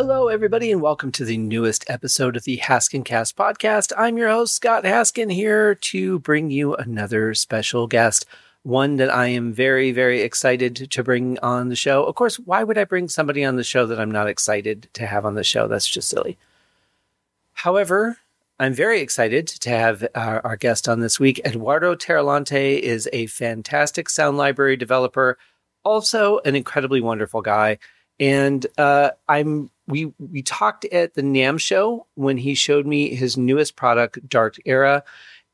Hello, 0.00 0.28
everybody, 0.28 0.70
and 0.70 0.80
welcome 0.80 1.10
to 1.10 1.24
the 1.24 1.36
newest 1.36 1.84
episode 1.90 2.36
of 2.36 2.44
the 2.44 2.58
Haskin 2.58 3.04
Cast 3.04 3.36
podcast. 3.36 3.92
I'm 3.98 4.16
your 4.16 4.28
host, 4.28 4.54
Scott 4.54 4.84
Haskin, 4.84 5.28
here 5.28 5.74
to 5.74 6.20
bring 6.20 6.52
you 6.52 6.76
another 6.76 7.34
special 7.34 7.88
guest, 7.88 8.24
one 8.62 8.94
that 8.98 9.12
I 9.12 9.26
am 9.26 9.52
very, 9.52 9.90
very 9.90 10.20
excited 10.20 10.88
to 10.92 11.02
bring 11.02 11.36
on 11.40 11.68
the 11.68 11.74
show. 11.74 12.04
Of 12.04 12.14
course, 12.14 12.38
why 12.38 12.62
would 12.62 12.78
I 12.78 12.84
bring 12.84 13.08
somebody 13.08 13.44
on 13.44 13.56
the 13.56 13.64
show 13.64 13.86
that 13.86 13.98
I'm 13.98 14.12
not 14.12 14.28
excited 14.28 14.88
to 14.92 15.04
have 15.04 15.24
on 15.26 15.34
the 15.34 15.42
show? 15.42 15.66
That's 15.66 15.88
just 15.88 16.08
silly. 16.08 16.38
However, 17.54 18.18
I'm 18.60 18.74
very 18.74 19.00
excited 19.00 19.48
to 19.48 19.70
have 19.70 20.06
our, 20.14 20.40
our 20.46 20.56
guest 20.56 20.88
on 20.88 21.00
this 21.00 21.18
week. 21.18 21.40
Eduardo 21.44 21.96
Tarilonte 21.96 22.78
is 22.78 23.08
a 23.12 23.26
fantastic 23.26 24.10
sound 24.10 24.36
library 24.36 24.76
developer, 24.76 25.38
also 25.84 26.38
an 26.44 26.54
incredibly 26.54 27.00
wonderful 27.00 27.42
guy. 27.42 27.78
And 28.20 28.66
uh, 28.76 29.10
I'm 29.28 29.70
we 29.86 30.12
we 30.18 30.42
talked 30.42 30.84
at 30.86 31.14
the 31.14 31.22
NAMM 31.22 31.60
show 31.60 32.06
when 32.14 32.36
he 32.36 32.54
showed 32.54 32.86
me 32.86 33.14
his 33.14 33.36
newest 33.36 33.76
product, 33.76 34.28
Dark 34.28 34.56
Era. 34.64 35.02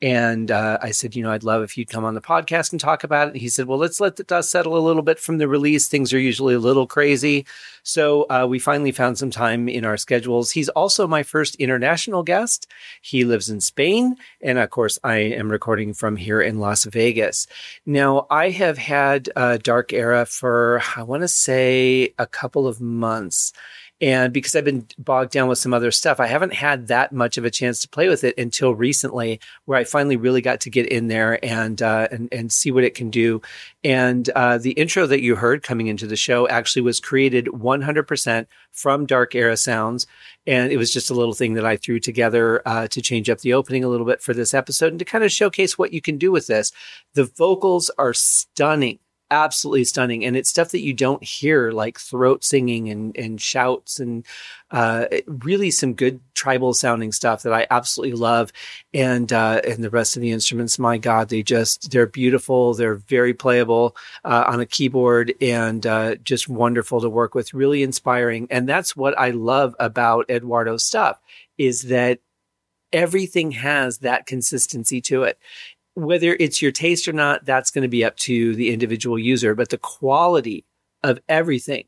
And 0.05 0.50
uh, 0.50 0.77
I 0.83 0.91
said, 0.91 1.16
you 1.16 1.22
know, 1.22 1.30
I'd 1.30 1.44
love 1.44 1.62
if 1.62 1.78
you'd 1.78 1.88
come 1.88 2.05
on 2.05 2.12
the 2.12 2.20
podcast 2.20 2.72
and 2.72 2.78
talk 2.78 3.05
about 3.05 3.28
it. 3.28 3.36
He 3.36 3.48
said, 3.48 3.64
well, 3.64 3.78
let's 3.78 4.00
let 4.00 4.16
the 4.16 4.22
dust 4.22 4.50
settle 4.50 4.77
a 4.77 4.86
little 4.86 5.00
bit 5.00 5.19
from 5.19 5.38
the 5.38 5.48
release. 5.48 5.88
Things 5.88 6.12
are 6.12 6.19
usually 6.19 6.52
a 6.52 6.58
little 6.58 6.86
crazy. 6.86 7.47
So 7.84 8.27
uh, 8.28 8.47
we 8.47 8.58
finally 8.58 8.92
found 8.92 9.16
some 9.16 9.30
time 9.30 9.66
in 9.66 9.82
our 9.86 9.97
schedules. 9.97 10.50
He's 10.50 10.69
also 10.69 11.06
my 11.06 11.22
first 11.22 11.55
international 11.55 12.22
guest. 12.22 12.66
He 13.00 13.25
lives 13.25 13.48
in 13.48 13.62
Spain. 13.62 14.16
And 14.42 14.58
of 14.58 14.69
course, 14.69 14.98
I 15.02 15.16
am 15.16 15.50
recording 15.50 15.94
from 15.94 16.16
here 16.16 16.42
in 16.42 16.58
Las 16.58 16.84
Vegas. 16.84 17.47
Now, 17.86 18.27
I 18.28 18.50
have 18.50 18.77
had 18.77 19.30
uh, 19.36 19.56
Dark 19.56 19.94
Era 19.94 20.27
for, 20.27 20.82
I 20.97 21.02
want 21.02 21.22
to 21.22 21.28
say, 21.28 22.12
a 22.19 22.27
couple 22.27 22.69
of 22.69 22.78
months. 22.78 23.55
And 24.00 24.33
because 24.33 24.56
I've 24.56 24.64
been 24.64 24.87
bogged 24.98 25.31
down 25.31 25.48
with 25.48 25.59
some 25.59 25.73
other 25.73 25.92
stuff, 25.92 26.19
I 26.19 26.27
haven't 26.27 26.53
had 26.53 26.89
that 26.89 27.12
much 27.12 27.39
of 27.39 27.45
a 27.45 27.50
chance 27.50 27.81
to 27.81 27.89
play 27.89 28.09
with 28.09 28.25
it 28.25 28.37
until 28.37 28.75
recently, 28.75 29.41
where 29.67 29.78
I 29.78 29.84
finally 29.84 30.17
really 30.17 30.41
got 30.41 30.61
to 30.62 30.70
get 30.70 30.87
in 30.87 31.06
there 31.06 31.42
and 31.45 31.81
uh, 31.81 32.09
and 32.11 32.28
and 32.33 32.53
see 32.53 32.72
what 32.72 32.83
it 32.83 32.97
can 32.97 33.09
do. 33.09 33.41
And 33.84 34.28
uh, 34.31 34.59
the 34.59 34.72
intro 34.72 35.06
that 35.06 35.22
you 35.22 35.37
heard 35.37 35.62
coming 35.62 35.87
into 35.87 36.09
the 36.09 36.17
show 36.17 36.48
actually 36.48 36.83
was 36.83 36.98
created 36.98 37.47
100% 37.47 38.47
from 38.72 39.06
Dark 39.06 39.34
Era 39.37 39.56
Sounds, 39.56 40.09
and 40.45 40.72
it 40.72 40.77
was 40.77 40.92
just 40.92 41.11
a 41.11 41.15
little 41.15 41.34
thing 41.34 41.55
that 41.55 41.65
I 41.65 41.77
threw 41.77 42.00
together 42.00 42.67
uh, 42.67 42.89
to 42.89 43.00
change 43.00 43.31
up 43.31 43.41
the 43.41 43.55
opening 43.55 43.84
a 43.84 43.89
little 43.89 44.06
bit 44.06 44.20
for 44.20 44.34
this 44.34 44.55
episode 44.55 44.89
and 44.89 44.98
to 44.98 45.05
kind 45.05 45.22
of 45.22 45.31
showcase 45.31 45.78
what 45.78 45.92
you 45.92 46.00
can 46.00 46.19
do 46.19 46.33
with 46.33 46.49
this. 46.49 46.72
The 47.15 47.25
vocals 47.25 47.91
are 47.97 48.12
stunning 48.12 48.99
absolutely 49.31 49.85
stunning. 49.85 50.25
And 50.25 50.37
it's 50.37 50.51
stuff 50.51 50.71
that 50.71 50.81
you 50.81 50.93
don't 50.93 51.23
hear, 51.23 51.73
like 51.73 51.99
throat 51.99 52.45
singing 52.45 52.89
and, 52.89 53.17
and 53.17 53.41
shouts 53.41 54.01
and 54.01 54.27
uh, 54.71 55.07
really 55.27 55.71
some 55.71 55.95
good 55.95 56.21
tribal 56.35 56.75
sounding 56.75 57.12
stuff 57.12 57.43
that 57.43 57.53
I 57.53 57.67
absolutely 57.71 58.17
love. 58.17 58.53
And 58.93 59.33
uh, 59.33 59.61
and 59.67 59.83
the 59.83 59.91
rest 59.91 60.17
of 60.17 60.23
the 60.23 60.31
instruments, 60.31 60.79
my 60.79 60.99
God, 60.99 61.29
they 61.29 61.43
just 61.43 61.91
they're 61.91 62.07
beautiful. 62.07 62.75
They're 62.75 62.97
very 62.97 63.35
playable 63.35 63.97
uh, 64.25 64.45
on 64.47 64.61
a 64.61 64.67
keyboard 64.67 65.35
and 65.41 65.87
uh, 65.87 66.17
just 66.17 66.49
wonderful 66.49 67.01
to 67.01 67.09
work 67.09 67.35
with. 67.35 67.55
Really 67.55 67.83
inspiring. 67.83 68.47
And 68.51 68.69
that's 68.69 68.97
what 68.97 69.19
I 69.19 69.31
love 69.31 69.75
about 69.79 70.31
Eduardo's 70.31 70.85
stuff 70.85 71.19
is 71.59 71.83
that 71.83 72.19
everything 72.93 73.51
has 73.51 73.99
that 73.99 74.25
consistency 74.25 75.01
to 75.01 75.25
it 75.25 75.39
whether 75.94 76.37
it's 76.38 76.60
your 76.60 76.72
taste 76.72 77.09
or 77.09 77.12
not, 77.12 77.44
that's 77.44 77.71
going 77.71 77.82
to 77.82 77.88
be 77.88 78.05
up 78.05 78.16
to 78.16 78.55
the 78.55 78.72
individual 78.72 79.19
user. 79.19 79.55
But 79.55 79.71
the 79.71 79.78
quality 79.78 80.65
of 81.03 81.21
everything 81.28 81.84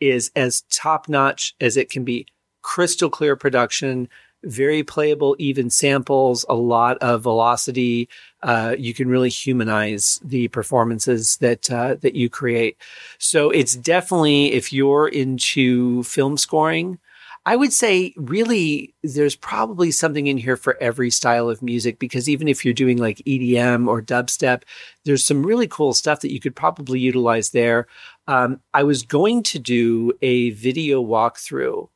is 0.00 0.30
as 0.36 0.62
top 0.70 1.08
notch 1.08 1.54
as 1.60 1.76
it 1.76 1.90
can 1.90 2.04
be. 2.04 2.26
Crystal 2.62 3.10
clear 3.10 3.34
production, 3.34 4.08
very 4.44 4.82
playable, 4.82 5.34
even 5.38 5.70
samples, 5.70 6.44
a 6.48 6.54
lot 6.54 6.98
of 6.98 7.22
velocity. 7.22 8.08
Uh, 8.42 8.74
you 8.78 8.94
can 8.94 9.08
really 9.08 9.30
humanize 9.30 10.20
the 10.22 10.48
performances 10.48 11.36
that 11.38 11.70
uh, 11.70 11.96
that 11.96 12.14
you 12.14 12.28
create. 12.28 12.76
So 13.18 13.50
it's 13.50 13.74
definitely 13.74 14.52
if 14.52 14.72
you're 14.72 15.08
into 15.08 16.02
film 16.04 16.36
scoring, 16.36 16.98
I 17.46 17.56
would 17.56 17.72
say 17.72 18.12
really 18.16 18.94
there's 19.02 19.34
probably 19.34 19.90
something 19.90 20.26
in 20.26 20.36
here 20.36 20.56
for 20.56 20.76
every 20.82 21.10
style 21.10 21.48
of 21.48 21.62
music 21.62 21.98
because 21.98 22.28
even 22.28 22.46
if 22.46 22.64
you're 22.64 22.74
doing 22.74 22.98
like 22.98 23.18
EDM 23.26 23.88
or 23.88 24.02
dubstep, 24.02 24.64
there's 25.04 25.24
some 25.24 25.44
really 25.44 25.66
cool 25.66 25.94
stuff 25.94 26.20
that 26.20 26.32
you 26.32 26.40
could 26.40 26.54
probably 26.54 27.00
utilize 27.00 27.50
there. 27.50 27.86
Um, 28.26 28.60
I 28.74 28.82
was 28.82 29.02
going 29.02 29.42
to 29.44 29.58
do 29.58 30.12
a 30.20 30.50
video 30.50 31.02
walkthrough 31.02 31.88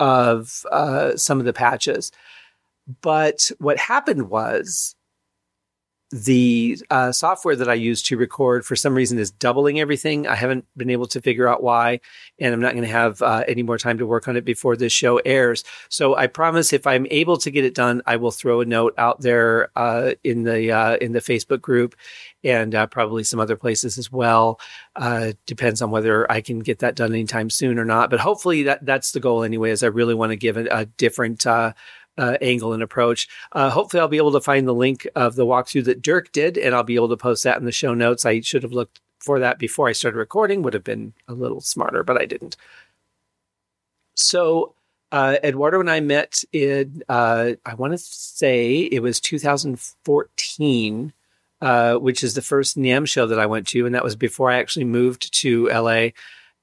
of 0.00 0.64
uh, 0.72 1.16
some 1.16 1.38
of 1.38 1.44
the 1.44 1.52
patches, 1.52 2.10
but 3.00 3.50
what 3.58 3.78
happened 3.78 4.28
was 4.28 4.95
the 6.10 6.78
uh, 6.88 7.10
software 7.10 7.56
that 7.56 7.68
I 7.68 7.74
use 7.74 8.00
to 8.04 8.16
record 8.16 8.64
for 8.64 8.76
some 8.76 8.94
reason 8.94 9.18
is 9.18 9.32
doubling 9.32 9.80
everything. 9.80 10.28
I 10.28 10.36
haven't 10.36 10.64
been 10.76 10.90
able 10.90 11.06
to 11.08 11.20
figure 11.20 11.48
out 11.48 11.64
why, 11.64 12.00
and 12.38 12.54
I'm 12.54 12.60
not 12.60 12.74
going 12.74 12.84
to 12.84 12.90
have 12.90 13.20
uh, 13.22 13.42
any 13.48 13.64
more 13.64 13.76
time 13.76 13.98
to 13.98 14.06
work 14.06 14.28
on 14.28 14.36
it 14.36 14.44
before 14.44 14.76
this 14.76 14.92
show 14.92 15.18
airs. 15.18 15.64
So 15.88 16.14
I 16.14 16.28
promise, 16.28 16.72
if 16.72 16.86
I'm 16.86 17.08
able 17.10 17.38
to 17.38 17.50
get 17.50 17.64
it 17.64 17.74
done, 17.74 18.02
I 18.06 18.16
will 18.16 18.30
throw 18.30 18.60
a 18.60 18.64
note 18.64 18.94
out 18.98 19.20
there 19.20 19.70
uh, 19.74 20.12
in 20.22 20.44
the 20.44 20.70
uh, 20.70 20.96
in 20.98 21.10
the 21.10 21.20
Facebook 21.20 21.60
group 21.60 21.96
and 22.44 22.76
uh, 22.76 22.86
probably 22.86 23.24
some 23.24 23.40
other 23.40 23.56
places 23.56 23.98
as 23.98 24.12
well. 24.12 24.60
Uh, 24.94 25.32
depends 25.44 25.82
on 25.82 25.90
whether 25.90 26.30
I 26.30 26.40
can 26.40 26.60
get 26.60 26.78
that 26.78 26.94
done 26.94 27.12
anytime 27.12 27.50
soon 27.50 27.80
or 27.80 27.84
not. 27.84 28.10
But 28.10 28.20
hopefully 28.20 28.62
that 28.64 28.86
that's 28.86 29.10
the 29.10 29.20
goal 29.20 29.42
anyway. 29.42 29.72
Is 29.72 29.82
I 29.82 29.88
really 29.88 30.14
want 30.14 30.30
to 30.30 30.36
give 30.36 30.56
it 30.56 30.68
a 30.70 30.86
different 30.86 31.44
uh, 32.18 32.36
angle 32.40 32.72
and 32.72 32.82
approach. 32.82 33.28
Uh, 33.52 33.70
hopefully, 33.70 34.00
I'll 34.00 34.08
be 34.08 34.16
able 34.16 34.32
to 34.32 34.40
find 34.40 34.66
the 34.66 34.74
link 34.74 35.06
of 35.14 35.36
the 35.36 35.46
walkthrough 35.46 35.84
that 35.84 36.02
Dirk 36.02 36.32
did, 36.32 36.56
and 36.58 36.74
I'll 36.74 36.82
be 36.82 36.94
able 36.94 37.08
to 37.10 37.16
post 37.16 37.44
that 37.44 37.58
in 37.58 37.64
the 37.64 37.72
show 37.72 37.94
notes. 37.94 38.24
I 38.26 38.40
should 38.40 38.62
have 38.62 38.72
looked 38.72 39.00
for 39.20 39.38
that 39.40 39.58
before 39.58 39.88
I 39.88 39.92
started 39.92 40.18
recording, 40.18 40.62
would 40.62 40.74
have 40.74 40.84
been 40.84 41.12
a 41.28 41.34
little 41.34 41.60
smarter, 41.60 42.02
but 42.02 42.16
I 42.20 42.26
didn't. 42.26 42.56
So, 44.14 44.74
uh, 45.12 45.36
Eduardo 45.42 45.80
and 45.80 45.90
I 45.90 46.00
met 46.00 46.42
in, 46.52 47.02
uh, 47.08 47.52
I 47.64 47.74
want 47.74 47.92
to 47.92 47.98
say 47.98 48.80
it 48.80 49.00
was 49.02 49.20
2014, 49.20 51.12
uh, 51.60 51.94
which 51.94 52.22
is 52.24 52.34
the 52.34 52.42
first 52.42 52.76
NAMM 52.76 53.08
show 53.08 53.26
that 53.26 53.38
I 53.38 53.46
went 53.46 53.66
to, 53.68 53.86
and 53.86 53.94
that 53.94 54.04
was 54.04 54.16
before 54.16 54.50
I 54.50 54.58
actually 54.58 54.84
moved 54.84 55.34
to 55.40 55.68
LA. 55.68 56.08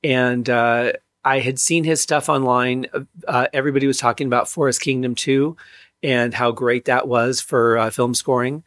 And 0.04 0.50
uh, 0.50 0.94
I 1.26 1.40
had 1.40 1.60
seen 1.60 1.84
his 1.84 2.02
stuff 2.02 2.30
online. 2.30 2.88
Uh, 3.28 3.48
everybody 3.54 3.88
was 3.88 3.98
talking 3.98 4.28
about 4.28 4.50
Forest 4.50 4.82
Kingdom 4.82 5.16
2 5.16 5.56
and 6.02 6.34
how 6.34 6.52
great 6.52 6.86
that 6.86 7.08
was 7.08 7.40
for 7.40 7.78
uh, 7.78 7.90
film 7.90 8.14
scoring. 8.14 8.64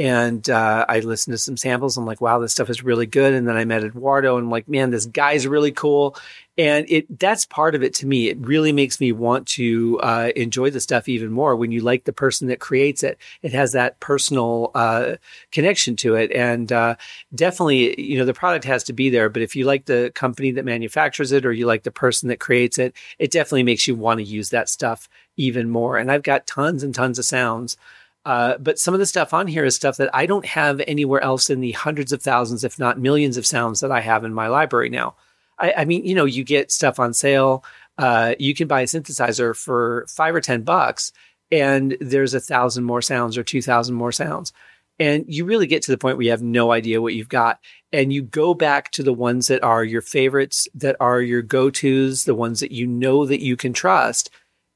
And 0.00 0.48
uh, 0.48 0.86
I 0.88 1.00
listened 1.00 1.34
to 1.34 1.38
some 1.38 1.58
samples. 1.58 1.98
I'm 1.98 2.06
like, 2.06 2.22
wow, 2.22 2.38
this 2.38 2.52
stuff 2.52 2.70
is 2.70 2.82
really 2.82 3.04
good. 3.04 3.34
And 3.34 3.46
then 3.46 3.58
I 3.58 3.66
met 3.66 3.84
Eduardo, 3.84 4.38
and 4.38 4.46
I'm 4.46 4.50
like, 4.50 4.66
man, 4.66 4.88
this 4.88 5.04
guy's 5.04 5.46
really 5.46 5.72
cool. 5.72 6.16
And 6.56 6.86
it 6.88 7.18
that's 7.18 7.44
part 7.44 7.74
of 7.74 7.82
it 7.82 7.92
to 7.96 8.06
me. 8.06 8.30
It 8.30 8.38
really 8.38 8.72
makes 8.72 8.98
me 8.98 9.12
want 9.12 9.46
to 9.48 10.00
uh, 10.02 10.30
enjoy 10.34 10.70
the 10.70 10.80
stuff 10.80 11.06
even 11.06 11.30
more. 11.30 11.54
When 11.54 11.70
you 11.70 11.82
like 11.82 12.04
the 12.04 12.14
person 12.14 12.48
that 12.48 12.60
creates 12.60 13.02
it, 13.02 13.18
it 13.42 13.52
has 13.52 13.72
that 13.72 14.00
personal 14.00 14.70
uh, 14.74 15.16
connection 15.52 15.96
to 15.96 16.14
it. 16.14 16.32
And 16.32 16.72
uh, 16.72 16.96
definitely, 17.34 18.00
you 18.00 18.18
know, 18.18 18.24
the 18.24 18.32
product 18.32 18.64
has 18.64 18.84
to 18.84 18.94
be 18.94 19.10
there. 19.10 19.28
But 19.28 19.42
if 19.42 19.54
you 19.54 19.66
like 19.66 19.84
the 19.84 20.12
company 20.14 20.52
that 20.52 20.64
manufactures 20.64 21.30
it, 21.30 21.44
or 21.44 21.52
you 21.52 21.66
like 21.66 21.82
the 21.82 21.90
person 21.90 22.30
that 22.30 22.40
creates 22.40 22.78
it, 22.78 22.96
it 23.18 23.30
definitely 23.30 23.64
makes 23.64 23.86
you 23.86 23.94
want 23.94 24.16
to 24.16 24.24
use 24.24 24.48
that 24.48 24.70
stuff 24.70 25.10
even 25.36 25.68
more. 25.68 25.98
And 25.98 26.10
I've 26.10 26.22
got 26.22 26.46
tons 26.46 26.82
and 26.82 26.94
tons 26.94 27.18
of 27.18 27.26
sounds 27.26 27.76
uh, 28.24 28.58
but 28.58 28.78
some 28.78 28.94
of 28.94 29.00
the 29.00 29.06
stuff 29.06 29.32
on 29.32 29.46
here 29.46 29.64
is 29.64 29.74
stuff 29.74 29.96
that 29.96 30.14
I 30.14 30.26
don't 30.26 30.44
have 30.46 30.80
anywhere 30.86 31.22
else 31.22 31.48
in 31.50 31.60
the 31.60 31.72
hundreds 31.72 32.12
of 32.12 32.22
thousands, 32.22 32.64
if 32.64 32.78
not 32.78 32.98
millions 32.98 33.36
of 33.36 33.46
sounds 33.46 33.80
that 33.80 33.90
I 33.90 34.00
have 34.00 34.24
in 34.24 34.34
my 34.34 34.48
library 34.48 34.90
now. 34.90 35.14
I, 35.58 35.72
I 35.78 35.84
mean, 35.84 36.04
you 36.04 36.14
know, 36.14 36.26
you 36.26 36.44
get 36.44 36.70
stuff 36.70 36.98
on 36.98 37.14
sale. 37.14 37.64
uh, 37.98 38.34
you 38.38 38.54
can 38.54 38.68
buy 38.68 38.82
a 38.82 38.86
synthesizer 38.86 39.56
for 39.56 40.06
five 40.08 40.34
or 40.34 40.40
10 40.40 40.62
bucks 40.62 41.12
and 41.50 41.96
there's 42.00 42.34
a 42.34 42.40
thousand 42.40 42.84
more 42.84 43.02
sounds 43.02 43.36
or 43.36 43.42
2000 43.42 43.94
more 43.94 44.12
sounds. 44.12 44.52
And 44.98 45.24
you 45.26 45.46
really 45.46 45.66
get 45.66 45.82
to 45.84 45.90
the 45.90 45.98
point 45.98 46.16
where 46.16 46.24
you 46.24 46.30
have 46.30 46.42
no 46.42 46.72
idea 46.72 47.00
what 47.00 47.14
you've 47.14 47.28
got. 47.28 47.58
And 47.90 48.12
you 48.12 48.22
go 48.22 48.52
back 48.52 48.90
to 48.92 49.02
the 49.02 49.14
ones 49.14 49.46
that 49.48 49.62
are 49.62 49.82
your 49.82 50.02
favorites, 50.02 50.68
that 50.74 50.96
are 51.00 51.22
your 51.22 51.40
go 51.40 51.70
tos, 51.70 52.24
the 52.24 52.34
ones 52.34 52.60
that 52.60 52.70
you 52.70 52.86
know 52.86 53.24
that 53.24 53.40
you 53.40 53.56
can 53.56 53.72
trust. 53.72 54.30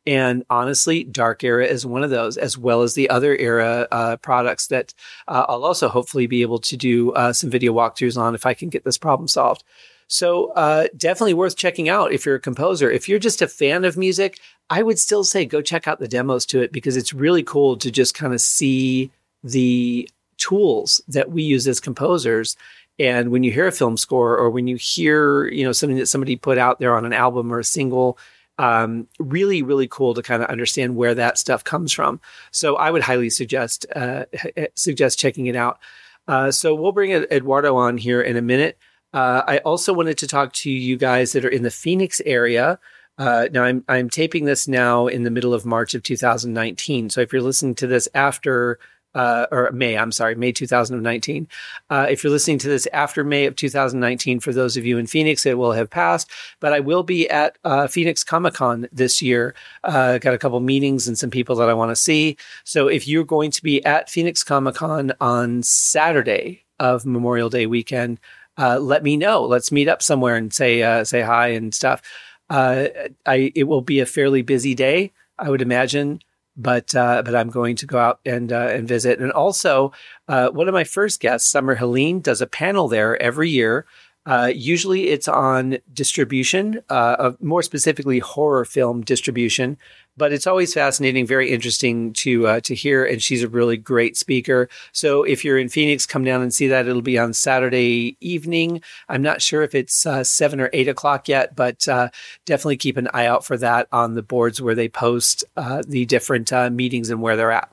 And 0.06 0.44
honestly, 0.50 1.04
Dark 1.04 1.42
Era 1.44 1.66
is 1.66 1.86
one 1.86 2.04
of 2.04 2.10
those, 2.10 2.36
as 2.36 2.58
well 2.58 2.82
as 2.82 2.94
the 2.94 3.08
other 3.08 3.36
era 3.36 3.88
uh, 3.90 4.16
products 4.18 4.66
that 4.66 4.92
uh, 5.28 5.46
I'll 5.48 5.64
also 5.64 5.88
hopefully 5.88 6.26
be 6.26 6.42
able 6.42 6.58
to 6.58 6.76
do 6.76 7.12
uh, 7.12 7.32
some 7.32 7.50
video 7.50 7.72
walkthroughs 7.72 8.20
on 8.20 8.34
if 8.34 8.44
I 8.44 8.52
can 8.52 8.68
get 8.68 8.84
this 8.84 8.98
problem 8.98 9.28
solved. 9.28 9.64
So 10.06 10.50
uh, 10.52 10.88
definitely 10.96 11.34
worth 11.34 11.56
checking 11.56 11.88
out 11.88 12.12
if 12.12 12.26
you're 12.26 12.34
a 12.34 12.40
composer. 12.40 12.90
If 12.90 13.08
you're 13.08 13.18
just 13.18 13.40
a 13.40 13.48
fan 13.48 13.84
of 13.84 13.96
music, 13.96 14.38
I 14.68 14.82
would 14.82 14.98
still 14.98 15.24
say 15.24 15.46
go 15.46 15.62
check 15.62 15.88
out 15.88 15.98
the 15.98 16.08
demos 16.08 16.44
to 16.46 16.60
it 16.60 16.72
because 16.72 16.96
it's 16.96 17.14
really 17.14 17.42
cool 17.42 17.76
to 17.78 17.90
just 17.90 18.14
kind 18.14 18.34
of 18.34 18.40
see 18.40 19.10
the 19.42 20.08
tools 20.36 21.00
that 21.08 21.30
we 21.30 21.42
use 21.42 21.66
as 21.66 21.80
composers. 21.80 22.56
And 22.98 23.30
when 23.30 23.42
you 23.42 23.50
hear 23.50 23.66
a 23.66 23.72
film 23.72 23.96
score 23.96 24.36
or 24.36 24.50
when 24.50 24.66
you 24.66 24.76
hear, 24.76 25.46
you 25.46 25.64
know, 25.64 25.72
something 25.72 25.98
that 25.98 26.06
somebody 26.06 26.36
put 26.36 26.58
out 26.58 26.78
there 26.78 26.96
on 26.96 27.04
an 27.04 27.12
album 27.12 27.52
or 27.52 27.58
a 27.58 27.64
single, 27.64 28.18
um, 28.58 29.08
really, 29.18 29.62
really 29.62 29.88
cool 29.88 30.14
to 30.14 30.22
kind 30.22 30.42
of 30.42 30.48
understand 30.48 30.96
where 30.96 31.14
that 31.14 31.38
stuff 31.38 31.64
comes 31.64 31.92
from. 31.92 32.20
So 32.50 32.76
I 32.76 32.90
would 32.90 33.02
highly 33.02 33.30
suggest 33.30 33.86
uh, 33.94 34.26
suggest 34.74 35.18
checking 35.18 35.46
it 35.46 35.56
out. 35.56 35.78
Uh, 36.26 36.50
so 36.50 36.74
we'll 36.74 36.92
bring 36.92 37.12
Eduardo 37.12 37.76
on 37.76 37.98
here 37.98 38.22
in 38.22 38.36
a 38.36 38.42
minute. 38.42 38.78
Uh, 39.12 39.42
I 39.46 39.58
also 39.58 39.92
wanted 39.92 40.18
to 40.18 40.26
talk 40.26 40.52
to 40.54 40.70
you 40.70 40.96
guys 40.96 41.32
that 41.32 41.44
are 41.44 41.50
in 41.50 41.62
the 41.62 41.70
Phoenix 41.70 42.20
area. 42.24 42.78
Uh, 43.16 43.46
now 43.52 43.62
I'm 43.62 43.84
I'm 43.88 44.10
taping 44.10 44.44
this 44.44 44.66
now 44.66 45.06
in 45.06 45.22
the 45.22 45.30
middle 45.30 45.54
of 45.54 45.64
March 45.64 45.94
of 45.94 46.02
2019. 46.02 47.10
So 47.10 47.20
if 47.20 47.32
you're 47.32 47.42
listening 47.42 47.76
to 47.76 47.86
this 47.86 48.08
after 48.14 48.78
uh, 49.14 49.46
or 49.50 49.70
May, 49.72 49.96
I'm 49.96 50.12
sorry, 50.12 50.34
May 50.34 50.52
2019. 50.52 51.49
Uh, 51.90 52.06
if 52.11 52.22
you're 52.22 52.32
listening 52.32 52.58
to 52.58 52.69
this 52.69 52.87
after 52.93 53.25
May 53.25 53.46
of 53.46 53.56
2019, 53.56 54.40
for 54.40 54.52
those 54.52 54.76
of 54.76 54.84
you 54.84 54.99
in 54.99 55.06
Phoenix, 55.06 55.46
it 55.46 55.58
will 55.58 55.72
have 55.72 55.90
passed. 55.90 56.31
But 56.61 56.72
I 56.72 56.81
will 56.81 57.02
be 57.02 57.28
at 57.31 57.56
uh, 57.64 57.87
Phoenix 57.87 58.25
Comic 58.25 58.55
Con 58.55 58.88
this 58.93 59.22
year. 59.22 59.55
Uh, 59.84 60.19
got 60.19 60.34
a 60.34 60.38
couple 60.38 60.61
meetings 60.61 61.06
and 61.06 61.16
some 61.16 61.31
people 61.31 61.56
that 61.56 61.69
I 61.69 61.75
want 61.75 61.90
to 61.90 61.96
see. 61.96 62.37
So 62.64 62.88
if 62.88 63.06
you're 63.06 63.25
going 63.25 63.50
to 63.52 63.62
be 63.62 63.84
at 63.84 64.11
Phoenix 64.11 64.43
Comic 64.43 64.76
Con 64.76 65.12
on 65.20 65.62
Saturday 65.62 66.64
of 66.81 67.06
Memorial 67.06 67.50
Day 67.50 67.66
weekend, 67.66 68.19
uh, 68.56 68.78
let 68.78 69.02
me 69.02 69.16
know. 69.16 69.44
Let's 69.44 69.72
meet 69.72 69.88
up 69.88 70.02
somewhere 70.02 70.37
and 70.37 70.52
say 70.52 70.82
uh, 70.82 71.05
say 71.05 71.22
hi 71.22 71.49
and 71.49 71.75
stuff. 71.75 72.02
I 72.50 73.11
it 73.26 73.64
will 73.64 73.81
be 73.81 74.00
a 74.00 74.06
fairly 74.06 74.43
busy 74.43 74.75
day, 74.75 75.12
I 75.38 75.50
would 75.50 75.62
imagine, 75.62 76.20
but 76.56 76.94
uh, 76.94 77.22
but 77.24 77.34
I'm 77.34 77.50
going 77.50 77.76
to 77.76 77.86
go 77.86 77.98
out 77.98 78.20
and 78.24 78.52
uh, 78.52 78.68
and 78.70 78.86
visit. 78.88 79.18
And 79.18 79.32
also, 79.32 79.92
uh, 80.28 80.48
one 80.50 80.68
of 80.68 80.74
my 80.74 80.84
first 80.84 81.20
guests, 81.20 81.50
Summer 81.50 81.74
Helene, 81.74 82.20
does 82.20 82.40
a 82.40 82.46
panel 82.46 82.88
there 82.88 83.20
every 83.20 83.50
year 83.50 83.86
uh, 84.26 84.50
usually 84.54 85.08
it's 85.08 85.28
on 85.28 85.78
distribution, 85.92 86.80
uh, 86.88 87.16
of 87.18 87.42
more 87.42 87.62
specifically 87.62 88.20
horror 88.20 88.64
film 88.64 89.02
distribution, 89.02 89.76
but 90.16 90.32
it's 90.32 90.46
always 90.46 90.75
fascinating, 90.75 91.26
very 91.26 91.50
interesting 91.50 92.12
to 92.14 92.46
uh, 92.46 92.61
to 92.61 92.75
hear. 92.75 93.05
And 93.05 93.22
she's 93.22 93.43
a 93.43 93.49
really 93.49 93.76
great 93.76 94.16
speaker. 94.16 94.69
So 94.93 95.22
if 95.22 95.44
you're 95.44 95.58
in 95.58 95.69
Phoenix, 95.69 96.06
come 96.06 96.25
down 96.25 96.43
and 96.43 96.52
see 96.52 96.69
that. 96.69 96.87
It'll 96.87 97.02
be 97.02 97.19
on 97.19 97.32
Saturday 97.32 98.16
evening. 98.20 98.82
I'm 99.08 99.22
not 99.22 99.43
sure 99.43 99.62
if 99.62 99.75
it's 99.75 100.06
uh, 100.06 100.25
seven 100.25 100.61
or 100.61 100.70
eight 100.72 100.88
o'clock 100.88 101.28
yet, 101.28 101.56
but 101.56 101.87
uh, 101.88 102.08
definitely 102.46 102.76
keep 102.76 102.96
an 102.96 103.08
eye 103.12 103.26
out 103.26 103.44
for 103.44 103.56
that 103.58 103.88
on 103.93 104.14
the 104.14 104.22
boards 104.22 104.61
where 104.61 104.75
they 104.75 104.88
post 104.88 105.44
uh, 105.56 105.82
the 105.87 106.06
different 106.06 106.52
meetings 106.72 107.11
and 107.11 107.20
where 107.20 107.37
they're 107.37 107.52
at. 107.52 107.70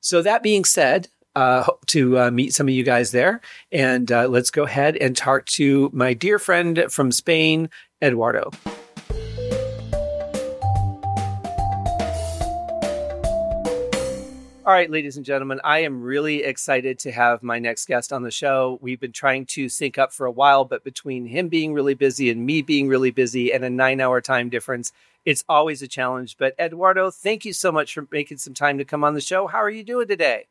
So 0.00 0.20
that 0.22 0.42
being 0.42 0.64
said, 0.64 1.08
uh, 1.34 1.62
hope 1.62 1.86
to 1.86 2.18
uh, 2.18 2.30
meet 2.30 2.52
some 2.52 2.68
of 2.68 2.74
you 2.74 2.82
guys 2.82 3.12
there. 3.12 3.40
And 3.70 4.10
uh, 4.10 4.28
let's 4.28 4.50
go 4.50 4.64
ahead 4.64 4.96
and 4.96 5.16
talk 5.16 5.46
to 5.46 5.90
my 5.92 6.12
dear 6.14 6.38
friend 6.38 6.84
from 6.90 7.12
Spain, 7.12 7.70
Eduardo. 8.02 8.50
All 14.64 14.72
right, 14.72 14.88
ladies 14.88 15.16
and 15.16 15.26
gentlemen, 15.26 15.60
I 15.64 15.80
am 15.80 16.00
really 16.00 16.44
excited 16.44 17.00
to 17.00 17.10
have 17.10 17.42
my 17.42 17.58
next 17.58 17.86
guest 17.86 18.12
on 18.12 18.22
the 18.22 18.30
show. 18.30 18.78
We've 18.80 19.00
been 19.00 19.10
trying 19.10 19.44
to 19.46 19.68
sync 19.68 19.98
up 19.98 20.12
for 20.12 20.24
a 20.24 20.30
while, 20.30 20.64
but 20.64 20.84
between 20.84 21.26
him 21.26 21.48
being 21.48 21.74
really 21.74 21.94
busy 21.94 22.30
and 22.30 22.46
me 22.46 22.62
being 22.62 22.86
really 22.86 23.10
busy 23.10 23.52
and 23.52 23.64
a 23.64 23.70
nine 23.70 24.00
hour 24.00 24.20
time 24.20 24.50
difference, 24.50 24.92
it's 25.24 25.42
always 25.48 25.82
a 25.82 25.88
challenge. 25.88 26.36
But 26.38 26.54
Eduardo, 26.60 27.10
thank 27.10 27.44
you 27.44 27.52
so 27.52 27.72
much 27.72 27.92
for 27.92 28.06
making 28.12 28.38
some 28.38 28.54
time 28.54 28.78
to 28.78 28.84
come 28.84 29.02
on 29.02 29.14
the 29.14 29.20
show. 29.20 29.48
How 29.48 29.58
are 29.58 29.68
you 29.68 29.82
doing 29.82 30.06
today? 30.06 30.46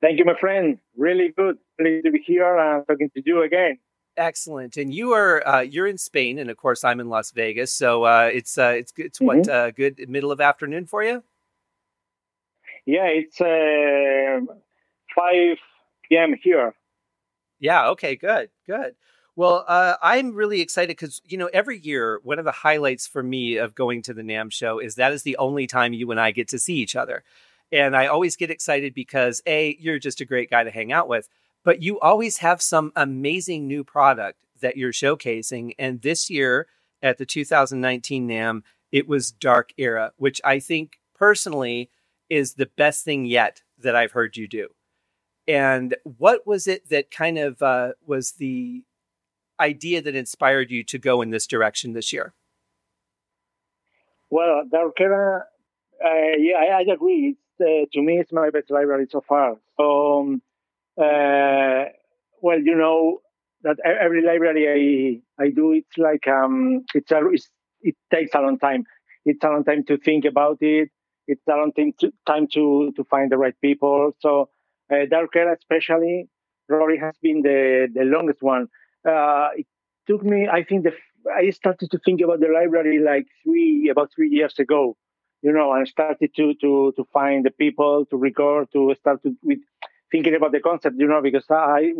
Thank 0.00 0.18
you, 0.18 0.24
my 0.24 0.38
friend. 0.40 0.78
Really 0.96 1.28
good. 1.36 1.58
Pleased 1.78 2.06
to 2.06 2.10
be 2.10 2.24
here 2.26 2.56
and 2.56 2.86
talking 2.86 3.10
to 3.10 3.22
you 3.22 3.42
again. 3.42 3.80
Excellent. 4.16 4.78
And 4.78 4.94
you 4.94 5.12
are 5.12 5.46
uh, 5.46 5.60
you're 5.60 5.88
in 5.88 5.98
Spain, 5.98 6.38
and 6.38 6.48
of 6.48 6.56
course 6.56 6.84
I'm 6.84 7.00
in 7.00 7.10
Las 7.10 7.32
Vegas. 7.32 7.70
So 7.70 8.04
uh, 8.04 8.30
it's 8.32 8.56
uh, 8.56 8.72
it's 8.78 8.94
it's 8.96 9.18
mm-hmm. 9.18 9.26
what 9.26 9.48
uh, 9.48 9.72
good 9.72 10.08
middle 10.08 10.32
of 10.32 10.40
afternoon 10.40 10.86
for 10.86 11.02
you. 11.04 11.22
Yeah, 12.86 13.06
it's 13.06 13.40
uh, 13.40 14.40
five 15.14 15.56
p.m. 16.08 16.34
here. 16.42 16.74
Yeah. 17.58 17.88
Okay. 17.90 18.16
Good. 18.16 18.50
Good. 18.66 18.94
Well, 19.36 19.64
uh, 19.66 19.94
I'm 20.00 20.32
really 20.32 20.60
excited 20.60 20.96
because 20.96 21.20
you 21.24 21.38
know 21.38 21.50
every 21.52 21.78
year 21.78 22.20
one 22.22 22.38
of 22.38 22.44
the 22.44 22.52
highlights 22.52 23.06
for 23.06 23.22
me 23.22 23.56
of 23.56 23.74
going 23.74 24.02
to 24.02 24.14
the 24.14 24.22
NAMM 24.22 24.52
show 24.52 24.78
is 24.78 24.94
that 24.94 25.12
is 25.12 25.22
the 25.22 25.36
only 25.38 25.66
time 25.66 25.92
you 25.92 26.10
and 26.10 26.20
I 26.20 26.30
get 26.30 26.48
to 26.48 26.58
see 26.58 26.74
each 26.74 26.94
other. 26.94 27.24
And 27.72 27.96
I 27.96 28.06
always 28.06 28.36
get 28.36 28.50
excited 28.50 28.94
because 28.94 29.42
A, 29.46 29.76
you're 29.80 29.98
just 29.98 30.20
a 30.20 30.24
great 30.24 30.50
guy 30.50 30.62
to 30.62 30.70
hang 30.70 30.92
out 30.92 31.08
with, 31.08 31.28
but 31.64 31.82
you 31.82 31.98
always 31.98 32.38
have 32.38 32.62
some 32.62 32.92
amazing 32.94 33.66
new 33.66 33.82
product 33.82 34.38
that 34.60 34.76
you're 34.76 34.92
showcasing. 34.92 35.74
And 35.78 36.00
this 36.00 36.30
year 36.30 36.68
at 37.02 37.18
the 37.18 37.26
2019 37.26 38.28
NAMM, 38.28 38.62
it 38.92 39.08
was 39.08 39.32
Dark 39.32 39.72
Era, 39.76 40.12
which 40.16 40.40
I 40.44 40.60
think 40.60 40.98
personally 41.16 41.90
is 42.30 42.54
the 42.54 42.70
best 42.76 43.04
thing 43.04 43.24
yet 43.24 43.62
that 43.78 43.96
I've 43.96 44.12
heard 44.12 44.36
you 44.36 44.48
do. 44.48 44.68
And 45.46 45.94
what 46.04 46.46
was 46.46 46.66
it 46.66 46.88
that 46.88 47.10
kind 47.10 47.38
of 47.38 47.62
uh, 47.62 47.92
was 48.06 48.32
the 48.32 48.82
idea 49.60 50.00
that 50.02 50.14
inspired 50.14 50.70
you 50.70 50.82
to 50.84 50.98
go 50.98 51.20
in 51.22 51.30
this 51.30 51.46
direction 51.46 51.92
this 51.92 52.12
year? 52.12 52.34
Well, 54.30 54.64
Dark 54.70 55.00
Era, 55.00 55.44
uh, 56.04 56.36
yeah, 56.38 56.56
I, 56.56 56.78
I 56.78 56.92
agree 56.92 57.36
uh, 57.60 57.86
to 57.92 58.02
me, 58.02 58.18
it's 58.18 58.32
my 58.32 58.50
best 58.50 58.70
library 58.70 59.06
so 59.10 59.22
far. 59.26 59.56
So, 59.76 60.20
um, 60.20 60.42
uh, 60.98 61.84
well, 62.40 62.60
you 62.60 62.76
know 62.76 63.20
that 63.62 63.76
every 63.84 64.24
library 64.24 65.22
I 65.38 65.42
I 65.42 65.50
do, 65.50 65.72
it's 65.72 65.96
like 65.96 66.26
um, 66.28 66.84
it's 66.94 67.10
a 67.10 67.26
it's, 67.28 67.48
it 67.80 67.96
takes 68.12 68.34
a 68.34 68.40
long 68.40 68.58
time. 68.58 68.84
It's 69.24 69.42
a 69.42 69.48
long 69.48 69.64
time 69.64 69.84
to 69.84 69.96
think 69.98 70.24
about 70.24 70.58
it. 70.60 70.90
It's 71.26 71.46
a 71.48 71.56
long 71.56 71.72
time 71.72 71.92
to 72.00 72.12
time 72.26 72.46
to 72.54 72.92
to 72.96 73.04
find 73.04 73.30
the 73.30 73.38
right 73.38 73.58
people. 73.60 74.12
So, 74.20 74.50
uh, 74.90 75.06
Dark 75.10 75.34
Era 75.36 75.54
especially, 75.56 76.28
Rory 76.68 76.98
has 76.98 77.16
been 77.22 77.42
the 77.42 77.88
the 77.92 78.04
longest 78.04 78.42
one. 78.42 78.68
Uh, 79.06 79.48
it 79.56 79.66
took 80.06 80.22
me, 80.22 80.48
I 80.48 80.64
think, 80.64 80.84
the 80.84 80.92
I 81.34 81.50
started 81.50 81.90
to 81.90 81.98
think 81.98 82.20
about 82.20 82.40
the 82.40 82.48
library 82.48 82.98
like 82.98 83.26
three 83.42 83.88
about 83.88 84.12
three 84.14 84.30
years 84.30 84.58
ago 84.58 84.96
you 85.44 85.52
know, 85.52 85.72
and 85.74 85.86
started 85.86 86.34
to 86.34 86.54
to 86.62 86.92
to 86.96 87.04
find 87.12 87.44
the 87.44 87.50
people 87.50 88.06
to 88.06 88.16
record, 88.16 88.72
to 88.72 88.94
start 88.98 89.22
to, 89.22 89.36
with 89.42 89.58
thinking 90.10 90.34
about 90.34 90.52
the 90.52 90.60
concept, 90.60 90.96
you 90.98 91.06
know, 91.06 91.20
because 91.20 91.44
I 91.50 91.92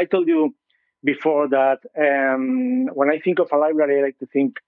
I 0.00 0.04
told 0.04 0.28
you 0.28 0.54
before 1.02 1.48
that 1.48 1.78
um, 1.98 2.88
when 2.92 3.08
I 3.10 3.18
think 3.18 3.38
of 3.38 3.48
a 3.50 3.56
library, 3.56 3.98
I 3.98 4.02
like 4.02 4.18
to 4.18 4.26
think 4.26 4.58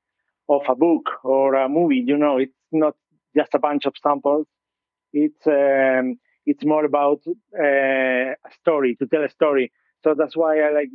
of 0.48 0.62
a 0.68 0.74
book 0.74 1.10
or 1.22 1.54
a 1.54 1.68
movie. 1.68 2.02
You 2.06 2.16
know, 2.16 2.38
it's 2.38 2.52
not 2.72 2.96
just 3.36 3.54
a 3.54 3.58
bunch 3.58 3.86
of 3.86 3.94
samples. 4.02 4.46
It's 5.12 5.46
um, 5.46 6.18
it's 6.46 6.64
more 6.64 6.84
about 6.84 7.20
uh, 7.58 8.34
a 8.34 8.50
story 8.60 8.96
to 8.96 9.06
tell 9.06 9.24
a 9.24 9.30
story. 9.30 9.72
So 10.02 10.14
that's 10.16 10.36
why 10.36 10.60
I 10.60 10.72
like 10.72 10.88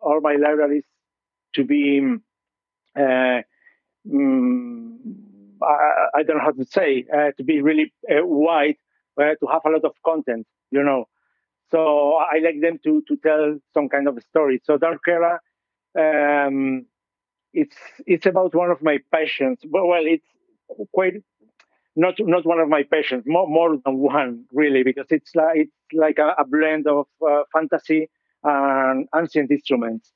all 0.00 0.20
my 0.20 0.34
libraries 0.34 0.84
to 1.54 1.64
be 1.64 2.00
uh, 2.98 3.42
um, 4.12 4.98
I, 5.62 6.18
I, 6.18 6.22
don't 6.22 6.38
know 6.38 6.44
how 6.44 6.52
to 6.52 6.64
say, 6.64 7.04
uh, 7.12 7.32
to 7.36 7.44
be 7.44 7.60
really 7.60 7.92
uh, 8.10 8.24
wide, 8.24 8.76
uh, 9.20 9.34
to 9.40 9.46
have 9.50 9.62
a 9.64 9.70
lot 9.70 9.84
of 9.84 9.92
content, 10.04 10.46
you 10.70 10.82
know. 10.82 11.06
So 11.70 12.14
I 12.14 12.38
like 12.38 12.60
them 12.62 12.78
to 12.84 13.02
to 13.08 13.16
tell 13.16 13.58
some 13.74 13.88
kind 13.88 14.08
of 14.08 14.22
story. 14.22 14.60
So 14.64 14.78
Dark 14.78 15.02
Era, 15.06 15.38
um, 15.98 16.86
it's 17.52 17.76
it's 18.06 18.26
about 18.26 18.54
one 18.54 18.70
of 18.70 18.82
my 18.82 18.98
passions. 19.12 19.58
But 19.70 19.86
well, 19.86 20.04
it's 20.04 20.26
quite 20.94 21.14
not 21.98 22.14
not 22.20 22.46
one 22.46 22.60
of 22.60 22.68
my 22.68 22.84
passions, 22.84 23.24
more 23.26 23.48
more 23.48 23.72
than 23.84 23.98
one 23.98 24.44
really, 24.52 24.82
because 24.84 25.08
it's 25.10 25.34
like 25.36 25.56
it's 25.62 25.78
like 25.94 26.18
a, 26.18 26.30
a 26.42 26.46
blend 26.46 26.86
of 26.88 27.06
uh, 27.28 27.42
fantasy 27.54 28.10
and 28.44 29.08
ancient 29.14 29.50
instruments. 29.50 30.12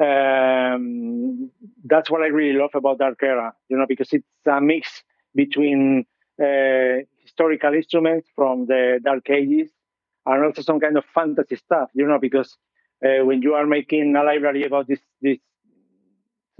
um, 0.00 1.50
that's 1.84 2.10
what 2.10 2.22
I 2.22 2.28
really 2.28 2.58
love 2.58 2.70
about 2.74 2.98
Dark 2.98 3.22
Era, 3.22 3.52
you 3.68 3.76
know, 3.78 3.86
because 3.88 4.12
it's 4.12 4.26
a 4.46 4.60
mix 4.60 5.02
between 5.34 6.06
uh, 6.42 7.04
historical 7.22 7.74
instruments 7.74 8.28
from 8.36 8.66
the 8.66 9.00
Dark 9.04 9.28
Ages 9.30 9.70
and 10.26 10.44
also 10.44 10.62
some 10.62 10.80
kind 10.80 10.96
of 10.98 11.04
fantasy 11.14 11.56
stuff, 11.56 11.90
you 11.94 12.06
know, 12.06 12.18
because 12.20 12.56
uh, 13.04 13.24
when 13.24 13.42
you 13.42 13.54
are 13.54 13.66
making 13.66 14.14
a 14.16 14.22
library 14.22 14.64
about 14.64 14.86
this, 14.88 15.00
this 15.22 15.38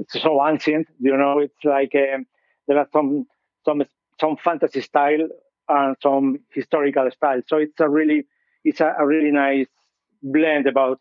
so 0.08 0.46
ancient, 0.46 0.88
you 0.98 1.16
know, 1.16 1.38
it's 1.40 1.64
like 1.64 1.94
um, 1.94 2.26
there 2.66 2.78
are 2.78 2.88
some 2.92 3.26
some 3.64 3.82
some 4.20 4.36
fantasy 4.36 4.80
style 4.80 5.28
and 5.68 5.96
some 6.02 6.40
historical 6.50 7.10
style. 7.10 7.42
So 7.46 7.58
it's 7.58 7.78
a 7.80 7.88
really 7.88 8.26
it's 8.64 8.80
a, 8.80 8.94
a 8.98 9.06
really 9.06 9.30
nice 9.30 9.66
blend 10.22 10.66
about 10.66 11.00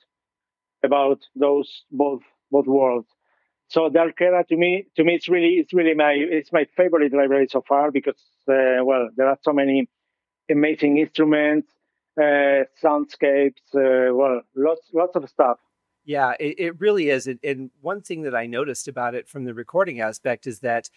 about 0.84 1.20
those 1.36 1.84
both 1.92 2.22
both 2.52 2.68
worlds. 2.68 3.08
So 3.70 3.90
Dark 3.90 4.20
Era 4.22 4.46
to 4.50 4.56
me 4.56 4.88
to 4.96 5.04
me 5.04 5.16
it's 5.16 5.30
really 5.30 5.56
it's 5.56 5.74
really 5.74 5.94
my 5.94 6.14
it's 6.14 6.52
my 6.52 6.66
favorite 6.76 7.14
library 7.14 7.48
so 7.50 7.64
far 7.68 7.92
because 7.92 8.22
uh, 8.50 8.84
well 8.84 9.10
there 9.16 9.28
are 9.28 9.38
so 9.42 9.54
many 9.54 9.90
amazing 10.50 10.98
instruments, 10.98 11.72
uh, 12.20 12.64
soundscapes, 12.82 13.64
uh, 13.76 14.14
well 14.14 14.42
lots 14.56 14.90
lots 14.94 15.16
of 15.16 15.28
stuff. 15.30 15.58
Yeah, 16.06 16.36
it, 16.40 16.56
it 16.58 16.80
really 16.80 17.10
is. 17.10 17.28
And 17.28 17.70
one 17.82 18.02
thing 18.02 18.22
that 18.22 18.34
I 18.34 18.46
noticed 18.46 18.88
about 18.88 19.14
it 19.14 19.28
from 19.28 19.44
the 19.44 19.54
recording 19.54 20.00
aspect 20.00 20.48
is 20.48 20.60
that 20.60 20.90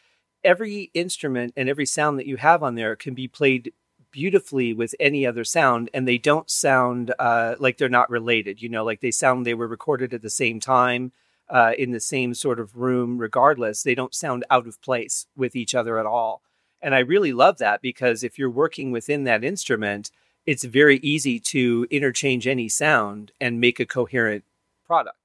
every 0.44 0.90
instrument 0.94 1.52
and 1.56 1.68
every 1.68 1.86
sound 1.86 2.18
that 2.18 2.26
you 2.26 2.36
have 2.36 2.62
on 2.62 2.74
there 2.74 2.96
can 2.96 3.14
be 3.14 3.28
played 3.28 3.72
beautifully 4.10 4.72
with 4.74 4.94
any 4.98 5.24
other 5.24 5.44
sound 5.44 5.88
and 5.94 6.06
they 6.06 6.18
don't 6.18 6.50
sound 6.50 7.14
uh, 7.18 7.54
like 7.58 7.78
they're 7.78 7.88
not 7.88 8.10
related 8.10 8.60
you 8.60 8.68
know 8.68 8.84
like 8.84 9.00
they 9.00 9.10
sound 9.10 9.46
they 9.46 9.54
were 9.54 9.68
recorded 9.68 10.12
at 10.12 10.22
the 10.22 10.30
same 10.30 10.58
time 10.58 11.12
uh, 11.48 11.72
in 11.78 11.92
the 11.92 12.00
same 12.00 12.34
sort 12.34 12.58
of 12.58 12.76
room 12.76 13.18
regardless 13.18 13.82
they 13.82 13.94
don't 13.94 14.14
sound 14.14 14.44
out 14.50 14.66
of 14.66 14.80
place 14.82 15.26
with 15.36 15.54
each 15.54 15.74
other 15.74 15.98
at 15.98 16.06
all 16.06 16.42
and 16.82 16.92
i 16.92 16.98
really 16.98 17.32
love 17.32 17.58
that 17.58 17.80
because 17.80 18.24
if 18.24 18.36
you're 18.36 18.50
working 18.50 18.90
within 18.90 19.24
that 19.24 19.44
instrument 19.44 20.10
it's 20.46 20.64
very 20.64 20.98
easy 20.98 21.38
to 21.38 21.86
interchange 21.90 22.46
any 22.46 22.68
sound 22.68 23.32
and 23.40 23.60
make 23.60 23.78
a 23.78 23.86
coherent 23.86 24.44
product. 24.84 25.16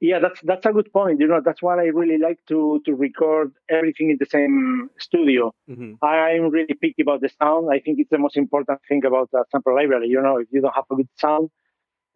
Yeah, 0.00 0.18
that's 0.18 0.40
that's 0.42 0.66
a 0.66 0.72
good 0.72 0.92
point. 0.92 1.20
You 1.20 1.28
know, 1.28 1.40
that's 1.44 1.62
why 1.62 1.76
I 1.78 1.86
really 1.86 2.18
like 2.18 2.40
to 2.48 2.82
to 2.84 2.94
record 2.94 3.52
everything 3.70 4.10
in 4.10 4.18
the 4.18 4.26
same 4.26 4.90
studio. 4.98 5.54
Mm-hmm. 5.70 6.04
I'm 6.04 6.50
really 6.50 6.74
picky 6.74 7.02
about 7.02 7.20
the 7.20 7.30
sound. 7.40 7.68
I 7.72 7.78
think 7.78 7.98
it's 8.00 8.10
the 8.10 8.18
most 8.18 8.36
important 8.36 8.80
thing 8.88 9.04
about 9.04 9.30
a 9.34 9.44
sample 9.50 9.74
library. 9.74 10.08
You 10.08 10.20
know, 10.20 10.38
if 10.38 10.48
you 10.50 10.60
don't 10.60 10.74
have 10.74 10.84
a 10.90 10.96
good 10.96 11.08
sound, 11.16 11.48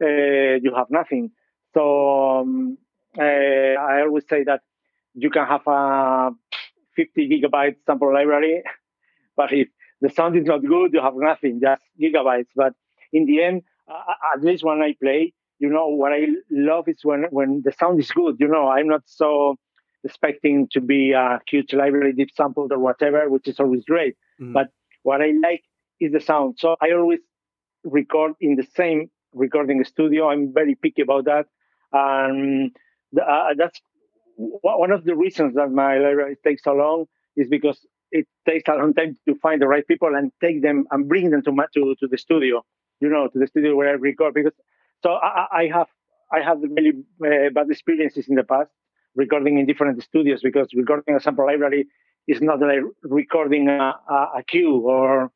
uh, 0.02 0.58
you 0.62 0.72
have 0.76 0.90
nothing. 0.90 1.30
So 1.74 2.40
um, 2.40 2.78
uh, 3.16 3.22
I 3.22 4.02
always 4.02 4.24
say 4.28 4.44
that 4.44 4.60
you 5.14 5.30
can 5.30 5.46
have 5.46 5.66
a 5.66 6.30
50 6.96 7.28
gigabyte 7.28 7.76
sample 7.86 8.12
library, 8.12 8.62
but 9.36 9.52
if 9.52 9.68
the 10.00 10.10
sound 10.10 10.36
is 10.36 10.44
not 10.44 10.64
good, 10.64 10.92
you 10.92 11.00
have 11.00 11.14
nothing, 11.16 11.60
just 11.60 11.82
gigabytes. 12.00 12.48
But 12.54 12.74
in 13.12 13.24
the 13.26 13.42
end, 13.42 13.62
uh, 13.88 14.14
at 14.34 14.42
least 14.42 14.64
when 14.64 14.82
I 14.82 14.94
play, 15.00 15.32
you 15.58 15.68
know 15.68 15.88
what 15.88 16.12
i 16.12 16.26
love 16.50 16.88
is 16.88 17.00
when 17.02 17.24
when 17.30 17.62
the 17.64 17.72
sound 17.72 17.98
is 18.00 18.10
good 18.10 18.36
you 18.38 18.48
know 18.48 18.68
i'm 18.68 18.88
not 18.88 19.02
so 19.06 19.56
expecting 20.04 20.68
to 20.70 20.80
be 20.80 21.12
a 21.12 21.40
huge 21.48 21.72
library 21.72 22.12
deep 22.12 22.30
sampled 22.34 22.72
or 22.72 22.78
whatever 22.78 23.28
which 23.28 23.48
is 23.48 23.58
always 23.58 23.84
great. 23.84 24.14
Mm. 24.40 24.52
but 24.52 24.68
what 25.02 25.20
i 25.20 25.32
like 25.42 25.62
is 26.00 26.12
the 26.12 26.20
sound. 26.20 26.56
So 26.58 26.76
i 26.80 26.92
always 26.92 27.20
record 27.84 28.32
in 28.40 28.56
the 28.56 28.66
same 28.76 29.10
recording 29.32 29.82
studio. 29.84 30.30
I'm 30.30 30.52
very 30.52 30.74
picky 30.74 31.02
about 31.02 31.24
that. 31.26 31.46
And 31.92 32.74
the, 33.12 33.22
uh, 33.22 33.54
that's 33.56 33.80
one 34.36 34.92
of 34.92 35.04
the 35.04 35.16
reasons 35.16 35.54
that 35.54 35.70
my 35.70 35.98
library 35.98 36.36
takes 36.44 36.64
so 36.64 36.72
long 36.72 37.06
is 37.36 37.48
because 37.48 37.78
it 38.10 38.26
takes 38.46 38.68
a 38.68 38.74
long 38.74 38.94
time 38.94 39.16
to 39.28 39.34
find 39.36 39.60
the 39.60 39.66
right 39.66 39.86
people 39.86 40.14
and 40.14 40.32
take 40.40 40.62
them 40.62 40.86
and 40.90 41.08
bring 41.08 41.30
them 41.30 41.42
to 41.42 41.52
my, 41.52 41.64
to, 41.74 41.94
to 42.00 42.06
the 42.06 42.18
studio 42.18 42.64
you 43.00 43.08
know 43.08 43.28
to 43.28 43.38
the 43.38 43.46
studio 43.46 43.76
where 43.76 43.88
i 43.88 43.92
record 43.92 44.34
because 44.34 44.52
so 45.02 45.12
I, 45.12 45.46
I 45.52 45.70
have 45.72 45.88
I 46.32 46.40
have 46.40 46.58
really 46.60 46.92
uh, 47.24 47.50
bad 47.54 47.70
experiences 47.70 48.28
in 48.28 48.34
the 48.34 48.44
past 48.44 48.70
recording 49.14 49.58
in 49.58 49.66
different 49.66 50.02
studios 50.02 50.40
because 50.42 50.68
recording 50.74 51.16
a 51.16 51.20
sample 51.20 51.46
library 51.46 51.86
is 52.26 52.40
not 52.40 52.60
like 52.60 52.80
recording 53.02 53.68
a, 53.68 53.94
a, 54.08 54.14
a 54.38 54.42
cue 54.46 54.76
or 54.76 55.30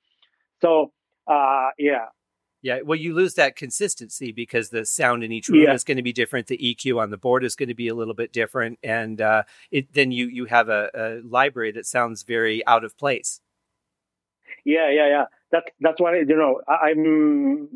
so. 0.61 0.92
Uh, 1.26 1.71
yeah. 1.78 2.07
Yeah, 2.64 2.83
well, 2.85 2.99
you 2.99 3.12
lose 3.12 3.35
that 3.35 3.57
consistency 3.57 4.31
because 4.31 4.71
the 4.71 4.87
sound 4.87 5.25
in 5.25 5.33
each 5.33 5.49
room 5.49 5.62
yeah. 5.62 5.75
is 5.75 5.83
going 5.83 5.97
to 5.97 6.02
be 6.02 6.12
different. 6.12 6.47
The 6.47 6.59
EQ 6.59 7.00
on 7.00 7.11
the 7.11 7.16
board 7.16 7.42
is 7.42 7.57
going 7.57 7.71
to 7.71 7.75
be 7.75 7.88
a 7.88 7.95
little 7.95 8.14
bit 8.14 8.33
different, 8.33 8.78
and 8.85 9.21
uh, 9.21 9.42
it, 9.73 9.92
then 9.95 10.12
you 10.12 10.26
you 10.26 10.45
have 10.45 10.69
a, 10.69 10.88
a 10.95 11.28
library 11.28 11.73
that 11.73 11.87
sounds 11.87 12.23
very 12.23 12.64
out 12.64 12.85
of 12.85 12.97
place. 12.97 13.40
Yeah, 14.64 14.90
yeah, 14.92 15.09
yeah. 15.09 15.25
That 15.50 15.64
that's 15.81 16.00
why 16.00 16.19
you 16.19 16.37
know 16.37 16.61
I, 16.69 16.90
I'm 16.90 17.69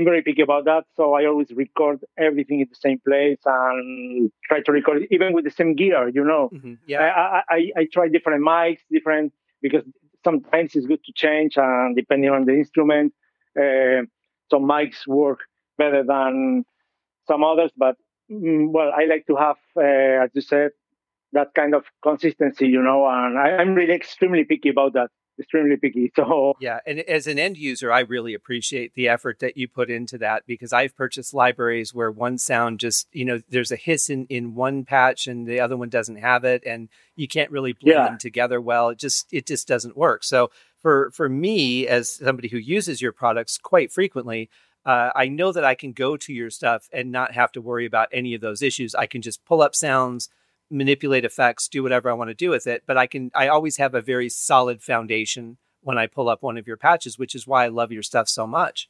I'm 0.00 0.06
very 0.06 0.22
picky 0.22 0.40
about 0.40 0.64
that, 0.64 0.84
so 0.96 1.12
I 1.12 1.26
always 1.26 1.50
record 1.50 2.00
everything 2.18 2.60
in 2.60 2.68
the 2.70 2.74
same 2.74 3.00
place 3.06 3.38
and 3.44 4.32
try 4.44 4.62
to 4.62 4.72
record 4.72 5.02
it, 5.02 5.08
even 5.10 5.34
with 5.34 5.44
the 5.44 5.50
same 5.50 5.74
gear. 5.74 6.08
You 6.08 6.24
know, 6.24 6.48
mm-hmm. 6.52 6.74
yeah. 6.86 7.00
I, 7.00 7.42
I, 7.54 7.72
I 7.76 7.88
try 7.92 8.08
different 8.08 8.42
mics, 8.42 8.78
different 8.90 9.34
because 9.60 9.84
sometimes 10.24 10.74
it's 10.74 10.86
good 10.86 11.04
to 11.04 11.12
change 11.14 11.58
and 11.58 11.94
depending 11.94 12.30
on 12.30 12.46
the 12.46 12.54
instrument, 12.54 13.12
uh, 13.58 14.02
some 14.50 14.64
mics 14.64 15.06
work 15.06 15.40
better 15.76 16.02
than 16.02 16.64
some 17.28 17.44
others. 17.44 17.70
But 17.76 17.96
mm, 18.30 18.70
well, 18.70 18.92
I 18.96 19.04
like 19.04 19.26
to 19.26 19.36
have, 19.36 19.56
uh, 19.76 20.24
as 20.24 20.30
you 20.32 20.40
said, 20.40 20.70
that 21.32 21.52
kind 21.54 21.74
of 21.74 21.84
consistency. 22.02 22.68
You 22.68 22.82
know, 22.82 23.06
and 23.06 23.38
I, 23.38 23.56
I'm 23.56 23.74
really 23.74 23.94
extremely 23.94 24.44
picky 24.44 24.70
about 24.70 24.94
that 24.94 25.10
extremely 25.40 25.76
picky. 25.76 26.12
So 26.20 26.54
yeah, 26.60 26.80
and 26.86 27.00
as 27.00 27.26
an 27.26 27.38
end 27.38 27.56
user, 27.56 27.92
I 27.92 28.00
really 28.00 28.34
appreciate 28.34 28.94
the 28.94 29.08
effort 29.08 29.38
that 29.38 29.56
you 29.56 29.68
put 29.68 29.90
into 29.90 30.18
that 30.18 30.44
because 30.46 30.72
I've 30.72 30.96
purchased 30.96 31.32
libraries 31.32 31.94
where 31.94 32.10
one 32.10 32.36
sound 32.36 32.80
just 32.80 33.06
you 33.12 33.24
know 33.24 33.40
there's 33.48 33.72
a 33.72 33.76
hiss 33.76 34.10
in 34.10 34.26
in 34.26 34.54
one 34.54 34.84
patch 34.84 35.26
and 35.26 35.46
the 35.46 35.60
other 35.60 35.76
one 35.76 35.88
doesn't 35.88 36.16
have 36.16 36.44
it, 36.44 36.62
and 36.66 36.88
you 37.16 37.28
can't 37.28 37.50
really 37.50 37.72
blend 37.72 37.96
yeah. 37.96 38.04
them 38.06 38.18
together 38.18 38.60
well. 38.60 38.90
It 38.90 38.98
just 38.98 39.32
it 39.32 39.46
just 39.46 39.66
doesn't 39.66 39.96
work. 39.96 40.24
So 40.24 40.50
for 40.80 41.10
for 41.12 41.28
me 41.28 41.86
as 41.86 42.12
somebody 42.12 42.48
who 42.48 42.58
uses 42.58 43.00
your 43.00 43.12
products 43.12 43.58
quite 43.58 43.92
frequently. 43.92 44.50
Uh, 44.84 45.10
I 45.14 45.28
know 45.28 45.52
that 45.52 45.64
I 45.64 45.74
can 45.74 45.92
go 45.92 46.16
to 46.16 46.32
your 46.32 46.48
stuff 46.48 46.88
and 46.90 47.12
not 47.12 47.34
have 47.34 47.52
to 47.52 47.60
worry 47.60 47.84
about 47.84 48.08
any 48.12 48.32
of 48.32 48.40
those 48.40 48.62
issues. 48.62 48.94
I 48.94 49.04
can 49.04 49.20
just 49.20 49.44
pull 49.44 49.60
up 49.60 49.74
sounds, 49.74 50.30
manipulate 50.70 51.24
effects, 51.24 51.68
do 51.68 51.82
whatever 51.82 52.10
I 52.10 52.14
want 52.14 52.28
to 52.30 52.34
do 52.34 52.50
with 52.50 52.66
it. 52.66 52.84
But 52.86 52.96
I 52.96 53.06
can, 53.06 53.30
I 53.34 53.48
always 53.48 53.76
have 53.78 53.94
a 53.94 54.00
very 54.00 54.28
solid 54.28 54.82
foundation 54.82 55.58
when 55.82 55.98
I 55.98 56.06
pull 56.06 56.28
up 56.28 56.42
one 56.42 56.56
of 56.56 56.66
your 56.66 56.76
patches, 56.76 57.18
which 57.18 57.34
is 57.34 57.46
why 57.46 57.64
I 57.64 57.68
love 57.68 57.92
your 57.92 58.02
stuff 58.02 58.28
so 58.28 58.46
much. 58.46 58.88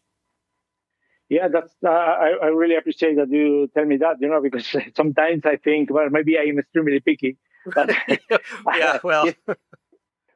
Yeah, 1.31 1.47
that's 1.47 1.73
uh, 1.85 1.89
I, 1.89 2.33
I 2.43 2.47
really 2.47 2.75
appreciate 2.75 3.15
that 3.17 3.31
you 3.31 3.71
tell 3.73 3.85
me 3.85 3.99
that. 3.99 4.17
You 4.21 4.29
know, 4.29 4.43
because 4.43 4.75
sometimes 4.97 5.43
I 5.45 5.57
think, 5.57 5.89
well, 5.91 6.11
maybe 6.11 6.37
I 6.37 6.43
am 6.43 6.59
extremely 6.59 6.99
picky, 6.99 7.37
but 7.73 7.95
yeah, 8.77 8.99
well, 9.05 9.33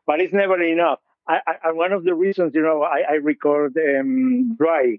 but 0.06 0.20
it's 0.20 0.32
never 0.32 0.62
enough. 0.62 1.00
I, 1.26 1.40
I, 1.64 1.72
one 1.72 1.92
of 1.92 2.04
the 2.04 2.14
reasons, 2.14 2.54
you 2.54 2.62
know, 2.62 2.82
I, 2.82 3.00
I 3.10 3.14
record 3.14 3.76
um, 3.78 4.56
dry 4.56 4.98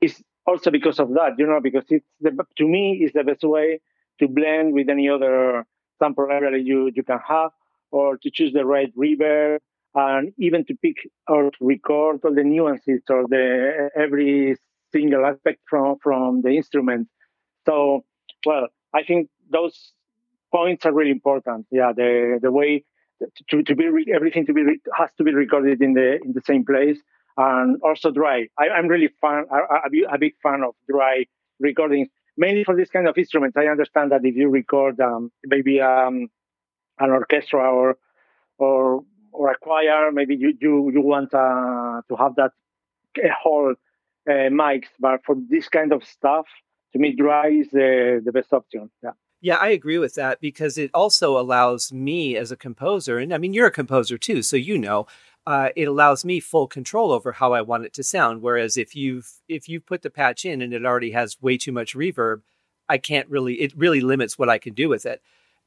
is 0.00 0.22
also 0.46 0.70
because 0.70 1.00
of 1.00 1.08
that. 1.14 1.32
You 1.36 1.46
know, 1.46 1.60
because 1.60 1.84
it's 1.88 2.06
the, 2.20 2.30
to 2.58 2.64
me 2.68 3.00
is 3.02 3.12
the 3.12 3.24
best 3.24 3.42
way 3.42 3.80
to 4.20 4.28
blend 4.28 4.72
with 4.72 4.88
any 4.88 5.08
other 5.08 5.66
sample 5.98 6.28
library 6.28 6.62
you, 6.62 6.90
you 6.94 7.02
can 7.02 7.18
have, 7.26 7.50
or 7.90 8.16
to 8.18 8.30
choose 8.30 8.52
the 8.52 8.64
right 8.64 8.92
reverb, 8.96 9.58
and 9.94 10.32
even 10.38 10.64
to 10.66 10.74
pick 10.76 10.96
or 11.28 11.50
record 11.60 12.20
all 12.24 12.34
the 12.34 12.42
nuances 12.42 13.02
or 13.08 13.26
the 13.28 13.90
every 13.96 14.56
single 14.92 15.24
aspect 15.24 15.60
from 15.68 15.96
from 16.02 16.42
the 16.42 16.50
instrument. 16.50 17.08
So, 17.66 18.04
well, 18.44 18.68
I 18.92 19.02
think 19.04 19.28
those 19.50 19.92
points 20.52 20.84
are 20.86 20.92
really 20.92 21.10
important. 21.10 21.66
Yeah, 21.70 21.92
the 21.94 22.38
the 22.42 22.50
way 22.50 22.84
to, 23.48 23.62
to 23.62 23.74
be 23.74 23.86
re- 23.86 24.12
everything 24.14 24.46
to 24.46 24.52
be 24.52 24.62
re- 24.62 24.80
has 24.96 25.10
to 25.18 25.24
be 25.24 25.32
recorded 25.32 25.80
in 25.80 25.94
the 25.94 26.20
in 26.24 26.32
the 26.32 26.42
same 26.42 26.64
place 26.64 26.98
and 27.36 27.80
also 27.82 28.10
dry. 28.10 28.48
I, 28.58 28.66
am 28.78 28.88
really 28.88 29.08
fan, 29.20 29.44
a, 29.50 30.14
a, 30.14 30.18
big 30.18 30.34
fan 30.42 30.62
of 30.62 30.74
dry 30.88 31.26
recordings 31.58 32.08
mainly 32.36 32.64
for 32.64 32.76
this 32.76 32.90
kind 32.90 33.08
of 33.08 33.16
instruments. 33.16 33.56
I 33.56 33.66
understand 33.66 34.12
that 34.12 34.24
if 34.24 34.36
you 34.36 34.48
record 34.48 35.00
um, 35.00 35.30
maybe 35.44 35.80
um, 35.80 36.28
an 36.98 37.10
orchestra 37.10 37.70
or 37.70 37.96
or 38.58 39.04
or 39.32 39.50
a 39.50 39.58
choir, 39.58 40.10
maybe 40.12 40.36
you 40.36 40.54
you 40.60 40.90
you 40.92 41.00
want 41.00 41.34
uh, 41.34 42.02
to 42.08 42.16
have 42.16 42.36
that 42.36 42.52
whole 43.42 43.74
uh, 44.28 44.32
mics, 44.32 44.88
but 44.98 45.20
for 45.24 45.36
this 45.48 45.68
kind 45.68 45.92
of 45.92 46.04
stuff, 46.04 46.46
to 46.92 46.98
me, 46.98 47.14
dry 47.14 47.48
is 47.48 47.70
the 47.70 48.22
the 48.24 48.32
best 48.32 48.52
option. 48.52 48.90
Yeah. 49.02 49.10
Yeah, 49.40 49.56
I 49.56 49.68
agree 49.68 49.98
with 49.98 50.14
that 50.14 50.40
because 50.40 50.78
it 50.78 50.90
also 50.94 51.38
allows 51.38 51.92
me 51.92 52.34
as 52.34 52.50
a 52.50 52.56
composer, 52.56 53.18
and 53.18 53.34
I 53.34 53.36
mean, 53.36 53.52
you're 53.52 53.66
a 53.66 53.70
composer 53.70 54.16
too, 54.16 54.42
so 54.42 54.56
you 54.56 54.78
know, 54.78 55.06
uh, 55.46 55.68
it 55.76 55.88
allows 55.88 56.24
me 56.24 56.40
full 56.40 56.66
control 56.66 57.12
over 57.12 57.32
how 57.32 57.52
I 57.52 57.60
want 57.60 57.84
it 57.84 57.92
to 57.94 58.02
sound. 58.02 58.42
Whereas 58.42 58.76
if 58.76 58.96
you've 58.96 59.30
if 59.48 59.68
you've 59.68 59.86
put 59.86 60.02
the 60.02 60.10
patch 60.10 60.44
in 60.44 60.62
and 60.62 60.72
it 60.72 60.84
already 60.84 61.10
has 61.12 61.40
way 61.42 61.58
too 61.58 61.72
much 61.72 61.94
reverb, 61.94 62.42
I 62.88 62.98
can't 62.98 63.28
really. 63.28 63.54
It 63.54 63.76
really 63.76 64.00
limits 64.00 64.38
what 64.38 64.48
I 64.48 64.58
can 64.58 64.74
do 64.74 64.88
with 64.88 65.06
it. 65.06 65.22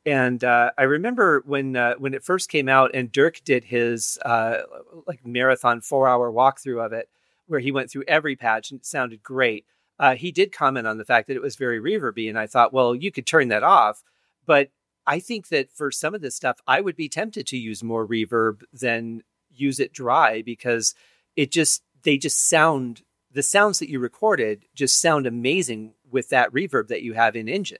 And 0.06 0.44
uh, 0.44 0.72
I 0.78 0.84
remember 0.84 1.44
when 1.46 1.76
uh, 1.76 1.96
when 1.96 2.14
it 2.14 2.24
first 2.24 2.50
came 2.50 2.70
out, 2.70 2.92
and 2.94 3.12
Dirk 3.12 3.42
did 3.44 3.66
his 3.66 4.18
uh, 4.24 4.62
like 5.06 5.26
marathon 5.26 5.82
four 5.82 6.08
hour 6.08 6.32
walkthrough 6.32 6.84
of 6.84 6.94
it, 6.94 7.10
where 7.48 7.60
he 7.60 7.72
went 7.72 7.92
through 7.92 8.06
every 8.08 8.36
patch 8.36 8.72
and 8.72 8.80
it 8.80 8.86
sounded 8.86 9.22
great. 9.22 9.66
Uh, 10.00 10.16
he 10.16 10.32
did 10.32 10.52
comment 10.52 10.88
on 10.88 10.98
the 10.98 11.06
fact 11.06 11.28
that 11.28 11.36
it 11.36 11.42
was 11.42 11.56
very 11.56 11.80
reverby, 11.80 12.30
and 12.30 12.38
I 12.38 12.48
thought, 12.48 12.74
well, 12.74 12.96
you 12.96 13.12
could 13.12 13.26
turn 13.26 13.48
that 13.48 13.64
off, 13.64 14.04
but 14.46 14.70
I 15.08 15.20
think 15.20 15.48
that 15.48 15.72
for 15.72 15.90
some 15.90 16.14
of 16.14 16.22
this 16.22 16.36
stuff, 16.36 16.60
I 16.68 16.82
would 16.82 16.96
be 16.96 17.10
tempted 17.10 17.48
to 17.48 17.58
use 17.58 17.84
more 17.84 18.08
reverb 18.08 18.62
than 18.72 19.24
use 19.60 19.80
it 19.80 19.94
dry 19.94 20.42
because 20.42 20.94
it 21.36 21.52
just 21.52 21.84
they 22.04 22.18
just 22.18 22.50
sound 22.50 23.02
the 23.32 23.44
sounds 23.44 23.80
that 23.80 23.90
you 23.90 24.00
recorded 24.00 24.66
just 24.74 25.00
sound 25.00 25.28
amazing 25.28 25.94
with 26.10 26.30
that 26.30 26.52
reverb 26.52 26.88
that 26.88 27.04
you 27.04 27.14
have 27.14 27.36
in 27.36 27.48
engine. 27.48 27.78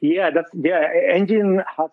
Yeah, 0.00 0.30
that's 0.34 0.50
yeah. 0.54 0.82
Engine 1.12 1.62
has 1.76 1.90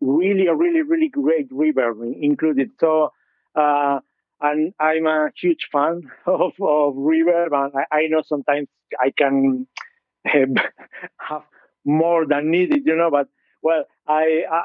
really 0.00 0.46
a 0.46 0.54
really 0.54 0.82
really 0.82 1.08
great 1.08 1.50
reverb 1.50 2.14
included. 2.20 2.70
So, 2.80 3.12
uh, 3.54 4.00
and 4.40 4.72
I'm 4.80 5.06
a 5.06 5.30
huge 5.40 5.68
fan 5.70 6.10
of, 6.26 6.52
of 6.60 6.94
reverb, 6.94 7.52
and 7.52 7.72
I, 7.76 7.96
I 7.96 8.06
know 8.08 8.22
sometimes 8.26 8.68
I 8.98 9.12
can 9.16 9.66
have 10.24 11.42
more 11.84 12.26
than 12.26 12.50
needed, 12.50 12.82
you 12.86 12.96
know. 12.96 13.10
But 13.10 13.28
well, 13.62 13.84
I 14.06 14.44
I, 14.50 14.62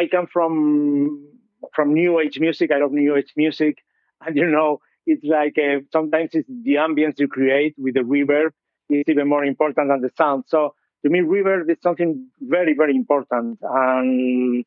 I 0.00 0.06
come 0.10 0.26
from 0.32 1.26
from 1.74 1.94
new 1.94 2.18
age 2.18 2.38
music. 2.38 2.70
I 2.72 2.78
love 2.78 2.92
new 2.92 3.16
age 3.16 3.32
music, 3.36 3.78
and 4.26 4.36
you 4.36 4.46
know, 4.46 4.80
it's 5.06 5.24
like 5.24 5.56
uh, 5.58 5.80
sometimes 5.92 6.30
it's 6.32 6.48
the 6.48 6.74
ambience 6.74 7.18
you 7.18 7.28
create 7.28 7.74
with 7.78 7.94
the 7.94 8.00
reverb 8.00 8.50
is 8.88 9.04
even 9.08 9.28
more 9.28 9.44
important 9.44 9.88
than 9.88 10.00
the 10.00 10.10
sound. 10.16 10.44
So 10.48 10.74
to 11.04 11.10
me, 11.10 11.20
reverb 11.20 11.70
is 11.70 11.78
something 11.82 12.28
very 12.40 12.74
very 12.74 12.94
important, 12.94 13.58
and 13.62 14.64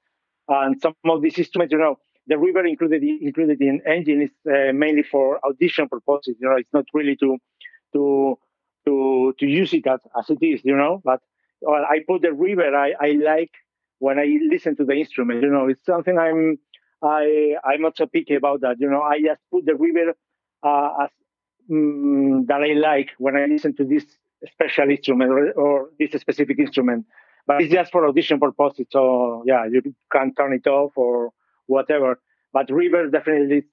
and 0.48 0.82
some 0.82 0.96
of 1.06 1.22
these 1.22 1.38
instruments, 1.38 1.72
you 1.72 1.80
know. 1.80 1.98
The 2.28 2.36
reverb 2.36 2.68
included 2.68 3.04
included 3.04 3.62
in 3.62 3.82
engine 3.86 4.24
is 4.24 4.32
uh, 4.52 4.74
mainly 4.74 5.04
for 5.04 5.40
audition 5.46 5.88
purposes. 5.88 6.36
You 6.40 6.50
know, 6.50 6.56
it's 6.58 6.74
not 6.74 6.86
really 6.94 7.16
to 7.18 7.38
to 7.94 8.40
to 8.88 9.34
to 9.40 9.46
use 9.46 9.74
it 9.74 9.86
as, 9.88 10.00
as 10.18 10.30
it 10.32 10.44
is. 10.44 10.62
You 10.64 10.76
know, 10.76 11.02
but 11.04 11.22
well, 11.62 11.84
I 11.88 12.00
put 12.08 12.24
the 12.24 12.30
reverb 12.30 12.74
I, 12.74 12.94
I 13.00 13.12
like 13.12 13.52
when 14.00 14.18
I 14.20 14.26
listen 14.50 14.76
to 14.78 14.86
the 14.86 14.94
instrument. 14.94 15.44
You 15.44 15.50
know, 15.50 15.68
it's 15.68 15.86
something 15.86 16.18
I'm 16.18 16.58
I 17.04 17.56
I'm 17.64 17.82
not 17.82 17.98
so 17.98 18.06
picky 18.06 18.36
about 18.36 18.62
that. 18.62 18.78
You 18.80 18.90
know, 18.90 19.02
I 19.02 19.20
just 19.22 19.42
put 19.52 19.66
the 19.66 19.74
reverb 19.74 20.14
uh, 20.64 21.04
as 21.04 21.10
um, 21.72 22.46
that 22.48 22.62
I 22.62 22.74
like 22.74 23.12
when 23.18 23.36
I 23.36 23.46
listen 23.46 23.76
to 23.78 23.86
this 23.86 24.06
special 24.52 24.90
instrument 24.90 25.32
or, 25.32 25.52
or, 25.54 25.90
this 26.00 26.20
specific 26.20 26.60
instrument. 26.60 27.06
But 27.48 27.62
it's 27.62 27.74
just 27.74 27.92
for 27.92 28.08
audition 28.08 28.40
purposes. 28.40 28.88
So 28.92 29.44
yeah, 29.46 29.66
you 29.66 29.82
can 30.12 30.34
turn 30.34 30.54
it 30.54 30.68
off 30.68 30.94
or 30.96 31.32
whatever. 31.68 32.20
But 32.54 32.68
reverb 32.68 33.12
definitely 33.12 33.58
is 33.58 33.64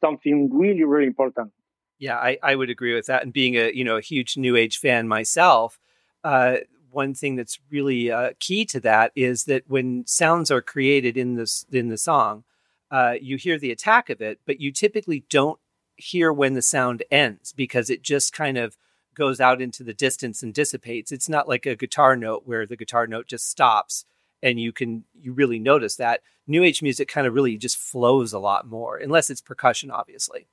something 0.00 0.50
really 0.52 0.84
really 0.84 1.06
important. 1.06 1.52
Yeah, 1.98 2.16
I, 2.16 2.38
I 2.42 2.54
would 2.56 2.70
agree 2.70 2.94
with 2.94 3.06
that. 3.06 3.22
And 3.22 3.32
being 3.32 3.56
a 3.56 3.72
you 3.72 3.84
know 3.84 3.96
a 3.96 4.02
huge 4.02 4.36
new 4.36 4.56
age 4.56 4.78
fan 4.78 5.08
myself, 5.08 5.78
uh, 6.22 6.56
one 6.90 7.14
thing 7.14 7.36
that's 7.36 7.58
really 7.70 8.10
uh, 8.10 8.30
key 8.40 8.64
to 8.66 8.80
that 8.80 9.12
is 9.14 9.44
that 9.44 9.64
when 9.68 10.06
sounds 10.06 10.50
are 10.50 10.62
created 10.62 11.16
in 11.16 11.34
this 11.34 11.64
in 11.70 11.88
the 11.88 11.98
song, 11.98 12.44
uh, 12.94 13.14
you 13.20 13.36
hear 13.36 13.58
the 13.58 13.72
attack 13.72 14.08
of 14.08 14.20
it, 14.20 14.38
but 14.46 14.60
you 14.60 14.70
typically 14.70 15.24
don't 15.28 15.58
hear 15.96 16.32
when 16.32 16.54
the 16.54 16.62
sound 16.62 17.02
ends 17.10 17.52
because 17.52 17.90
it 17.90 18.02
just 18.02 18.32
kind 18.32 18.56
of 18.56 18.78
goes 19.16 19.40
out 19.40 19.60
into 19.60 19.82
the 19.82 19.92
distance 19.92 20.44
and 20.44 20.54
dissipates. 20.54 21.10
It's 21.10 21.28
not 21.28 21.48
like 21.48 21.66
a 21.66 21.74
guitar 21.74 22.14
note 22.14 22.42
where 22.46 22.66
the 22.66 22.76
guitar 22.76 23.08
note 23.08 23.26
just 23.26 23.50
stops 23.50 24.04
and 24.44 24.60
you 24.60 24.70
can 24.70 25.02
you 25.20 25.32
really 25.32 25.58
notice 25.58 25.96
that. 25.96 26.20
New 26.46 26.62
age 26.62 26.82
music 26.82 27.08
kind 27.08 27.26
of 27.26 27.34
really 27.34 27.56
just 27.56 27.78
flows 27.78 28.32
a 28.32 28.38
lot 28.38 28.68
more, 28.68 28.96
unless 28.96 29.28
it's 29.28 29.40
percussion, 29.40 29.90
obviously. 29.90 30.46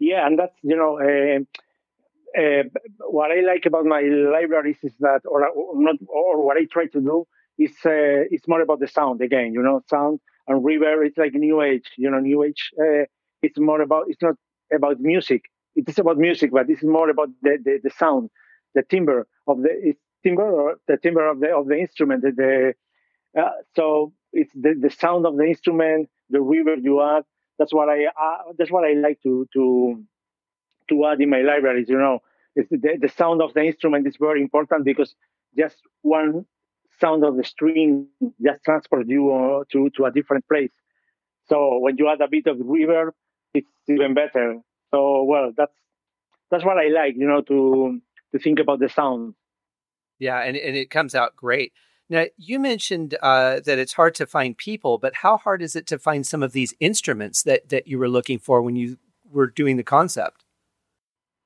Yeah, 0.00 0.26
and 0.26 0.38
that's 0.38 0.56
you 0.62 0.76
know. 0.76 0.98
Uh 0.98 1.44
uh, 2.38 2.62
what 3.08 3.30
I 3.30 3.40
like 3.40 3.64
about 3.66 3.86
my 3.86 4.02
libraries 4.02 4.76
is 4.82 4.92
that, 5.00 5.22
or, 5.24 5.48
or 5.48 5.82
not, 5.82 5.96
or 6.08 6.44
what 6.44 6.58
I 6.58 6.66
try 6.70 6.86
to 6.86 7.00
do 7.00 7.26
is 7.58 7.70
uh, 7.86 8.28
it's 8.30 8.46
more 8.46 8.60
about 8.60 8.80
the 8.80 8.86
sound 8.86 9.22
again. 9.22 9.54
You 9.54 9.62
know, 9.62 9.82
sound 9.88 10.20
and 10.48 10.64
reverb. 10.64 11.06
It's 11.06 11.18
like 11.18 11.34
new 11.34 11.62
age. 11.62 11.86
You 11.96 12.10
know, 12.10 12.18
new 12.20 12.42
age. 12.42 12.70
Uh, 12.80 13.04
it's 13.42 13.58
more 13.58 13.80
about. 13.80 14.06
It's 14.08 14.22
not 14.22 14.36
about 14.74 15.00
music. 15.00 15.44
It 15.76 15.88
is 15.88 15.98
about 15.98 16.18
music, 16.18 16.50
but 16.52 16.68
is 16.70 16.82
more 16.82 17.08
about 17.10 17.28
the, 17.42 17.58
the, 17.64 17.80
the 17.84 17.90
sound, 17.90 18.30
the 18.74 18.82
timbre 18.82 19.26
of 19.46 19.62
the 19.62 19.70
it's 19.70 20.00
timbre 20.24 20.50
or 20.50 20.76
the 20.88 20.96
timbre 20.96 21.28
of 21.30 21.40
the 21.40 21.54
of 21.54 21.66
the 21.68 21.78
instrument. 21.78 22.22
The, 22.22 22.74
uh, 23.38 23.50
so 23.76 24.12
it's 24.32 24.52
the, 24.54 24.74
the 24.80 24.90
sound 24.90 25.26
of 25.26 25.36
the 25.36 25.44
instrument, 25.44 26.08
the 26.30 26.38
reverb 26.38 26.82
you 26.82 27.02
add. 27.02 27.24
That's 27.58 27.72
what 27.72 27.88
I 27.88 28.06
uh, 28.06 28.52
that's 28.56 28.70
what 28.70 28.84
I 28.84 28.94
like 28.94 29.22
to 29.22 29.46
to 29.52 30.02
to 30.90 31.06
add 31.06 31.20
in 31.20 31.30
my 31.30 31.42
libraries. 31.42 31.88
You 31.88 31.98
know, 31.98 32.20
the, 32.56 32.98
the 33.00 33.08
sound 33.08 33.42
of 33.42 33.54
the 33.54 33.62
instrument 33.62 34.06
is 34.06 34.16
very 34.18 34.42
important 34.42 34.84
because 34.84 35.14
just 35.56 35.76
one 36.02 36.46
sound 37.00 37.24
of 37.24 37.36
the 37.36 37.44
string 37.44 38.08
just 38.42 38.64
transports 38.64 39.08
you 39.08 39.32
uh, 39.32 39.64
to, 39.72 39.90
to 39.96 40.04
a 40.04 40.10
different 40.10 40.46
place. 40.48 40.70
So 41.48 41.78
when 41.78 41.96
you 41.98 42.08
add 42.08 42.20
a 42.20 42.28
bit 42.28 42.46
of 42.46 42.58
reverb, 42.58 43.12
it's 43.54 43.68
even 43.88 44.14
better. 44.14 44.56
So 44.90 45.24
well, 45.24 45.52
that's 45.56 45.72
that's 46.50 46.64
what 46.64 46.78
I 46.78 46.88
like, 46.88 47.14
you 47.16 47.26
know, 47.26 47.42
to 47.42 48.00
to 48.32 48.38
think 48.38 48.58
about 48.58 48.80
the 48.80 48.88
sound. 48.88 49.34
Yeah, 50.18 50.40
and 50.40 50.56
and 50.56 50.76
it 50.76 50.90
comes 50.90 51.14
out 51.14 51.36
great. 51.36 51.72
Now 52.10 52.26
you 52.36 52.58
mentioned 52.58 53.16
uh, 53.22 53.60
that 53.60 53.78
it's 53.78 53.92
hard 53.92 54.14
to 54.16 54.26
find 54.26 54.56
people, 54.56 54.98
but 54.98 55.16
how 55.16 55.36
hard 55.36 55.62
is 55.62 55.76
it 55.76 55.86
to 55.88 55.98
find 55.98 56.26
some 56.26 56.42
of 56.42 56.52
these 56.52 56.74
instruments 56.80 57.42
that 57.44 57.68
that 57.68 57.86
you 57.86 57.98
were 57.98 58.08
looking 58.08 58.38
for 58.38 58.62
when 58.62 58.76
you 58.76 58.98
were 59.30 59.46
doing 59.46 59.76
the 59.76 59.82
concept? 59.82 60.44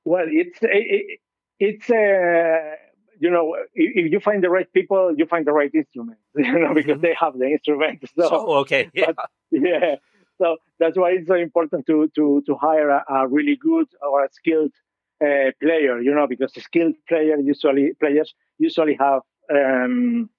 Well, 0.05 0.25
it's 0.27 0.59
it, 0.61 1.19
it's 1.59 1.89
uh, 1.89 2.75
you 3.19 3.29
know 3.29 3.55
if 3.73 4.11
you 4.11 4.19
find 4.19 4.43
the 4.43 4.49
right 4.49 4.71
people, 4.73 5.13
you 5.17 5.25
find 5.25 5.45
the 5.45 5.51
right 5.51 5.71
instruments. 5.73 6.21
You 6.35 6.59
know 6.59 6.73
because 6.73 6.93
mm-hmm. 6.93 7.01
they 7.01 7.15
have 7.19 7.37
the 7.37 7.45
instruments. 7.45 8.11
So, 8.15 8.29
oh, 8.31 8.55
okay, 8.61 8.89
yeah. 8.93 9.11
But, 9.15 9.29
yeah. 9.51 9.95
So 10.39 10.57
that's 10.79 10.97
why 10.97 11.11
it's 11.11 11.27
so 11.27 11.35
important 11.35 11.85
to 11.87 12.09
to 12.15 12.43
to 12.47 12.55
hire 12.55 12.89
a, 12.89 13.03
a 13.09 13.27
really 13.27 13.55
good 13.55 13.87
or 14.01 14.25
a 14.25 14.29
skilled 14.31 14.73
uh, 15.21 15.51
player. 15.61 15.99
You 16.01 16.13
know 16.13 16.27
because 16.27 16.53
skilled 16.53 16.95
player 17.07 17.37
usually 17.37 17.93
players 17.99 18.33
usually 18.57 18.97
have 18.99 19.21
um, 19.53 20.29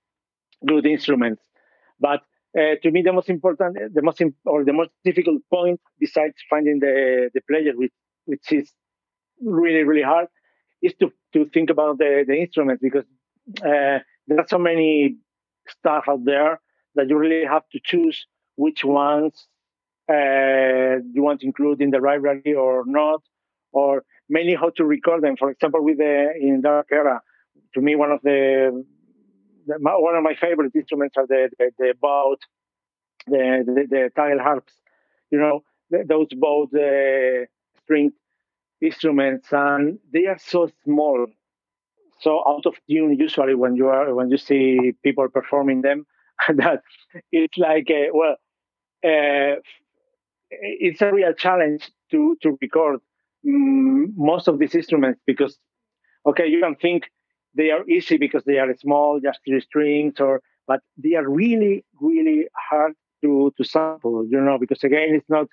good 0.66 0.86
instruments, 0.86 1.42
but 2.00 2.22
uh, 2.58 2.76
to 2.82 2.90
me, 2.90 3.02
the 3.02 3.12
most 3.12 3.28
important, 3.28 3.76
the 3.92 4.02
most 4.02 4.20
imp- 4.20 4.36
or 4.44 4.64
the 4.64 4.72
most 4.72 4.90
difficult 5.04 5.42
point, 5.50 5.80
besides 5.98 6.34
finding 6.48 6.78
the 6.78 7.30
the 7.34 7.40
player, 7.48 7.72
which 7.74 7.92
which 8.26 8.52
is 8.52 8.72
really 9.42 9.82
really 9.82 10.02
hard 10.02 10.28
is 10.84 10.94
to 11.00 11.12
to 11.32 11.46
think 11.54 11.70
about 11.70 11.98
the 11.98 12.24
the 12.28 12.36
instruments 12.44 12.80
because 12.82 13.06
uh, 13.70 13.98
there 14.26 14.38
are 14.42 14.48
so 14.48 14.58
many 14.58 15.16
stuff 15.68 16.04
out 16.08 16.24
there 16.24 16.60
that 16.94 17.08
you 17.08 17.16
really 17.16 17.44
have 17.46 17.66
to 17.72 17.80
choose 17.82 18.26
which 18.56 18.84
ones 18.84 19.48
uh, 20.08 21.00
you 21.14 21.22
want 21.22 21.40
to 21.40 21.46
include 21.46 21.80
in 21.80 21.90
the 21.90 21.98
library 21.98 22.54
or 22.54 22.84
not, 22.86 23.22
or 23.72 24.04
mainly 24.28 24.54
how 24.54 24.70
to 24.76 24.84
record 24.84 25.22
them. 25.22 25.36
For 25.36 25.50
example, 25.50 25.82
with 25.82 25.98
the 25.98 26.32
in 26.38 26.60
Dark 26.60 26.88
Era, 26.92 27.20
to 27.74 27.80
me 27.80 27.96
one 27.96 28.12
of 28.12 28.20
the, 28.22 28.84
the 29.66 29.74
one 29.80 30.14
of 30.14 30.22
my 30.22 30.34
favorite 30.34 30.72
instruments 30.74 31.16
are 31.16 31.26
the 31.26 31.50
the, 31.58 31.70
the 31.78 31.94
boat, 32.00 32.40
the, 33.26 33.64
the 33.66 33.86
the 33.88 34.10
talharpas. 34.16 34.74
You 35.30 35.38
know, 35.38 35.64
those 35.90 36.28
both 36.36 36.70
uh, 36.74 37.46
instruments 38.80 39.48
and 39.52 39.98
they 40.12 40.26
are 40.26 40.38
so 40.38 40.70
small 40.84 41.26
so 42.20 42.42
out 42.46 42.66
of 42.66 42.74
tune 42.88 43.16
usually 43.18 43.54
when 43.54 43.76
you 43.76 43.88
are 43.88 44.14
when 44.14 44.30
you 44.30 44.36
see 44.36 44.92
people 45.02 45.28
performing 45.28 45.82
them 45.82 46.06
that 46.54 46.82
it's 47.32 47.58
like 47.58 47.88
a, 47.90 48.08
well 48.12 48.36
uh, 49.04 49.56
it's 50.50 51.02
a 51.02 51.12
real 51.12 51.32
challenge 51.32 51.90
to 52.10 52.36
to 52.42 52.58
record 52.60 53.00
um, 53.46 54.12
most 54.16 54.48
of 54.48 54.58
these 54.58 54.74
instruments 54.74 55.20
because 55.26 55.58
okay 56.26 56.46
you 56.46 56.60
can 56.60 56.74
think 56.76 57.04
they 57.54 57.70
are 57.70 57.88
easy 57.88 58.16
because 58.16 58.44
they 58.44 58.58
are 58.58 58.74
small 58.76 59.20
just 59.20 59.38
three 59.44 59.60
strings 59.60 60.14
or 60.18 60.40
but 60.66 60.80
they 60.96 61.14
are 61.14 61.28
really 61.28 61.84
really 62.00 62.46
hard 62.70 62.94
to 63.22 63.52
to 63.56 63.64
sample 63.64 64.26
you 64.28 64.40
know 64.40 64.58
because 64.58 64.82
again 64.84 65.10
it's 65.14 65.28
not 65.28 65.46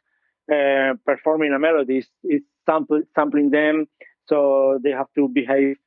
uh, 0.50 0.94
performing 1.06 1.54
a 1.54 1.60
melody 1.60 2.06
it's 2.24 2.46
sample, 2.66 3.02
sampling 3.16 3.50
them. 3.50 3.88
So 4.28 4.80
they 4.84 4.92
have 4.92 5.08
to 5.16 5.28
behave 5.28 5.78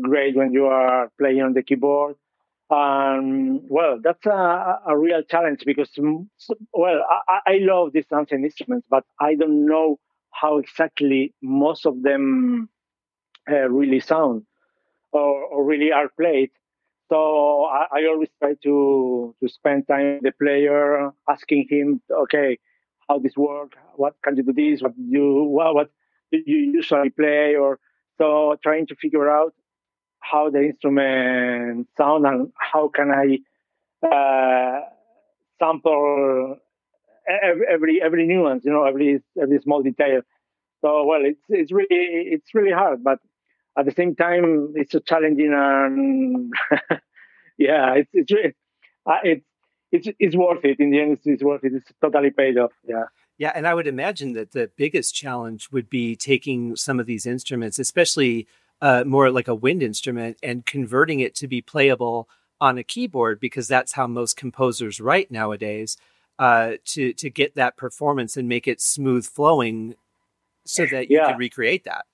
great 0.00 0.36
when 0.36 0.52
you 0.52 0.66
are 0.66 1.10
playing 1.18 1.42
on 1.42 1.54
the 1.54 1.62
keyboard. 1.62 2.16
Um, 2.70 3.60
well, 3.68 4.00
that's 4.02 4.26
a, 4.26 4.80
a 4.86 4.96
real 4.98 5.22
challenge 5.22 5.62
because, 5.64 5.90
mm, 5.98 6.26
well, 6.72 7.00
I, 7.28 7.40
I 7.46 7.58
love 7.60 7.92
these 7.92 8.06
ancient 8.12 8.44
instruments, 8.44 8.86
but 8.90 9.04
I 9.20 9.34
don't 9.34 9.66
know 9.66 9.98
how 10.30 10.58
exactly 10.58 11.32
most 11.42 11.86
of 11.86 12.02
them 12.02 12.68
uh, 13.50 13.68
really 13.68 14.00
sound. 14.00 14.44
or, 15.12 15.44
or 15.44 15.64
really 15.64 15.92
are 15.92 16.08
played. 16.08 16.50
So 17.08 17.66
I, 17.66 17.86
I, 17.92 18.06
always 18.06 18.30
try 18.40 18.54
to 18.64 19.34
to 19.40 19.48
spend 19.48 19.86
time 19.86 20.14
with 20.14 20.22
the 20.22 20.32
player, 20.32 21.10
asking 21.28 21.66
him, 21.70 22.00
okay, 22.10 22.58
how 23.08 23.18
this 23.18 23.36
work? 23.36 23.72
What 23.96 24.14
can 24.22 24.36
you 24.36 24.42
do 24.42 24.52
this? 24.52 24.82
What 24.82 24.92
you 24.96 25.44
what, 25.44 25.74
what 25.74 25.90
you 26.30 26.72
usually 26.74 27.10
play? 27.10 27.56
Or 27.56 27.78
so 28.18 28.56
trying 28.62 28.86
to 28.88 28.96
figure 28.96 29.30
out 29.30 29.54
how 30.20 30.50
the 30.50 30.62
instrument 30.62 31.88
sound 31.96 32.26
and 32.26 32.52
how 32.56 32.88
can 32.88 33.10
I 33.10 33.38
uh, 34.06 34.80
sample 35.58 36.56
every, 37.28 37.66
every 37.66 38.02
every 38.02 38.26
nuance, 38.26 38.64
you 38.64 38.72
know, 38.72 38.84
every 38.84 39.22
every 39.40 39.60
small 39.60 39.82
detail. 39.82 40.22
So 40.80 41.04
well, 41.04 41.20
it's 41.24 41.40
it's 41.48 41.72
really 41.72 41.88
it's 41.90 42.54
really 42.54 42.72
hard, 42.72 43.02
but 43.02 43.18
at 43.76 43.86
the 43.86 43.92
same 43.92 44.14
time, 44.14 44.72
it's 44.76 44.92
so 44.92 45.00
challenging 45.00 45.52
and 45.54 46.52
yeah, 47.58 47.94
it's 47.94 48.10
it's 48.12 48.32
uh, 49.06 49.18
it's 49.22 49.44
it's 49.94 50.08
it's 50.18 50.36
worth 50.36 50.64
it. 50.64 50.80
In 50.80 50.90
the 50.90 51.00
end, 51.00 51.18
it's, 51.24 51.42
worth 51.42 51.64
it. 51.64 51.72
It's 51.74 51.92
totally 52.00 52.30
paid 52.30 52.58
off. 52.58 52.72
Yeah. 52.86 53.04
Yeah, 53.36 53.52
and 53.54 53.66
I 53.66 53.74
would 53.74 53.88
imagine 53.88 54.34
that 54.34 54.52
the 54.52 54.70
biggest 54.76 55.12
challenge 55.12 55.68
would 55.72 55.90
be 55.90 56.14
taking 56.14 56.76
some 56.76 57.00
of 57.00 57.06
these 57.06 57.26
instruments, 57.26 57.80
especially 57.80 58.46
uh, 58.80 59.02
more 59.04 59.28
like 59.28 59.48
a 59.48 59.56
wind 59.56 59.82
instrument, 59.82 60.36
and 60.40 60.64
converting 60.64 61.18
it 61.18 61.34
to 61.36 61.48
be 61.48 61.60
playable 61.60 62.28
on 62.60 62.78
a 62.78 62.84
keyboard 62.84 63.40
because 63.40 63.66
that's 63.66 63.92
how 63.92 64.06
most 64.06 64.36
composers 64.36 65.00
write 65.00 65.30
nowadays. 65.30 65.96
Uh, 66.38 66.72
to 66.84 67.12
to 67.12 67.30
get 67.30 67.54
that 67.54 67.76
performance 67.76 68.36
and 68.36 68.48
make 68.48 68.66
it 68.66 68.80
smooth 68.80 69.24
flowing, 69.24 69.94
so 70.64 70.84
that 70.86 71.08
you 71.10 71.18
yeah. 71.18 71.30
can 71.30 71.38
recreate 71.38 71.84
that. 71.84 72.04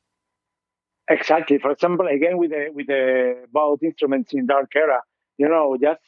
Exactly. 1.08 1.58
For 1.58 1.70
example, 1.70 2.06
again 2.06 2.36
with 2.36 2.50
the 2.50 2.68
with 2.72 2.86
the 2.86 3.44
both 3.50 3.82
instruments 3.82 4.32
in 4.34 4.46
Dark 4.46 4.70
Era, 4.76 5.00
you 5.38 5.48
know, 5.48 5.76
just 5.80 6.00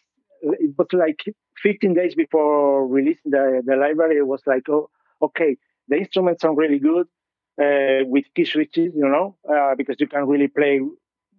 it 0.43 0.75
was 0.77 0.89
like 0.93 1.23
15 1.63 1.95
days 1.95 2.15
before 2.15 2.87
releasing 2.87 3.31
the, 3.31 3.63
the 3.65 3.77
library. 3.77 4.17
It 4.17 4.27
was 4.27 4.43
like, 4.47 4.69
oh, 4.69 4.91
okay, 5.21 5.57
the 5.89 5.97
instruments 5.97 6.43
sound 6.43 6.57
really 6.57 6.79
good 6.79 7.07
uh, 7.61 8.05
with 8.07 8.25
key 8.35 8.45
switches, 8.45 8.93
you 8.95 9.09
know, 9.09 9.37
uh, 9.53 9.75
because 9.77 9.97
you 9.99 10.07
can 10.07 10.27
really 10.27 10.49
play 10.49 10.81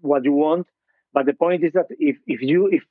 what 0.01 0.23
you 0.23 0.33
want. 0.33 0.67
But 1.13 1.25
the 1.25 1.33
point 1.33 1.63
is 1.63 1.73
that 1.73 1.87
if, 1.89 2.17
if 2.27 2.41
you 2.41 2.67
if 2.67 2.83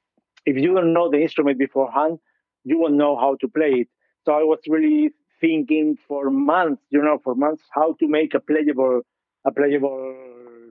if 0.47 0.57
you 0.57 0.75
don't 0.75 0.93
know 0.93 1.11
the 1.11 1.21
instrument 1.21 1.59
beforehand, 1.59 2.19
you 2.65 2.79
won't 2.79 2.95
know 2.95 3.17
how 3.17 3.37
to 3.41 3.49
play 3.49 3.73
it. 3.83 3.89
So 4.25 4.33
I 4.33 4.43
was 4.43 4.59
really 4.69 5.11
thinking 5.41 5.99
for 6.09 6.31
months, 6.31 6.83
you 6.91 7.03
know, 7.03 7.19
for 7.23 7.35
months 7.35 7.63
how 7.71 7.95
to 7.95 8.09
make 8.09 8.35
a 8.35 8.41
playable 8.41 9.03
a 9.45 9.53
playable 9.53 10.15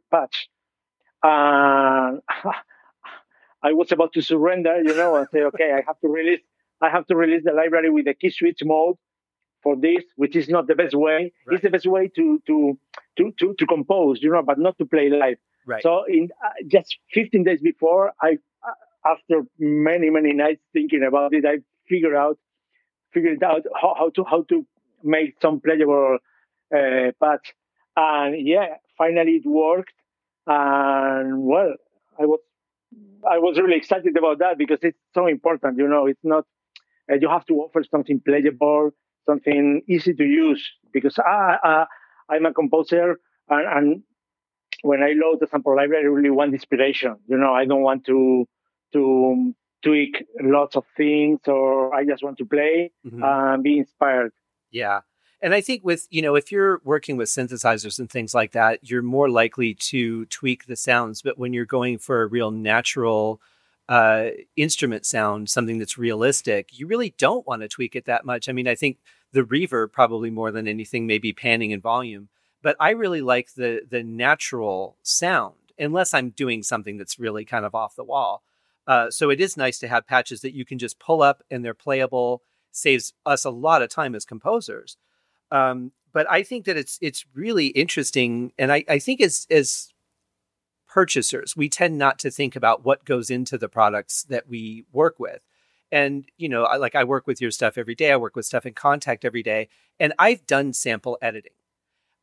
patch. 0.09 0.49
And 1.23 2.21
I 3.63 3.73
was 3.73 3.91
about 3.91 4.13
to 4.13 4.21
surrender, 4.21 4.81
you 4.81 4.95
know, 4.95 5.15
and 5.15 5.27
say, 5.31 5.41
okay, 5.41 5.71
I 5.71 5.83
have 5.85 5.99
to 6.01 6.07
release, 6.07 6.41
I 6.81 6.89
have 6.89 7.05
to 7.07 7.15
release 7.15 7.43
the 7.43 7.53
library 7.53 7.89
with 7.89 8.05
the 8.05 8.13
key 8.13 8.31
switch 8.31 8.59
mode 8.63 8.95
for 9.61 9.75
this, 9.75 10.03
which 10.15 10.35
is 10.35 10.49
not 10.49 10.67
the 10.67 10.75
best 10.75 10.95
way. 10.95 11.31
Right. 11.45 11.55
It's 11.55 11.63
the 11.63 11.69
best 11.69 11.85
way 11.85 12.09
to, 12.15 12.41
to, 12.47 12.79
to, 13.17 13.33
to, 13.39 13.55
to 13.57 13.65
compose, 13.67 14.21
you 14.21 14.31
know, 14.31 14.41
but 14.41 14.57
not 14.57 14.77
to 14.79 14.85
play 14.85 15.09
live. 15.09 15.37
Right. 15.67 15.83
So 15.83 16.05
in 16.07 16.29
uh, 16.43 16.49
just 16.67 16.97
15 17.13 17.43
days 17.43 17.61
before, 17.61 18.13
I, 18.19 18.37
uh, 18.67 19.11
after 19.11 19.43
many, 19.59 20.09
many 20.09 20.33
nights 20.33 20.61
thinking 20.73 21.03
about 21.07 21.33
it, 21.33 21.45
I 21.45 21.59
figured 21.87 22.15
out, 22.15 22.39
figured 23.13 23.43
out 23.43 23.65
how, 23.79 23.95
how 23.97 24.09
to, 24.11 24.23
how 24.23 24.43
to 24.49 24.65
make 25.03 25.35
some 25.41 25.59
playable, 25.59 26.17
uh, 26.75 27.11
patch. 27.21 27.53
And 27.95 28.47
yeah, 28.47 28.77
finally 28.97 29.41
it 29.43 29.45
worked. 29.45 29.93
And 30.47 31.43
well, 31.43 31.75
I 32.19 32.25
was 32.25 32.39
I 33.29 33.37
was 33.37 33.57
really 33.59 33.77
excited 33.77 34.15
about 34.17 34.39
that 34.39 34.57
because 34.57 34.79
it's 34.81 34.99
so 35.13 35.27
important. 35.27 35.77
You 35.77 35.87
know, 35.87 36.05
it's 36.07 36.23
not 36.23 36.45
uh, 37.11 37.15
you 37.19 37.29
have 37.29 37.45
to 37.47 37.53
offer 37.55 37.83
something 37.83 38.21
playable, 38.25 38.91
something 39.25 39.81
easy 39.87 40.13
to 40.13 40.23
use. 40.23 40.67
Because 40.93 41.17
I, 41.19 41.57
I 41.63 41.85
I'm 42.29 42.45
a 42.45 42.53
composer, 42.53 43.19
and, 43.49 43.77
and 43.77 44.03
when 44.83 45.03
I 45.03 45.13
load 45.15 45.39
the 45.39 45.47
sample 45.47 45.75
library, 45.75 46.05
I 46.05 46.07
really 46.07 46.29
want 46.29 46.53
inspiration. 46.53 47.17
You 47.27 47.37
know, 47.37 47.53
I 47.53 47.65
don't 47.65 47.81
want 47.81 48.05
to 48.05 48.47
to 48.93 49.53
tweak 49.83 50.23
lots 50.41 50.75
of 50.75 50.85
things, 50.95 51.39
or 51.47 51.93
I 51.93 52.05
just 52.05 52.23
want 52.23 52.37
to 52.37 52.45
play 52.45 52.91
mm-hmm. 53.05 53.23
and 53.23 53.63
be 53.63 53.77
inspired. 53.77 54.31
Yeah. 54.71 55.01
And 55.41 55.55
I 55.55 55.61
think 55.61 55.83
with, 55.83 56.07
you 56.11 56.21
know, 56.21 56.35
if 56.35 56.51
you're 56.51 56.81
working 56.83 57.17
with 57.17 57.27
synthesizers 57.27 57.97
and 57.97 58.09
things 58.09 58.35
like 58.35 58.51
that, 58.51 58.79
you're 58.83 59.01
more 59.01 59.29
likely 59.29 59.73
to 59.73 60.25
tweak 60.25 60.67
the 60.67 60.75
sounds. 60.75 61.21
But 61.21 61.39
when 61.39 61.51
you're 61.51 61.65
going 61.65 61.97
for 61.97 62.21
a 62.21 62.27
real 62.27 62.51
natural 62.51 63.41
uh, 63.89 64.29
instrument 64.55 65.05
sound, 65.05 65.49
something 65.49 65.79
that's 65.79 65.97
realistic, 65.97 66.77
you 66.77 66.85
really 66.85 67.15
don't 67.17 67.47
want 67.47 67.63
to 67.63 67.67
tweak 67.67 67.95
it 67.95 68.05
that 68.05 68.23
much. 68.23 68.47
I 68.47 68.51
mean, 68.51 68.67
I 68.67 68.75
think 68.75 68.99
the 69.31 69.41
reverb 69.41 69.91
probably 69.91 70.29
more 70.29 70.51
than 70.51 70.67
anything, 70.67 71.07
maybe 71.07 71.33
panning 71.33 71.73
and 71.73 71.81
volume. 71.81 72.29
But 72.61 72.75
I 72.79 72.91
really 72.91 73.21
like 73.21 73.55
the 73.55 73.81
the 73.89 74.03
natural 74.03 74.97
sound, 75.01 75.55
unless 75.79 76.13
I'm 76.13 76.29
doing 76.29 76.61
something 76.61 76.97
that's 76.97 77.17
really 77.17 77.45
kind 77.45 77.65
of 77.65 77.73
off 77.73 77.95
the 77.95 78.03
wall. 78.03 78.43
Uh, 78.85 79.09
so 79.09 79.31
it 79.31 79.41
is 79.41 79.57
nice 79.57 79.79
to 79.79 79.87
have 79.87 80.05
patches 80.05 80.41
that 80.41 80.53
you 80.53 80.65
can 80.65 80.77
just 80.77 80.99
pull 80.99 81.23
up 81.23 81.41
and 81.49 81.65
they're 81.65 81.73
playable. 81.73 82.43
Saves 82.71 83.13
us 83.25 83.43
a 83.45 83.49
lot 83.49 83.81
of 83.81 83.89
time 83.89 84.13
as 84.13 84.25
composers. 84.25 84.97
Um, 85.51 85.91
but 86.13 86.29
I 86.29 86.43
think 86.43 86.65
that 86.65 86.77
it's 86.77 86.97
it's 87.01 87.25
really 87.33 87.67
interesting, 87.67 88.53
and 88.57 88.71
I, 88.71 88.83
I 88.89 88.99
think 88.99 89.21
as 89.21 89.47
as 89.49 89.93
purchasers, 90.87 91.55
we 91.55 91.69
tend 91.69 91.97
not 91.97 92.19
to 92.19 92.31
think 92.31 92.55
about 92.55 92.83
what 92.83 93.05
goes 93.05 93.29
into 93.29 93.57
the 93.57 93.69
products 93.69 94.23
that 94.23 94.47
we 94.47 94.85
work 94.91 95.19
with. 95.19 95.41
And 95.91 96.25
you 96.37 96.49
know, 96.49 96.63
I, 96.63 96.77
like 96.77 96.95
I 96.95 97.03
work 97.03 97.27
with 97.27 97.41
your 97.41 97.51
stuff 97.51 97.77
every 97.77 97.95
day. 97.95 98.11
I 98.11 98.17
work 98.17 98.35
with 98.35 98.45
stuff 98.45 98.65
in 98.65 98.73
Kontakt 98.73 99.23
every 99.23 99.43
day, 99.43 99.69
and 99.99 100.13
I've 100.19 100.45
done 100.47 100.73
sample 100.73 101.17
editing. 101.21 101.53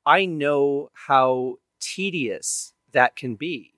I 0.05 0.25
know 0.27 0.91
how 0.93 1.57
tedious 1.81 2.73
that 2.93 3.17
can 3.17 3.37
be. 3.37 3.75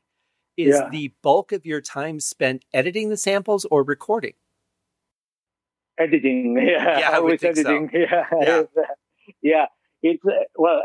Is 0.56 0.76
yeah. 0.76 0.88
the 0.90 1.12
bulk 1.22 1.52
of 1.52 1.64
your 1.64 1.80
time 1.80 2.20
spent 2.20 2.64
editing 2.74 3.08
the 3.08 3.16
samples 3.16 3.64
or 3.70 3.82
recording? 3.82 4.34
Editing, 5.98 6.56
yeah, 6.60 6.98
yeah 6.98 7.10
I 7.18 7.32
editing, 7.32 7.90
so. 7.92 7.98
yeah. 7.98 8.26
yeah 8.40 8.62
yeah, 9.42 9.66
it's 10.02 10.24
uh, 10.24 10.44
well. 10.56 10.82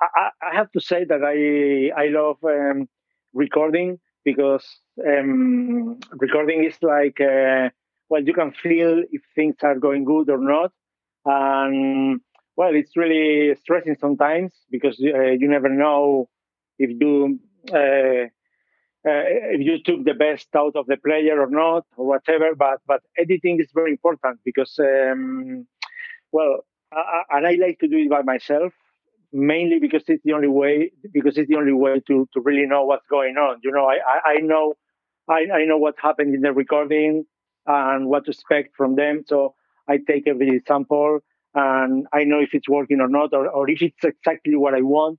I, 0.00 0.30
I, 0.40 0.54
have 0.54 0.70
to 0.72 0.80
say 0.80 1.04
that 1.04 1.22
I 1.24 1.90
I 2.00 2.06
love 2.08 2.36
um, 2.44 2.88
recording 3.34 3.98
because 4.24 4.64
um, 5.04 5.98
recording 6.12 6.64
is 6.64 6.76
like 6.82 7.20
uh, 7.20 7.70
well 8.08 8.22
you 8.22 8.32
can 8.32 8.52
feel 8.52 9.02
if 9.10 9.22
things 9.34 9.56
are 9.62 9.76
going 9.76 10.04
good 10.04 10.30
or 10.30 10.38
not, 10.38 10.72
and 11.24 12.20
well 12.56 12.74
it's 12.74 12.96
really 12.96 13.56
stressing 13.56 13.96
sometimes 14.00 14.52
because 14.70 15.00
uh, 15.02 15.30
you 15.40 15.48
never 15.48 15.68
know 15.68 16.28
if 16.78 16.90
you 17.00 17.40
uh, 17.72 18.28
uh, 19.06 19.24
if 19.54 19.60
you 19.60 19.82
took 19.82 20.04
the 20.04 20.14
best 20.14 20.48
out 20.56 20.74
of 20.76 20.86
the 20.86 20.96
player 20.96 21.40
or 21.40 21.50
not 21.50 21.84
or 21.96 22.06
whatever. 22.06 22.54
But 22.56 22.80
but 22.86 23.02
editing 23.16 23.60
is 23.60 23.70
very 23.74 23.92
important 23.92 24.40
because 24.44 24.78
um, 24.78 25.66
well 26.32 26.60
uh, 26.92 27.22
and 27.30 27.46
I 27.46 27.52
like 27.52 27.78
to 27.80 27.88
do 27.88 27.98
it 27.98 28.10
by 28.10 28.22
myself, 28.22 28.72
mainly 29.32 29.78
because 29.78 30.04
it's 30.08 30.22
the 30.24 30.32
only 30.32 30.48
way. 30.48 30.92
Because 31.12 31.36
it's 31.38 31.48
the 31.48 31.56
only 31.56 31.72
way 31.72 32.00
to 32.06 32.28
to 32.32 32.40
really 32.40 32.66
know 32.66 32.84
what's 32.84 33.06
going 33.08 33.36
on. 33.36 33.60
You 33.62 33.72
know, 33.72 33.86
I 33.86 33.96
I, 33.96 34.32
I 34.32 34.36
know 34.38 34.74
I, 35.28 35.46
I 35.52 35.64
know 35.64 35.78
what 35.78 35.94
happened 36.00 36.34
in 36.34 36.40
the 36.40 36.52
recording 36.52 37.24
and 37.66 38.06
what 38.06 38.24
to 38.24 38.30
expect 38.30 38.74
from 38.76 38.96
them. 38.96 39.24
So 39.26 39.54
I 39.86 39.98
take 39.98 40.26
every 40.26 40.62
sample 40.66 41.20
and 41.54 42.06
I 42.12 42.24
know 42.24 42.40
if 42.40 42.50
it's 42.52 42.68
working 42.68 43.00
or 43.00 43.08
not, 43.08 43.32
or, 43.34 43.48
or 43.48 43.68
if 43.68 43.82
it's 43.82 44.02
exactly 44.04 44.54
what 44.54 44.74
I 44.74 44.82
want. 44.82 45.18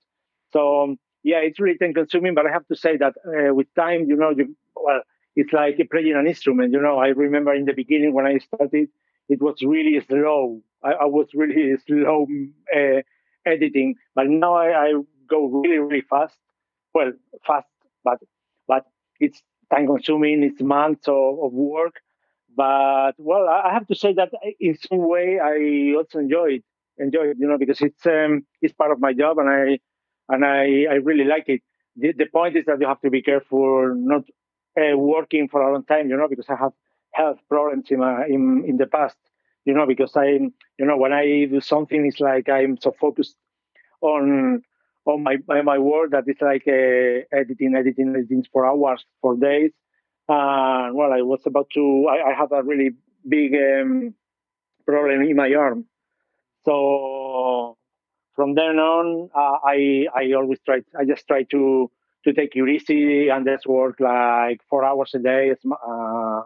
So 0.52 0.96
yeah, 1.24 1.38
it's 1.38 1.60
really 1.60 1.78
time 1.78 1.94
consuming, 1.94 2.34
but 2.34 2.46
I 2.46 2.52
have 2.52 2.66
to 2.68 2.76
say 2.76 2.98
that 2.98 3.14
uh, 3.28 3.54
with 3.54 3.68
time, 3.76 4.06
you 4.08 4.16
know, 4.16 4.32
you, 4.32 4.56
well, 4.76 5.02
it's 5.36 5.54
like 5.54 5.80
playing 5.92 6.16
an 6.16 6.28
instrument. 6.28 6.74
You 6.74 6.82
know, 6.82 6.98
I 6.98 7.08
remember 7.10 7.54
in 7.54 7.66
the 7.66 7.74
beginning 7.74 8.14
when 8.14 8.26
I 8.26 8.38
started, 8.40 8.90
it 9.30 9.42
was 9.42 9.56
really 9.62 10.00
slow. 10.02 10.62
I, 10.84 10.92
I 10.92 11.06
was 11.06 11.28
really 11.34 11.78
slow 11.88 12.28
uh, 12.76 13.02
editing, 13.46 13.96
but 14.16 14.28
now 14.28 14.56
I, 14.56 14.86
I, 14.86 14.94
go 15.30 15.46
really, 15.48 15.78
really 15.78 16.02
fast. 16.02 16.38
Well, 16.94 17.12
fast, 17.46 17.68
but 18.04 18.20
but 18.68 18.86
it's 19.20 19.42
time 19.72 19.88
consuming. 19.88 20.44
It's 20.44 20.62
months 20.62 21.08
of, 21.08 21.40
of 21.44 21.54
work. 21.54 22.02
But 22.56 23.14
well, 23.18 23.48
I 23.48 23.72
have 23.72 23.88
to 23.88 23.96
say 23.96 24.14
that 24.14 24.30
in 24.60 24.78
some 24.90 25.08
way 25.08 25.40
I 25.40 25.96
also 25.96 26.20
enjoy 26.20 26.56
it. 26.56 26.64
Enjoy 26.98 27.30
it, 27.30 27.38
you 27.40 27.48
know, 27.48 27.58
because 27.58 27.80
it's 27.82 28.06
um, 28.06 28.46
it's 28.62 28.74
part 28.74 28.92
of 28.92 29.00
my 29.00 29.14
job, 29.14 29.38
and 29.38 29.50
I 29.50 29.80
and 30.28 30.44
I, 30.44 30.86
I 30.92 30.96
really 30.96 31.24
like 31.24 31.46
it. 31.48 31.62
The, 31.96 32.14
the 32.14 32.26
point 32.26 32.58
is 32.58 32.66
that 32.66 32.80
you 32.82 32.88
have 32.88 33.02
to 33.02 33.10
be 33.10 33.22
careful 33.22 33.94
not 33.96 34.24
uh, 34.78 34.98
working 34.98 35.48
for 35.48 35.62
a 35.62 35.72
long 35.72 35.86
time, 35.86 36.10
you 36.10 36.18
know, 36.18 36.28
because 36.28 36.50
I 36.50 36.56
have 36.56 36.74
health 37.14 37.40
problems 37.50 37.86
in 37.92 38.00
my, 38.00 38.26
in 38.26 38.64
in 38.68 38.78
the 38.78 38.88
past, 38.88 39.18
you 39.66 39.74
know, 39.74 39.86
because 39.86 40.16
I, 40.16 40.26
you 40.80 40.86
know, 40.86 40.98
when 40.98 41.14
I 41.14 41.46
do 41.46 41.62
something, 41.62 42.06
it's 42.06 42.20
like 42.20 42.50
I'm 42.50 42.78
so 42.82 42.94
focused 43.00 43.36
on 44.02 44.62
on 45.06 45.24
my 45.24 45.38
my 45.48 45.78
work 45.78 46.12
that 46.12 46.24
it's 46.28 46.42
like 46.42 46.64
uh, 46.68 47.26
editing, 47.36 47.76
editing, 47.76 48.10
editing 48.16 48.46
for 48.52 48.66
hours, 48.66 49.06
for 49.22 49.36
days. 49.36 49.72
And 50.28 50.96
well, 50.96 51.12
I 51.12 51.22
was 51.22 51.42
about 51.46 51.70
to. 51.74 52.08
I, 52.10 52.32
I 52.32 52.34
had 52.34 52.52
a 52.52 52.64
really 52.64 52.92
big 53.28 53.54
um, 53.56 54.14
problem 54.86 55.22
in 55.22 55.36
my 55.36 55.54
arm, 55.54 55.86
so 56.66 57.78
from 58.36 58.56
then 58.56 58.78
on, 58.80 59.30
uh, 59.36 59.58
I 59.66 60.08
I 60.16 60.34
always 60.34 60.60
try. 60.66 60.82
I 60.98 61.06
just 61.06 61.28
try 61.28 61.44
to 61.52 61.92
to 62.26 62.34
take 62.34 62.56
it 62.56 62.70
easy 62.70 63.30
and 63.30 63.46
just 63.46 63.66
work 63.66 64.00
like 64.00 64.62
four 64.70 64.84
hours 64.84 65.12
a 65.16 65.20
day, 65.20 65.52
uh, 65.52 66.42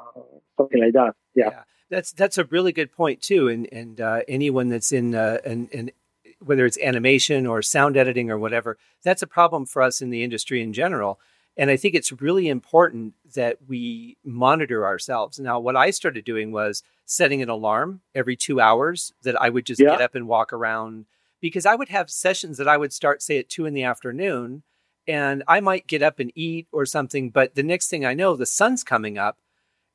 something 0.57 0.81
like 0.81 0.93
that. 0.93 1.15
Yeah. 1.35 1.49
yeah. 1.49 1.63
That's 1.89 2.11
that's 2.11 2.37
a 2.37 2.45
really 2.45 2.71
good 2.71 2.91
point 2.91 3.21
too, 3.21 3.49
and 3.49 3.67
and 3.71 4.01
uh, 4.01 4.21
anyone 4.27 4.69
that's 4.69 4.91
in 4.91 5.13
uh, 5.13 5.37
an, 5.45 5.69
an 5.73 5.91
whether 6.39 6.65
it's 6.65 6.79
animation 6.79 7.45
or 7.45 7.61
sound 7.61 7.97
editing 7.97 8.29
or 8.29 8.37
whatever, 8.37 8.77
that's 9.03 9.21
a 9.21 9.27
problem 9.27 9.65
for 9.65 9.81
us 9.81 10.01
in 10.01 10.09
the 10.09 10.23
industry 10.23 10.61
in 10.61 10.73
general. 10.73 11.19
And 11.55 11.69
I 11.69 11.77
think 11.77 11.93
it's 11.93 12.11
really 12.11 12.49
important 12.49 13.13
that 13.35 13.59
we 13.67 14.17
monitor 14.25 14.85
ourselves. 14.85 15.39
Now, 15.39 15.59
what 15.59 15.75
I 15.75 15.91
started 15.91 16.25
doing 16.25 16.51
was 16.51 16.81
setting 17.05 17.41
an 17.41 17.49
alarm 17.49 18.01
every 18.15 18.35
two 18.35 18.59
hours 18.59 19.13
that 19.23 19.39
I 19.39 19.49
would 19.49 19.65
just 19.65 19.79
yeah. 19.79 19.89
get 19.89 20.01
up 20.01 20.15
and 20.15 20.27
walk 20.27 20.51
around 20.51 21.05
because 21.41 21.65
I 21.65 21.75
would 21.75 21.89
have 21.89 22.09
sessions 22.09 22.57
that 22.57 22.67
I 22.67 22.77
would 22.77 22.93
start, 22.93 23.21
say, 23.21 23.37
at 23.37 23.49
two 23.49 23.65
in 23.65 23.73
the 23.73 23.83
afternoon, 23.83 24.63
and 25.07 25.43
I 25.47 25.59
might 25.59 25.87
get 25.87 26.01
up 26.01 26.19
and 26.19 26.31
eat 26.35 26.67
or 26.71 26.85
something. 26.85 27.29
But 27.29 27.55
the 27.55 27.63
next 27.63 27.89
thing 27.89 28.05
I 28.05 28.13
know, 28.13 28.35
the 28.35 28.45
sun's 28.45 28.83
coming 28.83 29.17
up, 29.17 29.37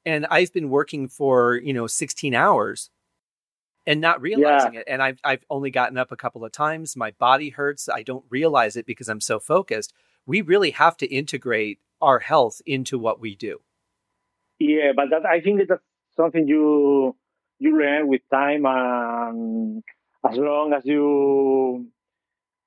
and 0.05 0.27
I've 0.27 0.53
been 0.53 0.71
working 0.71 1.09
for, 1.09 1.57
you 1.57 1.73
know, 1.73 1.87
16 1.87 2.35
hours 2.35 2.91
and 3.87 4.01
not 4.01 4.21
realizing 4.21 4.75
yeah. 4.75 4.81
it. 4.81 4.87
And 4.87 5.03
I've 5.03 5.19
I've 5.25 5.45
only 5.49 5.71
gotten 5.71 5.97
up 5.97 6.13
a 6.13 6.17
couple 6.17 6.45
of 6.45 6.53
times. 6.53 6.97
My 6.97 7.13
body 7.13 7.51
hurts. 7.51 7.89
I 7.89 8.03
don't 8.03 8.25
realize 8.31 8.77
it 8.77 8.87
because 8.87 9.09
I'm 9.09 9.21
so 9.21 9.41
focused. 9.41 9.93
We 10.27 10.43
really 10.43 10.73
have 10.73 10.97
to 10.99 11.07
integrate 11.07 11.79
our 12.01 12.19
health 12.19 12.61
into 12.67 12.99
what 12.99 13.21
we 13.21 13.35
do. 13.35 13.61
Yeah, 14.59 14.93
but 14.95 15.07
that 15.11 15.25
I 15.25 15.41
think 15.41 15.61
that's 15.69 15.83
something 16.17 16.47
you 16.47 17.17
you 17.59 17.79
learn 17.79 18.09
with 18.09 18.21
time, 18.31 18.67
and 18.67 19.83
as 20.29 20.37
long 20.37 20.73
as 20.75 20.85
you 20.85 21.87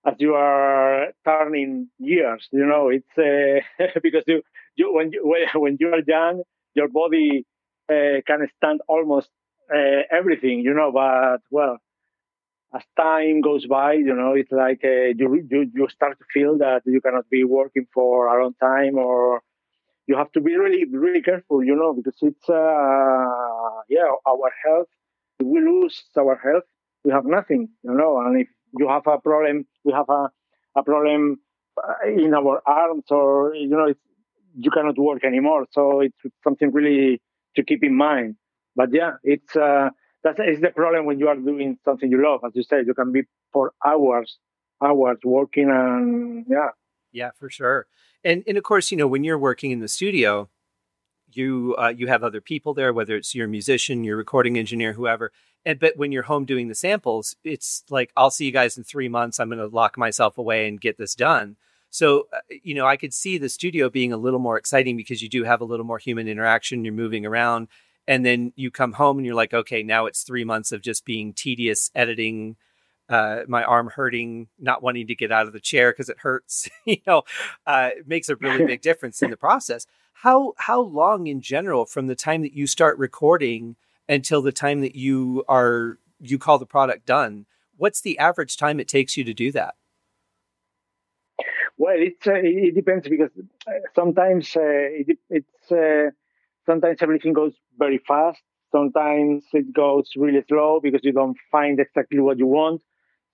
as 0.05 0.15
you 0.17 0.33
are 0.33 1.13
turning 1.23 1.89
years, 1.99 2.47
you 2.51 2.65
know, 2.65 2.89
it's 2.89 3.17
uh, 3.17 3.85
because 4.03 4.23
you, 4.25 4.41
you 4.75 4.93
when 4.93 5.11
you 5.11 5.21
when 5.53 5.77
you 5.79 5.93
are 5.93 6.01
young, 6.07 6.43
your 6.75 6.87
body 6.87 7.45
uh, 7.89 8.21
can 8.27 8.47
stand 8.57 8.81
almost 8.87 9.29
uh, 9.73 10.01
everything, 10.11 10.59
you 10.61 10.73
know. 10.73 10.91
But 10.91 11.41
well, 11.49 11.77
as 12.73 12.83
time 12.97 13.41
goes 13.41 13.65
by, 13.67 13.93
you 13.93 14.15
know, 14.15 14.33
it's 14.33 14.51
like 14.51 14.81
uh, 14.83 15.11
you, 15.17 15.45
you 15.49 15.71
you 15.73 15.87
start 15.89 16.17
to 16.19 16.25
feel 16.33 16.57
that 16.59 16.81
you 16.85 17.01
cannot 17.01 17.29
be 17.29 17.43
working 17.43 17.85
for 17.93 18.27
a 18.27 18.41
long 18.41 18.53
time, 18.61 18.97
or 18.97 19.41
you 20.07 20.15
have 20.17 20.31
to 20.33 20.41
be 20.41 20.55
really 20.55 20.85
really 20.85 21.21
careful, 21.21 21.63
you 21.63 21.75
know, 21.75 21.93
because 21.93 22.17
it's 22.21 22.49
uh, 22.49 23.81
yeah, 23.89 24.09
our 24.27 24.51
health. 24.65 24.87
If 25.39 25.47
we 25.47 25.59
lose 25.61 26.03
our 26.17 26.35
health, 26.37 26.63
we 27.03 27.11
have 27.11 27.25
nothing, 27.25 27.69
you 27.83 27.93
know. 27.93 28.19
And 28.21 28.41
if 28.41 28.47
you 28.77 28.87
have 28.89 29.07
a 29.07 29.17
problem, 29.19 29.65
we 29.83 29.93
have 29.93 30.09
a 30.09 30.29
a 30.75 30.83
problem 30.83 31.39
uh, 31.77 32.07
in 32.07 32.33
our 32.33 32.61
arms, 32.65 33.05
or 33.09 33.53
you 33.55 33.67
know, 33.69 33.93
you 34.57 34.71
cannot 34.71 34.97
work 34.97 35.23
anymore. 35.23 35.67
So 35.71 36.01
it's 36.01 36.15
something 36.43 36.71
really 36.71 37.21
to 37.55 37.63
keep 37.63 37.83
in 37.83 37.95
mind 37.95 38.35
but 38.75 38.93
yeah, 38.93 39.13
it's 39.23 39.55
uh, 39.55 39.89
that's 40.23 40.39
is 40.39 40.61
the 40.61 40.69
problem 40.69 41.05
when 41.05 41.19
you 41.19 41.27
are 41.27 41.35
doing 41.35 41.77
something 41.83 42.09
you 42.09 42.23
love. 42.23 42.41
As 42.45 42.51
you 42.55 42.63
said, 42.63 42.87
you 42.87 42.93
can 42.93 43.11
be 43.11 43.23
for 43.51 43.73
hours, 43.85 44.37
hours 44.81 45.17
working, 45.23 45.69
and 45.69 46.45
yeah, 46.49 46.69
yeah, 47.11 47.31
for 47.37 47.49
sure. 47.49 47.87
And 48.23 48.43
and 48.47 48.57
of 48.57 48.63
course, 48.63 48.91
you 48.91 48.97
know, 48.97 49.07
when 49.07 49.23
you're 49.23 49.37
working 49.37 49.71
in 49.71 49.79
the 49.79 49.87
studio, 49.87 50.49
you 51.31 51.75
uh, 51.77 51.93
you 51.95 52.07
have 52.07 52.23
other 52.23 52.41
people 52.41 52.73
there, 52.73 52.93
whether 52.93 53.15
it's 53.15 53.35
your 53.35 53.47
musician, 53.47 54.03
your 54.03 54.17
recording 54.17 54.57
engineer, 54.57 54.93
whoever. 54.93 55.31
And 55.65 55.79
but 55.79 55.97
when 55.97 56.11
you're 56.11 56.23
home 56.23 56.45
doing 56.45 56.69
the 56.69 56.75
samples, 56.75 57.35
it's 57.43 57.83
like 57.89 58.11
I'll 58.15 58.31
see 58.31 58.45
you 58.45 58.51
guys 58.51 58.77
in 58.77 58.83
three 58.83 59.09
months. 59.09 59.39
I'm 59.39 59.49
going 59.49 59.59
to 59.59 59.67
lock 59.67 59.97
myself 59.97 60.37
away 60.37 60.67
and 60.67 60.81
get 60.81 60.97
this 60.97 61.13
done. 61.13 61.57
So, 61.91 62.27
uh, 62.33 62.39
you 62.63 62.73
know, 62.73 62.87
I 62.87 62.97
could 62.97 63.13
see 63.13 63.37
the 63.37 63.49
studio 63.49 63.89
being 63.89 64.11
a 64.11 64.17
little 64.17 64.39
more 64.39 64.57
exciting 64.57 64.97
because 64.97 65.21
you 65.21 65.29
do 65.29 65.43
have 65.43 65.61
a 65.61 65.65
little 65.65 65.85
more 65.85 65.99
human 65.99 66.27
interaction. 66.27 66.83
You're 66.83 66.93
moving 66.93 67.25
around 67.25 67.67
and 68.07 68.25
then 68.25 68.51
you 68.55 68.71
come 68.71 68.93
home 68.93 69.17
and 69.17 69.25
you're 69.25 69.35
like 69.35 69.53
okay 69.53 69.83
now 69.83 70.05
it's 70.05 70.23
three 70.23 70.43
months 70.43 70.71
of 70.71 70.81
just 70.81 71.05
being 71.05 71.33
tedious 71.33 71.91
editing 71.95 72.55
uh, 73.09 73.41
my 73.47 73.63
arm 73.63 73.87
hurting 73.87 74.47
not 74.57 74.81
wanting 74.81 75.07
to 75.07 75.15
get 75.15 75.31
out 75.31 75.47
of 75.47 75.53
the 75.53 75.59
chair 75.59 75.91
because 75.91 76.09
it 76.09 76.19
hurts 76.19 76.69
you 76.85 76.97
know 77.05 77.23
uh, 77.65 77.89
it 77.97 78.07
makes 78.07 78.29
a 78.29 78.35
really 78.37 78.65
big 78.65 78.81
difference 78.81 79.21
in 79.21 79.29
the 79.29 79.37
process 79.37 79.85
how 80.13 80.53
how 80.57 80.79
long 80.79 81.27
in 81.27 81.41
general 81.41 81.85
from 81.85 82.07
the 82.07 82.15
time 82.15 82.41
that 82.41 82.53
you 82.53 82.67
start 82.67 82.97
recording 82.97 83.75
until 84.07 84.41
the 84.41 84.51
time 84.51 84.81
that 84.81 84.95
you 84.95 85.43
are 85.47 85.97
you 86.19 86.37
call 86.37 86.57
the 86.57 86.65
product 86.65 87.05
done 87.05 87.45
what's 87.77 88.01
the 88.01 88.17
average 88.17 88.57
time 88.57 88.79
it 88.79 88.87
takes 88.87 89.17
you 89.17 89.23
to 89.23 89.33
do 89.33 89.51
that 89.51 89.75
well 91.83 91.99
it's 92.09 92.27
uh, 92.27 92.33
it 92.69 92.75
depends 92.75 93.07
because 93.13 93.31
uh, 93.67 93.71
sometimes 93.95 94.55
uh, 94.55 94.87
it, 95.01 95.17
it's 95.29 95.71
uh, 95.71 96.09
sometimes 96.65 96.97
everything 97.01 97.33
goes 97.33 97.53
very 97.77 97.99
fast. 98.11 98.41
Sometimes 98.71 99.43
it 99.51 99.73
goes 99.73 100.07
really 100.15 100.43
slow 100.47 100.79
because 100.81 101.01
you 101.03 101.11
don't 101.11 101.37
find 101.51 101.79
exactly 101.79 102.19
what 102.19 102.37
you 102.37 102.47
want. 102.47 102.81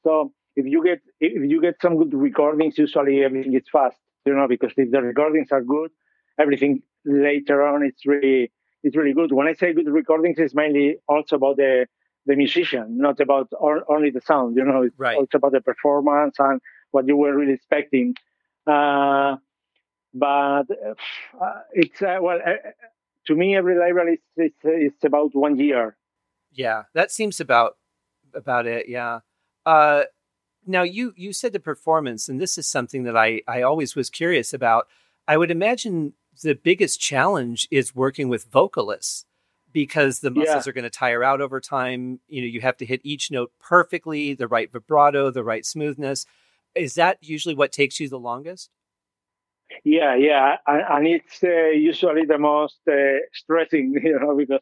So 0.03 0.31
if 0.55 0.65
you 0.65 0.83
get 0.83 1.01
if 1.19 1.43
you 1.51 1.59
get 1.61 1.75
some 1.81 1.97
good 1.97 2.13
recordings, 2.13 2.77
usually 2.77 3.23
everything 3.23 3.53
is 3.53 3.67
fast, 3.71 3.97
you 4.25 4.33
know, 4.33 4.47
because 4.47 4.71
if 4.77 4.91
the 4.91 5.01
recordings 5.01 5.49
are 5.51 5.63
good, 5.75 5.91
everything 6.39 6.81
later 7.05 7.57
on 7.67 7.83
it's 7.83 8.05
really 8.05 8.51
it's 8.83 8.95
really 8.95 9.13
good. 9.13 9.31
When 9.33 9.47
I 9.47 9.53
say 9.53 9.73
good 9.73 9.89
recordings, 9.89 10.37
it's 10.39 10.55
mainly 10.55 10.97
also 11.07 11.35
about 11.35 11.57
the 11.57 11.87
the 12.25 12.35
musician, 12.35 12.97
not 13.07 13.19
about 13.19 13.47
only 13.93 14.09
the 14.17 14.21
sound. 14.21 14.55
You 14.55 14.65
know, 14.69 14.81
it's 14.83 14.99
right. 14.99 15.17
also 15.17 15.37
about 15.39 15.53
the 15.57 15.61
performance 15.61 16.35
and 16.39 16.61
what 16.91 17.07
you 17.07 17.17
were 17.17 17.35
really 17.35 17.53
expecting. 17.53 18.15
Uh, 18.67 19.37
but 20.13 20.65
uh, 21.39 21.59
it's 21.73 22.01
uh, 22.01 22.17
well, 22.21 22.39
to 23.27 23.35
me, 23.35 23.55
every 23.55 23.77
library 23.77 24.19
is, 24.37 24.51
is, 24.63 24.93
is 24.93 25.03
about 25.03 25.35
one 25.35 25.57
year. 25.57 25.95
Yeah, 26.51 26.83
that 26.93 27.11
seems 27.11 27.39
about 27.39 27.77
about 28.33 28.65
it. 28.65 28.89
Yeah. 28.89 29.19
Uh, 29.65 30.03
now 30.65 30.83
you 30.83 31.13
you 31.15 31.33
said 31.33 31.53
the 31.53 31.59
performance, 31.59 32.27
and 32.27 32.41
this 32.41 32.57
is 32.57 32.67
something 32.67 33.03
that 33.03 33.15
I 33.15 33.41
I 33.47 33.61
always 33.61 33.95
was 33.95 34.09
curious 34.09 34.53
about. 34.53 34.87
I 35.27 35.37
would 35.37 35.51
imagine 35.51 36.13
the 36.41 36.55
biggest 36.55 36.99
challenge 36.99 37.67
is 37.71 37.95
working 37.95 38.29
with 38.29 38.45
vocalists 38.45 39.25
because 39.73 40.19
the 40.19 40.31
muscles 40.31 40.65
yeah. 40.65 40.69
are 40.69 40.73
going 40.73 40.83
to 40.83 40.89
tire 40.89 41.23
out 41.23 41.41
over 41.41 41.59
time. 41.59 42.19
You 42.27 42.41
know, 42.41 42.47
you 42.47 42.61
have 42.61 42.77
to 42.77 42.85
hit 42.85 43.01
each 43.03 43.29
note 43.29 43.51
perfectly, 43.59 44.33
the 44.33 44.47
right 44.47 44.71
vibrato, 44.71 45.29
the 45.31 45.43
right 45.43 45.65
smoothness. 45.65 46.25
Is 46.77 46.95
that 46.95 47.17
usually 47.21 47.55
what 47.55 47.71
takes 47.71 47.99
you 47.99 48.09
the 48.09 48.19
longest? 48.19 48.69
Yeah, 49.83 50.15
yeah, 50.15 50.57
and, 50.65 51.07
it's 51.07 51.43
uh, 51.43 51.67
usually 51.69 52.25
the 52.25 52.37
most 52.37 52.77
uh, 52.89 53.19
stressing, 53.33 53.95
you 54.03 54.17
know, 54.19 54.35
because 54.35 54.61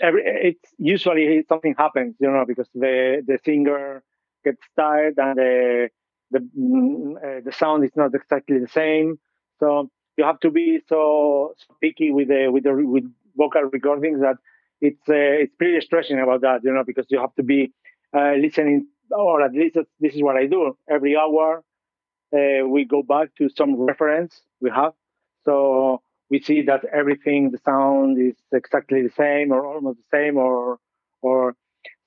every 0.00 0.22
it's 0.24 0.70
usually 0.78 1.44
something 1.48 1.74
happens, 1.76 2.16
you 2.18 2.30
know, 2.30 2.44
because 2.46 2.68
the 2.74 3.22
the 3.26 3.38
singer 3.44 4.02
gets 4.44 4.62
tired 4.76 5.14
and 5.18 5.36
the 5.36 5.88
the 6.30 6.38
mm, 6.58 7.16
uh, 7.16 7.40
the 7.44 7.52
sound 7.52 7.84
is 7.84 7.94
not 7.94 8.14
exactly 8.14 8.58
the 8.58 8.68
same. 8.68 9.18
So 9.60 9.90
you 10.16 10.24
have 10.24 10.40
to 10.40 10.50
be 10.50 10.80
so, 10.88 11.54
picky 11.80 12.10
with 12.10 12.28
the 12.28 12.48
with 12.48 12.64
the 12.64 12.74
with 12.74 13.04
vocal 13.36 13.62
recordings 13.72 14.20
that 14.20 14.36
it's 14.80 15.08
uh, 15.08 15.42
it's 15.42 15.54
pretty 15.56 15.80
stressing 15.80 16.18
about 16.18 16.40
that, 16.42 16.60
you 16.64 16.72
know, 16.72 16.84
because 16.84 17.06
you 17.10 17.20
have 17.20 17.34
to 17.36 17.42
be 17.42 17.72
uh, 18.16 18.34
listening, 18.34 18.86
or 19.12 19.42
at 19.42 19.52
least 19.52 19.76
this 20.00 20.14
is 20.14 20.22
what 20.22 20.36
I 20.36 20.46
do 20.46 20.76
every 20.88 21.16
hour 21.16 21.62
uh, 22.32 22.66
we 22.66 22.84
go 22.84 23.02
back 23.02 23.28
to 23.36 23.48
some 23.50 23.76
reference 23.76 24.40
we 24.60 24.70
have. 24.70 24.92
So 25.44 26.02
we 26.30 26.40
see 26.40 26.62
that 26.62 26.84
everything, 26.92 27.50
the 27.50 27.58
sound 27.64 28.18
is 28.18 28.34
exactly 28.52 29.02
the 29.02 29.12
same 29.16 29.52
or 29.52 29.66
almost 29.66 29.98
the 29.98 30.16
same 30.16 30.36
or, 30.38 30.78
or, 31.20 31.54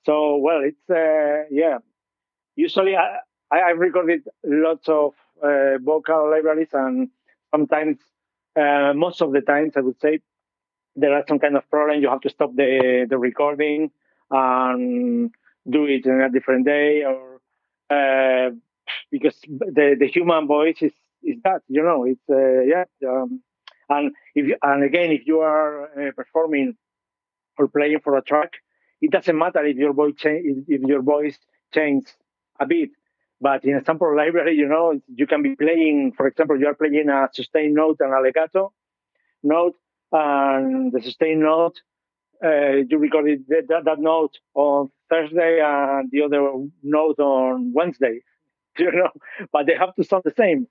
so 0.04 0.36
well, 0.36 0.62
it's, 0.62 0.90
uh, 0.90 1.46
yeah. 1.50 1.78
Usually 2.56 2.96
I, 2.96 3.18
I, 3.52 3.68
have 3.68 3.78
recorded 3.78 4.22
lots 4.44 4.88
of 4.88 5.14
uh, 5.42 5.78
vocal 5.80 6.30
libraries 6.30 6.70
and 6.72 7.08
sometimes, 7.50 7.98
most 8.56 9.20
of 9.20 9.32
the 9.32 9.42
times 9.42 9.74
I 9.76 9.80
would 9.80 10.00
say 10.00 10.20
there 10.96 11.12
are 11.12 11.24
some 11.28 11.38
kind 11.38 11.56
of 11.56 11.68
problem. 11.70 12.00
You 12.00 12.08
have 12.08 12.22
to 12.22 12.30
stop 12.30 12.54
the, 12.56 13.06
the 13.08 13.18
recording 13.18 13.90
and 14.30 15.30
do 15.68 15.86
it 15.86 16.06
in 16.06 16.20
a 16.20 16.30
different 16.30 16.64
day 16.66 17.04
or, 17.04 17.40
uh, 17.90 18.50
because 19.10 19.36
the 19.48 19.96
the 19.98 20.06
human 20.08 20.46
voice 20.46 20.78
is 20.82 20.92
is 21.22 21.38
that 21.44 21.62
you 21.68 21.82
know 21.82 22.04
it's 22.04 22.28
uh, 22.30 22.60
yeah 22.72 22.84
um, 23.08 23.42
and 23.88 24.12
if 24.34 24.46
you, 24.48 24.56
and 24.62 24.84
again 24.84 25.10
if 25.12 25.26
you 25.26 25.40
are 25.40 25.84
uh, 26.08 26.12
performing 26.16 26.76
or 27.58 27.68
playing 27.68 28.00
for 28.02 28.16
a 28.16 28.22
track 28.22 28.52
it 29.00 29.10
doesn't 29.10 29.38
matter 29.38 29.64
if 29.64 29.76
your 29.76 29.92
voice 29.92 30.14
cha- 30.18 30.42
if 30.68 30.80
your 30.82 31.02
voice 31.02 31.38
changes 31.74 32.12
a 32.60 32.66
bit 32.66 32.90
But 33.40 33.64
in 33.68 33.76
a 33.76 33.82
sample 33.84 34.16
library, 34.16 34.54
you 34.62 34.68
know, 34.74 34.86
you 35.20 35.26
can 35.32 35.42
be 35.48 35.52
playing, 35.64 35.98
for 36.16 36.24
example, 36.30 36.56
you 36.60 36.68
are 36.70 36.78
playing 36.82 37.08
a 37.18 37.28
sustained 37.38 37.74
note 37.82 37.98
and 38.04 38.12
a 38.18 38.20
legato 38.26 38.62
note, 39.42 39.76
and 40.12 40.92
the 40.92 41.00
sustained 41.08 41.40
note, 41.40 41.76
uh, 42.44 42.84
you 42.88 42.98
recorded 42.98 43.44
that, 43.48 43.84
that 43.84 43.98
note 43.98 44.38
on 44.54 44.90
Thursday 45.10 45.60
and 45.64 46.10
the 46.10 46.22
other 46.22 46.50
note 46.82 47.18
on 47.18 47.72
Wednesday, 47.72 48.20
you 48.78 48.92
know, 48.92 49.10
but 49.52 49.66
they 49.66 49.74
have 49.78 49.94
to 49.96 50.04
sound 50.04 50.22
the 50.24 50.32
same. 50.36 50.66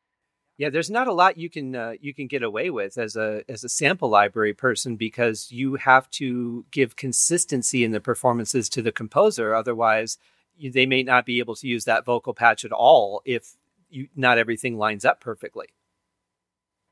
Yeah, 0.57 0.69
there's 0.69 0.89
not 0.89 1.07
a 1.07 1.13
lot 1.13 1.37
you 1.37 1.49
can 1.49 1.75
uh, 1.75 1.93
you 1.99 2.13
can 2.13 2.27
get 2.27 2.41
away 2.41 2.69
with 2.69 2.97
as 2.97 3.17
a 3.17 3.43
as 3.49 3.65
a 3.65 3.69
sample 3.69 4.07
library 4.07 4.53
person 4.53 4.95
because 4.95 5.51
you 5.51 5.75
have 5.75 6.09
to 6.11 6.65
give 6.71 6.95
consistency 6.95 7.83
in 7.83 7.91
the 7.91 7.99
performances 7.99 8.69
to 8.69 8.81
the 8.81 8.93
composer. 8.93 9.53
Otherwise, 9.53 10.17
you, 10.55 10.71
they 10.71 10.85
may 10.85 11.03
not 11.03 11.25
be 11.25 11.39
able 11.39 11.55
to 11.55 11.67
use 11.67 11.83
that 11.85 12.05
vocal 12.05 12.33
patch 12.33 12.63
at 12.63 12.71
all 12.71 13.21
if 13.25 13.57
you, 13.89 14.07
not 14.15 14.37
everything 14.37 14.77
lines 14.77 15.03
up 15.03 15.19
perfectly. 15.19 15.67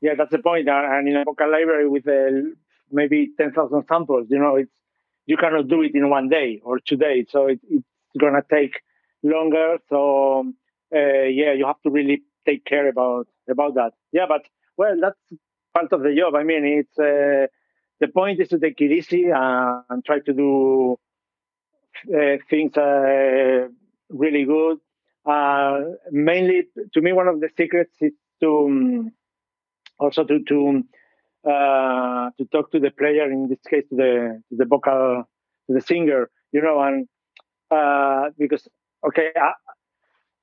Yeah, 0.02 0.14
that's 0.18 0.32
the 0.32 0.38
point. 0.38 0.68
And 0.68 1.08
in 1.08 1.16
a 1.16 1.24
vocal 1.24 1.50
library 1.50 1.88
with 1.88 2.06
uh, 2.06 2.50
maybe 2.94 3.30
ten 3.38 3.52
thousand 3.52 3.84
samples, 3.88 4.28
you 4.30 4.38
know, 4.38 4.56
it's 4.56 4.70
you 5.26 5.36
cannot 5.36 5.68
do 5.68 5.82
it 5.82 5.94
in 5.94 6.10
one 6.10 6.28
day 6.28 6.60
or 6.64 6.78
two 6.78 6.96
days. 6.96 7.26
So 7.30 7.46
it, 7.46 7.60
it's 7.68 7.86
gonna 8.18 8.42
take 8.50 8.80
longer. 9.22 9.78
So 9.88 10.52
uh, 10.94 11.24
yeah, 11.40 11.52
you 11.52 11.66
have 11.66 11.80
to 11.82 11.90
really 11.90 12.22
take 12.46 12.64
care 12.64 12.88
about 12.88 13.26
about 13.50 13.74
that. 13.74 13.92
Yeah, 14.12 14.26
but 14.28 14.42
well, 14.76 14.96
that's 15.00 15.40
part 15.74 15.92
of 15.92 16.02
the 16.02 16.14
job. 16.16 16.34
I 16.34 16.44
mean, 16.44 16.64
it's 16.64 16.98
uh, 16.98 17.46
the 18.00 18.08
point 18.08 18.40
is 18.40 18.48
to 18.48 18.58
take 18.58 18.80
it 18.80 18.92
easy 18.92 19.26
and 19.34 20.04
try 20.04 20.20
to 20.20 20.32
do 20.32 20.98
uh, 22.14 22.36
things 22.50 22.76
uh, 22.76 23.68
really 24.10 24.44
good. 24.44 24.78
Uh, 25.26 25.80
mainly, 26.10 26.64
to 26.92 27.00
me, 27.00 27.12
one 27.12 27.28
of 27.28 27.40
the 27.40 27.48
secrets 27.56 27.94
is 28.00 28.12
to 28.40 28.66
um, 28.66 29.12
also 29.98 30.24
to 30.24 30.42
to 30.44 30.82
uh, 31.44 32.30
to 32.38 32.44
talk 32.52 32.70
to 32.72 32.80
the 32.80 32.90
player. 32.90 33.30
In 33.30 33.48
this 33.48 33.58
case, 33.68 33.84
to 33.90 33.96
the 33.96 34.42
to 34.50 34.56
the 34.56 34.64
vocal, 34.64 35.24
to 35.68 35.74
the 35.74 35.80
singer. 35.80 36.30
You 36.52 36.62
know, 36.62 36.80
and 36.80 37.08
uh, 37.70 38.30
because 38.38 38.66
okay, 39.06 39.28
I, 39.36 39.52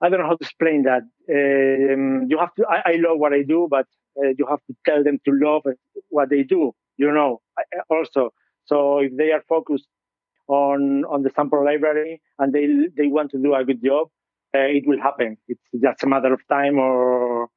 I 0.02 0.10
don't 0.10 0.20
know 0.20 0.28
how 0.28 0.36
to 0.36 0.44
explain 0.44 0.84
that. 0.84 1.04
Um, 1.30 2.28
you 2.30 2.38
have 2.38 2.54
to. 2.56 2.66
I, 2.68 2.92
I, 2.92 2.96
love 2.98 3.20
what 3.20 3.34
I 3.34 3.44
do, 3.44 3.68
but 3.70 3.86
uh, 4.18 4.30
you 4.38 4.46
have 4.50 4.60
to 4.68 4.76
tell 4.86 5.04
them 5.04 5.20
to 5.26 5.32
love 5.34 5.64
what 6.10 6.30
they 6.30 6.44
do. 6.44 6.74
You 6.98 7.12
know, 7.12 7.42
also. 7.90 8.32
So 8.66 9.00
if 9.00 9.16
they 9.16 9.32
are 9.32 9.44
focused 9.48 9.88
on 10.48 11.06
on 11.06 11.24
the 11.24 11.32
sample 11.36 11.64
library 11.64 12.22
and 12.40 12.54
they 12.54 12.68
they 12.96 13.08
want 13.08 13.32
to 13.32 13.38
do 13.38 13.54
a 13.56 13.64
good 13.64 13.84
job, 13.84 14.10
uh, 14.56 14.60
it 14.60 14.84
will 14.86 15.02
happen. 15.02 15.38
It's 15.48 15.62
just 15.82 16.04
a 16.04 16.08
matter 16.08 16.34
of 16.34 16.42
time. 16.48 16.78
Or 16.78 17.48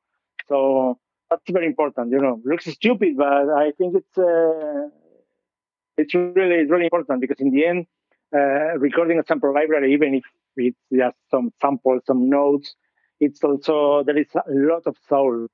so 0.48 0.98
that's 1.30 1.50
very 1.50 1.66
important. 1.66 2.10
You 2.10 2.20
know, 2.20 2.40
looks 2.44 2.66
stupid, 2.66 3.16
but 3.16 3.26
I 3.26 3.72
think 3.76 3.96
it's 3.96 4.18
uh, 4.18 4.88
it's 5.96 6.14
really 6.14 6.56
it's 6.56 6.70
really 6.70 6.84
important 6.84 7.20
because 7.20 7.40
in 7.40 7.50
the 7.50 7.66
end, 7.66 7.86
uh, 8.34 8.78
recording 8.78 9.18
a 9.18 9.24
sample 9.26 9.52
library, 9.54 9.92
even 9.92 10.14
if 10.14 10.24
it's 10.56 10.78
just 10.92 11.16
some 11.30 11.52
samples, 11.60 12.02
some 12.06 12.28
notes. 12.28 12.74
It's 13.20 13.42
also 13.42 14.02
there 14.04 14.18
is 14.18 14.28
a 14.34 14.42
lot 14.48 14.82
of 14.86 14.96
soul 15.08 15.46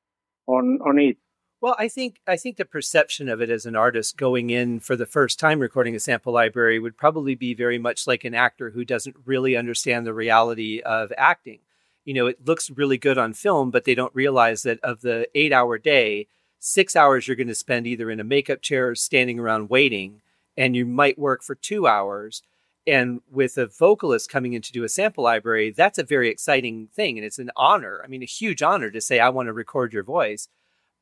on 0.47 0.79
on 0.85 0.99
it. 0.99 1.17
Well, 1.61 1.77
I 1.79 1.89
think 1.89 2.21
I 2.27 2.37
think 2.37 2.57
the 2.57 2.65
perception 2.65 3.29
of 3.29 3.43
it 3.43 3.51
as 3.51 3.67
an 3.67 3.77
artist 3.77 4.17
going 4.17 4.49
in 4.49 4.81
for 4.81 4.97
the 4.97 5.05
first 5.05 5.39
time 5.39 5.61
recording 5.61 5.95
a 5.95 6.01
sample 6.01 6.33
library 6.33 6.79
would 6.79 6.97
probably 6.97 7.35
be 7.35 7.53
very 7.53 7.79
much 7.79 8.07
like 8.07 8.25
an 8.25 8.35
actor 8.35 8.71
who 8.71 8.85
doesn't 8.85 9.17
really 9.27 9.57
understand 9.57 10.07
the 10.07 10.15
reality 10.15 10.81
of 10.81 11.13
acting. 11.19 11.61
You 12.05 12.15
know, 12.15 12.27
it 12.27 12.47
looks 12.47 12.71
really 12.71 12.99
good 12.99 13.19
on 13.19 13.35
film, 13.35 13.71
but 13.71 13.85
they 13.85 13.95
don't 13.95 14.15
realize 14.15 14.63
that 14.63 14.81
of 14.83 15.01
the 15.01 15.29
8-hour 15.35 15.79
day, 15.79 16.27
6 16.59 16.97
hours 16.97 17.27
you're 17.27 17.37
going 17.37 17.49
to 17.49 17.55
spend 17.55 17.87
either 17.87 18.11
in 18.11 18.21
a 18.21 18.25
makeup 18.25 18.63
chair 18.63 18.91
or 18.91 18.95
standing 18.95 19.39
around 19.39 19.71
waiting, 19.71 20.23
and 20.57 20.75
you 20.75 20.87
might 20.87 21.19
work 21.19 21.43
for 21.43 21.55
2 21.55 21.87
hours 21.87 22.43
and 22.87 23.21
with 23.31 23.59
a 23.59 23.67
vocalist 23.67 24.31
coming 24.31 24.55
in 24.55 24.63
to 24.63 24.73
do 24.73 24.85
a 24.85 24.89
sample 24.89 25.25
library, 25.25 25.71
that's 25.71 25.99
a 25.99 26.05
very 26.05 26.29
exciting 26.29 26.89
thing. 26.95 27.19
And 27.19 27.25
it's 27.25 27.39
an 27.39 27.51
honor. 27.57 28.01
I 28.03 28.09
mean, 28.09 28.23
a 28.23 28.27
huge 28.27 28.63
honor 28.63 28.91
to 28.91 29.01
say, 29.01 29.21
I 29.21 29.29
want 29.29 29.47
to 29.49 29.53
record 29.53 29.93
your 29.93 30.03
voice. 30.03 30.49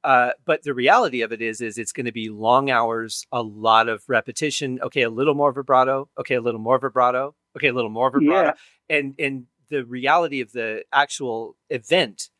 Uh, 0.04 0.30
but 0.44 0.62
the 0.62 0.74
reality 0.74 1.22
of 1.22 1.32
it 1.32 1.42
is, 1.42 1.60
is 1.60 1.78
it's 1.78 1.92
going 1.92 2.06
to 2.06 2.12
be 2.12 2.28
long 2.28 2.70
hours, 2.70 3.26
a 3.32 3.42
lot 3.42 3.88
of 3.88 4.02
repetition. 4.08 4.78
Okay, 4.82 5.02
a 5.02 5.10
little 5.10 5.34
more 5.34 5.52
vibrato. 5.52 6.08
Okay, 6.18 6.34
a 6.34 6.40
little 6.40 6.60
more 6.60 6.78
vibrato. 6.78 7.34
Okay, 7.56 7.68
a 7.68 7.72
little 7.72 7.90
more 7.90 8.10
vibrato. 8.10 8.54
Yeah. 8.88 8.96
And 8.96 9.14
and 9.18 9.46
the 9.70 9.84
reality 9.84 10.40
of 10.40 10.52
the 10.52 10.84
actual 10.92 11.56
event 11.70 12.30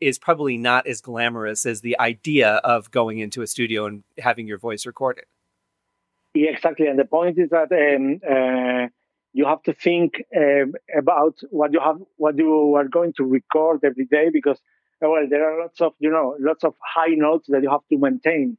is 0.00 0.18
probably 0.18 0.56
not 0.56 0.86
as 0.86 1.00
glamorous 1.00 1.66
as 1.66 1.82
the 1.82 1.98
idea 2.00 2.54
of 2.64 2.90
going 2.90 3.18
into 3.18 3.42
a 3.42 3.46
studio 3.46 3.86
and 3.86 4.02
having 4.18 4.46
your 4.46 4.58
voice 4.58 4.86
recorded. 4.86 5.24
Yeah, 6.34 6.50
exactly. 6.50 6.86
And 6.86 6.98
the 6.98 7.04
point 7.04 7.38
is 7.38 7.50
that 7.50 7.70
um, 7.72 8.20
uh, 8.28 8.88
you 9.32 9.46
have 9.46 9.62
to 9.64 9.72
think 9.72 10.24
uh, 10.34 10.66
about 10.96 11.38
what 11.50 11.72
you 11.72 11.80
have, 11.80 11.98
what 12.16 12.36
you 12.38 12.74
are 12.76 12.88
going 12.88 13.12
to 13.14 13.24
record 13.24 13.80
every 13.84 14.06
day, 14.06 14.30
because 14.32 14.58
uh, 15.04 15.08
well, 15.08 15.26
there 15.28 15.44
are 15.44 15.60
lots 15.60 15.80
of 15.80 15.92
you 15.98 16.10
know 16.10 16.36
lots 16.38 16.64
of 16.64 16.74
high 16.80 17.14
notes 17.14 17.48
that 17.48 17.62
you 17.62 17.70
have 17.70 17.86
to 17.90 17.98
maintain 17.98 18.56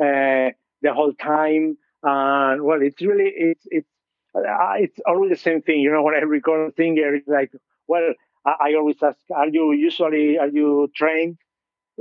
uh, 0.00 0.50
the 0.82 0.92
whole 0.92 1.14
time. 1.14 1.78
And 2.02 2.62
well, 2.62 2.82
it's 2.82 3.00
really 3.02 3.32
it's 3.34 3.66
it's 3.70 3.88
uh, 4.36 4.74
it's 4.76 4.98
always 5.06 5.30
the 5.30 5.36
same 5.36 5.62
thing. 5.62 5.80
You 5.80 5.92
know, 5.92 6.02
when 6.02 6.14
I 6.14 6.18
record 6.18 6.70
a 6.70 6.74
singer, 6.74 7.14
it's 7.14 7.28
like, 7.28 7.52
well, 7.88 8.14
I, 8.44 8.54
I 8.60 8.74
always 8.74 8.96
ask, 9.02 9.18
are 9.34 9.48
you 9.48 9.72
usually 9.72 10.38
are 10.38 10.48
you 10.48 10.90
trained 10.94 11.38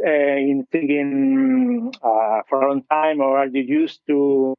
uh, 0.05 0.09
in 0.09 0.67
singing 0.71 1.93
for 2.01 2.61
a 2.61 2.67
long 2.67 2.83
time, 2.89 3.21
or 3.21 3.37
are 3.37 3.47
you 3.47 3.61
used 3.61 4.01
to 4.07 4.55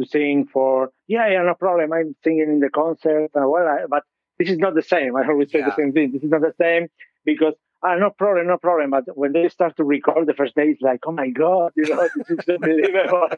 to 0.00 0.06
sing 0.06 0.46
for, 0.52 0.90
yeah, 1.06 1.28
yeah, 1.28 1.42
no 1.42 1.54
problem. 1.54 1.92
I'm 1.92 2.16
singing 2.24 2.48
in 2.48 2.60
the 2.60 2.70
concert. 2.70 3.30
Uh, 3.34 3.48
well, 3.48 3.66
I, 3.66 3.86
but 3.88 4.02
this 4.38 4.50
is 4.50 4.58
not 4.58 4.74
the 4.74 4.82
same. 4.82 5.16
I 5.16 5.26
always 5.26 5.50
say 5.50 5.60
yeah. 5.60 5.66
the 5.66 5.76
same 5.76 5.92
thing. 5.92 6.12
This 6.12 6.22
is 6.22 6.30
not 6.30 6.40
the 6.40 6.54
same 6.60 6.88
because 7.24 7.54
uh, 7.84 7.96
no 7.96 8.10
problem, 8.10 8.46
no 8.46 8.56
problem. 8.56 8.90
But 8.90 9.04
when 9.16 9.32
they 9.32 9.48
start 9.48 9.76
to 9.76 9.84
record 9.84 10.26
the 10.26 10.34
first 10.34 10.54
day, 10.54 10.68
it's 10.68 10.80
like, 10.80 11.00
oh 11.06 11.12
my 11.12 11.28
God, 11.28 11.72
you 11.76 11.88
know, 11.88 12.08
this 12.16 12.30
is 12.30 12.48
unbelievable. 12.48 13.28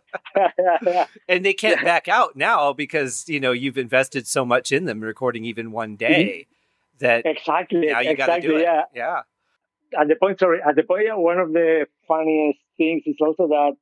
and 1.28 1.44
they 1.44 1.52
can't 1.52 1.82
back 1.82 2.06
out 2.06 2.36
now 2.36 2.72
because, 2.72 3.28
you 3.28 3.40
know, 3.40 3.52
you've 3.52 3.78
invested 3.78 4.26
so 4.26 4.44
much 4.44 4.70
in 4.70 4.84
them 4.84 5.00
recording 5.00 5.44
even 5.44 5.72
one 5.72 5.96
mm-hmm. 5.96 6.12
day 6.12 6.24
mm-hmm. 6.24 7.06
that 7.06 7.26
exactly, 7.26 7.86
now 7.86 8.00
you 8.00 8.10
exactly, 8.10 8.16
got 8.16 8.36
to 8.36 8.48
do 8.48 8.56
it. 8.56 8.62
Yeah. 8.62 8.82
yeah. 8.94 9.20
At 9.98 10.08
the 10.08 10.14
point, 10.16 10.38
sorry, 10.38 10.60
at 10.62 10.76
the 10.76 10.84
point, 10.84 11.06
one 11.14 11.38
of 11.38 11.52
the 11.52 11.86
funniest 12.06 12.60
things 12.76 13.02
is 13.06 13.16
also 13.20 13.48
that 13.48 13.76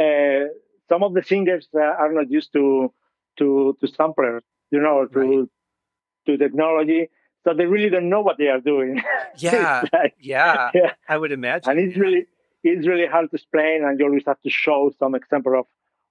uh, 0.00 0.48
some 0.88 1.02
of 1.02 1.14
the 1.14 1.22
singers 1.22 1.68
uh, 1.74 1.80
are 1.80 2.12
not 2.12 2.30
used 2.30 2.52
to 2.52 2.92
to 3.38 3.76
to 3.80 3.88
samplers, 3.88 4.42
you 4.70 4.80
know, 4.80 5.06
to 5.06 5.18
right. 5.18 5.48
to 6.26 6.36
technology. 6.36 7.08
So 7.44 7.54
they 7.54 7.66
really 7.66 7.88
don't 7.88 8.08
know 8.08 8.20
what 8.20 8.38
they 8.38 8.48
are 8.48 8.60
doing. 8.60 9.02
Yeah, 9.40 9.84
like, 9.92 10.14
yeah, 10.18 10.70
yeah, 10.74 10.94
I 11.08 11.16
would 11.16 11.30
imagine. 11.30 11.70
And 11.70 11.78
it's 11.78 11.96
really 11.96 12.26
it's 12.64 12.88
really 12.88 13.06
hard 13.06 13.30
to 13.30 13.36
explain, 13.36 13.84
and 13.84 13.96
you 14.00 14.06
always 14.06 14.24
have 14.26 14.40
to 14.40 14.50
show 14.50 14.90
some 14.98 15.14
example 15.14 15.60
of 15.60 15.66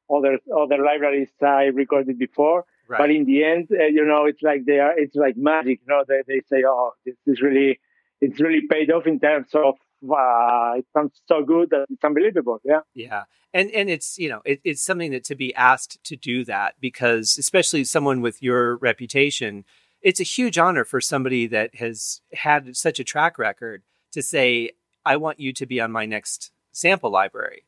other 0.10 0.40
other 0.56 0.78
libraries 0.82 1.30
I 1.42 1.66
recorded 1.66 2.18
before. 2.18 2.64
Right. 2.88 3.00
But 3.00 3.10
in 3.12 3.26
the 3.26 3.44
end, 3.44 3.68
uh, 3.70 3.84
you 3.84 4.06
know, 4.06 4.26
it's 4.26 4.42
like 4.42 4.64
they 4.66 4.80
are. 4.80 4.98
It's 4.98 5.16
like 5.16 5.36
magic. 5.36 5.82
You 5.86 5.94
know, 5.94 6.06
they 6.08 6.22
they 6.26 6.42
say, 6.50 6.64
"Oh, 6.66 6.92
this 7.06 7.16
is 7.26 7.42
really, 7.42 7.82
it's 8.22 8.40
really 8.40 8.62
paid 8.70 8.90
off 8.92 9.06
in 9.06 9.20
terms 9.20 9.50
of 9.54 9.76
uh, 10.04 10.74
it 10.78 10.86
sounds 10.94 11.22
so 11.28 11.44
good 11.44 11.70
that 11.72 11.86
it's 11.90 12.04
unbelievable. 12.04 12.60
Yeah. 12.64 12.82
Yeah. 12.94 13.24
And, 13.54 13.72
and 13.72 13.90
it's, 13.90 14.18
you 14.18 14.30
know, 14.30 14.42
it, 14.46 14.60
it's 14.64 14.84
something 14.84 15.12
that 15.12 15.24
to 15.26 15.36
be 15.36 15.56
asked 15.56 16.04
to 16.04 16.16
do 16.16 16.46
that 16.46 16.76
because 16.80 17.38
especially 17.38 17.84
someone 17.84 18.22
with 18.22 18.42
your 18.44 18.78
reputation, 18.78 19.66
it's 20.02 20.20
a 20.20 20.24
huge 20.24 20.58
honor 20.58 20.84
for 20.84 21.02
somebody 21.02 21.48
that 21.48 21.76
has 21.76 22.22
had 22.34 22.76
such 22.76 23.00
a 23.00 23.04
track 23.04 23.38
record 23.38 23.84
to 24.12 24.22
say, 24.22 24.72
I 25.06 25.18
want 25.18 25.40
you 25.40 25.54
to 25.54 25.66
be 25.66 25.80
on 25.80 25.92
my 25.92 26.06
next 26.06 26.52
sample 26.72 27.12
library. 27.12 27.64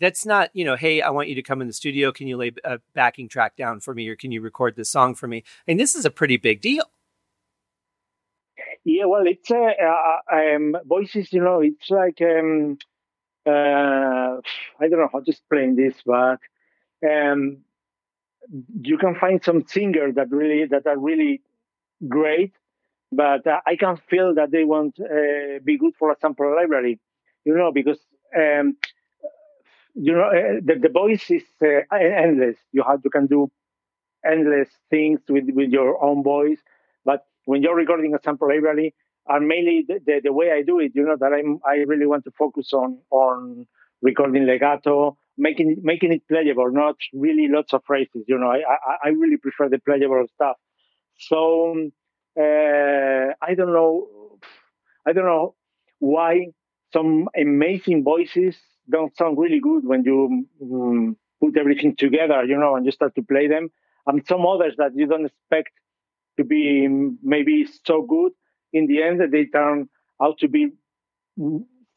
That's 0.00 0.26
not, 0.26 0.50
you 0.52 0.64
know, 0.64 0.76
hey, 0.76 1.00
I 1.00 1.10
want 1.10 1.28
you 1.28 1.34
to 1.36 1.42
come 1.42 1.60
in 1.60 1.66
the 1.66 1.72
studio. 1.72 2.12
Can 2.12 2.26
you 2.26 2.36
lay 2.36 2.52
a 2.64 2.80
backing 2.94 3.28
track 3.28 3.56
down 3.56 3.80
for 3.80 3.94
me 3.94 4.08
or 4.08 4.16
can 4.16 4.30
you 4.30 4.40
record 4.40 4.76
this 4.76 4.90
song 4.90 5.14
for 5.14 5.26
me? 5.26 5.42
And 5.66 5.80
this 5.80 5.94
is 5.94 6.04
a 6.04 6.10
pretty 6.10 6.36
big 6.36 6.60
deal. 6.60 6.84
Yeah, 8.84 9.06
well, 9.06 9.26
it's 9.26 9.50
uh, 9.50 9.56
uh, 9.56 10.34
um, 10.34 10.76
voices. 10.84 11.32
You 11.32 11.42
know, 11.42 11.60
it's 11.60 11.90
like 11.90 12.20
um, 12.20 12.78
uh, 13.44 13.50
I 14.80 14.88
don't 14.88 15.00
know 15.00 15.08
how 15.12 15.20
to 15.20 15.30
explain 15.30 15.74
this, 15.74 15.94
but 16.06 16.38
um, 17.04 17.58
you 18.80 18.96
can 18.96 19.16
find 19.16 19.42
some 19.42 19.66
singers 19.66 20.14
that 20.14 20.30
really 20.30 20.66
that 20.66 20.86
are 20.86 20.98
really 20.98 21.42
great, 22.08 22.52
but 23.12 23.46
uh, 23.46 23.60
I 23.66 23.76
can 23.76 23.96
feel 24.08 24.34
that 24.34 24.50
they 24.50 24.64
won't 24.64 24.98
uh, 25.00 25.58
be 25.64 25.78
good 25.78 25.94
for 25.98 26.10
a 26.10 26.16
sample 26.20 26.54
library. 26.54 27.00
You 27.44 27.56
know, 27.56 27.70
because 27.72 27.98
um, 28.36 28.76
you 29.94 30.12
know 30.12 30.28
uh, 30.28 30.60
the, 30.62 30.78
the 30.80 30.88
voice 30.88 31.30
is 31.30 31.44
uh, 31.62 31.94
endless. 31.94 32.56
You 32.72 32.82
have 32.86 33.00
you 33.04 33.10
can 33.10 33.26
do 33.26 33.50
endless 34.24 34.68
things 34.90 35.20
with 35.28 35.44
with 35.52 35.70
your 35.70 36.02
own 36.02 36.22
voice, 36.22 36.58
but 37.04 37.24
when 37.44 37.62
you're 37.62 37.76
recording 37.76 38.14
a 38.14 38.18
sample 38.22 38.48
library, 38.48 38.94
and 39.28 39.48
mainly 39.48 39.84
the, 39.86 40.00
the, 40.04 40.20
the, 40.24 40.32
way 40.32 40.52
I 40.52 40.62
do 40.62 40.78
it, 40.80 40.92
you 40.94 41.04
know, 41.04 41.16
that 41.18 41.32
I'm 41.32 41.58
I 41.64 41.84
really 41.86 42.06
want 42.06 42.24
to 42.24 42.30
focus 42.38 42.72
on 42.72 42.98
on 43.10 43.66
recording 44.02 44.46
legato, 44.46 45.16
making 45.38 45.76
making 45.82 46.12
it 46.12 46.22
playable, 46.28 46.70
not 46.70 46.96
really 47.12 47.48
lots 47.48 47.72
of 47.72 47.82
phrases. 47.86 48.24
You 48.26 48.38
know, 48.38 48.50
I 48.50 48.58
I, 48.58 48.96
I 49.04 49.08
really 49.08 49.36
prefer 49.36 49.68
the 49.68 49.78
playable 49.78 50.24
stuff. 50.34 50.56
So 51.18 51.90
uh, 52.38 53.32
I 53.42 53.54
don't 53.54 53.72
know, 53.72 54.38
I 55.06 55.12
don't 55.12 55.24
know 55.24 55.54
why 55.98 56.48
some 56.92 57.28
amazing 57.36 58.04
voices 58.04 58.56
don't 58.88 59.16
sound 59.16 59.38
really 59.38 59.60
good 59.60 59.84
when 59.84 60.04
you 60.04 60.46
um, 60.62 61.16
put 61.40 61.56
everything 61.56 61.96
together, 61.96 62.44
you 62.44 62.56
know, 62.56 62.76
and 62.76 62.86
you 62.86 62.92
start 62.92 63.14
to 63.16 63.22
play 63.22 63.48
them, 63.48 63.68
and 64.06 64.26
some 64.26 64.46
others 64.46 64.74
that 64.78 64.92
you 64.94 65.06
don't 65.06 65.26
expect 65.26 65.70
to 66.38 66.44
be 66.44 66.86
maybe 67.22 67.66
so 67.84 68.02
good 68.02 68.32
in 68.72 68.86
the 68.86 69.02
end 69.02 69.20
that 69.20 69.30
they 69.30 69.46
turn 69.46 69.88
out 70.22 70.38
to 70.38 70.48
be 70.48 70.68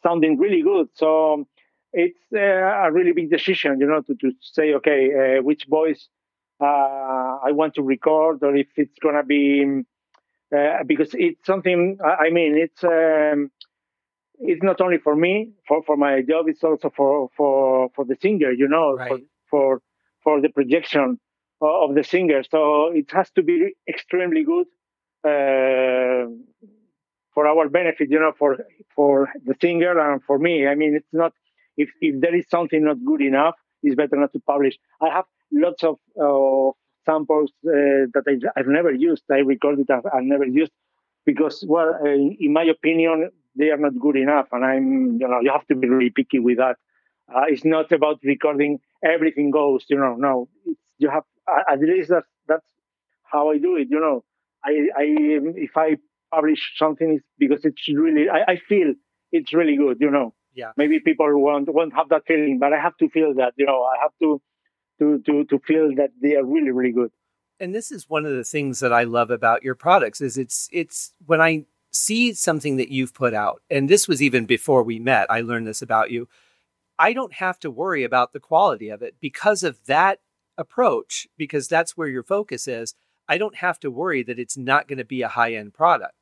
sounding 0.04 0.38
really 0.38 0.62
good. 0.62 0.88
So 0.96 1.48
it's 1.94 2.20
uh, 2.34 2.40
a 2.40 2.92
really 2.92 3.12
big 3.12 3.30
decision, 3.30 3.80
you 3.80 3.88
know, 3.88 4.02
to, 4.02 4.16
to 4.16 4.32
say, 4.42 4.74
okay, 4.76 5.38
uh, 5.40 5.44
which 5.44 5.66
voice 5.70 6.08
I 6.66 7.52
want 7.52 7.76
to 7.76 7.84
record, 7.84 8.44
or 8.44 8.56
if 8.56 8.68
it's 8.76 8.98
gonna 9.02 9.24
be 9.24 9.84
uh, 10.56 10.84
because 10.86 11.10
it's 11.14 11.46
something. 11.46 11.98
I 12.04 12.30
mean, 12.32 12.58
it's 12.58 12.84
um, 12.84 13.52
it's 14.40 14.64
not 14.64 14.82
only 14.82 14.98
for 14.98 15.16
me 15.16 15.52
for 15.68 15.84
for 15.84 15.98
my 15.98 16.22
job. 16.22 16.48
It's 16.48 16.64
also 16.64 16.92
for 16.96 17.30
for 17.36 17.90
for 17.96 18.06
the 18.06 18.18
singer, 18.22 18.52
you 18.52 18.68
know, 18.68 18.96
right. 18.96 19.10
for, 19.10 19.20
for 19.50 19.82
for 20.24 20.42
the 20.42 20.50
projection 20.50 21.20
of 21.62 21.96
the 21.96 22.04
singer. 22.04 22.44
So 22.44 22.92
it 22.94 23.12
has 23.12 23.30
to 23.32 23.44
be 23.44 23.74
extremely 23.88 24.44
good 24.44 24.68
uh, 25.24 26.32
for 27.34 27.48
our 27.48 27.70
benefit, 27.70 28.10
you 28.10 28.20
know, 28.20 28.34
for 28.38 28.58
for 28.96 29.30
the 29.46 29.56
singer 29.62 30.00
and 30.00 30.24
for 30.24 30.40
me. 30.40 30.68
I 30.68 30.76
mean, 30.76 30.96
it's 30.96 31.14
not 31.14 31.34
if 31.78 31.90
if 32.02 32.20
there 32.22 32.36
is 32.36 32.46
something 32.50 32.84
not 32.84 32.98
good 33.06 33.22
enough, 33.22 33.56
it's 33.84 33.96
better 33.96 34.16
not 34.16 34.34
to 34.34 34.40
publish. 34.40 34.78
I 35.02 35.10
have 35.10 35.26
lots 35.52 35.84
of 35.84 35.96
uh, 36.20 36.72
samples 37.06 37.52
uh, 37.66 38.10
that 38.14 38.24
I, 38.28 38.60
have 38.60 38.68
never 38.68 38.92
used. 38.92 39.24
I 39.32 39.40
recorded 39.40 39.90
I've, 39.90 40.06
I've 40.06 40.24
never 40.24 40.46
used 40.46 40.72
because, 41.26 41.64
well, 41.68 41.96
uh, 42.02 42.08
in 42.08 42.54
my 42.54 42.64
opinion, 42.64 43.30
they 43.56 43.70
are 43.70 43.78
not 43.78 44.00
good 44.00 44.16
enough, 44.16 44.48
and 44.52 44.64
I'm, 44.64 45.18
you 45.20 45.28
know, 45.28 45.40
you 45.42 45.52
have 45.52 45.68
to 45.68 45.76
be 45.76 45.88
really 45.88 46.12
picky 46.12 46.40
with 46.40 46.58
that. 46.58 46.78
Uh, 47.34 47.44
it's 47.48 47.66
not 47.66 47.92
about 47.92 48.20
recording 48.24 48.80
everything 49.04 49.52
goes, 49.52 49.86
you 49.90 49.98
know. 49.98 50.16
No, 50.16 50.50
it's, 50.66 50.80
you 50.98 51.10
have 51.10 51.24
at 51.48 51.80
least 51.80 52.10
that's 52.10 52.28
that's 52.48 52.66
how 53.24 53.52
I 53.52 53.58
do 53.58 53.76
it, 53.76 53.88
you 53.90 54.00
know. 54.00 54.24
I, 54.64 54.72
I 54.98 55.04
if 55.56 55.72
I 55.76 55.98
publish 56.34 56.74
something, 56.78 57.16
it's 57.18 57.26
because 57.38 57.64
it's 57.64 57.88
really 57.88 58.30
I, 58.30 58.54
I 58.54 58.56
feel 58.68 58.94
it's 59.32 59.54
really 59.54 59.78
good, 59.78 59.98
you 60.00 60.12
know. 60.12 60.34
Yeah. 60.54 60.72
Maybe 60.78 61.00
people 61.00 61.28
won't 61.40 61.72
won't 61.72 61.94
have 61.96 62.10
that 62.10 62.24
feeling, 62.28 62.58
but 62.60 62.74
I 62.74 62.80
have 62.80 62.98
to 62.98 63.10
feel 63.10 63.34
that, 63.36 63.54
you 63.58 63.66
know. 63.66 63.84
I 63.84 64.02
have 64.02 64.12
to 64.22 64.42
to 65.00 65.20
to 65.26 65.46
to 65.46 65.60
feel 65.60 65.96
that 65.96 66.12
they 66.22 66.36
are 66.36 66.46
really 66.46 66.72
really 66.72 66.92
good. 66.92 67.12
And 67.60 67.76
this 67.76 67.92
is 67.92 68.10
one 68.10 68.26
of 68.26 68.34
the 68.34 68.44
things 68.44 68.80
that 68.80 68.94
I 68.94 69.04
love 69.04 69.32
about 69.32 69.64
your 69.64 69.76
products 69.76 70.22
is 70.22 70.38
it's 70.38 70.70
it's 70.72 71.14
when 71.26 71.42
I 71.42 71.66
see 71.92 72.34
something 72.34 72.78
that 72.78 72.90
you've 72.90 73.14
put 73.14 73.34
out, 73.34 73.62
and 73.70 73.90
this 73.90 74.08
was 74.08 74.22
even 74.22 74.46
before 74.46 74.84
we 74.84 75.00
met. 75.00 75.30
I 75.30 75.42
learned 75.42 75.68
this 75.68 75.82
about 75.82 76.12
you. 76.12 76.28
I 76.98 77.14
don't 77.14 77.34
have 77.34 77.60
to 77.62 77.72
worry 77.72 78.04
about 78.04 78.34
the 78.34 78.40
quality 78.40 78.90
of 78.90 79.02
it 79.02 79.16
because 79.20 79.64
of 79.64 79.86
that 79.86 80.20
approach, 80.58 81.28
because 81.38 81.68
that's 81.68 81.96
where 81.98 82.10
your 82.10 82.24
focus 82.24 82.68
is. 82.68 82.94
I 83.28 83.38
don't 83.38 83.56
have 83.56 83.80
to 83.82 83.92
worry 83.92 84.24
that 84.24 84.40
it's 84.40 84.58
not 84.58 84.88
going 84.88 84.98
to 84.98 85.06
be 85.06 85.22
a 85.22 85.30
high 85.30 85.54
end 85.54 85.74
product. 85.74 86.16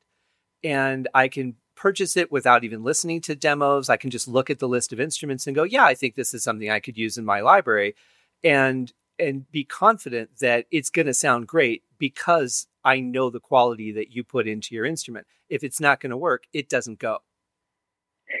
And 0.62 1.08
I 1.14 1.28
can 1.28 1.56
purchase 1.74 2.16
it 2.16 2.30
without 2.30 2.64
even 2.64 2.84
listening 2.84 3.20
to 3.22 3.34
demos. 3.34 3.88
I 3.88 3.96
can 3.96 4.10
just 4.10 4.28
look 4.28 4.50
at 4.50 4.58
the 4.58 4.68
list 4.68 4.92
of 4.92 5.00
instruments 5.00 5.46
and 5.46 5.56
go, 5.56 5.62
yeah, 5.62 5.84
I 5.84 5.94
think 5.94 6.14
this 6.14 6.34
is 6.34 6.42
something 6.42 6.70
I 6.70 6.80
could 6.80 6.98
use 6.98 7.16
in 7.16 7.24
my 7.24 7.40
library 7.40 7.94
and 8.42 8.92
and 9.18 9.50
be 9.50 9.64
confident 9.64 10.30
that 10.40 10.66
it's 10.70 10.90
going 10.90 11.06
to 11.06 11.14
sound 11.14 11.48
great 11.48 11.82
because 11.98 12.68
I 12.84 13.00
know 13.00 13.30
the 13.30 13.40
quality 13.40 13.90
that 13.92 14.12
you 14.12 14.22
put 14.22 14.46
into 14.46 14.74
your 14.74 14.84
instrument. 14.84 15.26
If 15.48 15.64
it's 15.64 15.80
not 15.80 16.00
going 16.00 16.10
to 16.10 16.16
work, 16.16 16.44
it 16.52 16.68
doesn't 16.68 17.00
go. 17.00 17.18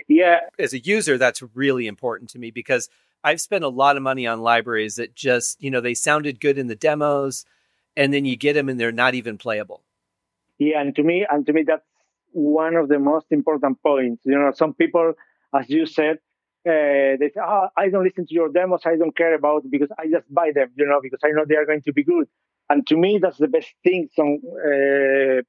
Yeah. 0.06 0.40
As 0.58 0.72
a 0.72 0.78
user, 0.78 1.18
that's 1.18 1.42
really 1.54 1.86
important 1.86 2.30
to 2.30 2.38
me 2.38 2.50
because 2.50 2.88
I've 3.24 3.40
spent 3.40 3.64
a 3.64 3.68
lot 3.68 3.96
of 3.96 4.02
money 4.02 4.26
on 4.26 4.40
libraries 4.40 4.96
that 4.96 5.14
just, 5.14 5.60
you 5.62 5.70
know, 5.70 5.80
they 5.80 5.94
sounded 5.94 6.40
good 6.40 6.58
in 6.58 6.68
the 6.68 6.76
demos 6.76 7.44
and 7.96 8.14
then 8.14 8.24
you 8.24 8.36
get 8.36 8.52
them 8.52 8.68
and 8.68 8.78
they're 8.78 8.92
not 8.92 9.14
even 9.14 9.38
playable. 9.38 9.82
Yeah, 10.58 10.80
and 10.80 10.94
to 10.96 11.02
me, 11.02 11.26
and 11.28 11.46
to 11.46 11.52
me, 11.52 11.64
that's 11.66 11.84
one 12.32 12.74
of 12.76 12.88
the 12.88 12.98
most 12.98 13.26
important 13.30 13.82
points. 13.82 14.22
You 14.24 14.38
know, 14.38 14.52
some 14.54 14.74
people, 14.74 15.14
as 15.54 15.68
you 15.68 15.86
said, 15.86 16.18
uh, 16.68 17.16
they 17.18 17.30
say, 17.34 17.40
oh, 17.42 17.68
I 17.76 17.88
don't 17.88 18.04
listen 18.04 18.26
to 18.26 18.34
your 18.34 18.50
demos. 18.50 18.82
I 18.84 18.96
don't 18.96 19.16
care 19.16 19.34
about 19.34 19.64
it 19.64 19.70
because 19.70 19.88
I 19.98 20.06
just 20.06 20.32
buy 20.32 20.52
them, 20.54 20.70
you 20.76 20.86
know, 20.86 21.00
because 21.02 21.20
I 21.24 21.30
know 21.30 21.44
they 21.48 21.56
are 21.56 21.66
going 21.66 21.82
to 21.82 21.92
be 21.92 22.04
good. 22.04 22.28
And 22.70 22.86
to 22.88 22.96
me, 22.96 23.18
that's 23.20 23.38
the 23.38 23.48
best 23.48 23.72
thing 23.82 24.08
some 24.14 24.40
uh, 24.44 25.42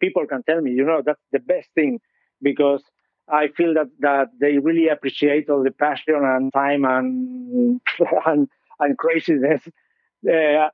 people 0.00 0.26
can 0.26 0.42
tell 0.42 0.60
me, 0.60 0.72
you 0.72 0.84
know, 0.84 1.02
that's 1.04 1.22
the 1.32 1.38
best 1.38 1.68
thing 1.74 2.00
because 2.42 2.82
I 3.28 3.48
feel 3.48 3.74
that, 3.74 3.88
that 4.00 4.28
they 4.40 4.58
really 4.58 4.88
appreciate 4.88 5.48
all 5.48 5.64
the 5.64 5.70
passion 5.70 6.20
and 6.22 6.52
time 6.52 6.84
and, 6.84 7.80
and, 8.26 8.48
and 8.78 8.98
craziness 8.98 9.62
uh, 9.66 10.68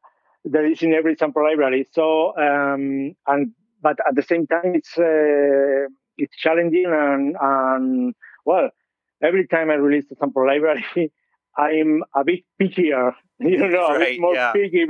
that 0.44 0.64
is 0.64 0.82
in 0.82 0.92
every 0.92 1.16
sample 1.16 1.44
library. 1.44 1.86
So, 1.92 2.36
um, 2.36 3.14
and 3.26 3.52
but 3.80 3.98
at 4.06 4.14
the 4.14 4.22
same 4.22 4.46
time, 4.46 4.74
it's 4.74 4.96
uh, 4.96 5.88
it's 6.16 6.36
challenging 6.36 6.86
and 6.86 7.36
and 7.40 8.14
well, 8.44 8.70
every 9.22 9.46
time 9.46 9.70
I 9.70 9.74
release 9.74 10.10
a 10.10 10.16
sample 10.16 10.46
library, 10.46 10.84
I'm 11.56 12.02
a 12.14 12.24
bit 12.24 12.44
pickier, 12.60 13.12
you 13.40 13.68
know, 13.68 13.88
right, 13.88 13.96
a 13.96 13.98
bit 13.98 14.20
more 14.20 14.34
yeah. 14.34 14.52
picky 14.52 14.86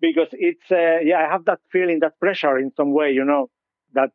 because 0.00 0.28
it's 0.32 0.70
uh, 0.70 1.00
yeah, 1.04 1.18
I 1.26 1.30
have 1.30 1.44
that 1.44 1.60
feeling, 1.70 2.00
that 2.00 2.18
pressure 2.18 2.58
in 2.58 2.72
some 2.76 2.92
way, 2.92 3.12
you 3.12 3.24
know, 3.24 3.50
that 3.92 4.10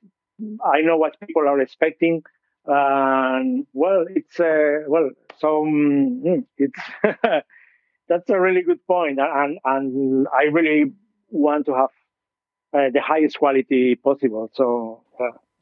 I 0.64 0.82
know 0.82 0.98
what 0.98 1.20
people 1.20 1.48
are 1.48 1.62
expecting. 1.62 2.24
And 2.66 3.68
well, 3.74 4.06
it's 4.10 4.40
uh, 4.40 4.86
well, 4.88 5.12
so 5.38 5.64
um, 5.64 6.46
it's 6.58 6.80
that's 8.10 8.30
a 8.30 8.40
really 8.40 8.64
good 8.64 8.86
point, 8.88 9.20
and 9.20 9.60
and 9.64 10.28
I 10.34 10.46
really 10.46 10.92
want 11.30 11.68
to 11.68 11.76
have 11.76 11.90
uh, 12.74 12.90
the 12.92 13.02
highest 13.02 13.38
quality 13.38 13.96
possible. 13.96 14.50
So. 14.54 15.02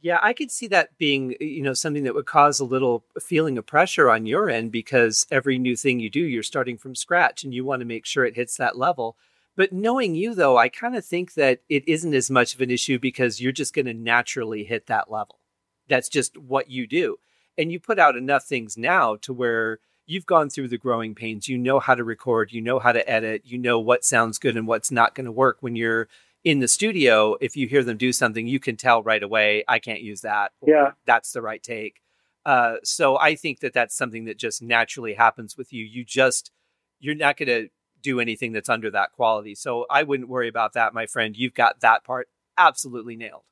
Yeah, 0.03 0.19
I 0.21 0.33
could 0.33 0.51
see 0.51 0.67
that 0.67 0.97
being, 0.97 1.33
you 1.39 1.61
know, 1.61 1.73
something 1.73 2.03
that 2.03 2.13
would 2.13 2.25
cause 2.25 2.59
a 2.59 2.65
little 2.65 3.05
feeling 3.21 3.57
of 3.57 3.65
pressure 3.65 4.09
on 4.09 4.25
your 4.25 4.49
end 4.49 4.69
because 4.69 5.25
every 5.31 5.57
new 5.57 5.77
thing 5.77 6.01
you 6.01 6.09
do, 6.09 6.19
you're 6.19 6.43
starting 6.43 6.77
from 6.77 6.93
scratch 6.93 7.45
and 7.45 7.53
you 7.53 7.63
want 7.63 7.79
to 7.79 7.85
make 7.85 8.05
sure 8.05 8.25
it 8.25 8.35
hits 8.35 8.57
that 8.57 8.77
level. 8.77 9.15
But 9.55 9.71
knowing 9.71 10.13
you, 10.13 10.35
though, 10.35 10.57
I 10.57 10.67
kind 10.67 10.97
of 10.97 11.05
think 11.05 11.35
that 11.35 11.61
it 11.69 11.87
isn't 11.87 12.13
as 12.13 12.29
much 12.29 12.53
of 12.53 12.59
an 12.59 12.69
issue 12.69 12.99
because 12.99 13.39
you're 13.39 13.53
just 13.53 13.73
going 13.73 13.85
to 13.85 13.93
naturally 13.93 14.65
hit 14.65 14.87
that 14.87 15.09
level. 15.09 15.39
That's 15.87 16.09
just 16.09 16.37
what 16.37 16.69
you 16.69 16.85
do. 16.85 17.15
And 17.57 17.71
you 17.71 17.79
put 17.79 17.97
out 17.97 18.17
enough 18.17 18.43
things 18.43 18.77
now 18.77 19.15
to 19.21 19.31
where 19.31 19.79
you've 20.05 20.25
gone 20.25 20.49
through 20.49 20.67
the 20.67 20.77
growing 20.77 21.15
pains. 21.15 21.47
You 21.47 21.57
know 21.57 21.79
how 21.79 21.95
to 21.95 22.03
record, 22.03 22.51
you 22.51 22.59
know 22.59 22.79
how 22.79 22.91
to 22.91 23.09
edit, 23.09 23.43
you 23.45 23.57
know 23.57 23.79
what 23.79 24.03
sounds 24.03 24.37
good 24.37 24.57
and 24.57 24.67
what's 24.67 24.91
not 24.91 25.15
going 25.15 25.27
to 25.27 25.31
work 25.31 25.59
when 25.61 25.77
you're 25.77 26.09
in 26.43 26.59
the 26.59 26.67
studio, 26.67 27.37
if 27.39 27.55
you 27.55 27.67
hear 27.67 27.83
them 27.83 27.97
do 27.97 28.11
something, 28.11 28.47
you 28.47 28.59
can 28.59 28.75
tell 28.75 29.01
right 29.01 29.23
away, 29.23 29.63
I 29.67 29.79
can't 29.79 30.01
use 30.01 30.21
that. 30.21 30.51
Yeah. 30.65 30.91
That's 31.05 31.31
the 31.31 31.41
right 31.41 31.63
take. 31.63 32.01
Uh, 32.45 32.75
so 32.83 33.17
I 33.17 33.35
think 33.35 33.61
that 33.61 33.73
that's 33.73 33.95
something 33.95 34.25
that 34.25 34.37
just 34.37 34.61
naturally 34.61 35.13
happens 35.13 35.57
with 35.57 35.71
you. 35.71 35.85
You 35.85 36.03
just, 36.03 36.51
you're 36.99 37.15
not 37.15 37.37
going 37.37 37.47
to 37.47 37.69
do 38.01 38.19
anything 38.19 38.51
that's 38.51 38.67
under 38.67 38.91
that 38.91 39.13
quality. 39.13 39.55
So 39.55 39.85
I 39.89 40.03
wouldn't 40.03 40.27
worry 40.27 40.49
about 40.49 40.73
that, 40.73 40.93
my 40.93 41.05
friend. 41.05 41.37
You've 41.37 41.53
got 41.53 41.79
that 41.79 42.03
part 42.03 42.27
absolutely 42.57 43.15
nailed. 43.15 43.43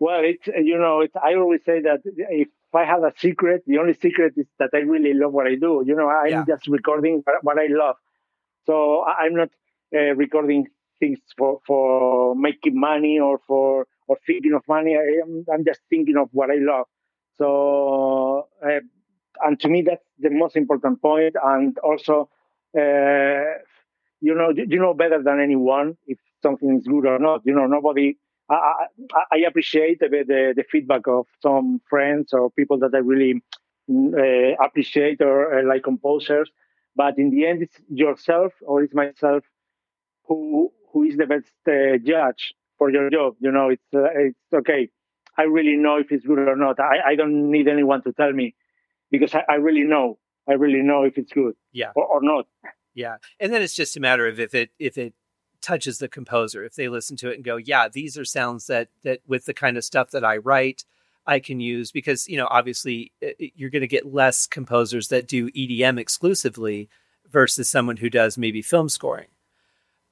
Well, 0.00 0.22
it's, 0.24 0.46
you 0.46 0.78
know, 0.78 1.00
it's, 1.00 1.14
I 1.16 1.34
always 1.34 1.60
say 1.64 1.80
that 1.82 2.00
if 2.04 2.48
I 2.74 2.84
have 2.84 3.04
a 3.04 3.12
secret, 3.16 3.62
the 3.66 3.78
only 3.78 3.94
secret 3.94 4.34
is 4.36 4.46
that 4.58 4.70
I 4.74 4.78
really 4.78 5.14
love 5.14 5.32
what 5.32 5.46
I 5.46 5.54
do. 5.54 5.84
You 5.86 5.94
know, 5.94 6.08
I'm 6.08 6.30
yeah. 6.30 6.44
just 6.46 6.66
recording 6.66 7.22
what 7.42 7.58
I 7.58 7.68
love. 7.68 7.96
So 8.66 9.04
I'm 9.04 9.34
not 9.34 9.50
uh, 9.94 10.14
recording 10.14 10.66
things 11.00 11.18
for 11.36 11.60
for 11.66 12.34
making 12.34 12.78
money 12.78 13.18
or 13.18 13.38
for 13.46 13.86
or 14.06 14.18
thinking 14.26 14.54
of 14.54 14.62
money. 14.68 14.96
I 14.96 15.22
am 15.22 15.44
I'm 15.52 15.64
just 15.64 15.80
thinking 15.90 16.16
of 16.16 16.28
what 16.32 16.50
I 16.50 16.56
love. 16.58 16.86
So 17.38 18.48
uh, 18.64 18.80
and 19.42 19.60
to 19.60 19.68
me 19.68 19.82
that's 19.82 20.04
the 20.18 20.30
most 20.30 20.56
important 20.56 21.00
point. 21.00 21.36
And 21.42 21.78
also, 21.78 22.28
uh, 22.76 23.58
you 24.20 24.34
know, 24.34 24.50
you 24.54 24.78
know 24.78 24.94
better 24.94 25.22
than 25.22 25.40
anyone 25.40 25.96
if 26.06 26.18
something 26.42 26.76
is 26.78 26.86
good 26.86 27.06
or 27.06 27.18
not. 27.18 27.42
You 27.44 27.54
know, 27.54 27.66
nobody. 27.66 28.16
I, 28.50 28.86
I, 29.12 29.24
I 29.32 29.38
appreciate 29.46 30.00
the, 30.00 30.08
the, 30.08 30.54
the 30.56 30.64
feedback 30.72 31.06
of 31.06 31.26
some 31.42 31.82
friends 31.88 32.32
or 32.32 32.50
people 32.50 32.78
that 32.78 32.94
I 32.94 32.98
really 32.98 33.42
uh, 33.90 34.64
appreciate 34.64 35.20
or 35.20 35.58
uh, 35.58 35.66
like 35.66 35.82
composers. 35.82 36.50
But 36.96 37.18
in 37.18 37.30
the 37.30 37.46
end, 37.46 37.62
it's 37.62 37.76
yourself 37.90 38.52
or 38.62 38.82
it's 38.82 38.94
myself 38.94 39.44
who 40.26 40.72
who 40.92 41.04
is 41.04 41.16
the 41.16 41.26
best 41.26 41.52
uh, 41.66 41.98
judge 42.04 42.54
for 42.78 42.90
your 42.90 43.10
job. 43.10 43.34
You 43.40 43.52
know, 43.52 43.70
it's 43.70 43.82
uh, 43.94 44.08
it's 44.14 44.38
okay. 44.54 44.88
I 45.36 45.42
really 45.42 45.76
know 45.76 45.96
if 45.98 46.10
it's 46.10 46.26
good 46.26 46.38
or 46.38 46.56
not. 46.56 46.80
I, 46.80 47.10
I 47.10 47.14
don't 47.14 47.50
need 47.50 47.68
anyone 47.68 48.02
to 48.02 48.12
tell 48.12 48.32
me 48.32 48.54
because 49.10 49.34
I, 49.34 49.44
I 49.48 49.54
really 49.54 49.84
know. 49.84 50.18
I 50.48 50.54
really 50.54 50.82
know 50.82 51.04
if 51.04 51.18
it's 51.18 51.32
good. 51.32 51.54
Yeah. 51.72 51.92
Or, 51.94 52.04
or 52.04 52.22
not. 52.22 52.46
Yeah. 52.94 53.16
And 53.38 53.52
then 53.52 53.62
it's 53.62 53.74
just 53.74 53.96
a 53.96 54.00
matter 54.00 54.26
of 54.26 54.40
if 54.40 54.54
it 54.54 54.70
if 54.78 54.98
it 54.98 55.14
touches 55.60 55.98
the 55.98 56.08
composer, 56.08 56.64
if 56.64 56.74
they 56.74 56.88
listen 56.88 57.16
to 57.18 57.30
it 57.30 57.36
and 57.36 57.44
go, 57.44 57.56
yeah, 57.56 57.88
these 57.88 58.18
are 58.18 58.24
sounds 58.24 58.66
that 58.66 58.88
that 59.04 59.20
with 59.26 59.44
the 59.44 59.54
kind 59.54 59.76
of 59.76 59.84
stuff 59.84 60.10
that 60.10 60.24
I 60.24 60.38
write, 60.38 60.84
I 61.26 61.38
can 61.38 61.60
use 61.60 61.92
because 61.92 62.26
you 62.28 62.36
know 62.36 62.48
obviously 62.50 63.12
you're 63.38 63.70
going 63.70 63.82
to 63.82 63.88
get 63.88 64.12
less 64.12 64.46
composers 64.46 65.08
that 65.08 65.28
do 65.28 65.50
EDM 65.50 65.98
exclusively 66.00 66.88
versus 67.30 67.68
someone 67.68 67.98
who 67.98 68.10
does 68.10 68.38
maybe 68.38 68.62
film 68.62 68.88
scoring. 68.88 69.28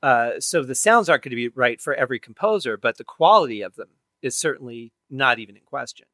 Uh, 0.02 0.38
so 0.38 0.62
the 0.62 0.74
sounds 0.74 1.08
aren't 1.08 1.22
going 1.22 1.30
to 1.30 1.36
be 1.36 1.48
right 1.48 1.80
for 1.80 1.94
every 1.94 2.18
composer, 2.18 2.76
but 2.76 2.98
the 2.98 3.04
quality 3.04 3.62
of 3.62 3.76
them 3.76 3.88
is 4.22 4.36
certainly 4.36 4.92
not 5.10 5.38
even 5.38 5.56
in 5.56 5.62
question. 5.62 6.06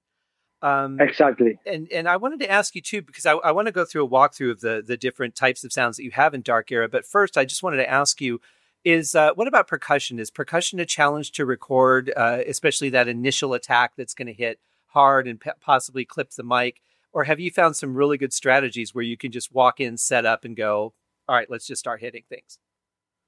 Um, 0.62 1.01
exactly. 1.01 1.59
And 1.66 1.91
and 1.91 2.09
I 2.09 2.16
wanted 2.16 2.39
to 2.41 2.51
ask 2.51 2.76
you 2.76 2.80
too 2.80 3.03
because 3.03 3.26
I, 3.26 3.33
I 3.33 3.51
want 3.51 3.66
to 3.66 3.72
go 3.72 3.85
through 3.85 4.05
a 4.05 4.09
walkthrough 4.09 4.53
of 4.53 4.61
the 4.61 4.83
the 4.87 4.97
different 4.97 5.35
types 5.35 5.64
of 5.64 5.72
sounds 5.72 5.97
that 5.97 6.05
you 6.05 6.12
have 6.12 6.35
in 6.35 6.43
Dark 6.43 6.70
Era. 6.70 6.89
But 6.89 7.05
first, 7.05 7.37
I 7.37 7.45
just 7.45 7.64
wanted 7.64 7.78
to 7.78 7.91
ask 7.91 8.20
you: 8.20 8.41
Is 8.85 9.16
uh, 9.16 9.33
what 9.35 9.49
about 9.49 9.66
percussion? 9.66 10.20
Is 10.20 10.30
percussion 10.30 10.78
a 10.78 10.87
challenge 10.87 11.33
to 11.33 11.45
record, 11.45 12.12
uh, 12.16 12.39
especially 12.47 12.91
that 12.91 13.09
initial 13.09 13.55
attack 13.55 13.95
that's 13.97 14.14
going 14.14 14.28
to 14.28 14.33
hit 14.33 14.61
hard 14.87 15.26
and 15.26 15.41
p- 15.41 15.51
possibly 15.61 16.05
clip 16.05 16.30
the 16.30 16.45
mic? 16.45 16.80
Or 17.12 17.24
have 17.24 17.41
you 17.41 17.51
found 17.51 17.76
some 17.76 17.95
really 17.95 18.16
good 18.16 18.33
strategies 18.33 18.95
where 18.95 19.05
you 19.05 19.16
can 19.16 19.33
just 19.33 19.53
walk 19.53 19.80
in, 19.80 19.97
set 19.99 20.24
up, 20.24 20.45
and 20.45 20.57
go, 20.57 20.95
all 21.28 21.37
right, 21.37 21.51
let's 21.51 21.66
just 21.66 21.80
start 21.80 22.01
hitting 22.01 22.22
things? 22.28 22.59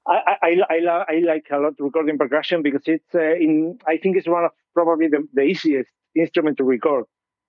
I, 0.07 0.37
I, 0.41 0.55
I, 0.69 1.05
I 1.09 1.19
like 1.25 1.47
a 1.51 1.57
lot 1.57 1.73
recording 1.79 2.17
percussion 2.17 2.61
because 2.61 2.83
it's 2.85 3.15
uh, 3.15 3.33
in 3.35 3.79
I 3.87 3.97
think 3.97 4.17
it's 4.17 4.27
one 4.27 4.45
of 4.45 4.51
probably 4.73 5.07
the, 5.07 5.27
the 5.33 5.41
easiest 5.41 5.89
instrument 6.15 6.57
to 6.57 6.63
record. 6.63 7.05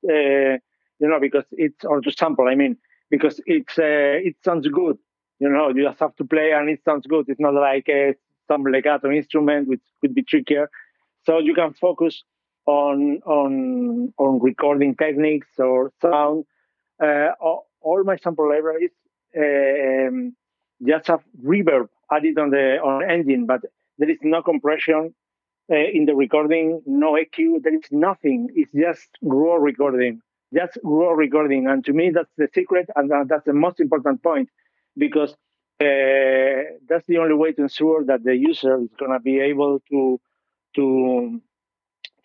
Uh, 0.09 0.59
you 0.99 1.09
know, 1.09 1.21
because 1.21 1.45
it's 1.53 1.85
or 1.85 2.01
to 2.01 2.11
sample. 2.11 2.49
I 2.49 2.55
mean, 2.55 2.77
because 3.11 3.41
it's 3.47 3.79
uh, 3.79 4.17
it 4.29 4.37
sounds 4.45 4.67
good. 4.69 4.97
You 5.39 5.51
know, 5.51 5.69
you 5.69 5.85
just 5.85 6.01
have 6.01 6.17
to 6.17 6.25
play 6.25 6.53
and 6.53 6.71
it 6.71 6.81
sounds 6.85 7.07
good. 7.07 7.27
It's 7.29 7.41
not 7.41 7.55
like 7.55 7.89
some 8.49 8.63
legato 8.65 9.11
instrument 9.11 9.69
which 9.69 9.83
could 10.01 10.15
be 10.15 10.23
trickier. 10.23 10.71
So 11.25 11.39
you 11.39 11.55
can 11.55 11.75
focus 11.75 12.23
on 12.67 13.21
on 13.27 14.13
on 14.19 14.41
recording 14.41 14.95
techniques 14.95 15.49
or 15.59 15.93
sound. 16.01 16.45
Uh, 17.03 17.33
all, 17.41 17.69
all, 17.83 18.03
my 18.05 18.17
sample 18.17 18.49
libraries 18.49 18.91
um, 19.37 20.35
just 20.85 21.07
have 21.09 21.21
reverb 21.45 21.89
added 22.11 22.39
on 22.39 22.51
the 22.51 22.79
on 22.83 23.09
engine, 23.09 23.47
but 23.47 23.63
there 23.99 24.11
is 24.11 24.19
no 24.23 24.43
compression 24.43 25.15
uh, 25.71 25.75
in 25.75 26.05
the 26.05 26.15
recording, 26.15 26.83
no 26.87 27.13
EQ. 27.13 27.63
There 27.63 27.75
is 27.75 27.91
nothing. 27.91 28.49
It's 28.55 28.73
just 28.73 29.09
raw 29.23 29.55
recording, 29.55 30.21
just 30.55 30.79
raw 30.83 31.13
recording. 31.13 31.67
And 31.69 31.85
to 31.87 31.93
me, 31.93 32.11
that's 32.15 32.31
the 32.37 32.49
secret, 32.55 32.89
and 32.95 33.11
that's 33.29 33.45
the 33.45 33.53
most 33.53 33.81
important 33.81 34.23
point, 34.23 34.49
because 34.97 35.33
uh, 35.81 36.79
that's 36.89 37.07
the 37.07 37.19
only 37.19 37.35
way 37.35 37.53
to 37.53 37.63
ensure 37.63 38.05
that 38.05 38.25
the 38.25 38.37
user 38.37 38.81
is 38.81 38.91
going 38.99 39.13
to 39.13 39.21
be 39.21 39.41
able 39.41 39.81
to 39.91 40.21
to 40.77 41.41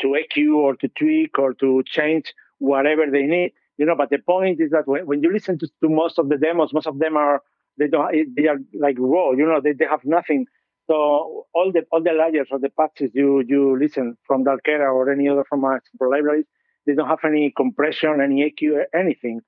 to 0.01 0.07
EQ 0.07 0.55
or 0.55 0.75
to 0.75 0.87
tweak 0.89 1.37
or 1.39 1.53
to 1.55 1.83
change 1.85 2.33
whatever 2.59 3.03
they 3.11 3.23
need. 3.23 3.53
You 3.77 3.85
know, 3.85 3.95
but 3.95 4.09
the 4.09 4.19
point 4.19 4.61
is 4.61 4.71
that 4.71 4.87
when, 4.87 5.05
when 5.07 5.23
you 5.23 5.31
listen 5.33 5.57
to, 5.59 5.67
to 5.81 5.89
most 5.89 6.19
of 6.19 6.29
the 6.29 6.37
demos, 6.37 6.73
most 6.73 6.87
of 6.87 6.99
them 6.99 7.17
are 7.17 7.41
they 7.77 7.87
don't 7.87 8.13
they 8.35 8.47
are 8.47 8.57
like 8.73 8.97
raw. 8.99 9.31
You 9.31 9.45
know, 9.45 9.61
they, 9.63 9.73
they 9.73 9.85
have 9.85 10.05
nothing. 10.05 10.45
So 10.87 11.45
all 11.53 11.71
the 11.73 11.83
all 11.91 12.03
the 12.03 12.11
layers 12.11 12.47
or 12.51 12.59
the 12.59 12.69
patches 12.69 13.11
you 13.13 13.43
you 13.47 13.77
listen 13.79 14.17
from 14.25 14.43
Dark 14.43 14.61
Era 14.67 14.93
or 14.93 15.11
any 15.11 15.27
other 15.29 15.45
from 15.47 15.63
our 15.63 15.81
libraries, 15.99 16.45
they 16.85 16.93
don't 16.93 17.07
have 17.07 17.23
any 17.25 17.51
compression, 17.55 18.19
any 18.21 18.51
EQ, 18.51 18.83
anything, 18.93 19.41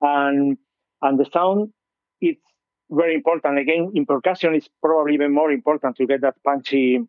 and 0.00 0.58
and 1.02 1.18
the 1.18 1.26
sound 1.32 1.72
it's 2.20 2.42
very 2.90 3.14
important. 3.14 3.58
Again, 3.58 3.92
in 3.94 4.06
percussion, 4.06 4.54
it's 4.54 4.68
probably 4.82 5.14
even 5.14 5.32
more 5.32 5.50
important 5.50 5.96
to 5.96 6.06
get 6.06 6.20
that 6.22 6.34
punchy, 6.44 7.00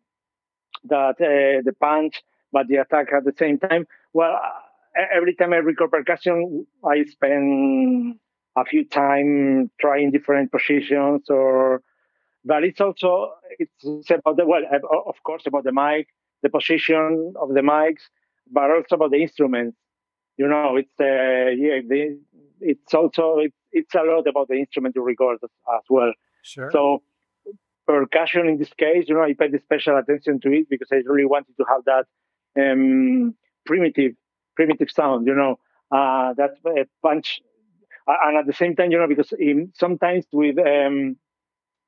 that 0.84 1.16
uh, 1.20 1.62
the 1.64 1.74
punch, 1.80 2.22
but 2.52 2.68
the 2.68 2.76
attack 2.76 3.08
at 3.12 3.24
the 3.24 3.32
same 3.38 3.58
time. 3.58 3.86
Well, 4.12 4.38
every 5.14 5.34
time 5.34 5.52
I 5.52 5.56
record 5.56 5.90
percussion, 5.90 6.66
I 6.84 7.04
spend 7.04 8.16
a 8.56 8.64
few 8.64 8.84
time 8.84 9.70
trying 9.80 10.10
different 10.10 10.52
positions 10.52 11.28
or 11.28 11.82
but 12.44 12.64
it's 12.64 12.80
also 12.80 13.32
it's 13.58 14.10
about 14.10 14.36
the 14.36 14.46
well 14.46 14.62
of 15.06 15.22
course 15.22 15.44
about 15.46 15.64
the 15.64 15.72
mic 15.72 16.08
the 16.42 16.50
position 16.50 17.34
of 17.40 17.48
the 17.54 17.60
mics 17.60 18.02
but 18.50 18.70
also 18.70 18.96
about 18.96 19.10
the 19.10 19.22
instruments. 19.22 19.76
You 20.36 20.48
know 20.48 20.76
it's 20.76 20.92
uh, 21.00 21.50
yeah 21.64 21.80
the, 21.86 22.18
it's 22.60 22.94
also 22.94 23.38
it, 23.38 23.52
it's 23.70 23.94
a 23.94 24.02
lot 24.02 24.26
about 24.26 24.48
the 24.48 24.54
instrument 24.54 24.94
you 24.96 25.02
record 25.02 25.38
as, 25.42 25.50
as, 25.74 25.82
well. 25.88 26.12
Sure. 26.42 26.70
So 26.72 27.02
percussion 27.86 28.48
in 28.48 28.58
this 28.58 28.72
case 28.74 29.08
you 29.08 29.14
know 29.14 29.24
i 29.24 29.32
paid 29.32 29.60
special 29.60 29.98
attention 29.98 30.38
to 30.38 30.52
it 30.52 30.68
because 30.70 30.86
i 30.92 31.00
really 31.04 31.24
wanted 31.24 31.52
to 31.56 31.64
have 31.68 31.82
that 31.84 32.06
um, 32.56 33.34
primitive 33.66 34.12
primitive 34.54 34.88
sound 34.88 35.26
you 35.26 35.34
know 35.34 35.58
uh, 35.90 36.32
that 36.34 36.52
uh, 36.64 36.84
punch 37.02 37.40
and 38.06 38.36
at 38.36 38.46
the 38.46 38.52
same 38.52 38.74
time, 38.76 38.90
you 38.90 38.98
know, 38.98 39.08
because 39.08 39.32
in, 39.38 39.72
sometimes 39.74 40.26
with 40.32 40.58
um, 40.58 41.16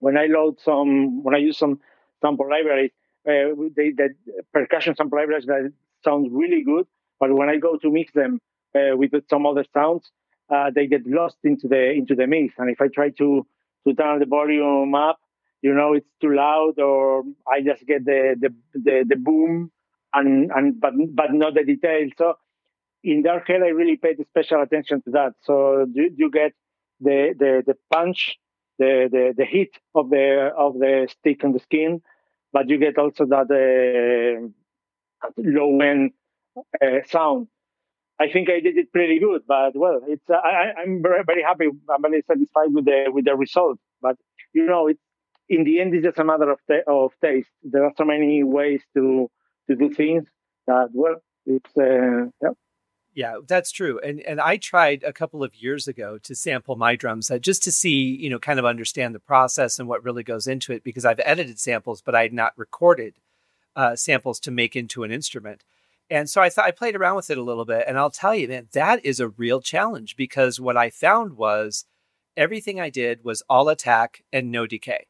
when 0.01 0.17
I 0.17 0.27
load 0.27 0.61
some, 0.61 1.23
when 1.23 1.35
I 1.35 1.39
use 1.39 1.59
some 1.59 1.81
sample 2.21 2.49
libraries, 2.49 2.91
uh, 3.27 3.57
they, 3.77 3.91
the 3.91 4.11
percussion 4.53 4.95
sample 4.97 5.19
libraries 5.19 5.47
that 5.47 5.73
sound 6.05 6.29
really 6.33 6.63
good, 6.63 6.87
but 7.19 7.33
when 7.35 7.49
I 7.49 7.57
go 7.57 7.77
to 7.79 7.91
mix 7.91 8.13
them 8.13 8.41
uh, 8.75 8.97
with 8.97 9.13
some 9.29 9.47
other 9.47 9.65
sounds, 9.73 10.11
uh, 10.51 10.71
they 10.75 10.87
get 10.87 11.07
lost 11.07 11.37
into 11.45 11.69
the 11.69 11.93
into 11.93 12.15
the 12.15 12.27
mix. 12.27 12.55
And 12.59 12.71
if 12.71 12.81
I 12.81 12.89
try 12.89 13.11
to 13.11 13.47
to 13.87 13.95
turn 13.95 14.19
the 14.19 14.27
volume 14.27 14.95
up, 14.95 15.19
you 15.63 15.73
know, 15.75 15.95
it's 15.95 16.07
too 16.21 16.35
loud, 16.35 16.79
or 16.79 17.23
I 17.51 17.63
just 17.63 17.87
get 17.87 18.05
the 18.05 18.37
the 18.39 18.55
the, 18.75 19.05
the 19.09 19.17
boom, 19.17 19.71
and 20.13 20.51
and 20.53 20.79
but 20.81 20.93
but 21.15 21.33
not 21.33 21.55
the 21.55 21.65
detail. 21.65 22.09
So 22.19 22.35
in 23.05 23.23
Dark 23.23 23.49
Era, 23.51 23.67
I 23.67 23.71
really 23.71 23.97
paid 23.97 24.17
special 24.31 24.63
attention 24.63 25.03
to 25.03 25.11
that. 25.13 25.35
So 25.43 25.87
you, 25.93 26.11
you 26.17 26.31
get 26.31 26.53
the, 27.01 27.35
the, 27.39 27.63
the 27.67 27.77
punch, 27.93 28.37
the, 28.79 29.09
the, 29.13 29.35
the 29.37 29.45
heat 29.45 29.79
of 29.95 30.11
the 30.11 30.51
of 30.57 30.75
the 30.75 31.07
stick 31.21 31.45
on 31.45 31.53
the 31.53 31.61
skin, 31.61 32.03
but 32.53 32.69
you 32.69 32.79
get 32.79 32.99
also 32.99 33.27
that 33.27 33.49
uh, 33.51 35.29
low 35.37 35.81
end 35.81 36.13
uh, 36.83 37.07
sound. 37.07 37.49
I 38.19 38.31
think 38.33 38.49
I 38.49 38.61
did 38.61 38.79
it 38.79 38.93
pretty 38.93 39.19
good, 39.19 39.43
but 39.47 39.77
well, 39.77 40.01
it's 40.07 40.29
uh, 40.31 40.35
I, 40.35 40.73
I'm 40.81 41.03
very 41.03 41.25
very 41.25 41.43
happy. 41.43 41.67
I'm 41.67 42.03
very 42.03 42.23
satisfied 42.27 42.73
with 42.73 42.85
the 42.85 43.07
with 43.09 43.27
the 43.27 43.37
result. 43.37 43.79
But 44.01 44.17
you 44.53 44.67
know, 44.67 44.87
it's 44.87 45.01
in 45.49 45.65
the 45.65 45.81
end, 45.81 45.95
it's 45.95 46.05
just 46.05 46.19
a 46.19 46.25
matter 46.25 46.51
of 46.51 46.59
ta- 46.69 46.87
of 46.87 47.13
taste. 47.21 47.51
There 47.63 47.85
are 47.85 47.93
so 47.97 48.05
many 48.05 48.43
ways 48.45 48.83
to 48.97 49.31
to 49.69 49.77
do 49.77 49.91
things 49.91 50.25
that 50.67 50.91
well, 50.93 51.17
it's 51.47 51.77
uh, 51.77 52.31
yeah. 52.43 52.55
Yeah, 53.15 53.39
that's 53.47 53.71
true. 53.71 54.01
And 54.01 54.21
and 54.21 54.41
I 54.41 54.57
tried 54.57 55.05
a 55.05 55.13
couple 55.13 55.45
of 55.45 55.55
years 55.55 55.87
ago 55.87 56.19
to 56.19 56.35
sample 56.35 56.75
my 56.75 56.97
drums 56.97 57.31
uh, 57.31 57.39
just 57.39 57.63
to 57.63 57.73
see, 57.73 58.17
you 58.17 58.29
know, 58.29 58.41
kind 58.41 58.59
of 58.59 58.65
understand 58.65 59.15
the 59.15 59.21
process 59.21 59.79
and 59.79 59.89
what 59.89 60.03
really 60.03 60.25
goes 60.25 60.49
into 60.49 60.73
it 60.73 60.83
because 60.83 61.05
I've 61.05 61.21
edited 61.25 61.61
samples, 61.61 62.03
but 62.03 62.17
I 62.17 62.23
had 62.23 62.33
not 62.33 62.59
recorded 62.59 63.15
uh, 63.77 63.95
samples 63.95 64.41
to 64.41 64.51
make 64.51 64.75
into 64.75 65.05
an 65.05 65.13
instrument. 65.13 65.63
And 66.11 66.29
so 66.29 66.43
I 66.43 66.51
thought 66.51 66.67
I 66.67 66.71
played 66.73 66.97
around 66.97 67.17
with 67.17 67.31
it 67.31 67.39
a 67.39 67.43
little 67.43 67.65
bit, 67.65 67.85
and 67.87 67.97
I'll 67.97 68.11
tell 68.11 68.35
you, 68.35 68.49
man, 68.49 68.69
that 68.73 69.05
is 69.05 69.21
a 69.21 69.29
real 69.29 69.61
challenge 69.61 70.17
because 70.17 70.61
what 70.61 70.77
I 70.77 70.91
found 70.91 71.35
was 71.37 71.87
everything 72.37 72.81
I 72.81 72.91
did 72.91 73.25
was 73.25 73.43
all 73.49 73.69
attack 73.69 74.23
and 74.33 74.51
no 74.51 74.67
decay. 74.67 75.07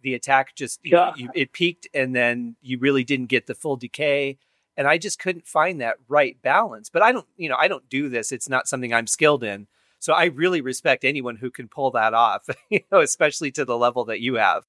The 0.00 0.14
attack 0.14 0.54
just 0.54 0.80
yeah. 0.84 1.12
you, 1.16 1.28
it 1.34 1.52
peaked, 1.52 1.88
and 1.92 2.14
then 2.14 2.56
you 2.62 2.78
really 2.78 3.04
didn't 3.04 3.26
get 3.26 3.46
the 3.46 3.54
full 3.54 3.76
decay 3.76 4.38
and 4.78 4.86
I 4.86 4.96
just 4.96 5.18
couldn't 5.18 5.46
find 5.46 5.80
that 5.80 5.96
right 6.06 6.40
balance. 6.40 6.88
But 6.88 7.02
I 7.02 7.10
don't, 7.10 7.26
you 7.36 7.48
know, 7.48 7.56
I 7.58 7.66
don't 7.66 7.86
do 7.90 8.08
this. 8.08 8.30
It's 8.30 8.48
not 8.48 8.68
something 8.68 8.94
I'm 8.94 9.08
skilled 9.08 9.42
in. 9.42 9.66
So 9.98 10.12
I 10.12 10.26
really 10.26 10.60
respect 10.60 11.04
anyone 11.04 11.34
who 11.34 11.50
can 11.50 11.66
pull 11.66 11.90
that 11.90 12.14
off, 12.14 12.46
you 12.70 12.80
know, 12.92 13.00
especially 13.00 13.50
to 13.52 13.64
the 13.64 13.76
level 13.76 14.04
that 14.04 14.20
you 14.20 14.36
have. 14.36 14.64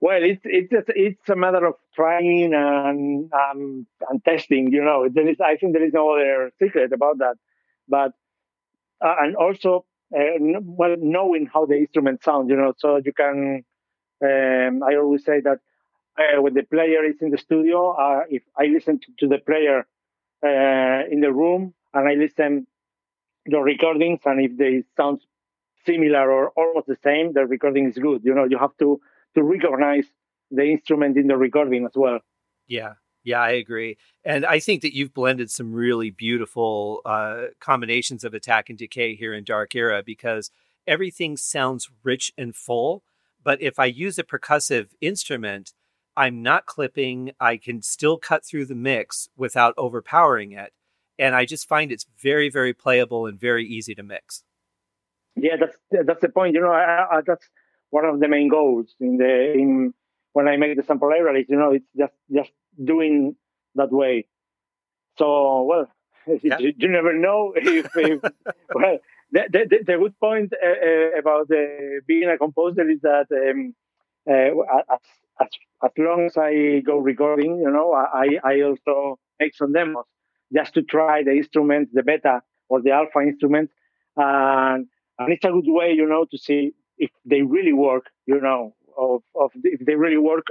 Well, 0.00 0.22
it's 0.22 0.42
it's 0.44 0.70
just, 0.70 0.88
it's 0.88 1.28
a 1.30 1.36
matter 1.36 1.64
of 1.64 1.76
trying 1.94 2.52
and 2.52 3.32
um, 3.32 3.86
and 4.10 4.24
testing. 4.24 4.70
You 4.72 4.84
know, 4.84 5.08
there 5.08 5.26
is 5.26 5.40
I 5.40 5.56
think 5.56 5.72
there 5.72 5.84
is 5.84 5.94
no 5.94 6.10
other 6.10 6.50
secret 6.60 6.92
about 6.92 7.18
that. 7.18 7.36
But 7.88 8.12
uh, 9.00 9.14
and 9.20 9.36
also 9.36 9.86
uh, 10.14 10.60
well 10.62 10.96
knowing 10.98 11.48
how 11.50 11.64
the 11.64 11.76
instrument 11.76 12.22
sounds. 12.24 12.50
You 12.50 12.56
know, 12.56 12.74
so 12.76 13.00
you 13.02 13.12
can. 13.12 13.64
Um, 14.22 14.82
I 14.82 14.96
always 14.96 15.24
say 15.24 15.40
that 15.40 15.60
uh, 16.18 16.40
when 16.40 16.54
the 16.54 16.62
player 16.62 17.04
is 17.04 17.16
in 17.20 17.30
the 17.30 17.38
studio, 17.38 17.90
uh, 17.92 18.24
if 18.28 18.42
I 18.56 18.66
listen 18.66 19.00
to, 19.00 19.06
to 19.20 19.28
the 19.28 19.38
player 19.38 19.86
uh, 20.44 21.08
in 21.10 21.20
the 21.20 21.32
room 21.32 21.74
and 21.92 22.08
I 22.08 22.14
listen 22.14 22.66
the 23.46 23.58
recordings, 23.58 24.20
and 24.24 24.40
if 24.40 24.56
they 24.56 24.84
sound 24.96 25.20
similar 25.84 26.30
or 26.30 26.50
almost 26.50 26.86
the 26.86 26.96
same, 27.02 27.32
the 27.32 27.46
recording 27.46 27.88
is 27.88 27.98
good. 27.98 28.22
You 28.24 28.34
know, 28.34 28.44
you 28.44 28.58
have 28.58 28.76
to 28.78 29.00
to 29.34 29.42
recognize 29.42 30.06
the 30.50 30.64
instrument 30.64 31.16
in 31.16 31.26
the 31.26 31.36
recording 31.36 31.84
as 31.84 31.92
well. 31.94 32.20
Yeah, 32.66 32.94
Yeah, 33.24 33.40
I 33.40 33.50
agree. 33.52 33.96
And 34.24 34.46
I 34.46 34.58
think 34.60 34.82
that 34.82 34.94
you've 34.94 35.14
blended 35.14 35.50
some 35.50 35.72
really 35.72 36.10
beautiful 36.10 37.00
uh, 37.04 37.46
combinations 37.60 38.22
of 38.22 38.34
attack 38.34 38.68
and 38.68 38.78
decay 38.78 39.16
here 39.16 39.34
in 39.34 39.44
Dark 39.44 39.74
Era 39.74 40.02
because 40.04 40.50
everything 40.86 41.36
sounds 41.36 41.90
rich 42.02 42.32
and 42.38 42.54
full. 42.54 43.02
But 43.42 43.60
if 43.60 43.78
I 43.78 43.86
use 43.86 44.18
a 44.18 44.24
percussive 44.24 44.90
instrument, 45.00 45.72
I'm 46.16 46.42
not 46.42 46.66
clipping. 46.66 47.32
I 47.40 47.56
can 47.56 47.82
still 47.82 48.18
cut 48.18 48.44
through 48.44 48.66
the 48.66 48.74
mix 48.74 49.28
without 49.36 49.74
overpowering 49.76 50.52
it. 50.52 50.72
And 51.18 51.34
I 51.34 51.44
just 51.44 51.68
find 51.68 51.92
it's 51.92 52.06
very, 52.20 52.48
very 52.48 52.72
playable 52.72 53.26
and 53.26 53.38
very 53.38 53.66
easy 53.66 53.94
to 53.94 54.02
mix. 54.02 54.42
Yeah, 55.36 55.56
that's 55.58 55.76
that's 55.90 56.20
the 56.20 56.28
point. 56.28 56.54
You 56.54 56.60
know, 56.60 56.72
I, 56.72 57.18
I, 57.18 57.20
that's 57.26 57.48
one 57.90 58.04
of 58.04 58.20
the 58.20 58.28
main 58.28 58.48
goals 58.48 58.94
in 59.00 59.16
the 59.16 59.52
in 59.52 59.94
when 60.32 60.48
I 60.48 60.56
make 60.56 60.76
the 60.76 60.82
sample 60.82 61.08
libraries. 61.08 61.46
You 61.48 61.56
know, 61.56 61.72
it's 61.72 61.86
just 61.96 62.12
just 62.32 62.50
doing 62.82 63.36
that 63.74 63.90
way. 63.90 64.26
So, 65.18 65.62
well, 65.62 65.88
yeah. 66.42 66.58
you, 66.58 66.72
you, 66.76 66.88
never 66.88 67.12
know 67.12 67.52
if, 67.56 67.90
if 67.96 68.22
well, 68.74 68.98
the, 69.30 69.42
the, 69.50 69.78
the, 69.84 69.98
good 69.98 70.18
point 70.18 70.52
uh, 70.52 70.66
uh, 70.66 71.18
about 71.18 71.50
uh, 71.50 72.00
being 72.06 72.28
a 72.28 72.38
composer 72.38 72.88
is 72.88 73.00
that 73.02 73.26
um, 73.32 73.74
uh, 74.28 74.92
as, 74.92 75.00
as, 75.40 75.48
as 75.84 75.90
long 75.98 76.26
as 76.26 76.36
I 76.36 76.80
go 76.80 76.98
recording, 76.98 77.58
you 77.58 77.70
know, 77.70 77.92
I, 77.92 78.38
I 78.44 78.62
also 78.62 79.18
make 79.40 79.54
some 79.54 79.72
demos 79.72 80.04
just 80.52 80.74
to 80.74 80.82
try 80.82 81.22
the 81.22 81.32
instruments, 81.32 81.92
the 81.92 82.02
beta 82.02 82.42
or 82.68 82.80
the 82.82 82.92
alpha 82.92 83.20
instruments. 83.20 83.72
And, 84.16 84.86
and 85.18 85.32
it's 85.32 85.44
a 85.44 85.50
good 85.50 85.66
way, 85.66 85.92
you 85.92 86.08
know, 86.08 86.26
to 86.30 86.38
see 86.38 86.72
if 86.98 87.10
they 87.24 87.42
really 87.42 87.72
work, 87.72 88.06
you 88.26 88.40
know, 88.40 88.74
of, 88.96 89.22
of 89.34 89.50
if 89.62 89.84
they 89.84 89.94
really 89.94 90.18
work 90.18 90.46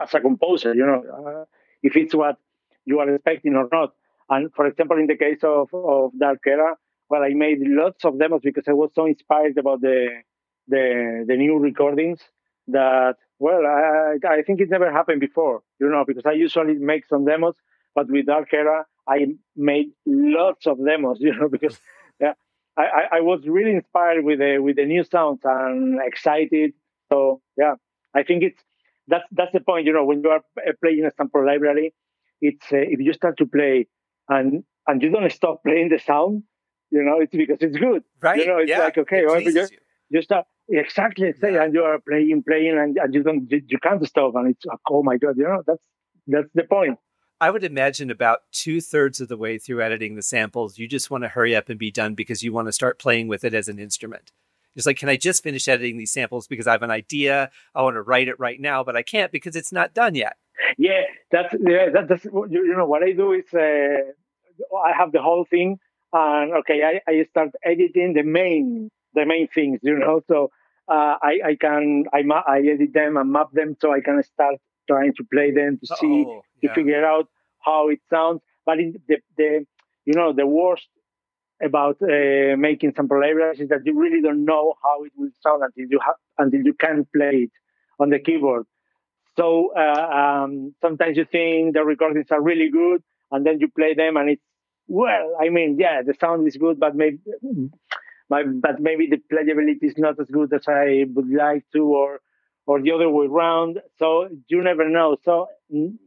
as 0.00 0.12
a 0.14 0.20
composer, 0.20 0.74
you 0.74 0.86
know, 0.86 1.02
uh, 1.02 1.44
if 1.82 1.96
it's 1.96 2.14
what 2.14 2.36
you 2.84 3.00
are 3.00 3.14
expecting 3.14 3.54
or 3.54 3.68
not. 3.72 3.94
And 4.28 4.52
for 4.54 4.66
example, 4.66 4.98
in 4.98 5.06
the 5.06 5.16
case 5.16 5.40
of, 5.42 5.68
of 5.72 6.12
Dark 6.18 6.40
Era, 6.46 6.76
well, 7.08 7.22
I 7.22 7.30
made 7.30 7.58
lots 7.60 8.04
of 8.04 8.18
demos 8.18 8.42
because 8.44 8.64
I 8.68 8.72
was 8.72 8.90
so 8.94 9.06
inspired 9.06 9.56
about 9.56 9.80
the 9.80 10.08
the, 10.68 11.24
the 11.26 11.36
new 11.36 11.58
recordings 11.58 12.20
that 12.68 13.16
well, 13.38 13.60
I, 13.66 14.16
I 14.26 14.42
think 14.42 14.60
it 14.60 14.70
never 14.70 14.90
happened 14.92 15.20
before, 15.20 15.62
you 15.80 15.88
know, 15.88 16.04
because 16.06 16.26
I 16.26 16.32
usually 16.32 16.74
make 16.74 17.06
some 17.06 17.24
demos, 17.24 17.54
but 17.94 18.10
with 18.10 18.26
Dark 18.26 18.52
Era, 18.52 18.84
I 19.08 19.26
made 19.56 19.90
lots 20.06 20.66
of 20.66 20.78
demos, 20.84 21.18
you 21.20 21.34
know, 21.34 21.48
because 21.48 21.78
yeah, 22.20 22.34
I, 22.76 23.04
I 23.12 23.20
was 23.20 23.40
really 23.46 23.72
inspired 23.72 24.24
with 24.24 24.38
the 24.38 24.58
with 24.58 24.76
the 24.76 24.84
new 24.84 25.04
sounds 25.04 25.40
and 25.44 26.00
excited. 26.04 26.72
So 27.10 27.40
yeah, 27.56 27.74
I 28.14 28.22
think 28.22 28.42
it's 28.42 28.62
that's 29.06 29.24
that's 29.32 29.52
the 29.52 29.60
point. 29.60 29.86
You 29.86 29.92
know, 29.92 30.04
when 30.04 30.22
you 30.22 30.30
are 30.30 30.42
playing 30.82 31.04
a 31.04 31.10
sample 31.16 31.44
library, 31.44 31.94
it's 32.40 32.66
uh, 32.72 32.76
if 32.76 33.00
you 33.00 33.12
start 33.12 33.38
to 33.38 33.46
play 33.46 33.86
and 34.28 34.64
and 34.86 35.02
you 35.02 35.10
don't 35.10 35.30
stop 35.32 35.62
playing 35.64 35.88
the 35.88 35.98
sound, 35.98 36.42
you 36.90 37.02
know, 37.02 37.20
it's 37.20 37.34
because 37.34 37.58
it's 37.60 37.76
good. 37.76 38.02
Right. 38.20 38.38
You 38.38 38.46
know, 38.46 38.58
it's 38.58 38.70
yeah. 38.70 38.80
like 38.80 38.98
okay, 38.98 39.24
well, 39.26 39.40
you, 39.40 39.52
you. 39.52 39.68
you 40.10 40.22
start 40.22 40.46
exactly 40.68 41.32
yeah. 41.42 41.62
and 41.62 41.74
you 41.74 41.82
are 41.82 41.98
playing, 41.98 42.42
playing, 42.46 42.78
and, 42.78 42.96
and 42.96 43.14
you 43.14 43.22
don't 43.22 43.50
you, 43.50 43.62
you 43.66 43.78
can't 43.78 44.06
stop, 44.06 44.34
and 44.36 44.50
it's 44.50 44.64
oh 44.90 45.02
my 45.02 45.16
god, 45.16 45.36
you 45.36 45.44
know, 45.44 45.62
that's 45.66 45.82
that's 46.26 46.48
the 46.54 46.64
point. 46.64 46.98
I 47.40 47.50
would 47.50 47.62
imagine 47.62 48.10
about 48.10 48.40
two 48.52 48.80
thirds 48.80 49.20
of 49.20 49.28
the 49.28 49.36
way 49.36 49.58
through 49.58 49.80
editing 49.80 50.16
the 50.16 50.22
samples, 50.22 50.76
you 50.76 50.88
just 50.88 51.10
want 51.10 51.22
to 51.22 51.28
hurry 51.28 51.54
up 51.54 51.68
and 51.68 51.78
be 51.78 51.92
done 51.92 52.14
because 52.14 52.42
you 52.42 52.52
want 52.52 52.66
to 52.66 52.72
start 52.72 52.98
playing 52.98 53.28
with 53.28 53.44
it 53.44 53.54
as 53.54 53.68
an 53.68 53.78
instrument. 53.78 54.32
It's 54.74 54.86
like, 54.86 54.98
can 54.98 55.08
I 55.08 55.16
just 55.16 55.42
finish 55.42 55.66
editing 55.68 55.98
these 55.98 56.12
samples 56.12 56.46
because 56.46 56.66
I 56.66 56.72
have 56.72 56.82
an 56.82 56.90
idea? 56.90 57.50
I 57.74 57.82
want 57.82 57.94
to 57.94 58.02
write 58.02 58.28
it 58.28 58.38
right 58.38 58.60
now, 58.60 58.82
but 58.84 58.96
I 58.96 59.02
can't 59.02 59.32
because 59.32 59.56
it's 59.56 59.72
not 59.72 59.94
done 59.94 60.14
yet. 60.14 60.36
Yeah, 60.76 61.02
that's 61.30 61.54
yeah, 61.60 61.90
that, 61.90 62.08
that's 62.08 62.24
you, 62.24 62.48
you 62.50 62.74
know 62.76 62.86
what 62.86 63.02
I 63.02 63.12
do 63.12 63.32
is 63.32 63.44
uh, 63.54 63.58
I 63.58 64.92
have 64.96 65.12
the 65.12 65.22
whole 65.22 65.44
thing, 65.48 65.78
and 66.12 66.52
okay, 66.58 66.82
I, 66.82 67.10
I 67.10 67.24
start 67.30 67.50
editing 67.64 68.14
the 68.14 68.22
main 68.22 68.90
the 69.14 69.26
main 69.26 69.48
things, 69.48 69.80
you 69.82 69.98
know. 69.98 70.22
So 70.28 70.50
uh, 70.88 71.16
I 71.22 71.40
I 71.44 71.56
can 71.60 72.04
I 72.12 72.22
I 72.46 72.58
edit 72.60 72.92
them 72.92 73.16
and 73.16 73.32
map 73.32 73.52
them 73.52 73.76
so 73.80 73.92
I 73.92 74.00
can 74.00 74.22
start 74.22 74.56
trying 74.88 75.14
to 75.14 75.24
play 75.32 75.50
them 75.50 75.78
to 75.78 75.96
see 75.96 76.26
yeah. 76.26 76.68
to 76.68 76.74
figure 76.74 77.04
out 77.04 77.28
how 77.60 77.88
it 77.88 78.00
sounds. 78.10 78.40
But 78.64 78.78
in 78.80 78.94
the 79.08 79.18
the 79.36 79.66
you 80.04 80.14
know 80.14 80.32
the 80.32 80.46
worst 80.46 80.88
about 81.62 81.96
uh, 82.02 82.56
making 82.56 82.92
sample 82.94 83.20
libraries 83.20 83.60
is 83.60 83.68
that 83.68 83.80
you 83.84 83.98
really 83.98 84.22
don't 84.22 84.44
know 84.44 84.74
how 84.82 85.04
it 85.04 85.12
will 85.16 85.30
sound 85.42 85.62
until 85.62 85.86
you 85.90 86.00
have 86.04 86.16
until 86.38 86.60
you 86.60 86.74
can 86.74 87.06
play 87.14 87.48
it 87.48 87.50
on 87.98 88.10
the 88.10 88.18
keyboard. 88.18 88.64
So 89.36 89.72
uh, 89.76 90.08
um, 90.20 90.74
sometimes 90.80 91.16
you 91.16 91.24
think 91.30 91.74
the 91.74 91.84
recordings 91.84 92.26
are 92.30 92.42
really 92.42 92.70
good, 92.70 93.02
and 93.30 93.46
then 93.46 93.60
you 93.60 93.68
play 93.68 93.94
them, 93.94 94.16
and 94.16 94.30
it's 94.30 94.42
well. 94.88 95.36
I 95.40 95.48
mean, 95.48 95.76
yeah, 95.78 96.02
the 96.02 96.14
sound 96.20 96.46
is 96.48 96.56
good, 96.56 96.80
but 96.80 96.96
maybe, 96.96 97.18
but 98.28 98.80
maybe 98.80 99.06
the 99.06 99.20
playability 99.32 99.84
is 99.84 99.98
not 99.98 100.20
as 100.20 100.28
good 100.28 100.52
as 100.52 100.62
I 100.68 101.06
would 101.14 101.30
like 101.30 101.64
to, 101.74 101.84
or 101.84 102.20
or 102.66 102.82
the 102.82 102.92
other 102.92 103.08
way 103.08 103.26
around. 103.26 103.80
So 103.98 104.28
you 104.48 104.62
never 104.62 104.88
know. 104.88 105.16
So 105.24 105.48
you 105.70 105.98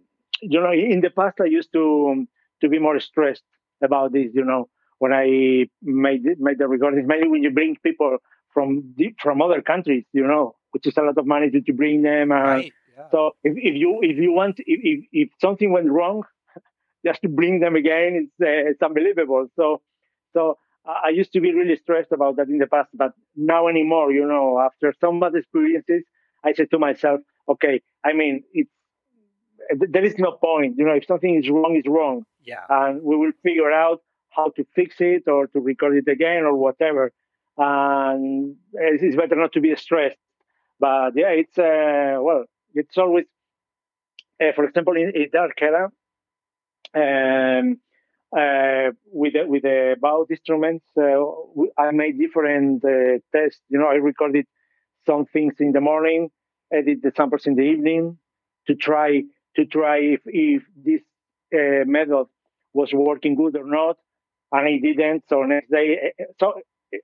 know, 0.42 0.72
in 0.72 1.02
the 1.02 1.10
past, 1.10 1.38
I 1.42 1.46
used 1.46 1.72
to 1.74 2.28
to 2.62 2.70
be 2.70 2.80
more 2.80 3.00
stressed 3.00 3.44
about 3.84 4.14
this. 4.14 4.30
You 4.34 4.46
know, 4.46 4.70
when 5.00 5.14
I 5.14 5.68
made 5.82 6.24
made 6.40 6.58
the 6.60 6.68
recordings, 6.68 7.08
maybe 7.08 7.28
when 7.28 7.44
you 7.44 7.52
bring 7.52 7.78
people 7.84 8.18
from 8.54 8.96
from 9.22 9.42
other 9.42 9.62
countries, 9.62 10.06
you 10.14 10.26
know, 10.26 10.56
which 10.72 10.86
is 10.88 10.98
a 10.98 11.02
lot 11.02 11.18
of 11.18 11.26
money 11.26 11.50
to, 11.50 11.62
to 11.62 11.74
bring 11.74 12.04
them. 12.04 12.32
Uh, 12.32 12.36
right. 12.36 12.74
yeah. 12.98 13.10
So 13.12 13.32
if, 13.44 13.54
if 13.58 13.76
you 13.76 14.00
if 14.02 14.18
you 14.18 14.32
want 14.32 14.60
if, 14.60 14.80
if, 14.84 15.06
if 15.12 15.30
something 15.40 15.72
went 15.72 15.90
wrong, 15.90 16.24
just 17.06 17.22
to 17.24 17.30
bring 17.30 17.60
them 17.60 17.76
again, 17.76 18.30
it's 18.30 18.42
uh, 18.42 18.70
it's 18.70 18.82
unbelievable. 18.82 19.48
So 19.56 19.82
so 20.34 20.58
I 20.86 21.10
used 21.10 21.34
to 21.34 21.42
be 21.42 21.54
really 21.54 21.76
stressed 21.76 22.12
about 22.12 22.38
that 22.38 22.48
in 22.48 22.58
the 22.58 22.68
past, 22.68 22.90
but 22.94 23.14
now 23.36 23.68
anymore, 23.68 24.12
you 24.12 24.28
know, 24.28 24.60
after 24.60 24.94
some 25.00 25.20
bad 25.20 25.36
experiences, 25.36 26.04
I 26.44 26.54
said 26.54 26.72
to 26.72 26.80
myself, 26.80 27.22
okay, 27.48 27.82
I 28.04 28.14
mean, 28.14 28.44
it's 28.54 28.72
there 29.70 30.04
is 30.04 30.18
no 30.18 30.32
point, 30.34 30.76
you 30.78 30.86
know, 30.86 30.94
if 30.94 31.06
something 31.06 31.36
is 31.36 31.50
wrong, 31.50 31.76
it's 31.76 31.88
wrong. 31.88 32.26
Yeah. 32.44 32.64
And 32.70 33.02
we 33.04 33.16
will 33.16 33.32
figure 33.44 33.72
out 33.72 34.02
how 34.30 34.50
to 34.56 34.66
fix 34.76 34.96
it 35.00 35.28
or 35.28 35.48
to 35.48 35.60
record 35.60 35.96
it 35.98 36.12
again 36.12 36.44
or 36.44 36.56
whatever. 36.56 37.12
And 37.58 38.56
it's 38.74 39.16
better 39.16 39.36
not 39.36 39.54
to 39.54 39.62
be 39.62 39.76
stressed. 39.76 40.18
But 40.80 41.12
yeah, 41.16 41.30
it's 41.30 41.58
uh, 41.58 42.20
well, 42.22 42.46
it's 42.74 42.98
always, 42.98 43.26
uh, 44.42 44.52
for 44.56 44.66
example, 44.66 44.96
in, 44.96 45.12
in 45.14 45.30
Dark 45.32 45.62
Era, 45.62 45.92
um, 46.96 47.80
uh, 48.38 48.92
with 49.12 49.34
the, 49.34 49.46
with 49.46 49.64
the 49.64 49.96
bow 50.02 50.26
instruments, 50.30 50.86
uh, 50.98 51.20
I 51.78 51.92
made 51.92 52.18
different 52.20 52.84
uh, 52.86 53.20
tests. 53.36 53.62
You 53.70 53.80
know, 53.80 53.88
I 53.88 53.96
recorded 53.96 54.46
some 55.06 55.26
things 55.26 55.56
in 55.60 55.72
the 55.74 55.82
morning, 55.82 56.30
edit 56.72 57.00
the 57.02 57.12
samples 57.16 57.46
in 57.46 57.56
the 57.56 57.64
evening 57.64 58.18
to 58.68 58.76
try 58.76 59.24
to 59.56 59.66
try 59.66 59.98
if 59.98 60.22
if 60.26 60.64
this 60.76 61.02
uh, 61.54 61.84
method 61.86 62.28
was 62.74 62.94
working 62.94 63.36
good 63.36 63.58
or 63.58 63.66
not 63.66 63.98
and 64.52 64.68
I 64.68 64.80
didn't. 64.80 65.24
So 65.30 65.44
next 65.44 65.70
day, 65.72 65.98
eh, 66.04 66.10
eh, 66.20 66.26
so 66.40 66.54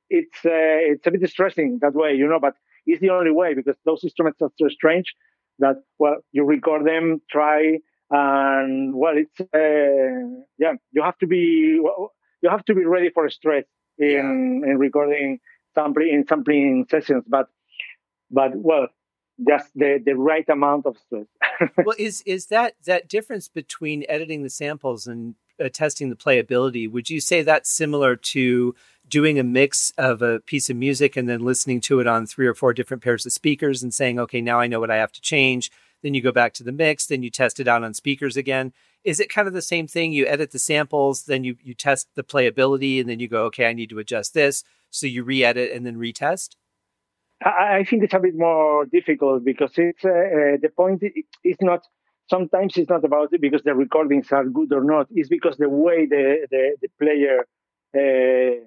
it's 0.10 0.46
uh, 0.46 0.92
it's 0.92 1.08
a 1.08 1.12
bit 1.12 1.22
distressing 1.22 1.80
that 1.82 1.94
way, 1.94 2.14
you 2.14 2.28
know. 2.28 2.40
But 2.40 2.56
it's 2.86 3.02
the 3.02 3.10
only 3.10 3.32
way 3.32 3.54
because 3.54 3.76
those 3.86 4.04
instruments 4.04 4.42
are 4.42 4.52
so 4.58 4.68
strange 4.70 5.14
that 5.60 5.78
well, 5.98 6.18
you 6.32 6.46
record 6.46 6.86
them, 6.86 7.22
try, 7.30 7.80
and 8.10 8.94
well, 8.96 9.16
it's 9.18 9.40
uh, 9.40 10.44
yeah, 10.58 10.74
you 10.92 11.04
have 11.04 11.18
to 11.20 11.28
be 11.28 11.80
you 12.42 12.50
have 12.50 12.66
to 12.66 12.76
be 12.76 12.86
ready 12.86 13.10
for 13.10 13.30
stress 13.30 13.66
in 13.98 14.62
yeah. 14.64 14.72
in 14.72 14.78
recording 14.78 15.40
sampling 15.76 16.10
in 16.14 16.28
sampling 16.28 16.86
sessions, 16.90 17.24
but 17.28 17.50
but 18.32 18.52
well, 18.56 18.88
just 19.48 19.72
the, 19.76 20.02
the 20.04 20.14
right 20.14 20.48
amount 20.50 20.86
of 20.86 20.98
stress. 20.98 21.26
well, 21.86 21.96
is 21.98 22.22
is 22.26 22.48
that 22.48 22.76
that 22.86 23.08
difference 23.08 23.48
between 23.48 24.06
editing 24.10 24.44
the 24.44 24.50
samples 24.50 25.08
and 25.08 25.36
uh, 25.64 25.70
testing 25.72 26.10
the 26.10 26.16
playability, 26.16 26.90
would 26.90 27.10
you 27.10 27.20
say 27.20 27.42
that's 27.42 27.70
similar 27.70 28.16
to 28.16 28.76
doing 29.08 29.40
a 29.40 29.44
mix 29.44 29.92
of 29.98 30.22
a 30.22 30.40
piece 30.42 30.70
of 30.70 30.76
music 30.76 31.16
and 31.16 31.30
then 31.30 31.40
listening 31.40 31.80
to 31.82 32.00
it 32.00 32.08
on 32.08 32.26
three 32.26 32.46
or 32.46 32.54
four 32.54 32.74
different 32.74 33.02
pairs 33.02 33.26
of 33.26 33.32
speakers 33.32 33.82
and 33.82 33.94
saying, 33.94 34.20
okay, 34.20 34.42
now 34.42 34.60
I 34.60 34.68
know 34.68 34.80
what 34.80 34.92
I 34.92 34.98
have 34.98 35.14
to 35.14 35.22
change? 35.22 35.72
Then 36.04 36.14
you 36.14 36.22
go 36.22 36.32
back 36.32 36.54
to 36.54 36.64
the 36.64 36.72
mix, 36.72 37.08
then 37.08 37.24
you 37.24 37.30
test 37.30 37.60
it 37.60 37.68
out 37.68 37.84
on 37.84 37.94
speakers 37.94 38.38
again. 38.38 38.74
Is 39.04 39.20
it 39.20 39.30
kind 39.30 39.48
of 39.48 39.54
the 39.54 39.62
same 39.62 39.88
thing? 39.88 40.12
You 40.12 40.28
edit 40.28 40.52
the 40.52 40.60
samples, 40.60 41.24
then 41.24 41.44
you, 41.44 41.56
you 41.64 41.74
test 41.74 42.10
the 42.16 42.24
playability, 42.24 43.00
and 43.00 43.10
then 43.10 43.20
you 43.20 43.28
go, 43.28 43.46
okay, 43.46 43.68
I 43.68 43.74
need 43.74 43.90
to 43.90 44.00
adjust 44.00 44.34
this. 44.34 44.64
So 44.90 45.08
you 45.08 45.24
re 45.24 45.44
edit 45.44 45.72
and 45.72 45.86
then 45.86 45.98
retest? 45.98 46.56
I 47.44 47.84
think 47.84 48.04
it's 48.04 48.14
a 48.14 48.20
bit 48.20 48.36
more 48.36 48.86
difficult 48.86 49.44
because 49.44 49.72
it's 49.78 50.04
uh, 50.04 50.10
uh, 50.10 50.58
the 50.62 50.70
point 50.76 51.04
is 51.44 51.58
not 51.62 51.84
sometimes 52.30 52.78
it's 52.78 52.90
not 52.90 53.04
about 53.04 53.32
it 53.32 53.42
because 53.42 53.62
the 53.64 53.76
recordings 53.76 54.32
are 54.32 54.46
good 54.46 54.74
or 54.74 54.84
not. 54.84 55.08
It's 55.12 55.30
because 55.30 55.58
the 55.58 55.70
way 55.70 56.08
the 56.08 56.48
the, 56.50 56.78
the 56.82 56.88
player 57.00 57.40
uh, 57.96 58.66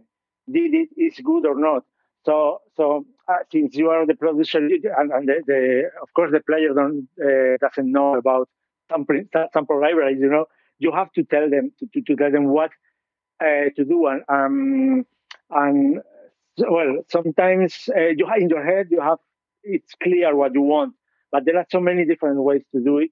did 0.51 0.75
it 0.75 0.89
is 0.97 1.19
good 1.19 1.47
or 1.47 1.59
not. 1.59 1.85
So 2.25 2.61
so 2.77 3.07
uh, 3.31 3.43
since 3.53 3.77
you 3.77 3.91
are 3.91 4.07
the 4.07 4.15
producer 4.15 4.59
and, 4.59 5.13
and 5.13 5.29
the, 5.29 5.43
the, 5.47 5.91
of 6.03 6.13
course 6.15 6.31
the 6.33 6.41
player 6.41 6.73
don't 6.75 7.09
uh, 7.23 7.57
doesn't 7.61 7.91
know 7.91 8.17
about 8.17 8.49
sample, 8.91 9.21
sample 9.53 9.81
libraries, 9.81 10.19
you 10.21 10.29
know, 10.29 10.47
you 10.79 10.93
have 10.93 11.13
to 11.13 11.23
tell 11.25 11.49
them 11.49 11.73
to, 11.79 11.87
to, 11.93 12.01
to 12.03 12.17
tell 12.17 12.31
them 12.31 12.47
what 12.47 12.71
uh, 13.41 13.71
to 13.77 13.85
do 13.85 14.07
and 14.07 14.23
um, 14.29 15.07
and 15.51 16.01
well 16.59 16.97
sometimes 17.09 17.89
uh, 17.97 18.09
you 18.17 18.27
have 18.27 18.39
in 18.39 18.49
your 18.49 18.65
head 18.65 18.89
you 18.91 19.01
have 19.01 19.19
it's 19.63 19.95
clear 20.03 20.35
what 20.35 20.53
you 20.55 20.63
want 20.63 20.95
but 21.33 21.45
there 21.45 21.57
are 21.57 21.67
so 21.71 21.81
many 21.81 22.05
different 22.05 22.43
ways 22.43 22.63
to 22.75 22.83
do 22.83 22.99
it 22.99 23.11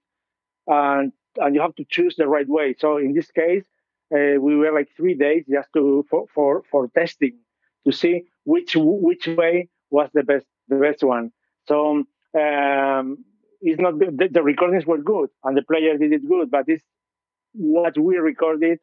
and 0.66 1.12
and 1.37 1.55
you 1.55 1.61
have 1.61 1.75
to 1.77 1.85
choose 1.89 2.16
the 2.16 2.27
right 2.27 2.49
way. 2.49 2.75
So 2.79 2.99
in 2.99 3.14
this 3.14 3.31
case 3.31 3.64
uh, 4.12 4.41
we 4.41 4.57
were 4.57 4.73
like 4.73 4.89
three 4.97 5.14
days 5.14 5.45
just 5.51 5.69
to 5.75 6.05
for, 6.11 6.27
for 6.35 6.62
for 6.71 6.89
testing 6.89 7.39
to 7.87 7.93
see 7.93 8.25
which 8.45 8.77
which 8.77 9.27
way 9.27 9.69
was 9.91 10.09
the 10.14 10.22
best 10.22 10.47
the 10.68 10.76
best 10.76 11.03
one 11.03 11.32
so 11.66 12.05
um, 12.34 13.24
it's 13.61 13.80
not 13.80 13.99
the, 13.99 14.28
the 14.30 14.43
recordings 14.43 14.86
were 14.86 14.99
good 14.99 15.30
and 15.45 15.57
the 15.57 15.62
player 15.62 15.97
did 15.97 16.12
it 16.12 16.28
good 16.28 16.51
but 16.51 16.64
it's 16.68 16.84
what 17.53 17.99
we 17.99 18.16
recorded 18.16 18.78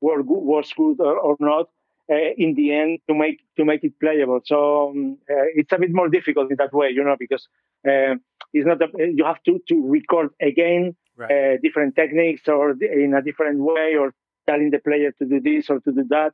were 0.00 0.22
good, 0.22 0.42
was 0.42 0.72
good 0.76 1.00
or, 1.00 1.18
or 1.18 1.36
not 1.40 1.68
uh, 2.10 2.32
in 2.36 2.54
the 2.54 2.74
end 2.74 2.98
to 3.08 3.14
make 3.14 3.40
to 3.56 3.64
make 3.64 3.84
it 3.84 3.98
playable. 4.00 4.40
So 4.44 4.90
um, 4.90 5.18
uh, 5.30 5.46
it's 5.54 5.72
a 5.72 5.78
bit 5.78 5.92
more 5.92 6.08
difficult 6.08 6.50
in 6.50 6.56
that 6.56 6.72
way, 6.72 6.90
you 6.90 7.04
know, 7.04 7.16
because 7.18 7.46
uh, 7.86 8.14
it's 8.52 8.66
not 8.66 8.82
a, 8.82 8.88
you 9.14 9.24
have 9.24 9.42
to 9.44 9.60
to 9.68 9.88
record 9.88 10.30
again 10.40 10.96
right. 11.16 11.30
Uh, 11.30 11.56
different 11.62 11.94
techniques 11.94 12.48
or 12.48 12.72
in 12.82 13.14
a 13.14 13.22
different 13.22 13.60
way 13.60 13.94
or 13.98 14.12
telling 14.48 14.70
the 14.70 14.78
player 14.78 15.12
to 15.12 15.24
do 15.24 15.40
this 15.40 15.70
or 15.70 15.80
to 15.80 15.92
do 15.92 16.04
that, 16.08 16.32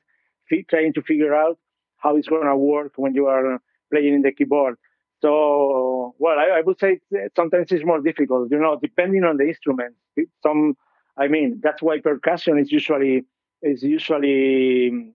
trying 0.71 0.93
to 0.95 1.03
figure 1.03 1.35
out 1.35 1.59
how 1.99 2.17
it's 2.17 2.29
going 2.29 2.47
to 2.47 2.57
work 2.57 2.93
when 2.97 3.15
you 3.15 3.27
are 3.27 3.61
playing 3.91 4.15
in 4.15 4.23
the 4.23 4.33
keyboard. 4.33 4.77
So, 5.23 6.15
well, 6.19 6.39
I, 6.39 6.59
I 6.59 6.61
would 6.61 6.79
say 6.79 7.01
sometimes 7.35 7.73
it's 7.73 7.85
more 7.85 8.01
difficult, 8.01 8.51
you 8.51 8.59
know, 8.59 8.79
depending 8.81 9.25
on 9.25 9.39
the 9.39 9.45
instrument. 9.49 9.95
Some, 10.43 10.77
I 11.17 11.29
mean, 11.29 11.61
that's 11.63 11.83
why 11.83 12.01
percussion 12.01 12.59
is 12.59 12.71
usually 12.71 13.25
is 13.63 13.83
usually 13.83 15.15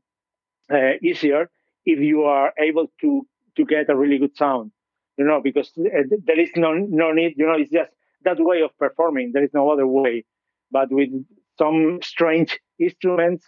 uh, 0.71 0.93
easier 1.03 1.49
if 1.85 1.99
you 1.99 2.23
are 2.23 2.53
able 2.59 2.87
to 3.01 3.27
to 3.57 3.65
get 3.65 3.89
a 3.89 3.95
really 3.95 4.17
good 4.17 4.35
sound. 4.35 4.71
You 5.17 5.25
know, 5.25 5.41
because 5.41 5.71
uh, 5.77 6.03
there 6.25 6.39
is 6.39 6.49
no 6.55 6.73
no 6.73 7.11
need. 7.11 7.35
You 7.37 7.45
know, 7.45 7.55
it's 7.57 7.71
just 7.71 7.91
that 8.23 8.37
way 8.39 8.61
of 8.61 8.75
performing. 8.77 9.31
There 9.33 9.43
is 9.43 9.53
no 9.53 9.69
other 9.69 9.85
way. 9.85 10.25
But 10.71 10.91
with 10.91 11.09
some 11.57 11.99
strange 12.01 12.59
instruments 12.79 13.45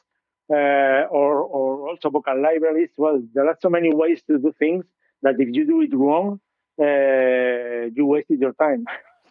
uh, 0.51 1.07
or 1.09 1.41
or 1.41 1.89
also 1.89 2.09
vocal 2.09 2.39
libraries, 2.41 2.91
well, 2.97 3.21
there 3.33 3.47
are 3.47 3.57
so 3.61 3.69
many 3.69 3.93
ways 3.93 4.21
to 4.27 4.37
do 4.37 4.53
things 4.59 4.85
that 5.23 5.35
if 5.39 5.49
you 5.51 5.65
do 5.65 5.81
it 5.81 5.93
wrong, 5.93 6.39
uh, 6.79 7.89
you 7.93 8.05
wasted 8.05 8.39
your 8.39 8.53
time. 8.53 8.85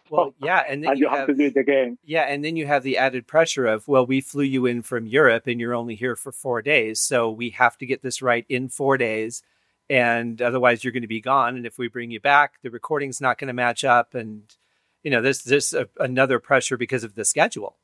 Well, 0.09 0.33
yeah, 0.39 0.63
and 0.67 0.83
then 0.83 0.89
and 0.91 0.99
you, 0.99 1.05
you 1.05 1.09
have, 1.09 1.19
have, 1.19 1.27
to 1.29 1.33
do 1.33 1.45
it 1.45 1.57
again. 1.57 1.97
Yeah, 2.03 2.23
and 2.23 2.43
then 2.43 2.55
you 2.55 2.67
have 2.67 2.83
the 2.83 2.97
added 2.97 3.27
pressure 3.27 3.65
of, 3.65 3.87
well, 3.87 4.05
we 4.05 4.21
flew 4.21 4.43
you 4.43 4.65
in 4.65 4.81
from 4.81 5.07
Europe, 5.07 5.47
and 5.47 5.59
you're 5.59 5.73
only 5.73 5.95
here 5.95 6.15
for 6.15 6.31
four 6.31 6.61
days, 6.61 7.01
so 7.01 7.31
we 7.31 7.51
have 7.51 7.77
to 7.77 7.85
get 7.85 8.01
this 8.01 8.21
right 8.21 8.45
in 8.49 8.69
four 8.69 8.97
days, 8.97 9.41
and 9.89 10.41
otherwise 10.41 10.83
you're 10.83 10.93
going 10.93 11.01
to 11.01 11.07
be 11.07 11.21
gone. 11.21 11.55
And 11.55 11.65
if 11.65 11.77
we 11.77 11.87
bring 11.87 12.11
you 12.11 12.19
back, 12.19 12.61
the 12.61 12.69
recording's 12.69 13.21
not 13.21 13.37
going 13.37 13.47
to 13.47 13.53
match 13.53 13.83
up, 13.83 14.13
and 14.13 14.43
you 15.03 15.11
know, 15.11 15.21
there's 15.21 15.43
there's 15.43 15.73
a, 15.73 15.87
another 15.99 16.39
pressure 16.39 16.77
because 16.77 17.03
of 17.03 17.15
the 17.15 17.25
schedule. 17.25 17.77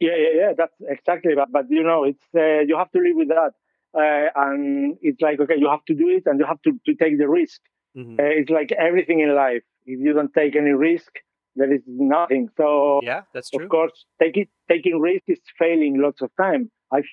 Yeah, 0.00 0.16
yeah, 0.16 0.40
yeah. 0.40 0.52
That's 0.56 0.74
exactly. 0.80 1.34
But 1.34 1.50
but 1.50 1.70
you 1.70 1.82
know, 1.82 2.04
it's 2.04 2.24
uh, 2.34 2.60
you 2.60 2.76
have 2.76 2.90
to 2.92 2.98
live 2.98 3.16
with 3.16 3.28
that, 3.28 3.54
uh, 3.96 4.28
and 4.36 4.96
it's 5.00 5.20
like 5.20 5.40
okay, 5.40 5.54
you 5.56 5.68
have 5.68 5.84
to 5.86 5.94
do 5.94 6.08
it, 6.08 6.24
and 6.26 6.38
you 6.38 6.46
have 6.46 6.60
to 6.62 6.72
to 6.86 6.94
take 6.94 7.18
the 7.18 7.28
risk. 7.28 7.60
Mm-hmm. 7.96 8.18
Uh, 8.18 8.24
it's 8.40 8.50
like 8.50 8.72
everything 8.72 9.20
in 9.20 9.34
life 9.34 9.62
if 9.86 10.00
you 10.00 10.12
don't 10.12 10.32
take 10.32 10.56
any 10.56 10.70
risk, 10.70 11.10
there 11.56 11.72
is 11.72 11.82
nothing. 11.86 12.48
So 12.56 13.00
yeah, 13.02 13.22
that's 13.32 13.50
true. 13.50 13.64
Of 13.64 13.70
course, 13.70 14.04
take 14.20 14.48
taking 14.70 15.00
risk 15.00 15.24
is 15.28 15.40
failing 15.58 16.00
lots 16.00 16.22
of 16.22 16.30
time. 16.40 16.70
I've 16.92 17.04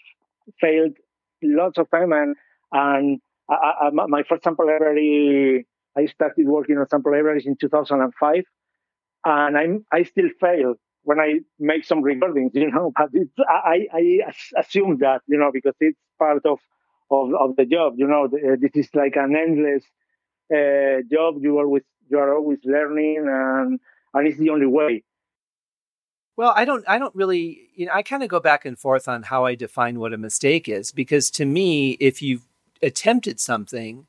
failed 0.60 0.98
lots 1.44 1.78
of 1.78 1.90
time, 1.92 2.12
and 2.12 2.36
and 2.72 3.22
I, 3.50 3.88
I, 3.88 3.90
my 3.92 4.24
first 4.28 4.44
sample 4.44 4.66
library, 4.66 5.68
I 5.98 6.06
started 6.06 6.48
working 6.48 6.78
on 6.78 6.88
sample 6.88 7.12
libraries 7.12 7.46
in 7.46 7.56
2005, 7.58 8.44
and 9.26 9.58
I'm 9.58 9.86
I 9.92 10.04
still 10.04 10.30
fail 10.40 10.76
when 11.04 11.20
I 11.20 11.40
make 11.60 11.86
some 11.86 12.02
recordings, 12.02 12.52
you 12.56 12.72
know. 12.72 12.92
But 12.96 13.10
it's 13.14 13.32
I 13.40 13.88
I 13.94 14.34
assume 14.58 14.98
that 15.00 15.22
you 15.28 15.38
know 15.38 15.52
because 15.54 15.76
it's 15.80 16.00
part 16.20 16.46
of 16.46 16.60
of, 17.10 17.34
of 17.34 17.56
the 17.56 17.66
job. 17.66 17.96
You 17.98 18.08
know, 18.08 18.28
this 18.28 18.72
is 18.76 18.90
like 18.94 19.16
an 19.16 19.36
endless 19.36 19.84
uh, 20.54 21.02
job. 21.10 21.36
You 21.42 21.60
always 21.60 21.84
you 22.12 22.20
are 22.20 22.36
always 22.36 22.60
learning 22.64 23.26
and 23.28 23.80
and 24.14 24.28
it's 24.28 24.38
the 24.38 24.50
only 24.50 24.68
way 24.68 25.04
well 26.36 26.54
i 26.56 26.66
don't 26.66 26.84
i 26.88 27.00
don't 27.00 27.16
really 27.16 27.70
you 27.74 27.86
know 27.86 27.94
i 27.94 28.04
kind 28.04 28.22
of 28.22 28.30
go 28.30 28.40
back 28.40 28.66
and 28.66 28.78
forth 28.78 29.08
on 29.08 29.24
how 29.24 29.46
i 29.46 29.56
define 29.56 30.00
what 30.00 30.14
a 30.14 30.18
mistake 30.18 30.68
is 30.68 30.92
because 30.92 31.32
to 31.32 31.46
me 31.46 31.92
if 32.00 32.22
you've 32.22 32.48
attempted 32.84 33.40
something 33.40 34.06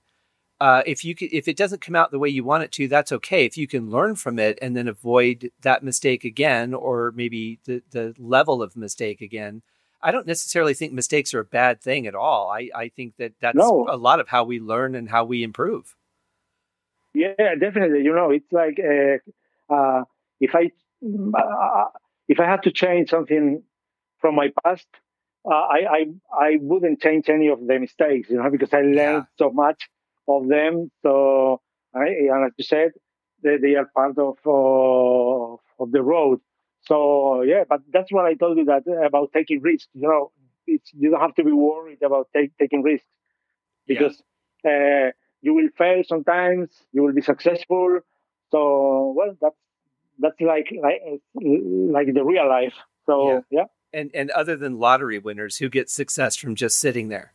uh, 0.63 0.81
if 0.87 1.05
you 1.05 1.17
if 1.19 1.49
it 1.49 1.57
doesn't 1.57 1.81
come 1.81 1.97
out 1.97 2.13
the 2.13 2.21
way 2.21 2.29
you 2.29 2.45
want 2.45 2.63
it 2.63 2.71
to, 2.71 2.87
that's 2.87 3.11
okay. 3.11 3.45
If 3.45 3.57
you 3.57 3.67
can 3.67 3.91
learn 3.91 4.15
from 4.15 4.39
it 4.39 4.61
and 4.63 4.77
then 4.77 4.87
avoid 4.87 5.51
that 5.63 5.83
mistake 5.83 6.23
again, 6.23 6.73
or 6.73 7.13
maybe 7.17 7.59
the 7.65 7.83
the 7.91 8.15
level 8.17 8.63
of 8.63 8.77
mistake 8.77 9.21
again, 9.21 9.63
I 10.01 10.13
don't 10.13 10.25
necessarily 10.25 10.73
think 10.73 10.93
mistakes 10.93 11.35
are 11.35 11.41
a 11.41 11.45
bad 11.45 11.83
thing 11.83 12.07
at 12.07 12.15
all. 12.15 12.49
I 12.49 12.71
I 12.77 12.91
think 12.91 13.17
that 13.17 13.33
that's 13.41 13.59
no. 13.59 13.89
a 13.91 13.97
lot 13.97 14.21
of 14.21 14.29
how 14.29 14.45
we 14.45 14.61
learn 14.61 14.95
and 14.95 15.11
how 15.11 15.25
we 15.25 15.43
improve. 15.43 15.97
Yeah, 17.13 17.57
definitely. 17.59 18.05
You 18.05 18.15
know, 18.15 18.31
it's 18.31 18.53
like 18.53 18.79
uh, 18.79 19.75
uh, 19.75 20.05
if 20.39 20.55
I 20.55 20.71
uh, 21.37 21.87
if 22.29 22.39
I 22.39 22.47
had 22.47 22.63
to 22.63 22.71
change 22.71 23.11
something 23.11 23.65
from 24.21 24.37
my 24.37 24.53
past, 24.63 24.87
uh, 25.45 25.49
I, 25.49 25.81
I 25.91 26.07
I 26.33 26.59
wouldn't 26.61 27.03
change 27.03 27.29
any 27.29 27.49
of 27.49 27.67
the 27.67 27.81
mistakes. 27.81 28.31
You 28.31 28.37
know, 28.37 28.49
because 28.49 28.73
I 28.73 28.83
learned 28.83 28.97
yeah. 28.97 29.39
so 29.39 29.51
much 29.51 29.89
of 30.29 30.49
them. 30.49 30.91
So, 31.03 31.61
I, 31.95 32.07
and 32.31 32.47
as 32.47 32.53
you 32.57 32.65
said, 32.65 32.91
they, 33.43 33.57
they 33.59 33.75
are 33.75 33.87
part 33.95 34.19
of 34.19 34.39
uh, 34.47 35.83
of 35.83 35.93
the 35.93 36.03
road. 36.03 36.41
So 36.83 37.43
yeah, 37.43 37.65
but 37.69 37.81
that's 37.93 38.11
what 38.11 38.25
I 38.25 38.35
told 38.35 38.59
you 38.59 38.65
that 38.67 38.85
about 39.07 39.33
taking 39.33 39.61
risks. 39.61 39.89
You 39.95 40.09
know, 40.09 40.33
it's 40.67 40.91
you 40.93 41.11
don't 41.11 41.21
have 41.21 41.35
to 41.37 41.45
be 41.45 41.53
worried 41.53 42.03
about 42.03 42.29
take, 42.35 42.57
taking 42.59 42.83
risks 42.83 43.07
because. 43.87 44.21
Yeah. 44.65 45.09
Uh, 45.09 45.11
you 45.43 45.53
will 45.53 45.69
fail 45.77 46.03
sometimes 46.07 46.71
you 46.93 47.03
will 47.03 47.13
be 47.13 47.21
successful 47.21 48.01
so 48.51 49.13
well 49.15 49.37
that's 49.41 49.57
that's 50.19 50.41
like 50.41 50.73
like 50.81 51.03
like 51.35 52.15
the 52.15 52.25
real 52.25 52.49
life 52.49 52.75
so 53.05 53.29
yeah. 53.29 53.41
yeah. 53.51 54.01
and 54.01 54.11
and 54.15 54.31
other 54.31 54.57
than 54.57 54.79
lottery 54.79 55.19
winners 55.19 55.59
who 55.59 55.69
get 55.69 55.91
success 55.91 56.37
from 56.37 56.55
just 56.55 56.79
sitting 56.79 57.09
there 57.09 57.35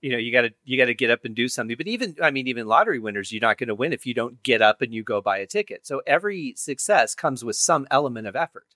you 0.00 0.10
know 0.10 0.18
you 0.18 0.32
got 0.32 0.42
to 0.42 0.50
you 0.64 0.78
got 0.78 0.86
to 0.86 0.94
get 0.94 1.10
up 1.10 1.24
and 1.24 1.34
do 1.34 1.48
something 1.48 1.76
but 1.76 1.88
even 1.88 2.16
i 2.22 2.30
mean 2.30 2.46
even 2.46 2.66
lottery 2.66 2.98
winners 2.98 3.32
you're 3.32 3.40
not 3.40 3.58
going 3.58 3.68
to 3.68 3.74
win 3.74 3.92
if 3.92 4.06
you 4.06 4.14
don't 4.14 4.42
get 4.42 4.62
up 4.62 4.80
and 4.80 4.94
you 4.94 5.02
go 5.02 5.20
buy 5.20 5.38
a 5.38 5.46
ticket 5.46 5.86
so 5.86 6.00
every 6.06 6.54
success 6.56 7.14
comes 7.14 7.44
with 7.44 7.56
some 7.56 7.86
element 7.90 8.26
of 8.26 8.36
effort 8.36 8.66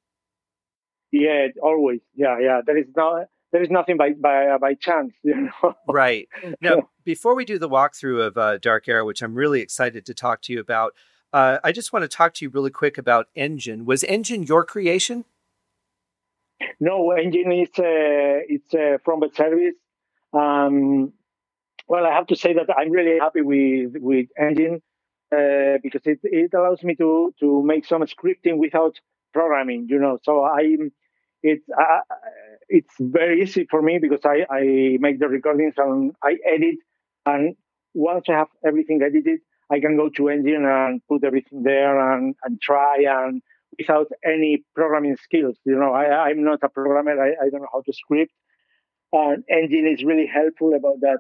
yeah 1.11 1.47
always 1.63 2.01
yeah 2.15 2.39
yeah 2.41 2.61
there 2.65 2.77
is 2.77 2.87
no 2.97 3.25
there 3.53 3.63
is 3.63 3.71
nothing 3.71 3.97
by 3.97 4.13
by 4.13 4.47
uh, 4.47 4.59
by 4.59 4.75
chance, 4.75 5.13
you 5.23 5.51
know. 5.63 5.77
right 5.87 6.29
now, 6.61 6.89
before 7.05 7.35
we 7.35 7.45
do 7.45 7.59
the 7.59 7.69
walkthrough 7.69 8.27
of 8.27 8.37
uh, 8.37 8.59
Dark 8.59 8.89
Era, 8.89 9.05
which 9.05 9.23
I'm 9.23 9.35
really 9.35 9.61
excited 9.61 10.05
to 10.07 10.15
talk 10.15 10.43
to 10.43 10.53
you 10.53 10.61
about, 10.61 10.95
uh, 11.33 11.59
I 11.63 11.71
just 11.73 11.93
want 11.93 12.03
to 12.03 12.09
talk 12.09 12.35
to 12.35 12.45
you 12.45 12.51
really 12.51 12.71
quick 12.71 12.99
about 12.99 13.29
Engine. 13.35 13.85
Was 13.85 14.03
Engine 14.05 14.43
your 14.43 14.65
creation? 14.65 15.25
No, 16.81 17.13
Engine 17.13 17.53
is 17.53 17.69
uh, 17.79 18.43
it's 18.49 18.75
uh, 18.75 18.99
from 19.05 19.21
the 19.21 19.31
service. 19.35 19.75
Um, 20.33 21.13
well, 21.89 22.07
I 22.07 22.15
have 22.15 22.27
to 22.29 22.37
say 22.37 22.55
that 22.55 22.67
I'm 22.77 22.91
really 22.91 23.19
happy 23.19 23.43
with 23.43 23.95
with 23.97 24.29
Engine 24.39 24.83
uh, 25.35 25.79
because 25.83 26.03
it 26.05 26.21
it 26.23 26.55
allows 26.55 26.83
me 26.83 26.95
to 26.97 27.35
to 27.41 27.63
make 27.63 27.85
some 27.87 28.03
scripting 28.03 28.59
without 28.59 28.99
programming. 29.33 29.87
You 29.89 29.99
know, 29.99 30.19
so 30.23 30.45
I'm 30.45 30.93
it's 31.43 31.65
uh, 31.71 32.01
it's 32.69 32.95
very 33.01 33.43
easy 33.43 33.67
for 33.71 33.83
me 33.83 33.99
because 33.99 34.21
I, 34.25 34.47
I 34.51 34.97
make 35.01 35.19
the 35.19 35.29
recordings 35.29 35.75
and 35.77 36.13
I 36.23 36.37
edit 36.47 36.77
and 37.27 37.57
once 37.95 38.27
I 38.29 38.33
have 38.33 38.49
everything 38.67 39.01
edited, 39.03 39.41
I 39.71 39.81
can 39.81 39.97
go 39.97 40.09
to 40.11 40.29
Engine 40.29 40.65
and 40.65 41.01
put 41.09 41.25
everything 41.25 41.63
there 41.63 42.15
and, 42.15 42.35
and 42.45 42.61
try 42.61 43.05
and 43.07 43.43
without 43.79 44.07
any 44.25 44.65
programming 44.75 45.17
skills. 45.17 45.57
You 45.65 45.77
know, 45.77 45.93
I, 45.93 46.29
I'm 46.29 46.43
not 46.45 46.61
a 46.63 46.69
programmer. 46.69 47.21
I, 47.21 47.31
I 47.47 47.49
don't 47.51 47.63
know 47.63 47.69
how 47.73 47.83
to 47.83 47.93
script. 47.93 48.33
And 49.13 49.45
Engine 49.49 49.87
is 49.87 50.05
really 50.05 50.27
helpful 50.27 50.75
about 50.75 51.01
that. 51.01 51.19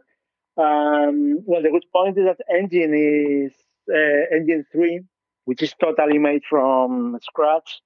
Um, 0.57 1.43
well, 1.45 1.63
the 1.63 1.71
good 1.71 1.85
point 1.93 2.19
is 2.19 2.25
that 2.25 2.41
Engine 2.51 2.95
is 2.95 3.53
uh, 3.93 4.35
Engine 4.35 4.65
3, 4.73 5.03
which 5.45 5.63
is 5.63 5.75
totally 5.81 6.19
made 6.19 6.43
from 6.49 7.19
scratch. 7.23 7.81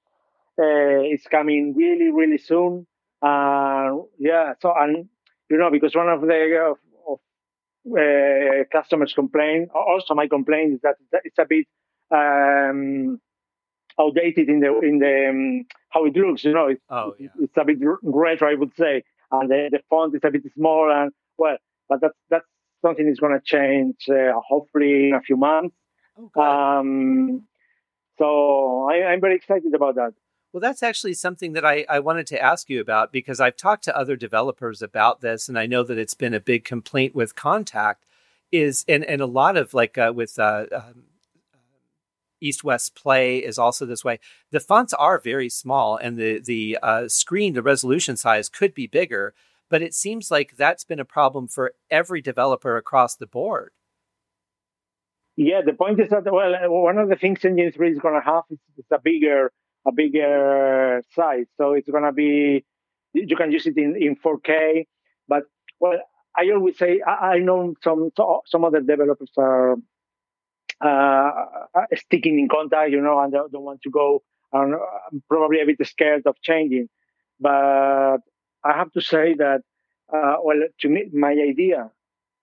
Uh, 0.58 1.02
it's 1.02 1.26
coming 1.26 1.74
really, 1.76 2.10
really 2.10 2.38
soon. 2.38 2.86
Uh, 3.22 3.96
yeah, 4.18 4.54
so, 4.60 4.72
and, 4.76 5.08
you 5.50 5.58
know, 5.58 5.70
because 5.70 5.94
one 5.94 6.08
of 6.08 6.20
the 6.22 6.70
of, 6.70 6.78
of 7.08 7.18
uh, 7.98 8.64
customers 8.70 9.12
complain, 9.12 9.68
also 9.74 10.14
my 10.14 10.28
complaint 10.28 10.74
is 10.74 10.80
that 10.82 10.96
it's 11.24 11.38
a 11.38 11.46
bit 11.46 11.66
um, 12.10 13.20
outdated 13.98 14.48
in 14.48 14.60
the 14.60 14.78
in 14.80 14.98
the 14.98 15.28
um, 15.30 15.66
how 15.90 16.04
it 16.04 16.16
looks. 16.16 16.44
You 16.44 16.52
know, 16.52 16.68
it's, 16.68 16.82
oh, 16.90 17.14
yeah. 17.18 17.28
it's 17.40 17.56
a 17.56 17.64
bit 17.64 17.78
retro, 18.02 18.50
I 18.50 18.54
would 18.54 18.74
say, 18.76 19.02
and 19.30 19.50
the, 19.50 19.68
the 19.70 19.80
font 19.88 20.14
is 20.14 20.20
a 20.24 20.30
bit 20.30 20.42
small. 20.54 20.90
And 20.90 21.12
well, 21.38 21.56
but 21.88 22.00
that's 22.00 22.18
that's 22.30 22.46
something 22.82 23.08
is 23.08 23.20
going 23.20 23.38
to 23.38 23.44
change 23.44 23.96
uh, 24.08 24.38
hopefully 24.46 25.08
in 25.08 25.14
a 25.14 25.20
few 25.20 25.36
months. 25.36 25.74
Oh, 26.18 26.42
um, 26.42 27.46
so 28.18 28.88
I, 28.90 29.06
I'm 29.08 29.20
very 29.20 29.36
excited 29.36 29.74
about 29.74 29.96
that. 29.96 30.12
Well, 30.52 30.60
that's 30.60 30.82
actually 30.82 31.14
something 31.14 31.52
that 31.52 31.66
I, 31.66 31.84
I 31.88 31.98
wanted 31.98 32.26
to 32.28 32.40
ask 32.40 32.70
you 32.70 32.80
about 32.80 33.12
because 33.12 33.40
I've 33.40 33.56
talked 33.56 33.84
to 33.84 33.96
other 33.96 34.16
developers 34.16 34.80
about 34.80 35.20
this, 35.20 35.48
and 35.48 35.58
I 35.58 35.66
know 35.66 35.82
that 35.82 35.98
it's 35.98 36.14
been 36.14 36.32
a 36.32 36.40
big 36.40 36.64
complaint 36.64 37.14
with 37.14 37.34
Kontakt 37.34 37.96
Is 38.50 38.84
and 38.88 39.04
and 39.04 39.20
a 39.20 39.26
lot 39.26 39.56
of 39.56 39.74
like 39.74 39.98
uh, 39.98 40.12
with 40.14 40.38
uh, 40.38 40.64
um, 40.72 41.02
East 42.40 42.64
West 42.64 42.94
Play 42.94 43.38
is 43.38 43.58
also 43.58 43.86
this 43.86 44.04
way. 44.04 44.18
The 44.50 44.60
fonts 44.60 44.92
are 44.94 45.18
very 45.18 45.48
small, 45.48 45.96
and 45.96 46.16
the 46.16 46.40
the 46.40 46.78
uh, 46.82 47.08
screen, 47.08 47.54
the 47.54 47.62
resolution 47.62 48.16
size 48.16 48.48
could 48.48 48.74
be 48.74 48.86
bigger, 48.86 49.34
but 49.68 49.82
it 49.82 49.94
seems 49.94 50.30
like 50.30 50.56
that's 50.56 50.84
been 50.84 51.00
a 51.00 51.04
problem 51.04 51.48
for 51.48 51.74
every 51.90 52.20
developer 52.20 52.76
across 52.76 53.16
the 53.16 53.26
board. 53.26 53.72
Yeah, 55.36 55.60
the 55.64 55.74
point 55.74 56.00
is 56.00 56.08
that 56.10 56.24
well, 56.24 56.54
one 56.68 56.98
of 56.98 57.08
the 57.08 57.16
things 57.16 57.44
Engine 57.44 57.72
Three 57.72 57.92
is 57.92 57.98
going 57.98 58.14
to 58.14 58.24
have 58.24 58.44
is, 58.50 58.58
is 58.78 58.84
a 58.90 58.98
bigger 58.98 59.52
a 59.86 59.92
bigger 59.92 61.02
size, 61.14 61.46
so 61.56 61.74
it's 61.74 61.88
going 61.88 62.04
to 62.04 62.12
be 62.12 62.64
you 63.12 63.36
can 63.36 63.52
use 63.52 63.66
it 63.66 63.76
in 63.76 63.96
in 63.96 64.16
4K. 64.16 64.86
But 65.28 65.44
well, 65.78 65.98
I 66.36 66.50
always 66.50 66.78
say 66.78 67.00
I, 67.06 67.34
I 67.34 67.38
know 67.38 67.74
some 67.82 68.10
some 68.46 68.64
other 68.64 68.80
developers 68.80 69.30
are 69.36 69.76
uh, 70.80 71.30
sticking 71.94 72.38
in 72.38 72.48
Kontakt, 72.48 72.90
you 72.90 73.00
know, 73.00 73.18
and 73.20 73.32
don't, 73.32 73.52
don't 73.52 73.62
want 73.62 73.82
to 73.82 73.90
go. 73.90 74.22
I'm 74.52 74.74
probably 75.28 75.60
a 75.60 75.66
bit 75.66 75.86
scared 75.86 76.22
of 76.26 76.36
changing, 76.40 76.88
but 77.40 78.18
I 78.64 78.72
have 78.76 78.92
to 78.92 79.00
say 79.00 79.34
that 79.34 79.62
uh, 80.12 80.36
well, 80.42 80.58
to 80.80 80.88
me, 80.88 81.04
my 81.12 81.32
idea 81.32 81.90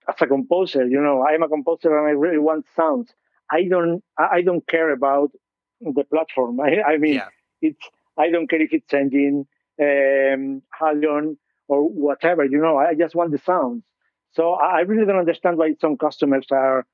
as 0.07 0.15
a 0.19 0.27
composer, 0.27 0.85
you 0.85 1.01
know, 1.01 1.25
I'm 1.25 1.43
a 1.43 1.47
composer 1.47 1.97
and 1.97 2.07
I 2.07 2.11
really 2.11 2.39
want 2.39 2.65
sounds. 2.75 3.13
I 3.51 3.63
don't, 3.63 4.03
I 4.17 4.41
don't 4.41 4.65
care 4.67 4.91
about 4.91 5.31
the 5.79 6.03
platform. 6.03 6.59
I, 6.59 6.81
I 6.81 6.97
mean, 6.97 7.15
yeah. 7.15 7.29
it's, 7.61 7.89
I 8.17 8.29
don't 8.29 8.49
care 8.49 8.61
if 8.61 8.73
it's 8.73 8.87
changing, 8.89 9.47
um, 9.79 10.61
Halion 10.79 11.37
or 11.67 11.87
whatever, 11.87 12.43
you 12.45 12.59
know, 12.59 12.77
I 12.77 12.93
just 12.95 13.15
want 13.15 13.31
the 13.31 13.39
sounds. 13.39 13.83
So 14.33 14.53
I 14.53 14.81
really 14.81 15.05
don't 15.05 15.19
understand 15.19 15.57
why 15.57 15.75
some 15.79 15.97
customers 15.97 16.47
are, 16.51 16.85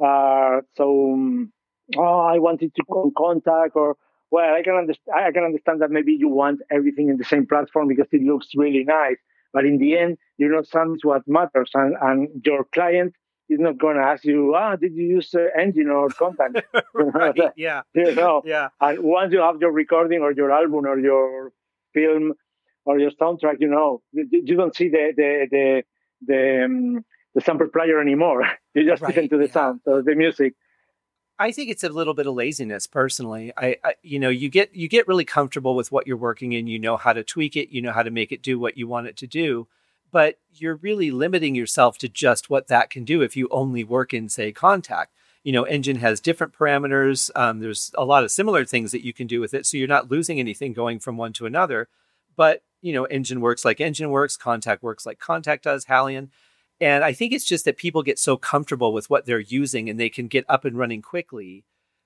are 0.00 0.62
so, 0.76 1.12
um, 1.12 1.52
oh, 1.96 2.20
I 2.20 2.38
wanted 2.38 2.74
to 2.74 2.82
Kontakt, 2.84 3.74
or, 3.74 3.96
well, 4.30 4.54
I 4.54 4.62
can 4.62 4.74
understand, 4.74 5.16
I 5.16 5.32
can 5.32 5.44
understand 5.44 5.82
that 5.82 5.90
maybe 5.90 6.12
you 6.12 6.28
want 6.28 6.60
everything 6.70 7.08
in 7.08 7.16
the 7.16 7.24
same 7.24 7.46
platform 7.46 7.88
because 7.88 8.08
it 8.12 8.22
looks 8.22 8.48
really 8.54 8.84
nice. 8.84 9.16
But 9.52 9.64
in 9.64 9.78
the 9.78 9.96
end, 9.98 10.18
you 10.38 10.48
know, 10.48 10.62
sound 10.62 10.96
is 10.96 11.04
what 11.04 11.22
matters, 11.26 11.70
and, 11.74 11.96
and 12.00 12.28
your 12.44 12.64
client 12.64 13.14
is 13.48 13.58
not 13.60 13.78
going 13.78 13.96
to 13.96 14.02
ask 14.02 14.24
you, 14.24 14.54
ah, 14.56 14.76
did 14.76 14.94
you 14.94 15.06
use 15.06 15.32
uh, 15.34 15.46
engine 15.58 15.88
or 15.88 16.08
Kontakt? 16.08 16.62
right, 16.94 17.52
yeah. 17.56 17.82
You 17.94 18.14
know, 18.14 18.42
yeah. 18.44 18.68
And 18.80 18.98
once 19.00 19.32
you 19.32 19.40
have 19.40 19.60
your 19.60 19.72
recording 19.72 20.20
or 20.20 20.32
your 20.32 20.50
album 20.50 20.86
or 20.86 20.98
your 20.98 21.52
film 21.94 22.34
or 22.84 22.98
your 22.98 23.12
soundtrack, 23.12 23.56
you 23.60 23.68
know, 23.68 24.02
you 24.12 24.56
don't 24.56 24.74
see 24.74 24.88
the 24.88 25.12
the 25.16 25.46
the 25.50 25.82
the, 26.26 26.64
um, 26.64 27.04
the 27.36 27.42
sample 27.42 27.68
player 27.68 28.00
anymore. 28.00 28.48
you 28.74 28.84
just 28.84 29.02
right, 29.02 29.14
listen 29.14 29.28
to 29.28 29.36
the 29.36 29.46
yeah. 29.46 29.52
sound, 29.52 29.80
so 29.84 30.02
the 30.02 30.16
music. 30.16 30.54
I 31.38 31.52
think 31.52 31.70
it's 31.70 31.84
a 31.84 31.90
little 31.90 32.14
bit 32.14 32.26
of 32.26 32.34
laziness 32.34 32.86
personally. 32.86 33.52
I, 33.58 33.76
I, 33.84 33.94
you 34.02 34.18
know, 34.18 34.30
you 34.30 34.48
get 34.48 34.74
you 34.74 34.88
get 34.88 35.06
really 35.06 35.26
comfortable 35.26 35.76
with 35.76 35.92
what 35.92 36.06
you're 36.06 36.16
working 36.16 36.54
in, 36.54 36.66
you 36.66 36.78
know 36.78 36.96
how 36.96 37.12
to 37.12 37.22
tweak 37.22 37.56
it, 37.56 37.68
you 37.68 37.82
know 37.82 37.92
how 37.92 38.02
to 38.02 38.10
make 38.10 38.32
it 38.32 38.42
do 38.42 38.58
what 38.58 38.78
you 38.78 38.88
want 38.88 39.06
it 39.06 39.18
to 39.18 39.26
do, 39.26 39.68
but 40.10 40.38
you're 40.50 40.76
really 40.76 41.10
limiting 41.10 41.54
yourself 41.54 41.98
to 41.98 42.08
just 42.08 42.48
what 42.48 42.68
that 42.68 42.88
can 42.88 43.04
do 43.04 43.20
if 43.20 43.36
you 43.36 43.48
only 43.50 43.84
work 43.84 44.14
in 44.14 44.30
say 44.30 44.50
Kontakt. 44.50 45.08
You 45.44 45.52
know, 45.52 45.64
engine 45.64 45.96
has 45.96 46.20
different 46.20 46.54
parameters. 46.54 47.30
Um, 47.36 47.60
there's 47.60 47.92
a 47.96 48.04
lot 48.04 48.24
of 48.24 48.32
similar 48.32 48.64
things 48.64 48.90
that 48.92 49.04
you 49.04 49.12
can 49.12 49.26
do 49.26 49.40
with 49.40 49.52
it, 49.52 49.66
so 49.66 49.76
you're 49.76 49.86
not 49.86 50.10
losing 50.10 50.40
anything 50.40 50.72
going 50.72 50.98
from 50.98 51.18
one 51.18 51.34
to 51.34 51.44
another. 51.44 51.88
But 52.34 52.62
you 52.80 52.94
know, 52.94 53.04
engine 53.04 53.42
works 53.42 53.62
like 53.62 53.78
engine 53.78 54.08
works, 54.08 54.38
Kontakt 54.38 54.82
works 54.82 55.04
like 55.04 55.18
Kontakt 55.18 55.60
does, 55.60 55.84
Halion. 55.84 56.30
And 56.80 57.02
I 57.02 57.12
think 57.12 57.32
it's 57.32 57.44
just 57.44 57.64
that 57.64 57.76
people 57.76 58.02
get 58.02 58.18
so 58.18 58.36
comfortable 58.36 58.92
with 58.92 59.08
what 59.08 59.24
they're 59.24 59.38
using 59.40 59.88
and 59.88 59.98
they 59.98 60.10
can 60.10 60.28
get 60.28 60.44
up 60.48 60.64
and 60.64 60.76
running 60.76 61.00
quickly. 61.00 61.64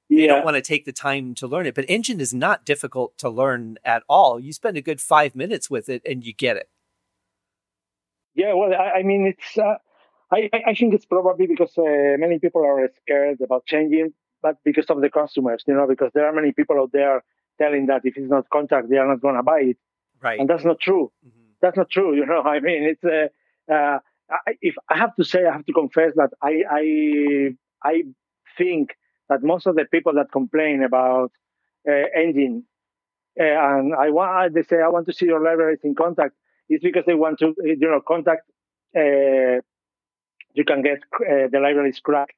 Yeah. 0.08 0.20
They 0.20 0.26
don't 0.28 0.44
want 0.44 0.56
to 0.56 0.62
take 0.62 0.84
the 0.84 0.92
time 0.92 1.34
to 1.36 1.46
learn 1.46 1.66
it. 1.66 1.74
But 1.74 1.86
engine 1.88 2.20
is 2.20 2.32
not 2.32 2.64
difficult 2.64 3.18
to 3.18 3.28
learn 3.28 3.78
at 3.84 4.02
all. 4.08 4.38
You 4.38 4.52
spend 4.52 4.76
a 4.76 4.82
good 4.82 5.00
five 5.00 5.34
minutes 5.34 5.70
with 5.70 5.88
it 5.88 6.02
and 6.04 6.24
you 6.24 6.32
get 6.32 6.56
it. 6.56 6.68
Yeah, 8.34 8.54
well, 8.54 8.72
I, 8.72 9.00
I 9.00 9.02
mean, 9.02 9.26
it's. 9.26 9.58
Uh, 9.58 9.76
I, 10.32 10.48
I 10.64 10.74
think 10.74 10.94
it's 10.94 11.06
probably 11.06 11.48
because 11.48 11.76
uh, 11.76 12.16
many 12.16 12.38
people 12.38 12.64
are 12.64 12.88
scared 13.02 13.40
about 13.40 13.66
changing, 13.66 14.12
but 14.40 14.58
because 14.64 14.86
of 14.86 15.00
the 15.00 15.10
consumers, 15.10 15.64
you 15.66 15.74
know, 15.74 15.88
because 15.88 16.12
there 16.14 16.26
are 16.26 16.32
many 16.32 16.52
people 16.52 16.78
out 16.78 16.92
there 16.92 17.24
telling 17.60 17.86
that 17.86 18.02
if 18.04 18.16
it's 18.16 18.30
not 18.30 18.48
Kontakt, 18.48 18.88
they 18.88 18.96
are 18.96 19.08
not 19.08 19.20
going 19.20 19.34
to 19.34 19.42
buy 19.42 19.60
it. 19.60 19.76
Right. 20.22 20.38
And 20.38 20.48
that's 20.48 20.64
not 20.64 20.78
true. 20.78 21.10
Mm-hmm. 21.26 21.50
That's 21.60 21.76
not 21.76 21.90
true. 21.90 22.14
You 22.14 22.26
know, 22.26 22.42
I 22.44 22.60
mean, 22.60 22.84
it's. 22.84 23.04
Uh, 23.04 23.28
uh, 23.72 23.98
I, 24.30 24.52
if 24.60 24.74
I 24.88 24.96
have 24.96 25.14
to 25.16 25.24
say, 25.24 25.44
I 25.44 25.52
have 25.52 25.66
to 25.66 25.72
confess 25.72 26.12
that 26.16 26.30
I, 26.42 26.62
I, 26.70 27.54
I 27.82 28.02
think 28.56 28.96
that 29.28 29.42
most 29.42 29.66
of 29.66 29.74
the 29.76 29.84
people 29.84 30.14
that 30.14 30.32
complain 30.32 30.82
about 30.82 31.32
uh, 31.88 31.92
engine 32.14 32.64
uh, 33.38 33.44
and 33.44 33.94
I 33.94 34.10
want, 34.10 34.54
they 34.54 34.62
say, 34.62 34.80
I 34.82 34.88
want 34.88 35.06
to 35.06 35.12
see 35.12 35.26
your 35.26 35.42
libraries 35.42 35.80
in 35.84 35.94
Kontakt, 35.94 36.32
is 36.68 36.80
because 36.82 37.04
they 37.06 37.14
want 37.14 37.38
to, 37.40 37.54
you 37.62 37.76
know, 37.78 38.00
Kontakt. 38.00 38.44
Uh, 38.96 39.60
you 40.54 40.64
can 40.64 40.82
get 40.82 40.98
uh, 41.14 41.48
the 41.50 41.60
libraries 41.60 42.00
cracked. 42.00 42.34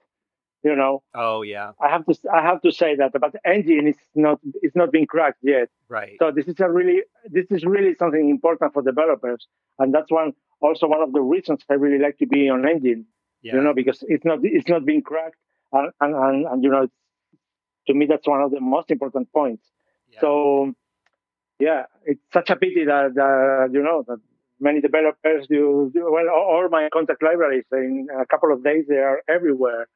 You 0.65 0.77
know. 0.77 1.03
Oh 1.13 1.43
yeah. 1.43 1.73
I 1.81 1.89
have 1.89 2.07
to, 2.07 2.15
I 2.33 2.41
have 2.41 2.63
to 2.63 2.71
say 2.71 2.95
that, 2.95 3.11
but 3.21 3.35
engine 3.45 3.89
is 3.89 3.97
not, 4.15 4.39
it's 4.63 4.77
not 4.77 4.93
being 4.93 5.07
cracked 5.07 5.41
yet. 5.43 5.69
Right. 5.89 6.15
So 6.21 6.31
this 6.31 6.47
is 6.47 6.61
a 6.61 6.71
really, 6.71 7.03
this 7.25 7.47
is 7.51 7.65
really 7.65 7.97
something 7.97 8.31
important 8.31 8.73
for 8.73 8.81
developers, 8.81 9.49
and 9.81 9.93
that's 9.93 10.09
one 10.09 10.35
also 10.63 10.87
one 10.87 11.03
of 11.03 11.13
the 11.13 11.21
reasons 11.21 11.63
I 11.69 11.75
really 11.75 11.99
like 11.99 12.19
to 12.19 12.27
be 12.27 12.49
on 12.49 12.67
engine. 12.69 13.07
Yeah. 13.43 13.57
You 13.57 13.63
know, 13.63 13.75
because 13.75 14.05
it's 14.07 14.25
not 14.25 14.39
it's 14.43 14.69
not 14.69 14.87
being 14.87 15.03
cracked, 15.03 15.37
and 15.73 15.91
and, 16.01 16.15
and, 16.15 16.47
and 16.47 16.65
you 16.65 16.71
know, 16.71 16.87
to 17.89 17.95
me 17.95 18.07
that's 18.07 18.27
one 18.27 18.41
of 18.41 18.51
the 18.53 18.61
most 18.61 18.91
important 18.91 19.33
points. 19.33 19.69
Yeah. 20.13 20.21
So, 20.21 20.75
yeah, 21.59 21.83
it's 22.05 22.21
such 22.33 22.51
a 22.51 22.57
pity 22.57 22.85
that, 22.85 23.15
that 23.15 23.71
you 23.73 23.83
know 23.83 24.05
that 24.07 24.19
many 24.61 24.81
developers 24.81 25.47
do, 25.49 25.91
do 25.93 26.11
well. 26.11 26.29
All 26.29 26.69
my 26.71 26.89
Kontakt 26.95 27.23
libraries 27.23 27.65
in 27.73 28.07
a 28.17 28.25
couple 28.27 28.53
of 28.53 28.63
days 28.63 28.85
they 28.89 28.97
are 28.97 29.23
everywhere. 29.29 29.89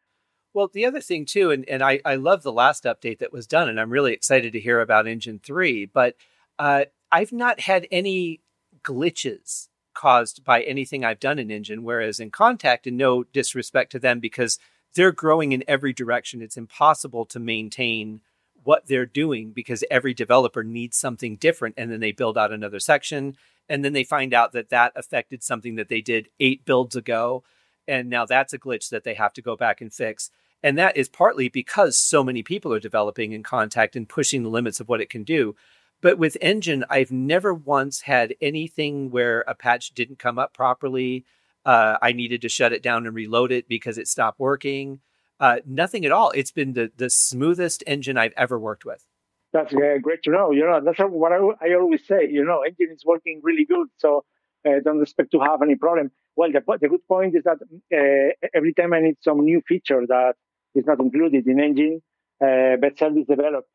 Well, 0.53 0.71
the 0.73 0.87
other 0.87 1.01
thing 1.01 1.27
too, 1.27 1.51
and, 1.51 1.69
and 1.69 1.83
I, 1.83 2.01
I 2.05 2.15
love 2.15 2.43
the 2.43 2.53
last 2.53 2.85
update 2.85 3.19
that 3.19 3.33
was 3.33 3.47
done, 3.47 3.69
and 3.69 3.79
I'm 3.79 3.91
really 3.91 4.15
excited 4.15 4.55
to 4.55 4.61
hear 4.61 4.81
about 4.81 5.07
Engine 5.07 5.39
3, 5.39 5.85
but 5.87 6.17
uh, 6.59 6.87
I've 7.13 7.33
not 7.33 7.61
had 7.61 7.87
any 7.91 8.41
glitches 8.83 9.69
caused 9.97 10.45
by 10.45 10.63
anything 10.63 11.05
I've 11.05 11.19
done 11.19 11.41
in 11.41 11.51
Engine. 11.51 11.83
Whereas 11.83 12.21
in 12.21 12.31
Kontakt, 12.31 12.87
and 12.87 12.97
no 12.97 13.25
disrespect 13.25 13.91
to 13.93 13.99
them, 13.99 14.21
because 14.21 14.61
they're 14.95 15.11
growing 15.11 15.51
in 15.51 15.65
every 15.67 15.93
direction, 15.93 16.41
it's 16.41 16.57
impossible 16.57 17.27
to 17.27 17.41
maintain 17.41 18.21
what 18.63 18.87
they're 18.87 19.07
doing 19.07 19.51
because 19.51 19.85
every 19.91 20.15
developer 20.15 20.63
needs 20.63 20.97
something 20.97 21.37
different. 21.37 21.75
And 21.77 21.91
then 21.91 22.01
they 22.01 22.13
build 22.13 22.39
out 22.39 22.53
another 22.53 22.81
section. 22.81 23.37
And 23.69 23.85
then 23.85 23.93
they 23.93 24.05
find 24.05 24.33
out 24.33 24.53
that 24.53 24.71
that 24.71 24.93
affected 24.95 25.43
something 25.43 25.77
that 25.77 25.89
they 25.89 26.01
did 26.01 26.29
eight 26.39 26.65
builds 26.65 26.95
ago. 26.95 27.43
And 27.89 28.09
now 28.09 28.27
that's 28.27 28.53
a 28.53 28.59
glitch 28.59 28.91
that 28.91 29.05
they 29.05 29.15
have 29.15 29.33
to 29.35 29.43
go 29.43 29.57
back 29.57 29.81
and 29.81 29.93
fix. 29.93 30.31
And 30.63 30.77
that 30.79 30.97
is 30.97 31.09
partly 31.09 31.49
because 31.49 31.97
so 31.97 32.25
many 32.25 32.43
people 32.43 32.73
are 32.73 32.81
developing 32.81 33.33
in 33.33 33.43
Kontakt 33.43 33.95
and 33.95 34.09
pushing 34.09 34.43
the 34.43 34.49
limits 34.49 34.81
of 34.81 34.89
what 34.89 35.01
it 35.01 35.11
can 35.11 35.23
do. 35.23 35.55
But 36.01 36.19
with 36.19 36.37
Engine, 36.41 36.85
I've 36.91 37.11
never 37.11 37.55
once 37.55 38.03
had 38.03 38.35
anything 38.41 39.11
where 39.11 39.45
a 39.49 39.55
patch 39.55 39.95
didn't 39.95 40.19
come 40.19 40.39
up 40.39 40.53
properly. 40.53 41.25
Uh, 41.65 41.97
I 42.01 42.13
needed 42.13 42.43
to 42.43 42.49
shut 42.49 42.73
it 42.73 42.83
down 42.83 43.07
and 43.07 43.15
reload 43.15 43.51
it 43.51 43.69
because 43.69 43.99
it 43.99 44.07
stopped 44.07 44.39
working. 44.39 45.01
Uh, 45.41 45.59
nothing 45.67 46.05
at 46.05 46.13
all. 46.13 46.31
It's 46.31 46.53
been 46.53 46.75
the, 46.75 46.91
the 46.97 47.11
smoothest 47.11 47.83
engine 47.87 48.17
I've 48.17 48.33
ever 48.37 48.59
worked 48.59 48.85
with. 48.85 49.05
That's 49.53 49.75
uh, 49.75 49.99
great 50.03 50.23
to 50.25 50.31
know. 50.31 50.51
You 50.51 50.67
know, 50.67 50.81
that's 50.85 50.99
what 50.99 51.33
I, 51.33 51.37
I, 51.37 51.75
always 51.75 52.07
say. 52.07 52.29
You 52.31 52.45
know, 52.45 52.63
engine 52.63 52.95
is 52.95 53.05
working 53.05 53.41
really 53.43 53.65
good, 53.65 53.89
so 53.97 54.25
uh, 54.67 54.81
don't 54.85 55.01
expect 55.01 55.31
to 55.33 55.41
have 55.41 55.63
any 55.63 55.77
problem. 55.77 56.11
Well, 56.37 56.53
the, 56.53 56.61
the 56.81 56.89
good 56.89 57.07
point 57.09 57.35
is 57.37 57.45
that 57.45 57.59
uh, 57.63 58.49
every 58.55 58.75
time 58.75 58.93
I 58.93 59.01
need 59.01 59.17
some 59.23 59.41
new 59.41 59.63
feature 59.67 60.05
that 60.07 60.35
is 60.75 60.87
not 60.87 61.01
included 61.01 61.47
in 61.47 61.61
engine, 61.61 62.03
uh, 62.41 62.77
Best 62.77 62.99
Service 62.99 63.27
developed 63.29 63.69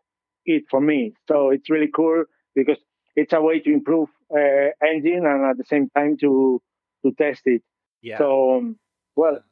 it 0.45 0.63
for 0.69 0.81
me. 0.81 1.13
So 1.27 1.49
it's 1.49 1.69
really 1.69 1.89
cool 1.93 2.25
because 2.55 2.77
it's 3.15 3.33
a 3.33 3.41
way 3.41 3.59
to 3.59 3.71
improve 3.71 4.09
uh, 4.33 4.69
engine 4.85 5.25
and 5.25 5.45
at 5.45 5.57
the 5.57 5.65
same 5.65 5.89
time 5.89 6.17
to 6.17 6.61
to 7.03 7.11
test 7.13 7.41
it. 7.45 7.63
Yeah. 8.01 8.17
So 8.17 8.57
um, 8.57 8.77
well, 9.15 9.43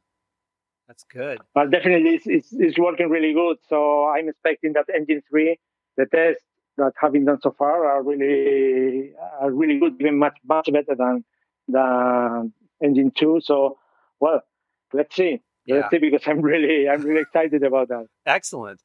that's 0.88 1.04
good. 1.04 1.40
But 1.54 1.72
definitely, 1.72 2.16
it's, 2.16 2.28
it's, 2.28 2.48
it's 2.52 2.80
working 2.80 3.10
really 3.10 3.34
good. 3.34 3.58
So 3.68 4.08
I'm 4.08 4.30
expecting 4.30 4.74
that 4.74 4.86
engine 4.94 5.22
three 5.30 5.60
the 5.98 6.06
tests 6.06 6.44
that 6.78 6.94
have 7.00 7.12
been 7.12 7.26
done 7.26 7.40
so 7.42 7.52
far 7.52 7.86
are 7.86 8.02
really 8.02 9.12
are 9.40 9.52
really 9.52 9.80
good, 9.80 9.96
even 10.00 10.18
much 10.18 10.38
much 10.48 10.70
better 10.72 10.96
than 10.96 11.24
the 11.68 12.52
engine 12.82 13.12
two. 13.12 13.42
So, 13.44 13.78
well, 14.20 14.42
let's 14.94 15.16
see. 15.16 15.42
Yeah. 15.66 15.76
Let's 15.76 15.92
see 15.92 15.98
because 16.00 16.24
I'm 16.26 16.42
really 16.42 16.90
I'm 16.90 17.02
really 17.02 17.22
excited 17.22 17.64
about 17.64 17.90
that. 17.90 18.08
Excellent. 18.26 18.82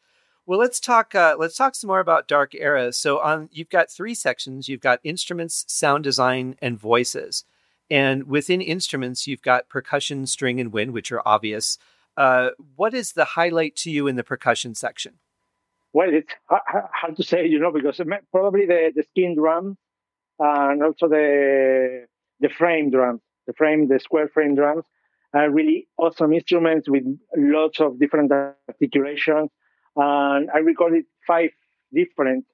Well, 0.46 0.58
let's 0.58 0.78
talk. 0.78 1.14
Uh, 1.14 1.36
let's 1.38 1.56
talk 1.56 1.74
some 1.74 1.88
more 1.88 2.00
about 2.00 2.28
Dark 2.28 2.54
Era. 2.54 2.92
So, 2.92 3.18
on 3.18 3.48
you've 3.50 3.70
got 3.70 3.90
three 3.90 4.14
sections. 4.14 4.68
You've 4.68 4.80
got 4.80 5.00
instruments, 5.02 5.64
sound 5.68 6.04
design, 6.04 6.56
and 6.60 6.78
voices. 6.78 7.44
And 7.90 8.24
within 8.24 8.60
instruments, 8.60 9.26
you've 9.26 9.42
got 9.42 9.68
percussion, 9.68 10.26
string, 10.26 10.60
and 10.60 10.72
wind, 10.72 10.92
which 10.92 11.12
are 11.12 11.22
obvious. 11.26 11.78
Uh, 12.16 12.50
what 12.76 12.94
is 12.94 13.12
the 13.12 13.24
highlight 13.24 13.74
to 13.76 13.90
you 13.90 14.06
in 14.06 14.16
the 14.16 14.24
percussion 14.24 14.74
section? 14.74 15.14
Well, 15.92 16.08
it's 16.12 16.32
hard 16.48 17.16
to 17.16 17.22
say, 17.22 17.46
you 17.46 17.58
know, 17.58 17.72
because 17.72 18.00
probably 18.30 18.66
the, 18.66 18.92
the 18.94 19.04
skin 19.10 19.36
drum 19.36 19.78
and 20.38 20.82
also 20.82 21.08
the 21.08 22.06
the 22.40 22.48
frame 22.48 22.90
drums, 22.90 23.20
the 23.46 23.52
frame, 23.54 23.88
the 23.88 24.00
square 24.00 24.28
frame 24.28 24.56
drums 24.56 24.84
are 25.32 25.48
really 25.48 25.86
awesome 25.96 26.32
instruments 26.32 26.88
with 26.88 27.04
lots 27.36 27.80
of 27.80 27.98
different 27.98 28.32
articulations. 28.32 29.50
And 29.96 30.50
I 30.52 30.58
recorded 30.58 31.04
five 31.26 31.50
different 31.92 32.44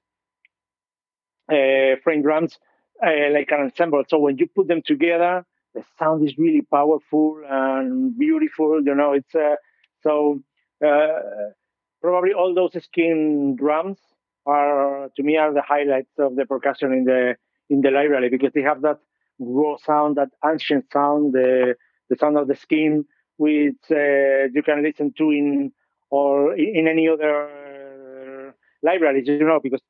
uh, 1.51 1.95
frame 2.03 2.21
drums 2.21 2.57
uh, 3.05 3.31
like 3.33 3.49
an 3.51 3.61
ensemble. 3.61 4.03
So 4.07 4.19
when 4.19 4.37
you 4.37 4.47
put 4.47 4.67
them 4.67 4.81
together, 4.85 5.45
the 5.73 5.83
sound 5.97 6.27
is 6.27 6.37
really 6.37 6.61
powerful 6.61 7.41
and 7.47 8.17
beautiful. 8.17 8.81
You 8.83 8.95
know, 8.95 9.13
it's 9.13 9.33
uh, 9.33 9.55
so 10.03 10.41
uh, 10.85 11.19
probably 12.01 12.33
all 12.33 12.53
those 12.53 12.81
skin 12.83 13.55
drums 13.57 13.97
are 14.45 15.09
to 15.15 15.23
me 15.23 15.37
are 15.37 15.53
the 15.53 15.61
highlights 15.61 16.11
of 16.17 16.35
the 16.35 16.45
percussion 16.45 16.91
in 16.93 17.05
the 17.05 17.35
in 17.69 17.81
the 17.81 17.91
library 17.91 18.29
because 18.29 18.51
they 18.53 18.61
have 18.61 18.81
that 18.81 18.99
raw 19.39 19.77
sound, 19.77 20.17
that 20.17 20.29
ancient 20.45 20.85
sound, 20.91 21.33
the 21.33 21.75
the 22.09 22.15
sound 22.17 22.37
of 22.37 22.47
the 22.47 22.55
skin, 22.55 23.05
which 23.37 23.83
uh, 23.91 24.49
you 24.53 24.61
can 24.63 24.83
listen 24.83 25.13
to 25.17 25.31
in 25.31 25.71
or 26.11 26.53
in 26.55 26.87
any 26.87 27.07
other 27.07 28.53
libraries, 28.83 29.27
you 29.27 29.39
know, 29.39 29.59
because 29.61 29.81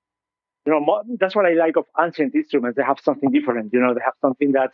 you 0.66 0.72
know 0.72 1.04
that's 1.20 1.36
what 1.36 1.46
I 1.46 1.54
like 1.54 1.76
of 1.76 1.86
ancient 2.00 2.34
instruments. 2.36 2.78
They 2.78 2.84
have 2.84 3.00
something 3.04 3.32
different, 3.32 3.74
you 3.74 3.80
know, 3.80 3.94
they 3.94 4.02
have 4.06 4.14
something 4.22 4.54
that 4.54 4.72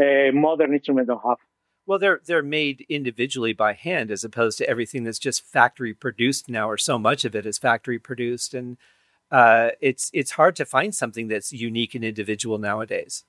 uh, 0.00 0.32
modern 0.32 0.74
instruments 0.74 1.08
don't 1.08 1.22
have. 1.26 1.38
Well, 1.86 1.98
they're 1.98 2.20
they're 2.26 2.42
made 2.42 2.84
individually 2.90 3.54
by 3.54 3.72
hand 3.72 4.10
as 4.10 4.22
opposed 4.22 4.58
to 4.58 4.68
everything 4.68 5.04
that's 5.04 5.18
just 5.18 5.42
factory 5.42 5.94
produced 5.94 6.48
now, 6.48 6.68
or 6.68 6.76
so 6.76 6.98
much 6.98 7.24
of 7.24 7.34
it 7.34 7.46
is 7.46 7.56
factory 7.56 7.98
produced, 7.98 8.52
and 8.52 8.76
uh, 9.30 9.70
it's 9.80 10.10
it's 10.12 10.32
hard 10.32 10.54
to 10.56 10.66
find 10.66 10.94
something 10.94 11.28
that's 11.28 11.50
unique 11.50 11.94
and 11.94 12.04
individual 12.04 12.58
nowadays. 12.58 13.24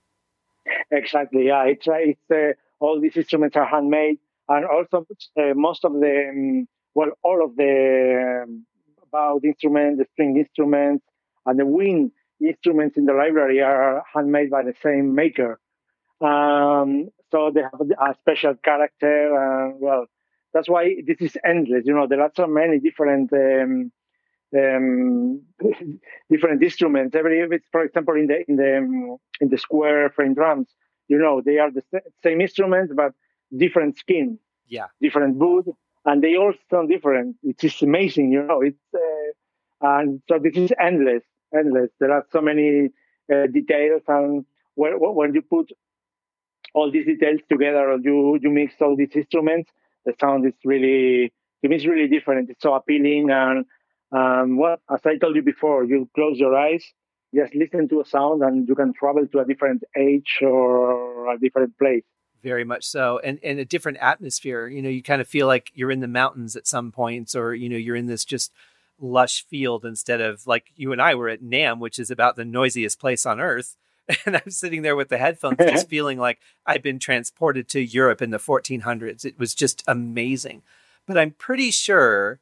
Exactly. 0.91 1.47
Yeah, 1.47 1.63
it's 1.63 1.87
it's 1.87 2.31
uh, 2.31 2.83
all 2.83 2.99
these 2.99 3.15
instruments 3.15 3.55
are 3.55 3.65
handmade, 3.65 4.19
and 4.49 4.65
also 4.65 5.07
uh, 5.37 5.53
most 5.55 5.85
of 5.85 5.93
the 5.93 6.29
um, 6.29 6.67
well, 6.95 7.09
all 7.23 7.43
of 7.43 7.55
the 7.55 8.43
um, 8.43 8.65
bowed 9.11 9.45
instruments, 9.45 9.99
the 9.99 10.05
string 10.13 10.37
instruments, 10.37 11.05
and 11.45 11.59
the 11.59 11.65
wind 11.65 12.11
instruments 12.41 12.97
in 12.97 13.05
the 13.05 13.13
library 13.13 13.61
are 13.61 14.03
handmade 14.13 14.49
by 14.49 14.63
the 14.63 14.73
same 14.81 15.13
maker. 15.15 15.59
Um, 16.21 17.09
so 17.31 17.51
they 17.53 17.61
have 17.61 17.81
a 17.81 18.15
special 18.19 18.55
character, 18.55 19.35
and 19.35 19.79
well, 19.79 20.05
that's 20.53 20.69
why 20.69 20.95
this 21.05 21.17
is 21.19 21.37
endless. 21.45 21.83
You 21.85 21.93
know, 21.93 22.07
there 22.07 22.21
are 22.21 22.31
so 22.35 22.47
many 22.47 22.79
different 22.79 23.31
um, 23.33 23.91
um, 24.57 25.41
different 26.29 26.63
instruments. 26.63 27.15
Every, 27.15 27.47
for 27.71 27.83
example, 27.83 28.15
in 28.15 28.27
the 28.27 28.43
in 28.47 28.55
the 28.55 28.77
um, 28.77 29.17
in 29.39 29.49
the 29.49 29.57
square 29.57 30.09
frame 30.09 30.33
drums, 30.33 30.67
you 31.07 31.17
know, 31.17 31.41
they 31.45 31.59
are 31.59 31.71
the 31.71 31.83
same 32.23 32.41
instruments 32.41 32.93
but 32.95 33.13
different 33.55 33.97
skin, 33.97 34.39
yeah, 34.67 34.87
different 35.01 35.37
wood, 35.37 35.65
and 36.09 36.23
they 36.23 36.35
all 36.35 36.53
sound 36.71 36.89
different. 36.89 37.35
It's 37.43 37.61
just 37.61 37.83
amazing, 37.83 38.31
you 38.31 38.43
know. 38.43 38.61
It's 38.61 38.77
uh, 38.93 39.29
and 39.81 40.21
so 40.27 40.39
this 40.39 40.55
is 40.55 40.71
endless, 40.81 41.23
endless. 41.55 41.89
There 41.99 42.11
are 42.11 42.25
so 42.31 42.41
many 42.41 42.89
uh, 43.33 43.47
details, 43.47 44.01
and 44.07 44.45
when, 44.75 44.93
when 44.93 45.33
you 45.35 45.43
put 45.43 45.69
all 46.73 46.91
these 46.91 47.05
details 47.05 47.41
together, 47.47 47.91
or 47.91 47.99
you 47.99 48.39
you 48.41 48.49
mix 48.49 48.73
all 48.81 48.95
these 48.95 49.15
instruments, 49.15 49.69
the 50.05 50.13
sound 50.19 50.47
is 50.47 50.53
really 50.65 51.31
to 51.61 51.69
me 51.69 51.75
it's 51.75 51.85
really 51.85 52.07
different. 52.07 52.49
It's 52.49 52.63
so 52.63 52.73
appealing, 52.73 53.29
and 53.29 53.65
um, 54.11 54.57
well, 54.57 54.77
as 54.91 55.01
I 55.05 55.17
told 55.17 55.35
you 55.35 55.43
before, 55.43 55.83
you 55.83 56.09
close 56.15 56.39
your 56.39 56.57
eyes, 56.57 56.83
just 57.35 57.53
listen 57.53 57.87
to 57.89 58.01
a 58.01 58.05
sound, 58.05 58.41
and 58.41 58.67
you 58.67 58.75
can 58.75 58.93
travel 58.93 59.27
to 59.27 59.39
a 59.39 59.45
different 59.45 59.83
age 59.95 60.39
or 60.41 61.31
a 61.31 61.39
different 61.39 61.77
place. 61.77 62.03
Very 62.41 62.63
much 62.63 62.85
so, 62.85 63.19
and 63.19 63.39
and 63.43 63.59
a 63.59 63.65
different 63.65 63.97
atmosphere. 63.99 64.67
You 64.67 64.81
know, 64.81 64.89
you 64.89 65.03
kind 65.03 65.21
of 65.21 65.27
feel 65.27 65.47
like 65.47 65.71
you're 65.73 65.91
in 65.91 65.99
the 65.99 66.07
mountains 66.07 66.55
at 66.55 66.67
some 66.67 66.91
points, 66.91 67.35
or 67.35 67.53
you 67.53 67.69
know, 67.69 67.77
you're 67.77 67.95
in 67.95 68.05
this 68.05 68.25
just 68.25 68.51
lush 69.01 69.45
field 69.45 69.85
instead 69.85 70.19
of 70.19 70.45
like 70.45 70.71
you 70.75 70.91
and 70.91 71.01
I 71.01 71.15
were 71.15 71.29
at 71.29 71.41
NAMM 71.41 71.79
which 71.79 71.99
is 71.99 72.11
about 72.11 72.35
the 72.35 72.43
noisiest 72.43 72.99
place 72.99 73.25
on 73.25 73.39
earth 73.39 73.77
and 74.25 74.35
I'm 74.35 74.49
sitting 74.49 74.81
there 74.81 74.95
with 74.95 75.09
the 75.09 75.17
headphones, 75.17 75.57
just 75.57 75.87
feeling 75.89 76.17
like 76.17 76.39
I've 76.65 76.81
been 76.81 76.99
transported 76.99 77.67
to 77.69 77.79
Europe 77.79 78.21
in 78.21 78.31
the 78.31 78.37
1400s. 78.37 79.23
It 79.23 79.37
was 79.37 79.53
just 79.53 79.83
amazing. 79.87 80.63
But 81.05 81.17
I'm 81.17 81.31
pretty 81.31 81.71
sure 81.71 82.39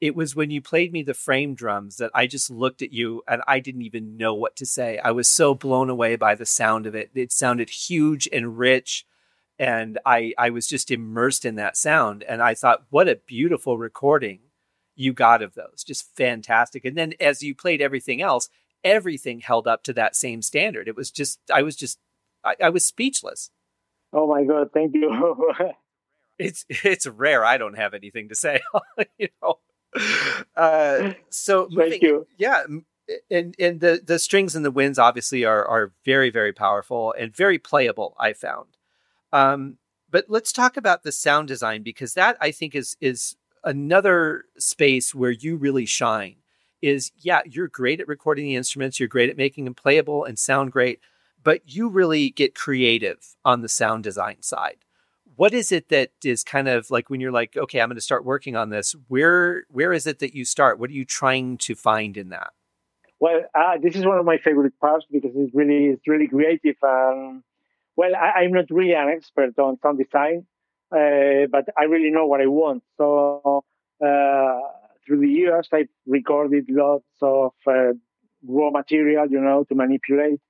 it 0.00 0.14
was 0.14 0.34
when 0.34 0.50
you 0.50 0.62
played 0.62 0.92
me 0.92 1.02
the 1.02 1.14
frame 1.14 1.54
drums 1.54 1.96
that 1.98 2.10
I 2.14 2.26
just 2.26 2.50
looked 2.50 2.80
at 2.80 2.92
you 2.92 3.22
and 3.28 3.42
I 3.46 3.60
didn't 3.60 3.82
even 3.82 4.16
know 4.16 4.32
what 4.34 4.56
to 4.56 4.66
say. 4.66 4.98
I 4.98 5.10
was 5.10 5.28
so 5.28 5.54
blown 5.54 5.90
away 5.90 6.16
by 6.16 6.34
the 6.34 6.46
sound 6.46 6.86
of 6.86 6.94
it. 6.94 7.10
It 7.14 7.32
sounded 7.32 7.68
huge 7.68 8.28
and 8.32 8.58
rich. 8.58 9.04
And 9.60 9.98
I, 10.06 10.32
I 10.38 10.48
was 10.48 10.66
just 10.66 10.90
immersed 10.90 11.44
in 11.44 11.56
that 11.56 11.76
sound. 11.76 12.22
And 12.22 12.40
I 12.40 12.54
thought, 12.54 12.84
what 12.88 13.10
a 13.10 13.16
beautiful 13.26 13.76
recording 13.76 14.38
you 14.96 15.12
got 15.12 15.42
of 15.42 15.54
those. 15.54 15.84
Just 15.86 16.16
fantastic. 16.16 16.86
And 16.86 16.96
then 16.96 17.12
as 17.20 17.42
you 17.42 17.54
played 17.54 17.82
everything 17.82 18.22
else, 18.22 18.48
everything 18.82 19.40
held 19.40 19.68
up 19.68 19.82
to 19.82 19.92
that 19.92 20.16
same 20.16 20.40
standard. 20.40 20.88
It 20.88 20.96
was 20.96 21.10
just, 21.10 21.40
I 21.52 21.60
was 21.60 21.76
just, 21.76 21.98
I, 22.42 22.56
I 22.62 22.70
was 22.70 22.86
speechless. 22.86 23.50
Oh 24.14 24.26
my 24.26 24.44
God. 24.44 24.70
Thank 24.72 24.94
you. 24.94 25.52
it's, 26.38 26.64
it's 26.70 27.06
rare. 27.06 27.44
I 27.44 27.58
don't 27.58 27.76
have 27.76 27.92
anything 27.92 28.30
to 28.30 28.34
say, 28.34 28.62
you 29.18 29.28
know? 29.42 29.58
Uh, 30.56 31.12
so 31.28 31.68
thank 31.76 32.00
you. 32.00 32.26
Yeah. 32.38 32.64
And, 33.30 33.54
and 33.58 33.80
the, 33.80 34.00
the 34.02 34.18
strings 34.18 34.56
and 34.56 34.64
the 34.64 34.70
winds 34.70 34.98
obviously 34.98 35.44
are, 35.44 35.66
are 35.66 35.92
very, 36.06 36.30
very 36.30 36.54
powerful 36.54 37.14
and 37.18 37.36
very 37.36 37.58
playable. 37.58 38.16
I 38.18 38.32
found. 38.32 38.78
Um, 39.32 39.78
but 40.10 40.26
let's 40.28 40.52
talk 40.52 40.76
about 40.76 41.02
the 41.02 41.12
sound 41.12 41.48
design 41.48 41.82
because 41.82 42.14
that 42.14 42.36
I 42.40 42.50
think 42.50 42.74
is, 42.74 42.96
is 43.00 43.36
another 43.64 44.44
space 44.58 45.14
where 45.14 45.30
you 45.30 45.56
really 45.56 45.86
shine 45.86 46.36
is 46.82 47.12
yeah, 47.18 47.40
you're 47.44 47.68
great 47.68 48.00
at 48.00 48.08
recording 48.08 48.46
the 48.46 48.56
instruments, 48.56 48.98
you're 48.98 49.08
great 49.08 49.30
at 49.30 49.36
making 49.36 49.64
them 49.64 49.74
playable 49.74 50.24
and 50.24 50.38
sound 50.38 50.72
great, 50.72 51.00
but 51.42 51.62
you 51.66 51.88
really 51.88 52.30
get 52.30 52.54
creative 52.54 53.36
on 53.44 53.60
the 53.60 53.68
sound 53.68 54.04
design 54.04 54.42
side. 54.42 54.78
What 55.36 55.54
is 55.54 55.72
it 55.72 55.88
that 55.88 56.10
is 56.24 56.44
kind 56.44 56.68
of 56.68 56.90
like 56.90 57.08
when 57.08 57.20
you're 57.20 57.32
like, 57.32 57.56
okay, 57.56 57.80
I'm 57.80 57.88
going 57.88 57.96
to 57.96 58.02
start 58.02 58.24
working 58.24 58.56
on 58.56 58.70
this? 58.70 58.94
Where 59.08 59.64
where 59.70 59.92
is 59.92 60.06
it 60.06 60.18
that 60.18 60.34
you 60.34 60.44
start? 60.44 60.78
What 60.78 60.90
are 60.90 60.94
you 60.94 61.04
trying 61.04 61.56
to 61.58 61.74
find 61.74 62.16
in 62.16 62.30
that? 62.30 62.52
Well, 63.20 63.42
uh, 63.54 63.78
this 63.82 63.96
is 63.96 64.04
one 64.04 64.18
of 64.18 64.24
my 64.24 64.38
favorite 64.38 64.78
parts 64.80 65.06
because 65.10 65.32
it's 65.34 65.54
really 65.54 65.86
it's 65.86 66.06
really 66.06 66.28
creative. 66.28 66.76
Um, 66.82 67.42
well, 68.00 68.12
I, 68.16 68.44
am 68.44 68.52
not 68.52 68.70
really 68.70 68.94
an 68.94 69.10
expert 69.10 69.58
on 69.58 69.78
sound 69.82 69.98
design, 69.98 70.46
uh, 70.90 71.44
but 71.52 71.66
I 71.78 71.84
really 71.84 72.10
know 72.10 72.26
what 72.26 72.40
I 72.40 72.46
want. 72.46 72.82
So 72.96 73.62
uh, 74.02 74.58
through 75.06 75.20
the 75.20 75.28
years, 75.28 75.68
I've 75.70 75.92
recorded 76.06 76.64
lots 76.70 77.04
of 77.20 77.52
uh, 77.66 77.92
raw 78.46 78.70
material, 78.70 79.26
you 79.28 79.42
know, 79.42 79.64
to 79.64 79.74
manipulate. 79.74 80.40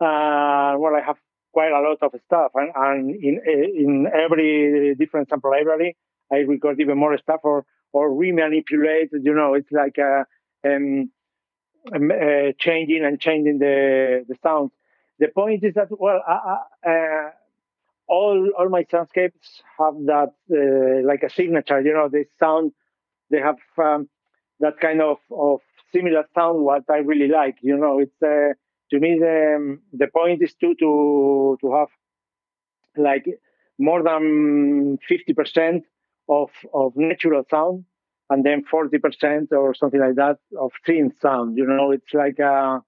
Uh, 0.00 0.78
well, 0.78 0.94
I 0.94 1.02
have 1.04 1.16
quite 1.52 1.72
a 1.72 1.80
lot 1.80 1.98
of 2.00 2.12
stuff, 2.26 2.52
and, 2.54 2.70
and 2.76 3.10
in 3.10 3.40
in 3.84 4.06
every 4.06 4.94
different 4.94 5.28
sample 5.30 5.50
library, 5.50 5.96
I 6.32 6.36
record 6.54 6.80
even 6.80 6.96
more 6.96 7.18
stuff 7.18 7.40
or 7.42 7.66
or 7.92 8.10
remanipulate. 8.10 9.08
You 9.10 9.34
know, 9.34 9.54
it's 9.54 9.72
like 9.72 9.98
a, 9.98 10.26
uh, 10.64 10.68
um, 10.68 11.10
um, 11.92 12.10
uh, 12.12 12.52
changing 12.56 13.04
and 13.04 13.18
changing 13.20 13.58
the 13.58 14.24
the 14.28 14.36
sounds. 14.44 14.70
The 15.18 15.28
point 15.28 15.64
is 15.64 15.74
that 15.74 15.88
well, 15.90 16.20
uh, 16.26 17.30
all 18.08 18.50
all 18.58 18.68
my 18.68 18.84
soundscapes 18.84 19.62
have 19.78 19.94
that 20.06 20.32
uh, 20.52 21.06
like 21.06 21.22
a 21.22 21.30
signature. 21.30 21.80
You 21.80 21.94
know, 21.94 22.08
they 22.08 22.26
sound 22.38 22.72
they 23.30 23.38
have 23.40 23.56
um, 23.78 24.08
that 24.60 24.80
kind 24.80 25.00
of, 25.00 25.18
of 25.30 25.60
similar 25.92 26.24
sound 26.34 26.64
what 26.64 26.84
I 26.90 26.98
really 26.98 27.28
like. 27.28 27.56
You 27.62 27.76
know, 27.76 28.00
it's 28.00 28.22
uh, 28.22 28.54
to 28.90 29.00
me 29.00 29.18
the 29.18 29.78
the 29.92 30.08
point 30.08 30.42
is 30.42 30.54
to 30.60 30.74
to 30.74 31.58
to 31.60 31.72
have 31.72 31.88
like 32.96 33.26
more 33.78 34.02
than 34.02 34.98
fifty 35.08 35.32
percent 35.32 35.84
of 36.28 36.50
of 36.72 36.92
natural 36.96 37.44
sound 37.50 37.84
and 38.30 38.44
then 38.44 38.64
40% 38.64 39.52
or 39.52 39.74
something 39.74 40.00
like 40.00 40.14
that 40.16 40.38
of 40.58 40.72
synth 40.86 41.20
sound. 41.20 41.56
You 41.56 41.66
know, 41.66 41.90
it's 41.90 42.14
like 42.14 42.38
a, 42.38 42.82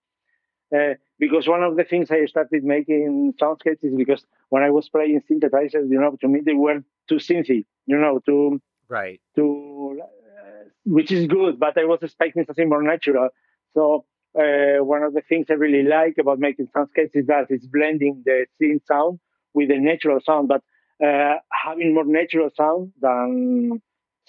uh, 0.74 0.94
because 1.18 1.48
one 1.48 1.62
of 1.62 1.76
the 1.76 1.84
things 1.84 2.10
I 2.10 2.24
started 2.26 2.64
making 2.64 3.34
soundscapes 3.40 3.82
is 3.82 3.94
because 3.94 4.24
when 4.48 4.62
I 4.62 4.70
was 4.70 4.88
playing 4.88 5.20
synthesizers, 5.30 5.90
you 5.90 6.00
know, 6.00 6.16
to 6.20 6.28
me 6.28 6.40
they 6.44 6.54
were 6.54 6.82
too 7.08 7.16
synthy, 7.16 7.64
you 7.86 7.98
know, 7.98 8.20
to 8.26 8.60
right 8.88 9.20
to 9.36 10.00
uh, 10.02 10.68
which 10.84 11.10
is 11.10 11.26
good, 11.26 11.58
but 11.58 11.76
I 11.78 11.84
was 11.84 12.00
expecting 12.02 12.44
something 12.44 12.68
more 12.68 12.82
natural. 12.82 13.28
So 13.74 14.04
uh, 14.38 14.84
one 14.84 15.02
of 15.02 15.14
the 15.14 15.22
things 15.28 15.46
I 15.48 15.54
really 15.54 15.82
like 15.82 16.16
about 16.18 16.38
making 16.38 16.68
soundscapes 16.68 17.10
is 17.14 17.26
that 17.26 17.46
it's 17.48 17.66
blending 17.66 18.22
the 18.24 18.46
synth 18.60 18.86
sound 18.86 19.18
with 19.54 19.68
the 19.68 19.78
natural 19.78 20.20
sound, 20.20 20.48
but 20.48 20.62
uh, 21.04 21.36
having 21.50 21.94
more 21.94 22.04
natural 22.04 22.50
sound 22.54 22.92
than 23.00 23.80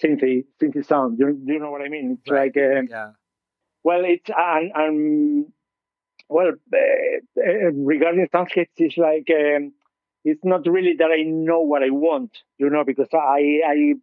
synthy 0.02 0.44
synthy 0.60 0.84
sound. 0.84 1.18
Do 1.18 1.26
you, 1.26 1.32
do 1.34 1.52
you 1.52 1.58
know 1.58 1.70
what 1.70 1.82
I 1.82 1.88
mean? 1.88 2.18
It's 2.20 2.30
right. 2.30 2.54
like 2.54 2.78
um, 2.78 2.86
yeah. 2.88 3.10
Well, 3.84 4.04
it's 4.04 4.30
and, 4.36 4.72
and 4.74 5.46
well 6.28 6.52
uh, 6.72 7.40
uh, 7.40 7.70
regarding 7.72 8.26
soundscapes, 8.28 8.68
it's 8.76 8.96
like 8.96 9.28
um, 9.30 9.72
it's 10.24 10.44
not 10.44 10.66
really 10.66 10.94
that 10.98 11.10
I 11.10 11.22
know 11.22 11.60
what 11.60 11.82
I 11.82 11.90
want, 11.90 12.36
you 12.58 12.70
know, 12.70 12.84
because 12.84 13.08
I 13.12 13.60
I 13.66 13.94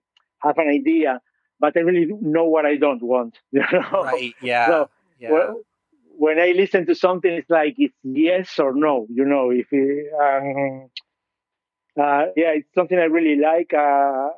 have 0.42 0.58
an 0.58 0.70
idea, 0.70 1.22
but 1.60 1.76
I 1.78 1.82
really 1.82 2.08
know 2.22 2.46
what 2.46 2.66
I 2.66 2.78
don't 2.78 3.02
want. 3.02 3.38
You 3.52 3.64
know? 3.72 4.04
Right. 4.04 4.34
Yeah. 4.42 4.68
So, 4.68 4.90
yeah. 5.20 5.32
Well, 5.32 5.62
when 6.18 6.40
I 6.40 6.52
listen 6.52 6.86
to 6.88 6.96
something, 6.96 7.32
it's 7.32 7.50
like 7.50 7.76
it's 7.78 7.96
yes 8.04 8.60
or 8.60 8.74
no. 8.74 9.08
You 9.10 9.26
know, 9.26 9.52
if 9.52 9.68
it, 9.72 10.08
um, 10.14 10.90
uh, 12.00 12.26
yeah, 12.36 12.52
it's 12.56 12.74
something 12.74 12.98
I 12.98 13.06
really 13.06 13.40
like, 13.40 13.74
uh, 13.74 14.30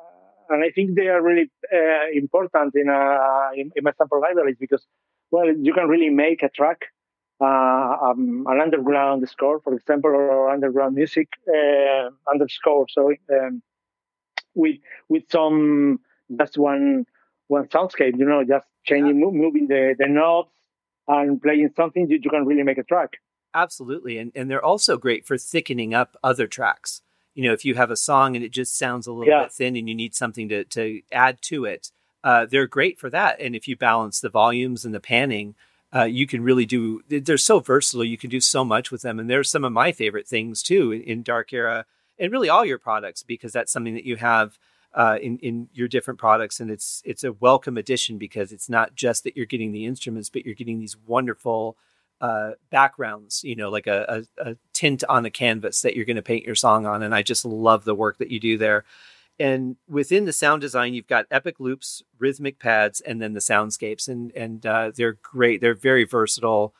and 0.50 0.64
I 0.64 0.70
think 0.70 0.96
they 0.96 1.08
are 1.08 1.22
really 1.22 1.50
uh, 1.72 2.10
important 2.14 2.74
in, 2.74 2.88
uh, 2.88 3.50
in, 3.54 3.70
in 3.76 3.84
my 3.84 3.92
sample 3.98 4.20
libraries 4.20 4.56
because, 4.58 4.84
well, 5.30 5.46
you 5.46 5.74
can 5.74 5.88
really 5.88 6.08
make 6.10 6.42
a 6.42 6.48
track, 6.48 6.86
um, 7.40 8.46
an 8.48 8.60
underground 8.60 9.28
score, 9.28 9.60
for 9.60 9.74
example, 9.74 10.10
or 10.10 10.50
underground 10.50 10.94
music 10.94 11.28
uh, 11.48 12.10
underscore. 12.30 12.86
Sorry, 12.88 13.20
um, 13.32 13.62
with 14.54 14.76
with 15.08 15.24
some 15.30 16.00
just 16.36 16.58
one 16.58 17.06
one 17.48 17.68
soundscape. 17.68 18.18
You 18.18 18.26
know, 18.26 18.44
just 18.44 18.66
changing, 18.84 19.20
yeah. 19.20 19.30
moving 19.30 19.68
the 19.68 19.94
the 19.98 20.06
knobs 20.08 20.50
and 21.06 21.40
playing 21.40 21.70
something, 21.76 22.08
you, 22.10 22.18
you 22.22 22.30
can 22.30 22.44
really 22.44 22.62
make 22.62 22.78
a 22.78 22.84
track. 22.84 23.18
Absolutely, 23.54 24.18
and 24.18 24.32
and 24.34 24.50
they're 24.50 24.64
also 24.64 24.96
great 24.96 25.26
for 25.26 25.38
thickening 25.38 25.94
up 25.94 26.16
other 26.22 26.46
tracks 26.46 27.02
you 27.38 27.44
know, 27.44 27.52
if 27.52 27.64
you 27.64 27.76
have 27.76 27.92
a 27.92 27.96
song 27.96 28.34
and 28.34 28.44
it 28.44 28.50
just 28.50 28.76
sounds 28.76 29.06
a 29.06 29.12
little 29.12 29.32
yeah. 29.32 29.44
bit 29.44 29.52
thin 29.52 29.76
and 29.76 29.88
you 29.88 29.94
need 29.94 30.12
something 30.12 30.48
to, 30.48 30.64
to 30.64 31.02
add 31.12 31.40
to 31.42 31.66
it, 31.66 31.92
uh, 32.24 32.46
they're 32.46 32.66
great 32.66 32.98
for 32.98 33.08
that. 33.10 33.40
And 33.40 33.54
if 33.54 33.68
you 33.68 33.76
balance 33.76 34.18
the 34.18 34.28
volumes 34.28 34.84
and 34.84 34.92
the 34.92 34.98
panning, 34.98 35.54
uh, 35.94 36.04
you 36.04 36.26
can 36.26 36.42
really 36.42 36.66
do, 36.66 37.02
they're 37.08 37.38
so 37.38 37.60
versatile. 37.60 38.04
You 38.04 38.18
can 38.18 38.30
do 38.30 38.40
so 38.40 38.64
much 38.64 38.90
with 38.90 39.02
them. 39.02 39.18
And 39.18 39.28
they're 39.28 39.44
some 39.44 39.64
of 39.64 39.72
my 39.72 39.92
favorite 39.92 40.28
things 40.28 40.62
too 40.62 40.92
in, 40.92 41.02
in 41.02 41.22
Dark 41.22 41.52
Era 41.52 41.86
and 42.18 42.32
really 42.32 42.48
all 42.48 42.64
your 42.64 42.78
products, 42.78 43.22
because 43.22 43.52
that's 43.52 43.72
something 43.72 43.94
that 43.94 44.04
you 44.04 44.16
have 44.16 44.58
uh, 44.94 45.18
in, 45.22 45.38
in 45.38 45.68
your 45.72 45.88
different 45.88 46.18
products. 46.18 46.60
And 46.60 46.70
it's, 46.70 47.02
it's 47.04 47.24
a 47.24 47.32
welcome 47.32 47.78
addition 47.78 48.18
because 48.18 48.52
it's 48.52 48.68
not 48.68 48.94
just 48.94 49.24
that 49.24 49.36
you're 49.36 49.46
getting 49.46 49.72
the 49.72 49.86
instruments, 49.86 50.28
but 50.28 50.44
you're 50.44 50.54
getting 50.54 50.78
these 50.80 50.96
wonderful 51.06 51.76
uh, 52.20 52.52
backgrounds, 52.70 53.44
you 53.44 53.54
know, 53.54 53.70
like 53.70 53.86
a, 53.86 54.24
a, 54.38 54.50
a, 54.50 54.56
tint 54.72 55.04
on 55.08 55.24
a 55.24 55.30
canvas 55.30 55.82
that 55.82 55.94
you're 55.94 56.04
going 56.04 56.16
to 56.16 56.22
paint 56.22 56.44
your 56.44 56.54
song 56.54 56.84
on. 56.84 57.02
And 57.02 57.14
I 57.14 57.22
just 57.22 57.44
love 57.44 57.84
the 57.84 57.94
work 57.94 58.18
that 58.18 58.30
you 58.30 58.40
do 58.40 58.58
there. 58.58 58.84
And 59.40 59.76
within 59.88 60.24
the 60.24 60.32
sound 60.32 60.60
design, 60.60 60.94
you've 60.94 61.06
got 61.06 61.26
epic 61.30 61.60
loops, 61.60 62.02
rhythmic 62.18 62.58
pads, 62.58 63.00
and 63.00 63.22
then 63.22 63.34
the 63.34 63.40
soundscapes, 63.40 64.08
and 64.08 64.32
and 64.34 64.66
uh, 64.66 64.90
they're 64.94 65.18
great. 65.22 65.60
They're 65.60 65.74
very 65.74 66.04
versatile, 66.04 66.74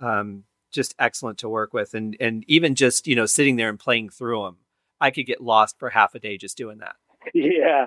um, 0.00 0.44
just 0.70 0.94
excellent 0.98 1.38
to 1.38 1.48
work 1.48 1.72
with. 1.72 1.94
And 1.94 2.16
and 2.20 2.44
even 2.48 2.74
just 2.74 3.06
you 3.06 3.16
know 3.16 3.26
sitting 3.26 3.56
there 3.56 3.68
and 3.68 3.78
playing 3.78 4.10
through 4.10 4.42
them, 4.42 4.56
I 5.00 5.10
could 5.10 5.26
get 5.26 5.40
lost 5.40 5.78
for 5.78 5.90
half 5.90 6.14
a 6.14 6.18
day 6.18 6.36
just 6.36 6.56
doing 6.56 6.78
that. 6.78 6.96
Yeah, 7.34 7.86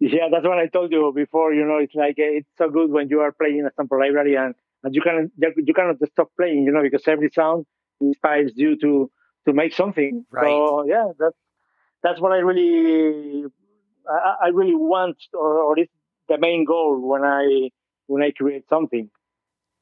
yeah, 0.00 0.28
that's 0.32 0.46
what 0.46 0.58
I 0.58 0.66
told 0.66 0.90
you 0.92 1.12
before. 1.14 1.52
You 1.52 1.66
know, 1.66 1.76
it's 1.76 1.94
like 1.94 2.14
it's 2.16 2.48
so 2.56 2.70
good 2.70 2.90
when 2.90 3.08
you 3.10 3.20
are 3.20 3.32
playing 3.32 3.66
a 3.66 3.70
sample 3.76 4.00
library 4.00 4.34
and 4.34 4.54
and 4.82 4.94
you 4.94 5.02
can 5.02 5.30
you 5.38 5.74
cannot 5.74 5.96
stop 6.10 6.30
playing, 6.38 6.64
you 6.64 6.72
know, 6.72 6.82
because 6.82 7.06
every 7.06 7.30
sound 7.34 7.66
inspires 8.00 8.52
you 8.56 8.78
to 8.80 9.10
to 9.46 9.52
make 9.52 9.74
something. 9.74 10.24
Right. 10.30 10.46
So 10.46 10.86
yeah, 10.86 11.08
that's 11.18 11.36
that's 12.02 12.20
what 12.20 12.32
I 12.32 12.38
really 12.38 13.44
I, 14.08 14.46
I 14.46 14.48
really 14.48 14.74
want, 14.74 15.16
or, 15.34 15.58
or 15.58 15.78
it's 15.78 15.92
the 16.28 16.38
main 16.38 16.64
goal 16.64 17.00
when 17.00 17.22
I 17.24 17.70
when 18.06 18.22
I 18.22 18.30
create 18.30 18.64
something. 18.68 19.10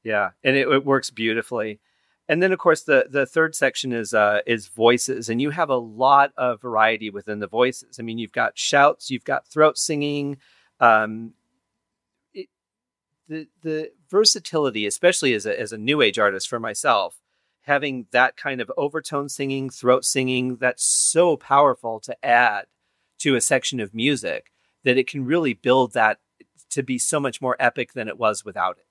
Yeah, 0.05 0.31
and 0.45 0.57
it, 0.57 0.69
it 0.69 0.85
works 0.85 1.11
beautifully. 1.11 1.81
And 2.29 2.43
then, 2.43 2.53
of 2.53 2.59
course, 2.59 2.83
the 2.83 3.07
the 3.11 3.25
third 3.25 3.55
section 3.55 3.93
is 3.93 4.12
uh, 4.12 4.41
is 4.47 4.69
voices, 4.69 5.29
and 5.29 5.41
you 5.41 5.51
have 5.51 5.71
a 5.71 5.77
lot 5.77 6.33
of 6.37 6.61
variety 6.61 7.11
within 7.11 7.39
the 7.39 7.47
voices. 7.47 7.99
I 7.99 8.03
mean, 8.03 8.19
you've 8.19 8.33
got 8.33 8.59
shouts, 8.59 9.11
you've 9.11 9.25
got 9.25 9.47
throat 9.47 9.79
singing, 9.79 10.37
um, 10.79 11.33
the 13.29 13.47
the 13.62 13.93
versatility, 14.11 14.87
especially 14.87 15.35
as 15.35 15.47
a 15.47 15.59
as 15.59 15.73
a 15.73 15.79
new 15.79 16.03
age 16.03 16.19
artist 16.19 16.49
for 16.49 16.61
myself, 16.61 17.19
having 17.69 18.07
that 18.11 18.37
kind 18.37 18.61
of 18.61 18.73
overtone 18.77 19.29
singing, 19.29 19.71
throat 19.71 20.05
singing, 20.05 20.57
that's 20.57 20.85
so 20.85 21.37
powerful 21.37 22.01
to 22.01 22.25
add 22.25 22.64
to 23.21 23.37
a 23.37 23.41
section 23.41 23.79
of 23.79 23.95
music 23.95 24.51
that 24.85 24.99
it 24.99 25.07
can 25.07 25.25
really 25.25 25.55
build 25.55 25.93
that 25.93 26.19
to 26.71 26.83
be 26.83 26.99
so 26.99 27.21
much 27.21 27.41
more 27.41 27.57
epic 27.61 27.93
than 27.93 28.09
it 28.09 28.19
was 28.19 28.45
without 28.45 28.79
it. 28.79 28.87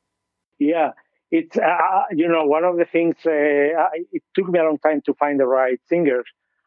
Yeah, 0.60 0.92
it's 1.32 1.58
uh, 1.58 2.04
you 2.12 2.28
know 2.28 2.46
one 2.46 2.64
of 2.64 2.78
the 2.78 2.86
things. 2.86 3.16
Uh, 3.26 3.90
it 4.12 4.24
took 4.36 4.48
me 4.48 4.60
a 4.60 4.64
long 4.64 4.80
time 4.80 5.02
to 5.06 5.14
find 5.14 5.40
the 5.40 5.46
right 5.46 5.80
singers, 5.90 6.26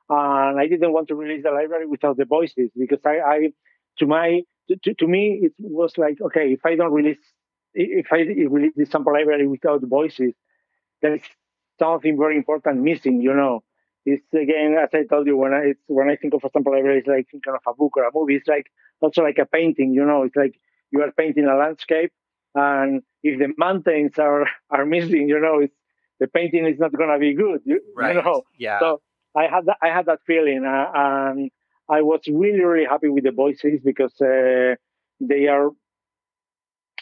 and 0.08 0.60
I 0.60 0.66
didn't 0.66 0.92
want 0.92 1.08
to 1.08 1.14
release 1.14 1.42
the 1.42 1.50
library 1.50 1.86
without 1.86 2.16
the 2.16 2.24
voices 2.24 2.70
because 2.78 3.00
I, 3.04 3.20
I 3.20 3.48
to 3.98 4.06
my 4.06 4.42
to, 4.84 4.94
to 4.94 5.06
me 5.06 5.40
it 5.42 5.52
was 5.58 5.96
like 5.96 6.18
okay 6.20 6.52
if 6.52 6.60
I 6.64 6.76
don't 6.76 6.92
release 6.92 7.18
if 7.74 8.06
I 8.12 8.18
release 8.18 8.72
this 8.76 8.90
sample 8.90 9.12
library 9.12 9.46
without 9.46 9.80
the 9.80 9.86
voices, 9.86 10.34
there 11.02 11.14
is 11.14 11.22
something 11.80 12.16
very 12.16 12.36
important 12.36 12.82
missing. 12.90 13.20
You 13.20 13.34
know, 13.34 13.64
it's 14.06 14.22
again 14.32 14.76
as 14.82 14.90
I 14.94 15.02
told 15.12 15.26
you 15.26 15.36
when 15.36 15.52
I 15.52 15.62
it's, 15.72 15.84
when 15.86 16.08
I 16.08 16.16
think 16.16 16.34
of 16.34 16.44
a 16.44 16.50
sample 16.52 16.72
library, 16.72 16.98
it's 16.98 17.08
like 17.08 17.26
thinking 17.30 17.54
of 17.54 17.60
a 17.66 17.74
book 17.74 17.96
or 17.96 18.04
a 18.04 18.10
movie. 18.14 18.36
It's 18.36 18.48
like 18.48 18.66
also 19.00 19.22
like 19.22 19.38
a 19.38 19.46
painting. 19.46 19.92
You 19.94 20.04
know, 20.04 20.22
it's 20.22 20.36
like 20.36 20.54
you 20.92 21.02
are 21.02 21.10
painting 21.12 21.46
a 21.46 21.56
landscape, 21.56 22.12
and 22.54 23.02
if 23.22 23.38
the 23.38 23.52
mountains 23.58 24.18
are 24.18 24.46
are 24.70 24.86
missing, 24.86 25.28
you 25.28 25.40
know, 25.40 25.56
it's 25.64 25.74
the 26.20 26.28
painting 26.28 26.66
is 26.66 26.78
not 26.78 26.92
going 26.92 27.10
to 27.10 27.18
be 27.18 27.34
good. 27.34 27.60
You, 27.64 27.80
right. 27.96 28.14
you 28.14 28.22
know, 28.22 28.42
yeah. 28.58 28.78
So 28.78 29.00
I 29.36 29.44
had 29.44 29.66
that, 29.66 29.78
I 29.82 29.88
had 29.88 30.06
that 30.06 30.20
feeling, 30.26 30.64
uh, 30.64 30.86
and 30.94 31.50
I 31.88 32.02
was 32.02 32.20
really 32.28 32.62
really 32.62 32.86
happy 32.86 33.08
with 33.08 33.24
the 33.24 33.32
voices 33.32 33.80
because 33.84 34.14
uh, 34.20 34.76
they 35.20 35.46
are 35.48 35.70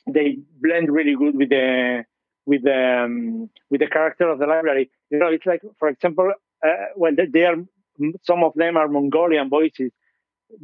they 0.06 0.38
blend 0.60 0.90
really 0.90 1.14
good 1.14 1.36
with 1.36 1.50
the 1.50 2.04
with 2.48 2.62
the 2.64 3.04
um, 3.04 3.50
with 3.70 3.80
the 3.80 3.86
character 3.86 4.26
of 4.28 4.38
the 4.38 4.46
library. 4.46 4.90
You 5.10 5.18
know, 5.18 5.28
it's 5.28 5.44
like, 5.44 5.60
for 5.78 5.88
example, 5.88 6.32
uh, 6.64 6.68
well, 6.96 7.12
they, 7.14 7.26
they, 7.26 7.44
are 7.44 7.56
some 8.22 8.42
of 8.42 8.54
them 8.54 8.76
are 8.78 8.88
Mongolian 8.88 9.50
voices. 9.50 9.92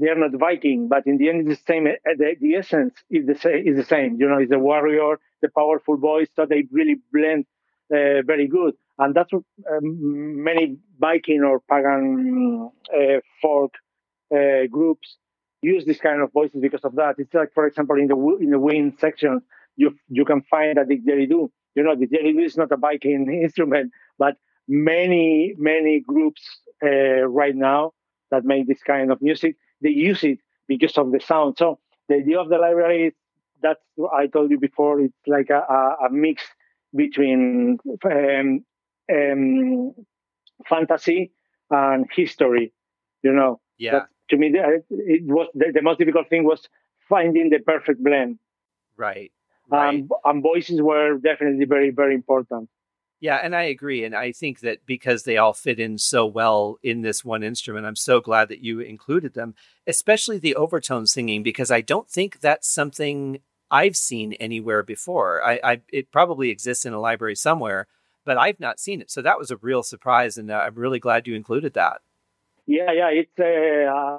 They 0.01 0.09
are 0.09 0.19
not 0.19 0.33
Viking, 0.33 0.89
but 0.89 1.07
in 1.07 1.19
the 1.19 1.29
end, 1.29 1.47
it's 1.47 1.61
the 1.61 1.73
same. 1.73 1.87
Uh, 1.87 2.15
the, 2.17 2.37
the 2.41 2.55
essence 2.55 2.95
is 3.11 3.27
the 3.27 3.35
same. 3.35 3.69
Is 3.69 3.77
the 3.77 3.85
same. 3.85 4.17
You 4.19 4.29
know, 4.29 4.39
it's 4.39 4.51
the 4.51 4.59
warrior, 4.59 5.21
the 5.43 5.51
powerful 5.55 5.99
voice. 5.99 6.29
So 6.35 6.47
they 6.47 6.65
really 6.73 6.97
blend 7.13 7.45
uh, 7.93 8.23
very 8.33 8.49
good, 8.49 8.75
and 8.99 9.15
that's 9.15 9.31
what 9.31 9.43
um, 9.71 10.43
many 10.43 10.79
Viking 10.99 11.43
or 11.43 11.61
pagan 11.71 12.71
uh, 12.99 13.21
folk 13.43 13.75
uh, 14.35 14.67
groups 14.71 15.19
use 15.61 15.85
this 15.85 16.01
kind 16.01 16.23
of 16.23 16.33
voices 16.33 16.61
because 16.63 16.85
of 16.85 16.95
that. 16.95 17.17
It's 17.19 17.35
like, 17.35 17.53
for 17.53 17.67
example, 17.67 17.97
in 17.99 18.07
the 18.07 18.17
in 18.41 18.51
the 18.51 18.59
wind 18.59 18.95
section, 18.99 19.43
you 19.77 19.97
you 20.09 20.25
can 20.25 20.41
find 20.51 20.79
that 20.79 20.89
they, 20.89 20.95
a 20.95 20.99
didgeridoo. 20.99 21.51
You 21.75 21.83
know, 21.83 21.97
is 22.01 22.57
not 22.57 22.73
a 22.73 22.77
Viking 22.77 23.31
instrument, 23.43 23.93
but 24.19 24.37
many 24.69 25.55
many 25.59 26.01
groups 26.01 26.43
uh, 26.83 27.27
right 27.27 27.55
now 27.55 27.93
that 28.31 28.45
make 28.45 28.67
this 28.67 28.83
kind 28.83 29.13
of 29.13 29.21
music, 29.21 29.57
they 29.81 29.91
use 29.91 30.25
it 30.25 30.39
because 30.67 30.97
of 30.99 31.13
the 31.13 31.21
sound. 31.21 31.57
So 31.59 31.79
the 32.09 32.17
idea 32.17 32.41
of 32.41 32.49
the 32.49 32.59
library 32.59 33.09
is 33.09 33.15
that's 33.63 33.81
I 34.13 34.27
told 34.27 34.51
you 34.51 34.59
before. 34.59 35.01
It's 35.01 35.15
like 35.27 35.51
a, 35.51 35.63
a, 36.07 36.11
mix 36.11 36.43
between 36.95 37.79
um, 38.05 38.65
um, 39.13 39.95
fantasy 40.69 41.33
and 41.71 42.07
history. 42.15 42.73
You 43.23 43.33
know, 43.33 43.61
yeah. 43.79 43.93
That's, 43.93 44.11
to 44.31 44.37
me, 44.37 44.53
it 44.55 45.25
was 45.25 45.49
the, 45.55 45.73
the, 45.75 45.83
most 45.83 45.99
difficult 45.99 46.29
thing 46.29 46.45
was 46.45 46.69
finding 47.09 47.51
the 47.51 47.59
perfect 47.59 48.03
blend. 48.03 48.39
Right. 48.97 49.33
Right. 49.69 50.01
Um, 50.01 50.09
and 50.25 50.43
voices 50.43 50.81
were 50.81 51.19
definitely 51.19 51.65
very, 51.65 51.91
very 51.91 52.15
important. 52.15 52.69
Yeah, 53.21 53.37
and 53.43 53.57
I 53.57 53.63
agree. 53.63 54.05
And 54.05 54.15
I 54.15 54.33
think 54.33 54.61
that 54.61 54.85
because 54.85 55.23
they 55.23 55.39
all 55.39 55.55
fit 55.55 55.81
in 55.81 55.97
so 55.97 56.27
well 56.27 56.79
in 56.83 57.01
this 57.01 57.25
one 57.25 57.43
instrument, 57.43 57.87
I'm 57.87 57.97
so 57.97 58.21
glad 58.21 58.49
that 58.49 58.63
you 58.63 58.81
included 58.81 59.33
them, 59.33 59.55
especially 59.87 60.39
the 60.39 60.55
overtone 60.57 61.07
singing, 61.07 61.43
because 61.43 61.71
I 61.71 61.81
don't 61.81 62.09
think 62.09 62.41
that's 62.41 62.69
something 62.69 63.41
I've 63.71 63.97
seen 63.97 64.35
anywhere 64.35 64.83
before. 64.83 65.43
I, 65.43 65.59
I 65.65 65.81
it 65.91 66.13
probably 66.13 66.51
exists 66.51 66.85
in 66.85 66.93
a 66.93 67.01
library 67.01 67.35
somewhere, 67.35 67.87
but 68.27 68.37
I've 68.37 68.61
not 68.61 68.79
seen 68.79 69.01
it. 69.01 69.11
So 69.11 69.23
that 69.23 69.39
was 69.39 69.51
a 69.51 69.57
real 69.57 69.83
surprise, 69.83 70.37
and 70.37 70.51
uh, 70.51 70.63
I'm 70.67 70.75
really 70.75 70.99
glad 70.99 71.27
you 71.27 71.35
included 71.35 71.73
that. 71.75 72.03
Yeah, 72.67 72.93
yeah, 72.93 73.09
it's 73.09 73.39
uh, 73.39 74.19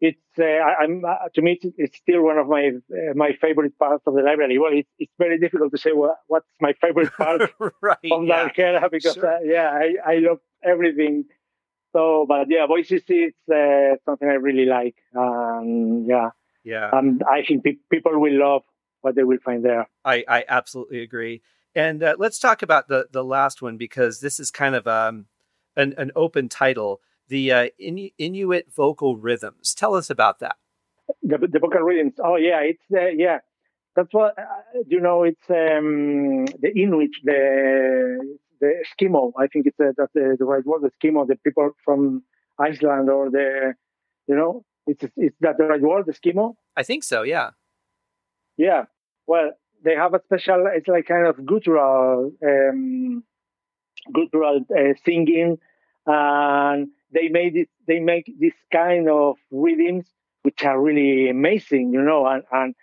it's 0.00 0.18
uh, 0.38 0.44
I'm 0.44 1.04
uh, 1.04 1.28
to 1.34 1.42
me 1.42 1.58
it's, 1.62 1.96
still 1.96 2.22
one 2.22 2.38
of 2.38 2.48
my 2.48 2.72
uh, 2.90 3.14
my 3.14 3.32
favorite 3.40 3.78
parts 3.78 4.02
of 4.06 4.14
the 4.14 4.22
library. 4.22 4.58
Well, 4.58 4.72
it's 4.72 4.88
it's 4.98 5.12
very 5.18 5.38
difficult 5.38 5.72
to 5.72 5.78
say 5.78 5.92
what, 5.92 6.16
what's 6.26 6.46
my 6.60 6.74
favorite 6.80 7.12
part 7.12 7.42
right, 7.80 7.98
of 8.12 8.24
yeah. 8.24 8.48
Dark 8.56 8.90
because 8.90 9.14
sure. 9.14 9.26
Uh, 9.26 9.40
yeah, 9.44 9.70
I, 9.70 10.12
I 10.12 10.14
love 10.18 10.38
everything. 10.62 11.24
So, 11.92 12.26
but 12.28 12.48
yeah, 12.50 12.66
voices 12.66 13.02
is 13.08 13.32
uh, 13.50 13.96
something 14.04 14.28
I 14.28 14.34
really 14.34 14.66
like, 14.66 14.96
and 15.14 16.06
yeah, 16.06 16.30
yeah, 16.62 16.90
and 16.92 17.22
I 17.22 17.42
think 17.42 17.64
pe- 17.64 17.78
people 17.90 18.20
will 18.20 18.38
love 18.38 18.62
what 19.00 19.14
they 19.14 19.24
will 19.24 19.38
find 19.42 19.64
there. 19.64 19.88
I 20.04 20.24
I 20.28 20.44
absolutely 20.46 21.00
agree. 21.00 21.42
And 21.74 22.02
uh, 22.02 22.16
let's 22.18 22.38
talk 22.38 22.62
about 22.62 22.88
the 22.88 23.06
the 23.10 23.24
last 23.24 23.62
one 23.62 23.78
because 23.78 24.20
this 24.20 24.38
is 24.38 24.50
kind 24.50 24.74
of 24.74 24.86
um 24.86 25.26
an 25.74 25.94
an 25.96 26.10
open 26.14 26.50
title 26.50 27.00
the 27.28 27.52
uh, 27.52 27.68
Inu- 27.80 28.12
Inuit 28.18 28.66
vocal 28.74 29.16
rhythms. 29.16 29.74
Tell 29.74 29.94
us 29.94 30.10
about 30.10 30.38
that. 30.40 30.56
The, 31.22 31.38
the 31.38 31.58
vocal 31.58 31.80
rhythms. 31.80 32.14
Oh 32.22 32.36
yeah, 32.36 32.60
it's 32.60 32.82
uh, 32.92 33.06
yeah. 33.06 33.38
That's 33.94 34.12
what 34.12 34.38
uh, 34.38 34.42
you 34.86 35.00
know. 35.00 35.22
It's 35.22 35.48
um, 35.48 36.46
the 36.60 36.72
Inuit, 36.74 37.10
the 37.24 38.36
the 38.60 38.72
Eskimo. 38.84 39.32
I 39.38 39.46
think 39.46 39.66
it's 39.66 39.78
uh, 39.80 39.92
that's 39.96 40.12
the, 40.12 40.36
the 40.38 40.44
right 40.44 40.64
word. 40.64 40.82
The 40.82 40.90
Eskimo, 40.90 41.26
the 41.26 41.36
people 41.36 41.70
from 41.84 42.22
Iceland 42.58 43.08
or 43.10 43.30
the 43.30 43.74
you 44.26 44.34
know, 44.34 44.64
it's 44.86 45.04
it's 45.16 45.36
that 45.40 45.58
the 45.58 45.64
right 45.64 45.80
word, 45.80 46.06
The 46.06 46.12
Eskimo. 46.12 46.54
I 46.76 46.82
think 46.82 47.04
so. 47.04 47.22
Yeah. 47.22 47.50
Yeah. 48.56 48.84
Well, 49.26 49.52
they 49.84 49.94
have 49.94 50.14
a 50.14 50.20
special. 50.24 50.66
It's 50.72 50.88
like 50.88 51.06
kind 51.06 51.26
of 51.26 51.44
guttural, 51.44 52.32
um, 52.44 53.22
guttural 54.12 54.60
uh, 54.70 54.94
singing, 55.04 55.58
and 56.06 56.88
they 57.12 57.28
made 57.28 57.56
it 57.56 57.68
they 57.86 58.00
make 58.00 58.32
this 58.38 58.54
kind 58.72 59.08
of 59.08 59.36
rhythms 59.50 60.06
which 60.42 60.64
are 60.64 60.80
really 60.80 61.28
amazing 61.28 61.92
you 61.92 62.02
know 62.02 62.26
and, 62.26 62.44
and 62.52 62.74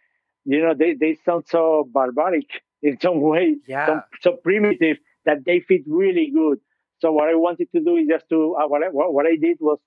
you 0.45 0.61
know 0.61 0.73
they, 0.77 0.93
they 0.93 1.17
sound 1.25 1.43
so 1.47 1.87
barbaric 1.91 2.47
in 2.81 2.99
some 2.99 3.21
way 3.21 3.55
yeah. 3.67 3.85
so, 3.85 4.01
so 4.21 4.31
primitive 4.43 4.97
that 5.25 5.45
they 5.45 5.59
fit 5.61 5.81
really 5.87 6.31
good. 6.33 6.59
So 6.99 7.11
what 7.11 7.29
i 7.29 7.35
wanted 7.35 7.69
to 7.73 7.81
do 7.81 7.97
is 7.97 8.07
just 8.07 8.27
to 8.29 8.55
uh, 8.55 8.67
what, 8.67 8.83
I, 8.83 8.87
what 8.89 9.25
i 9.25 9.35
did 9.35 9.57
was 9.59 9.79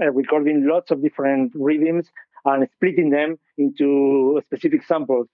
uh, 0.00 0.10
recording 0.12 0.66
lots 0.66 0.90
of 0.90 1.02
different 1.02 1.52
rhythms 1.54 2.08
and 2.44 2.68
splitting 2.76 3.10
them 3.10 3.38
into 3.58 4.40
specific 4.46 4.84
samples. 4.84 5.26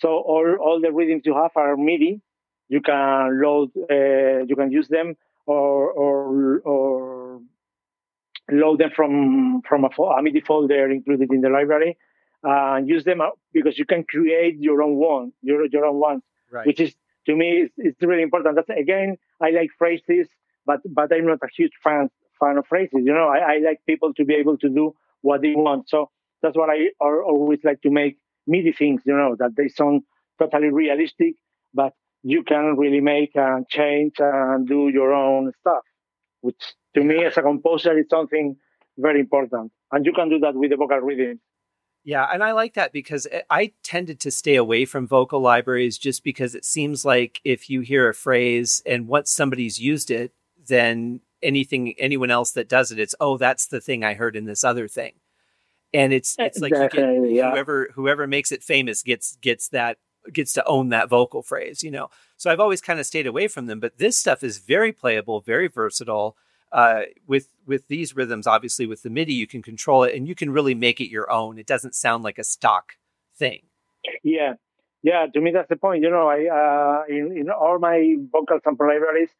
So 0.00 0.08
all, 0.08 0.56
all 0.60 0.80
the 0.80 0.92
rhythms 0.92 1.22
you 1.24 1.34
have 1.34 1.52
are 1.56 1.76
midi. 1.76 2.20
You 2.68 2.80
can 2.80 3.40
load 3.40 3.70
uh, 3.90 4.44
you 4.48 4.56
can 4.56 4.70
use 4.72 4.88
them 4.88 5.16
or 5.46 5.90
or 5.92 6.60
or 6.60 7.40
load 8.50 8.78
them 8.78 8.90
from 8.94 9.62
from 9.68 9.84
a, 9.84 10.02
a 10.02 10.22
MIDI 10.22 10.40
folder 10.40 10.90
included 10.90 11.32
in 11.32 11.40
the 11.40 11.48
library 11.48 11.96
uh, 12.46 12.74
and 12.76 12.88
use 12.88 13.04
them 13.04 13.20
because 13.52 13.78
you 13.78 13.86
can 13.86 14.04
create 14.04 14.56
your 14.58 14.82
own 14.82 14.96
one, 14.96 15.32
your 15.42 15.66
your 15.66 15.86
own 15.86 15.96
ones, 15.96 16.22
right. 16.50 16.66
which 16.66 16.80
is 16.80 16.94
to 17.26 17.34
me 17.34 17.62
is, 17.62 17.70
is 17.78 17.94
really 18.02 18.22
important. 18.22 18.56
That's 18.56 18.68
again, 18.78 19.16
I 19.40 19.50
like 19.50 19.70
phrases, 19.78 20.28
but 20.66 20.80
but 20.88 21.12
I'm 21.12 21.26
not 21.26 21.38
a 21.42 21.48
huge 21.56 21.72
fan 21.82 22.10
fan 22.38 22.58
of 22.58 22.66
phrases. 22.66 23.00
You 23.04 23.14
know, 23.14 23.28
I, 23.28 23.54
I 23.54 23.58
like 23.58 23.80
people 23.86 24.12
to 24.14 24.24
be 24.24 24.34
able 24.34 24.58
to 24.58 24.68
do 24.68 24.94
what 25.22 25.40
they 25.40 25.54
want. 25.54 25.88
So 25.88 26.10
that's 26.42 26.56
what 26.56 26.68
I 26.68 26.90
always 27.00 27.60
like 27.64 27.80
to 27.82 27.90
make 27.90 28.18
MIDI 28.46 28.72
things. 28.72 29.02
You 29.06 29.16
know, 29.16 29.36
that 29.38 29.56
they 29.56 29.68
sound 29.68 30.02
totally 30.38 30.70
realistic, 30.70 31.36
but 31.72 31.94
you 32.24 32.42
can 32.42 32.76
really 32.76 33.00
make 33.00 33.30
and 33.36 33.68
change 33.68 34.14
and 34.18 34.66
do 34.66 34.88
your 34.88 35.12
own 35.12 35.52
stuff 35.60 35.84
which 36.44 36.74
to 36.94 37.02
me 37.02 37.24
as 37.24 37.38
a 37.38 37.42
composer 37.42 37.98
is 37.98 38.04
something 38.10 38.56
very 38.98 39.18
important. 39.18 39.72
And 39.90 40.04
you 40.04 40.12
can 40.12 40.28
do 40.28 40.38
that 40.40 40.54
with 40.54 40.70
the 40.70 40.76
vocal 40.76 40.98
reading. 40.98 41.40
Yeah, 42.04 42.28
and 42.30 42.44
I 42.44 42.52
like 42.52 42.74
that 42.74 42.92
because 42.92 43.26
I 43.48 43.72
tended 43.82 44.20
to 44.20 44.30
stay 44.30 44.56
away 44.56 44.84
from 44.84 45.08
vocal 45.08 45.40
libraries 45.40 45.96
just 45.96 46.22
because 46.22 46.54
it 46.54 46.66
seems 46.66 47.02
like 47.02 47.40
if 47.44 47.70
you 47.70 47.80
hear 47.80 48.10
a 48.10 48.14
phrase 48.14 48.82
and 48.84 49.08
once 49.08 49.30
somebody's 49.30 49.80
used 49.80 50.10
it, 50.10 50.32
then 50.68 51.22
anything 51.42 51.94
anyone 51.98 52.30
else 52.30 52.50
that 52.52 52.68
does 52.68 52.92
it, 52.92 52.98
it's 52.98 53.14
oh, 53.20 53.38
that's 53.38 53.66
the 53.66 53.80
thing 53.80 54.04
I 54.04 54.12
heard 54.12 54.36
in 54.36 54.44
this 54.44 54.64
other 54.64 54.86
thing. 54.86 55.14
And 55.94 56.12
it's 56.12 56.36
it's 56.38 56.58
like 56.58 56.72
get, 56.72 56.94
yeah. 56.94 57.52
whoever 57.52 57.88
whoever 57.94 58.26
makes 58.26 58.52
it 58.52 58.62
famous 58.62 59.02
gets 59.02 59.36
gets 59.36 59.68
that 59.68 59.96
gets 60.32 60.52
to 60.54 60.64
own 60.64 60.88
that 60.90 61.08
vocal 61.08 61.42
phrase, 61.42 61.82
you 61.82 61.90
know. 61.90 62.08
So 62.36 62.50
I've 62.50 62.60
always 62.60 62.80
kind 62.80 63.00
of 63.00 63.06
stayed 63.06 63.26
away 63.26 63.48
from 63.48 63.66
them. 63.66 63.80
But 63.80 63.98
this 63.98 64.16
stuff 64.16 64.42
is 64.42 64.58
very 64.58 64.92
playable, 64.92 65.40
very 65.40 65.68
versatile. 65.68 66.36
Uh, 66.72 67.02
with 67.26 67.48
with 67.66 67.86
these 67.88 68.16
rhythms, 68.16 68.46
obviously 68.46 68.86
with 68.86 69.02
the 69.02 69.10
MIDI, 69.10 69.32
you 69.32 69.46
can 69.46 69.62
control 69.62 70.02
it 70.02 70.14
and 70.14 70.26
you 70.26 70.34
can 70.34 70.50
really 70.50 70.74
make 70.74 71.00
it 71.00 71.10
your 71.10 71.30
own. 71.30 71.58
It 71.58 71.66
doesn't 71.66 71.94
sound 71.94 72.24
like 72.24 72.38
a 72.38 72.44
stock 72.44 72.94
thing. 73.36 73.62
Yeah, 74.22 74.54
yeah. 75.02 75.26
To 75.32 75.40
me, 75.40 75.52
that's 75.52 75.68
the 75.68 75.76
point. 75.76 76.02
You 76.02 76.10
know, 76.10 76.28
I 76.28 76.46
uh, 76.46 77.02
in 77.08 77.36
in 77.36 77.50
all 77.50 77.78
my 77.78 78.16
vocal 78.32 78.58
sample 78.64 78.88
libraries, 78.88 79.30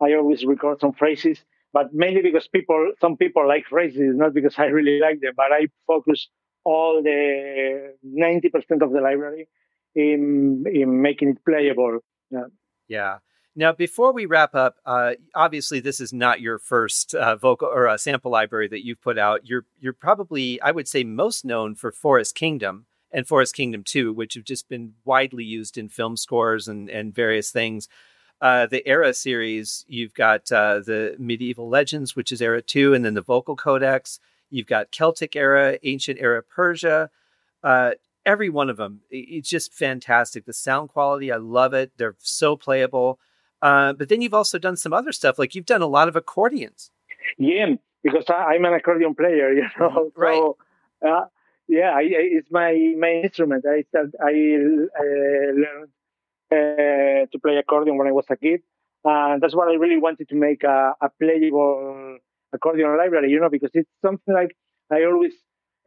I 0.00 0.14
always 0.14 0.44
record 0.44 0.80
some 0.80 0.94
phrases, 0.94 1.44
but 1.72 1.92
mainly 1.92 2.22
because 2.22 2.48
people, 2.48 2.92
some 3.00 3.16
people 3.18 3.46
like 3.46 3.66
phrases, 3.66 4.16
not 4.16 4.32
because 4.32 4.54
I 4.58 4.66
really 4.66 5.00
like 5.00 5.20
them. 5.20 5.34
But 5.36 5.52
I 5.52 5.66
focus 5.86 6.28
all 6.64 7.02
the 7.02 7.94
ninety 8.02 8.48
percent 8.48 8.82
of 8.82 8.92
the 8.92 9.00
library 9.02 9.48
in 9.94 10.64
in 10.72 11.02
making 11.02 11.30
it 11.30 11.44
playable. 11.44 12.00
Yeah. 12.30 12.46
Yeah. 12.88 13.18
Now, 13.56 13.72
before 13.72 14.12
we 14.12 14.26
wrap 14.26 14.54
up, 14.54 14.76
uh, 14.86 15.14
obviously 15.34 15.80
this 15.80 16.00
is 16.00 16.12
not 16.12 16.40
your 16.40 16.58
first 16.58 17.14
uh, 17.14 17.36
vocal 17.36 17.68
or 17.68 17.86
a 17.86 17.98
sample 17.98 18.30
library 18.30 18.68
that 18.68 18.84
you've 18.84 19.02
put 19.02 19.18
out. 19.18 19.46
You're 19.46 19.66
you're 19.80 19.92
probably, 19.92 20.60
I 20.62 20.70
would 20.70 20.88
say, 20.88 21.04
most 21.04 21.44
known 21.44 21.74
for 21.74 21.90
Forest 21.90 22.34
Kingdom 22.34 22.86
and 23.10 23.26
Forest 23.26 23.56
Kingdom 23.56 23.82
Two, 23.84 24.12
which 24.12 24.34
have 24.34 24.44
just 24.44 24.68
been 24.68 24.94
widely 25.04 25.44
used 25.44 25.76
in 25.76 25.88
film 25.88 26.16
scores 26.16 26.68
and 26.68 26.88
and 26.88 27.14
various 27.14 27.50
things. 27.50 27.88
Uh, 28.40 28.66
the 28.66 28.86
Era 28.88 29.12
series, 29.12 29.84
you've 29.88 30.14
got 30.14 30.50
uh, 30.50 30.78
the 30.78 31.14
Medieval 31.18 31.68
Legends, 31.68 32.16
which 32.16 32.32
is 32.32 32.40
Era 32.40 32.62
Two, 32.62 32.94
and 32.94 33.04
then 33.04 33.14
the 33.14 33.20
Vocal 33.20 33.56
Codex. 33.56 34.20
You've 34.48 34.66
got 34.66 34.90
Celtic 34.90 35.36
Era, 35.36 35.78
Ancient 35.82 36.18
Era 36.20 36.42
Persia. 36.42 37.10
Uh, 37.62 37.92
every 38.24 38.48
one 38.48 38.70
of 38.70 38.76
them. 38.76 39.00
It's 39.10 39.48
just 39.48 39.72
fantastic. 39.72 40.44
The 40.44 40.52
sound 40.52 40.90
quality, 40.90 41.32
I 41.32 41.36
love 41.36 41.74
it. 41.74 41.92
They're 41.96 42.16
so 42.18 42.56
playable. 42.56 43.18
Uh, 43.62 43.92
but 43.92 44.08
then 44.08 44.22
you've 44.22 44.34
also 44.34 44.58
done 44.58 44.76
some 44.76 44.92
other 44.92 45.12
stuff, 45.12 45.38
like 45.38 45.54
you've 45.54 45.66
done 45.66 45.82
a 45.82 45.86
lot 45.86 46.08
of 46.08 46.16
accordions. 46.16 46.90
Yeah, 47.38 47.74
because 48.02 48.24
I, 48.28 48.54
am 48.54 48.64
an 48.64 48.74
accordion 48.74 49.14
player, 49.14 49.52
you 49.54 49.68
know. 49.78 50.10
right. 50.16 50.36
So, 50.36 50.56
uh, 51.06 51.24
yeah, 51.68 51.90
I, 51.94 52.02
it's 52.02 52.50
my 52.50 52.72
main 52.96 53.24
instrument. 53.24 53.64
I 53.66 53.84
started, 53.88 54.14
I 54.20 54.30
uh, 54.98 55.52
learned 55.62 55.90
uh, 56.50 57.26
to 57.30 57.38
play 57.42 57.56
accordion 57.56 57.96
when 57.96 58.08
I 58.08 58.12
was 58.12 58.24
a 58.30 58.36
kid, 58.36 58.62
and 59.04 59.42
that's 59.42 59.54
what 59.54 59.68
I 59.68 59.74
really 59.74 59.98
wanted 59.98 60.28
to 60.30 60.34
make 60.34 60.64
a, 60.64 60.94
a 61.00 61.10
playable 61.20 62.18
accordion 62.52 62.96
library, 62.96 63.30
you 63.30 63.40
know, 63.40 63.50
because 63.50 63.70
it's 63.74 63.90
something 64.02 64.34
like 64.34 64.56
I 64.90 65.04
always 65.04 65.34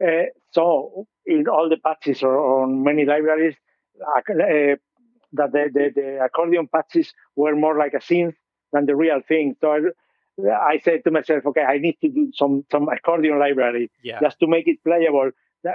uh, 0.02 0.24
saw 0.52 1.04
in 1.26 1.46
all 1.48 1.68
the 1.68 1.76
patches 1.76 2.22
or 2.22 2.62
on 2.62 2.82
many 2.82 3.04
libraries 3.04 3.54
uh, 4.00 4.20
that 4.26 5.52
the, 5.52 5.70
the, 5.72 5.90
the, 5.94 6.24
accordion 6.24 6.68
patches 6.68 7.12
were 7.36 7.56
more 7.56 7.76
like 7.78 7.94
a 7.94 7.98
synth 7.98 8.34
than 8.72 8.86
the 8.86 8.96
real 8.96 9.20
thing. 9.26 9.56
So 9.60 9.70
I, 9.70 10.50
I 10.50 10.80
said 10.84 11.04
to 11.04 11.10
myself, 11.10 11.46
okay, 11.46 11.62
I 11.62 11.78
need 11.78 11.96
to 12.00 12.08
do 12.08 12.32
some 12.34 12.64
some 12.70 12.88
accordion 12.88 13.38
library 13.38 13.90
yeah. 14.02 14.18
just 14.20 14.38
to 14.40 14.46
make 14.46 14.66
it 14.66 14.82
playable, 14.82 15.30
uh, 15.66 15.70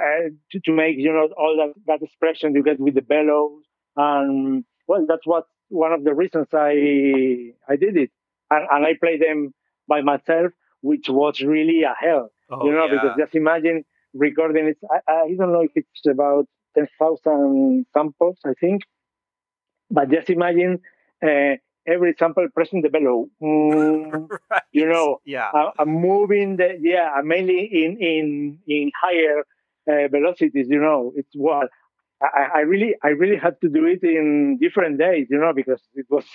to, 0.51 0.59
to 0.59 0.71
make 0.71 0.97
you 0.97 1.13
know 1.13 1.29
all 1.37 1.55
that, 1.57 1.73
that 1.87 2.05
expression 2.05 2.55
you 2.55 2.63
get 2.63 2.79
with 2.79 2.95
the 2.95 3.01
bellows, 3.01 3.63
and 3.95 4.65
well, 4.87 5.05
that's 5.07 5.25
what 5.25 5.45
one 5.69 5.93
of 5.93 6.03
the 6.03 6.13
reasons 6.13 6.47
I 6.53 7.53
I 7.67 7.75
did 7.77 7.95
it, 7.95 8.11
and, 8.51 8.67
and 8.69 8.85
I 8.85 8.93
played 8.99 9.21
them 9.21 9.53
by 9.87 10.01
myself, 10.01 10.51
which 10.81 11.09
was 11.09 11.41
really 11.41 11.83
a 11.83 11.95
hell, 11.97 12.31
oh, 12.49 12.65
you 12.65 12.71
know, 12.73 12.85
yeah. 12.85 12.93
because 12.93 13.17
just 13.17 13.35
imagine 13.35 13.85
recording 14.13 14.67
it. 14.67 14.77
I, 14.89 15.11
I 15.11 15.35
don't 15.37 15.53
know 15.53 15.61
if 15.61 15.71
it's 15.75 16.05
about 16.09 16.45
10,000 16.75 17.85
samples, 17.93 18.37
I 18.45 18.53
think. 18.59 18.83
But 19.91 20.11
just 20.11 20.29
imagine 20.29 20.81
uh, 21.23 21.55
every 21.87 22.13
sample 22.17 22.47
pressing 22.53 22.81
the 22.81 22.89
bellow. 22.89 23.27
Mm, 23.41 24.29
right. 24.51 24.61
You 24.71 24.87
know, 24.87 25.19
yeah. 25.25 25.49
I, 25.53 25.71
am 25.79 25.89
moving 25.89 26.57
the, 26.57 26.77
yeah, 26.79 27.09
mainly 27.23 27.69
in, 27.71 27.97
in, 27.97 28.59
in 28.67 28.91
higher 29.01 29.39
uh, 29.89 30.07
velocities, 30.09 30.67
you 30.69 30.79
know, 30.79 31.11
it's 31.15 31.33
what 31.33 31.69
I, 32.21 32.47
I 32.55 32.59
really, 32.59 32.95
I 33.03 33.09
really 33.09 33.37
had 33.37 33.59
to 33.61 33.69
do 33.69 33.85
it 33.85 34.03
in 34.03 34.59
different 34.61 34.99
days, 34.99 35.27
you 35.29 35.39
know, 35.39 35.53
because 35.53 35.81
it 35.95 36.05
was 36.09 36.25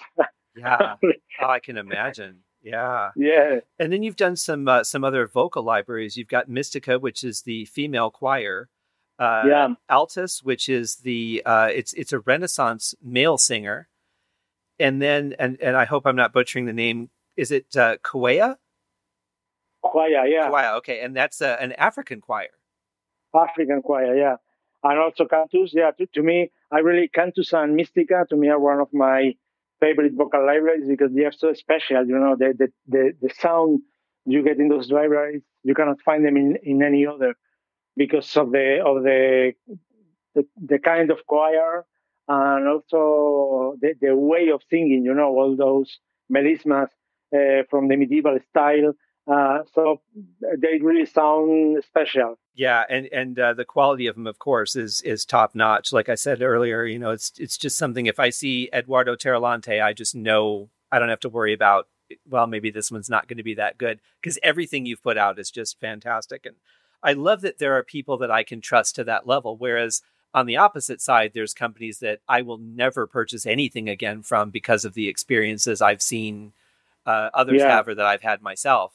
Yeah. 0.56 0.96
oh, 1.42 1.46
I 1.46 1.60
can 1.60 1.76
imagine. 1.76 2.38
Yeah. 2.64 3.10
Yeah. 3.14 3.60
And 3.78 3.92
then 3.92 4.02
you've 4.02 4.16
done 4.16 4.36
some 4.36 4.66
uh, 4.66 4.82
some 4.82 5.04
other 5.04 5.26
vocal 5.26 5.62
libraries. 5.62 6.16
You've 6.16 6.28
got 6.28 6.48
Mystica, 6.48 6.98
which 6.98 7.22
is 7.22 7.42
the 7.42 7.66
female 7.66 8.10
choir. 8.10 8.70
Uh, 9.18 9.42
yeah. 9.46 9.68
Altus, 9.90 10.42
which 10.42 10.68
is 10.68 10.96
the 10.96 11.42
uh, 11.44 11.68
it's 11.72 11.92
it's 11.92 12.12
a 12.12 12.20
Renaissance 12.20 12.94
male 13.02 13.38
singer. 13.38 13.88
And 14.80 15.00
then 15.00 15.34
and 15.38 15.60
and 15.60 15.76
I 15.76 15.84
hope 15.84 16.06
I'm 16.06 16.16
not 16.16 16.32
butchering 16.32 16.64
the 16.64 16.72
name. 16.72 17.10
Is 17.36 17.50
it 17.50 17.76
uh, 17.76 17.98
Kwaya? 17.98 18.56
Kwaya, 19.84 20.24
yeah. 20.26 20.48
Kwaya, 20.50 20.76
okay, 20.78 21.00
and 21.00 21.14
that's 21.14 21.42
uh, 21.42 21.56
an 21.60 21.72
African 21.72 22.20
choir. 22.20 22.48
African 23.34 23.82
choir, 23.82 24.16
yeah, 24.16 24.36
and 24.82 24.98
also 24.98 25.26
Cantus. 25.26 25.72
Yeah, 25.74 25.90
to, 25.98 26.06
to 26.14 26.22
me, 26.22 26.50
I 26.72 26.78
really 26.78 27.08
Cantus 27.08 27.52
and 27.52 27.76
Mystica 27.76 28.24
to 28.30 28.36
me 28.36 28.48
are 28.48 28.58
one 28.58 28.80
of 28.80 28.88
my 28.92 29.34
favorite 29.85 30.15
vocal 30.23 30.44
libraries 30.52 30.86
because 30.94 31.12
they 31.15 31.24
are 31.28 31.36
so 31.44 31.52
special. 31.65 32.02
You 32.12 32.19
know, 32.23 32.35
the 32.43 32.48
the 32.61 32.69
the, 32.94 33.05
the 33.24 33.31
sound 33.44 33.81
you 34.35 34.40
get 34.48 34.59
in 34.62 34.69
those 34.74 34.89
libraries, 34.98 35.43
you 35.69 35.74
cannot 35.74 36.01
find 36.09 36.24
them 36.27 36.36
in, 36.43 36.48
in 36.62 36.82
any 36.82 37.02
other 37.06 37.32
because 37.97 38.31
of 38.43 38.47
the 38.56 38.69
of 38.90 38.97
the 39.09 39.52
the, 40.35 40.44
the 40.73 40.78
kind 40.78 41.11
of 41.11 41.19
choir 41.27 41.85
and 42.28 42.69
also 42.69 43.77
the, 43.81 43.94
the 44.01 44.15
way 44.16 44.51
of 44.51 44.62
singing. 44.70 45.02
You 45.05 45.15
know, 45.15 45.28
all 45.39 45.56
those 45.56 45.98
melismas 46.32 46.89
uh, 47.35 47.62
from 47.70 47.89
the 47.89 47.97
medieval 47.97 48.39
style. 48.51 48.93
Uh, 49.26 49.60
so 49.74 50.01
they 50.40 50.78
really 50.80 51.06
sound 51.06 51.82
special. 51.84 52.38
Yeah, 52.55 52.84
and 52.88 53.06
and 53.06 53.38
uh, 53.38 53.55
the 53.55 53.64
quality 53.64 54.06
of 54.06 54.16
them, 54.16 54.26
of 54.26 54.38
course, 54.38 54.76
is 54.76 55.01
is 55.01 55.24
top 55.24 55.55
notch. 55.55 55.92
Like 55.92 56.09
I 56.09 56.14
said 56.14 56.42
earlier, 56.42 56.84
you 56.84 56.98
know, 56.98 57.10
it's 57.10 57.32
it's 57.38 57.56
just 57.56 57.78
something. 57.78 58.06
If 58.06 58.20
I 58.20 58.30
see 58.30 58.68
Eduardo 58.72 59.16
Tarilonte, 59.16 59.82
I 59.82 59.92
just 59.92 60.14
know 60.14 60.68
I 60.92 60.98
don't 60.98 61.09
have 61.09 61.20
to 61.20 61.28
worry 61.28 61.55
about. 61.55 61.88
Well, 62.28 62.46
maybe 62.46 62.70
this 62.70 62.90
one's 62.92 63.09
not 63.09 63.26
going 63.28 63.38
to 63.38 63.42
be 63.42 63.55
that 63.55 63.78
good 63.78 63.98
because 64.20 64.38
everything 64.42 64.84
you've 64.84 65.02
put 65.02 65.16
out 65.16 65.38
is 65.38 65.51
just 65.51 65.80
fantastic, 65.80 66.44
and 66.44 66.56
I 67.02 67.14
love 67.14 67.40
that 67.40 67.59
there 67.59 67.76
are 67.78 67.82
people 67.82 68.18
that 68.18 68.30
I 68.30 68.42
can 68.42 68.60
trust 68.60 68.94
to 68.96 69.05
that 69.05 69.26
level. 69.26 69.56
Whereas 69.56 70.02
on 70.34 70.44
the 70.44 70.59
opposite 70.59 71.01
side, 71.01 71.30
there's 71.32 71.55
companies 71.55 72.01
that 72.01 72.20
I 72.28 72.42
will 72.42 72.59
never 72.59 73.06
purchase 73.06 73.46
anything 73.46 73.88
again 73.88 74.22
from 74.22 74.51
because 74.51 74.84
of 74.84 74.92
the 74.92 75.09
experiences 75.09 75.80
I've 75.80 76.02
seen 76.02 76.52
uh, 77.06 77.30
others 77.32 77.60
yeah. 77.60 77.68
have 77.68 77.88
or 77.88 77.94
that 77.94 78.06
I've 78.06 78.22
had 78.22 78.42
myself. 78.42 78.92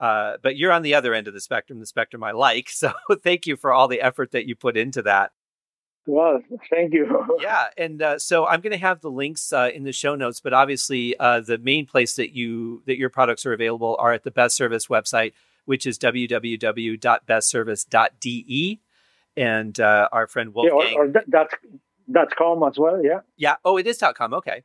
Uh, 0.00 0.38
but 0.42 0.56
you're 0.56 0.72
on 0.72 0.80
the 0.82 0.94
other 0.94 1.12
end 1.12 1.28
of 1.28 1.34
the 1.34 1.40
spectrum, 1.40 1.78
the 1.78 1.84
spectrum 1.86 2.24
I 2.24 2.32
like. 2.32 2.70
So 2.80 2.92
thank 3.22 3.46
you 3.46 3.56
for 3.56 3.70
all 3.72 3.86
the 3.88 4.00
effort 4.00 4.30
that 4.30 4.46
you 4.46 4.56
put 4.56 4.78
into 4.78 5.02
that. 5.02 5.32
Well, 6.06 6.40
thank 6.70 6.94
you. 6.94 7.38
yeah, 7.42 7.66
and 7.76 8.00
uh, 8.00 8.18
so 8.18 8.46
I'm 8.46 8.62
going 8.62 8.72
to 8.72 8.78
have 8.78 9.02
the 9.02 9.10
links 9.10 9.52
uh, 9.52 9.68
in 9.74 9.84
the 9.84 9.92
show 9.92 10.14
notes, 10.14 10.40
but 10.40 10.54
obviously 10.54 11.14
uh, 11.18 11.40
the 11.40 11.58
main 11.58 11.84
place 11.84 12.16
that 12.16 12.34
you 12.34 12.82
that 12.86 12.96
your 12.96 13.10
products 13.10 13.44
are 13.44 13.52
available 13.52 13.96
are 13.98 14.14
at 14.14 14.24
the 14.24 14.30
Best 14.30 14.56
Service 14.56 14.86
website, 14.86 15.34
which 15.66 15.84
is 15.84 15.98
www.bestservice.de, 15.98 18.80
and 19.36 19.78
uh, 19.78 20.08
our 20.10 20.26
friend 20.26 20.54
Wolfgang. 20.54 20.92
Yeah, 20.92 20.96
or, 20.96 21.04
or 21.04 21.12
that's 21.28 21.52
dot 22.10 22.34
com 22.36 22.62
as 22.62 22.78
well. 22.78 23.04
Yeah. 23.04 23.20
Yeah. 23.36 23.56
Oh, 23.62 23.76
it 23.76 23.86
is 23.86 23.98
dot 23.98 24.14
com. 24.14 24.32
Okay. 24.32 24.62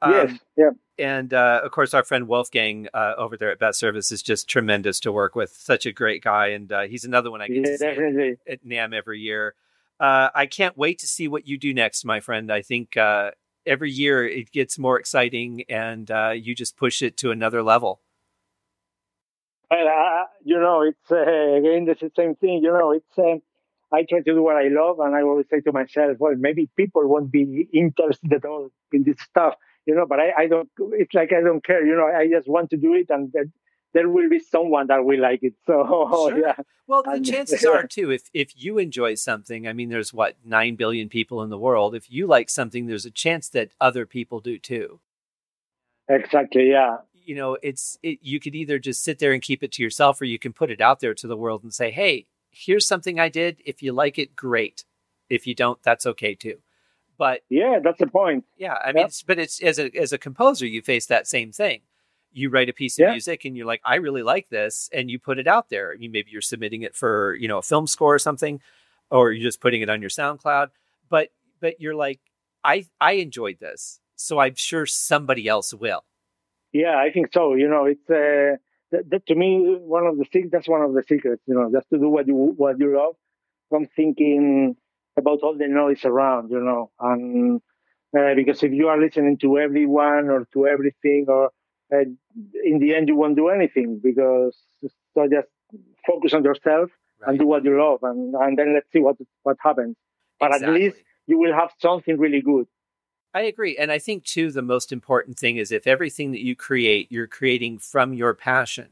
Um, 0.00 0.12
yes. 0.12 0.38
Yeah 0.56 0.70
and 0.98 1.32
uh, 1.32 1.60
of 1.64 1.70
course, 1.70 1.94
our 1.94 2.02
friend 2.02 2.28
Wolfgang 2.28 2.88
uh, 2.92 3.14
over 3.16 3.36
there 3.36 3.50
at 3.50 3.58
Best 3.58 3.78
Service 3.78 4.10
is 4.10 4.22
just 4.22 4.48
tremendous 4.48 4.98
to 5.00 5.12
work 5.12 5.34
with. 5.34 5.50
Such 5.50 5.86
a 5.86 5.92
great 5.92 6.22
guy, 6.22 6.48
and 6.48 6.70
uh, 6.72 6.82
he's 6.82 7.04
another 7.04 7.30
one 7.30 7.40
I 7.40 7.48
get 7.48 7.56
yeah, 7.56 7.92
to 7.92 8.10
see 8.16 8.36
at, 8.46 8.52
at 8.52 8.64
NAMM 8.66 8.94
every 8.94 9.20
year. 9.20 9.54
Uh, 10.00 10.28
I 10.34 10.46
can't 10.46 10.76
wait 10.76 10.98
to 11.00 11.06
see 11.06 11.28
what 11.28 11.46
you 11.46 11.58
do 11.58 11.72
next, 11.72 12.04
my 12.04 12.20
friend. 12.20 12.52
I 12.52 12.62
think 12.62 12.96
uh, 12.96 13.32
every 13.66 13.90
year 13.90 14.26
it 14.26 14.50
gets 14.52 14.78
more 14.78 14.98
exciting, 14.98 15.64
and 15.68 16.10
uh, 16.10 16.30
you 16.30 16.54
just 16.54 16.76
push 16.76 17.02
it 17.02 17.16
to 17.18 17.30
another 17.30 17.62
level. 17.62 18.00
Well, 19.70 20.26
you 20.44 20.58
know, 20.58 20.82
it's 20.82 21.10
again 21.10 21.84
the 21.84 22.10
same 22.16 22.34
thing. 22.36 22.60
You 22.62 22.72
know, 22.72 22.92
it's 22.92 23.18
um, 23.18 23.42
I 23.92 24.04
try 24.08 24.18
to 24.18 24.34
do 24.34 24.42
what 24.42 24.56
I 24.56 24.68
love, 24.68 24.98
and 25.00 25.14
I 25.14 25.22
always 25.22 25.46
say 25.50 25.60
to 25.60 25.72
myself, 25.72 26.16
well, 26.18 26.34
maybe 26.36 26.68
people 26.76 27.06
won't 27.06 27.30
be 27.30 27.68
interested 27.72 28.32
at 28.32 28.44
all 28.44 28.70
in 28.92 29.04
this 29.04 29.20
stuff 29.20 29.54
you 29.88 29.94
know, 29.94 30.04
but 30.06 30.20
I, 30.20 30.42
I 30.42 30.46
don't, 30.46 30.68
it's 30.92 31.14
like 31.14 31.32
I 31.32 31.40
don't 31.40 31.64
care, 31.64 31.84
you 31.84 31.96
know, 31.96 32.06
I 32.06 32.28
just 32.28 32.46
want 32.46 32.68
to 32.70 32.76
do 32.76 32.92
it 32.92 33.06
and 33.08 33.32
then 33.32 33.52
there 33.94 34.06
will 34.06 34.28
be 34.28 34.38
someone 34.38 34.88
that 34.88 35.02
will 35.02 35.18
like 35.18 35.42
it. 35.42 35.54
So, 35.66 36.28
sure. 36.28 36.38
yeah. 36.38 36.56
Well, 36.86 37.02
the 37.02 37.12
and, 37.12 37.26
chances 37.32 37.64
are 37.64 37.86
too, 37.86 38.10
if, 38.10 38.24
if 38.34 38.52
you 38.54 38.76
enjoy 38.76 39.14
something, 39.14 39.66
I 39.66 39.72
mean, 39.72 39.88
there's 39.88 40.12
what, 40.12 40.36
9 40.44 40.76
billion 40.76 41.08
people 41.08 41.42
in 41.42 41.48
the 41.48 41.58
world. 41.58 41.94
If 41.94 42.10
you 42.10 42.26
like 42.26 42.50
something, 42.50 42.86
there's 42.86 43.06
a 43.06 43.10
chance 43.10 43.48
that 43.48 43.70
other 43.80 44.04
people 44.04 44.40
do 44.40 44.58
too. 44.58 45.00
Exactly. 46.06 46.70
Yeah. 46.70 46.98
You 47.14 47.34
know, 47.34 47.56
it's, 47.62 47.98
it, 48.02 48.18
you 48.20 48.40
could 48.40 48.54
either 48.54 48.78
just 48.78 49.02
sit 49.02 49.18
there 49.18 49.32
and 49.32 49.40
keep 49.40 49.62
it 49.62 49.72
to 49.72 49.82
yourself 49.82 50.20
or 50.20 50.26
you 50.26 50.38
can 50.38 50.52
put 50.52 50.70
it 50.70 50.82
out 50.82 51.00
there 51.00 51.14
to 51.14 51.26
the 51.26 51.36
world 51.36 51.62
and 51.62 51.72
say, 51.72 51.90
Hey, 51.90 52.26
here's 52.50 52.86
something 52.86 53.18
I 53.18 53.30
did. 53.30 53.62
If 53.64 53.82
you 53.82 53.92
like 53.92 54.18
it, 54.18 54.36
great. 54.36 54.84
If 55.30 55.46
you 55.46 55.54
don't, 55.54 55.82
that's 55.82 56.04
okay 56.04 56.34
too. 56.34 56.58
But 57.18 57.40
yeah, 57.50 57.80
that's 57.82 57.98
the 57.98 58.06
point. 58.06 58.44
Yeah, 58.56 58.76
I 58.82 58.92
mean, 58.92 59.06
it's, 59.06 59.22
but 59.22 59.38
it's 59.38 59.60
as 59.60 59.78
a 59.78 59.90
as 59.96 60.12
a 60.12 60.18
composer, 60.18 60.66
you 60.66 60.80
face 60.82 61.06
that 61.06 61.26
same 61.26 61.50
thing. 61.50 61.80
You 62.32 62.48
write 62.48 62.68
a 62.68 62.72
piece 62.72 62.96
of 62.98 63.04
yeah. 63.04 63.10
music 63.10 63.44
and 63.44 63.56
you're 63.56 63.66
like, 63.66 63.80
I 63.84 63.96
really 63.96 64.22
like 64.22 64.48
this, 64.50 64.88
and 64.92 65.10
you 65.10 65.18
put 65.18 65.38
it 65.38 65.48
out 65.48 65.68
there. 65.68 65.94
You 65.94 66.08
maybe 66.10 66.30
you're 66.30 66.40
submitting 66.40 66.82
it 66.82 66.94
for 66.94 67.34
you 67.34 67.48
know 67.48 67.58
a 67.58 67.62
film 67.62 67.88
score 67.88 68.14
or 68.14 68.20
something, 68.20 68.60
or 69.10 69.32
you're 69.32 69.42
just 69.42 69.60
putting 69.60 69.82
it 69.82 69.90
on 69.90 70.00
your 70.00 70.10
SoundCloud. 70.10 70.68
But 71.08 71.30
but 71.60 71.80
you're 71.80 71.96
like, 71.96 72.20
I 72.62 72.86
I 73.00 73.12
enjoyed 73.12 73.58
this, 73.58 73.98
so 74.14 74.38
I'm 74.38 74.54
sure 74.54 74.86
somebody 74.86 75.48
else 75.48 75.74
will. 75.74 76.04
Yeah, 76.72 76.96
I 76.98 77.10
think 77.10 77.32
so. 77.32 77.54
You 77.54 77.68
know, 77.68 77.86
it's 77.86 78.08
uh, 78.08 78.58
that, 78.92 79.10
that 79.10 79.26
to 79.26 79.34
me 79.34 79.76
one 79.80 80.06
of 80.06 80.18
the 80.18 80.24
things. 80.24 80.50
that's 80.52 80.68
one 80.68 80.82
of 80.82 80.94
the 80.94 81.02
secrets. 81.08 81.42
You 81.46 81.54
know, 81.54 81.68
just 81.72 81.90
to 81.90 81.98
do 81.98 82.08
what 82.08 82.28
you 82.28 82.34
what 82.56 82.78
you 82.78 82.96
love. 82.96 83.16
From 83.70 83.86
thinking 83.96 84.76
about 85.18 85.40
all 85.42 85.56
the 85.56 85.68
noise 85.68 86.04
around, 86.04 86.50
you 86.50 86.60
know, 86.60 86.90
and 87.00 87.60
uh, 88.18 88.34
because 88.34 88.62
if 88.62 88.72
you 88.72 88.88
are 88.88 88.98
listening 88.98 89.36
to 89.38 89.58
everyone 89.58 90.30
or 90.30 90.46
to 90.52 90.66
everything, 90.66 91.26
or 91.28 91.50
uh, 91.92 92.04
in 92.64 92.78
the 92.78 92.94
end 92.94 93.08
you 93.08 93.16
won't 93.16 93.36
do 93.36 93.48
anything 93.48 94.00
because 94.02 94.56
so 95.14 95.28
just 95.28 95.48
focus 96.06 96.32
on 96.32 96.44
yourself 96.44 96.90
right. 97.20 97.30
and 97.30 97.38
do 97.38 97.46
what 97.46 97.64
you 97.64 97.78
love, 97.78 98.00
and 98.02 98.34
and 98.34 98.58
then 98.58 98.74
let's 98.74 98.90
see 98.92 99.00
what 99.00 99.16
what 99.42 99.56
happens. 99.60 99.96
But 100.40 100.52
exactly. 100.54 100.68
at 100.68 100.74
least 100.80 100.96
you 101.26 101.38
will 101.38 101.52
have 101.52 101.72
something 101.80 102.16
really 102.18 102.40
good. 102.40 102.66
I 103.34 103.42
agree. 103.42 103.76
And 103.76 103.92
I 103.92 103.98
think, 103.98 104.24
too, 104.24 104.50
the 104.50 104.62
most 104.62 104.90
important 104.90 105.38
thing 105.38 105.58
is 105.58 105.70
if 105.70 105.86
everything 105.86 106.32
that 106.32 106.40
you 106.40 106.56
create, 106.56 107.12
you're 107.12 107.26
creating 107.26 107.78
from 107.78 108.14
your 108.14 108.32
passion 108.32 108.88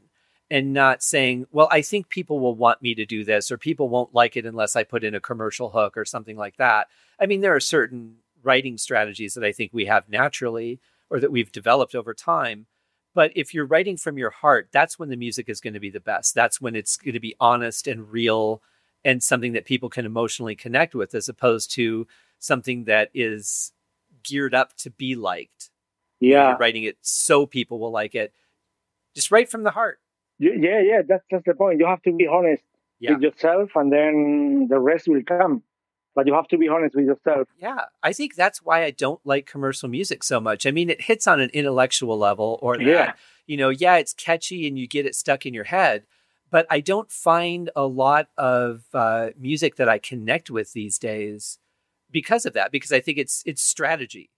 and 0.49 0.73
not 0.73 1.03
saying, 1.03 1.45
well, 1.51 1.67
I 1.71 1.81
think 1.81 2.09
people 2.09 2.39
will 2.39 2.55
want 2.55 2.81
me 2.81 2.95
to 2.95 3.05
do 3.05 3.25
this 3.25 3.51
or 3.51 3.57
people 3.57 3.89
won't 3.89 4.13
like 4.13 4.37
it 4.37 4.45
unless 4.45 4.75
I 4.75 4.83
put 4.83 5.03
in 5.03 5.15
a 5.15 5.19
commercial 5.19 5.69
hook 5.69 5.97
or 5.97 6.05
something 6.05 6.37
like 6.37 6.57
that. 6.57 6.87
I 7.19 7.25
mean, 7.25 7.41
there 7.41 7.55
are 7.55 7.59
certain 7.59 8.17
writing 8.43 8.77
strategies 8.77 9.33
that 9.33 9.43
I 9.43 9.51
think 9.51 9.71
we 9.73 9.85
have 9.85 10.07
naturally 10.07 10.79
or 11.09 11.19
that 11.19 11.31
we've 11.31 11.51
developed 11.51 11.95
over 11.95 12.13
time. 12.13 12.65
But 13.13 13.31
if 13.35 13.53
you're 13.53 13.65
writing 13.65 13.97
from 13.97 14.17
your 14.17 14.29
heart, 14.29 14.69
that's 14.71 14.99
when 14.99 15.09
the 15.09 15.17
music 15.17 15.49
is 15.49 15.59
going 15.59 15.73
to 15.73 15.79
be 15.79 15.89
the 15.89 15.99
best. 15.99 16.35
That's 16.35 16.61
when 16.61 16.75
it's 16.75 16.97
going 16.97 17.13
to 17.13 17.19
be 17.19 17.35
honest 17.39 17.87
and 17.87 18.09
real 18.11 18.61
and 19.03 19.21
something 19.21 19.53
that 19.53 19.65
people 19.65 19.89
can 19.89 20.05
emotionally 20.05 20.55
connect 20.55 20.95
with 20.95 21.15
as 21.15 21.27
opposed 21.27 21.71
to 21.71 22.07
something 22.39 22.85
that 22.85 23.09
is 23.13 23.73
geared 24.23 24.53
up 24.53 24.75
to 24.77 24.91
be 24.91 25.15
liked. 25.15 25.71
Yeah. 26.19 26.49
You're 26.49 26.57
writing 26.57 26.83
it 26.83 26.97
so 27.01 27.45
people 27.45 27.79
will 27.79 27.91
like 27.91 28.15
it. 28.15 28.33
Just 29.15 29.31
write 29.31 29.49
from 29.49 29.63
the 29.63 29.71
heart 29.71 29.99
yeah, 30.39 30.81
yeah, 30.81 31.01
that's 31.07 31.25
just 31.29 31.45
the 31.45 31.53
point. 31.53 31.79
You 31.79 31.85
have 31.85 32.01
to 32.03 32.13
be 32.13 32.27
honest 32.27 32.63
yeah. 32.99 33.13
with 33.13 33.21
yourself, 33.21 33.71
and 33.75 33.91
then 33.91 34.67
the 34.69 34.79
rest 34.79 35.07
will 35.07 35.23
come. 35.23 35.63
But 36.15 36.25
you 36.25 36.33
have 36.33 36.47
to 36.47 36.57
be 36.57 36.67
honest 36.67 36.95
with 36.95 37.05
yourself. 37.05 37.47
Yeah, 37.59 37.85
I 38.01 38.11
think 38.11 38.33
that's 38.33 38.63
why 38.63 38.83
I 38.83 38.89
don't 38.89 39.19
like 39.23 39.45
commercial 39.45 39.87
music 39.87 40.23
so 40.23 40.39
much. 40.39 40.65
I 40.65 40.71
mean, 40.71 40.89
it 40.89 41.01
hits 41.01 41.27
on 41.27 41.39
an 41.39 41.51
intellectual 41.53 42.17
level, 42.17 42.57
or 42.61 42.75
that, 42.75 42.83
yeah. 42.83 43.13
you 43.45 43.55
know, 43.55 43.69
yeah, 43.69 43.97
it's 43.97 44.13
catchy 44.13 44.67
and 44.67 44.79
you 44.79 44.87
get 44.87 45.05
it 45.05 45.13
stuck 45.13 45.45
in 45.45 45.53
your 45.53 45.65
head. 45.65 46.05
But 46.49 46.65
I 46.71 46.79
don't 46.79 47.11
find 47.11 47.69
a 47.75 47.85
lot 47.85 48.29
of 48.35 48.85
uh, 48.93 49.29
music 49.37 49.75
that 49.75 49.89
I 49.89 49.99
connect 49.99 50.49
with 50.49 50.73
these 50.73 50.97
days 50.97 51.59
because 52.09 52.47
of 52.47 52.53
that. 52.53 52.71
Because 52.71 52.91
I 52.91 52.99
think 52.99 53.19
it's 53.19 53.43
it's 53.45 53.61
strategy. 53.61 54.31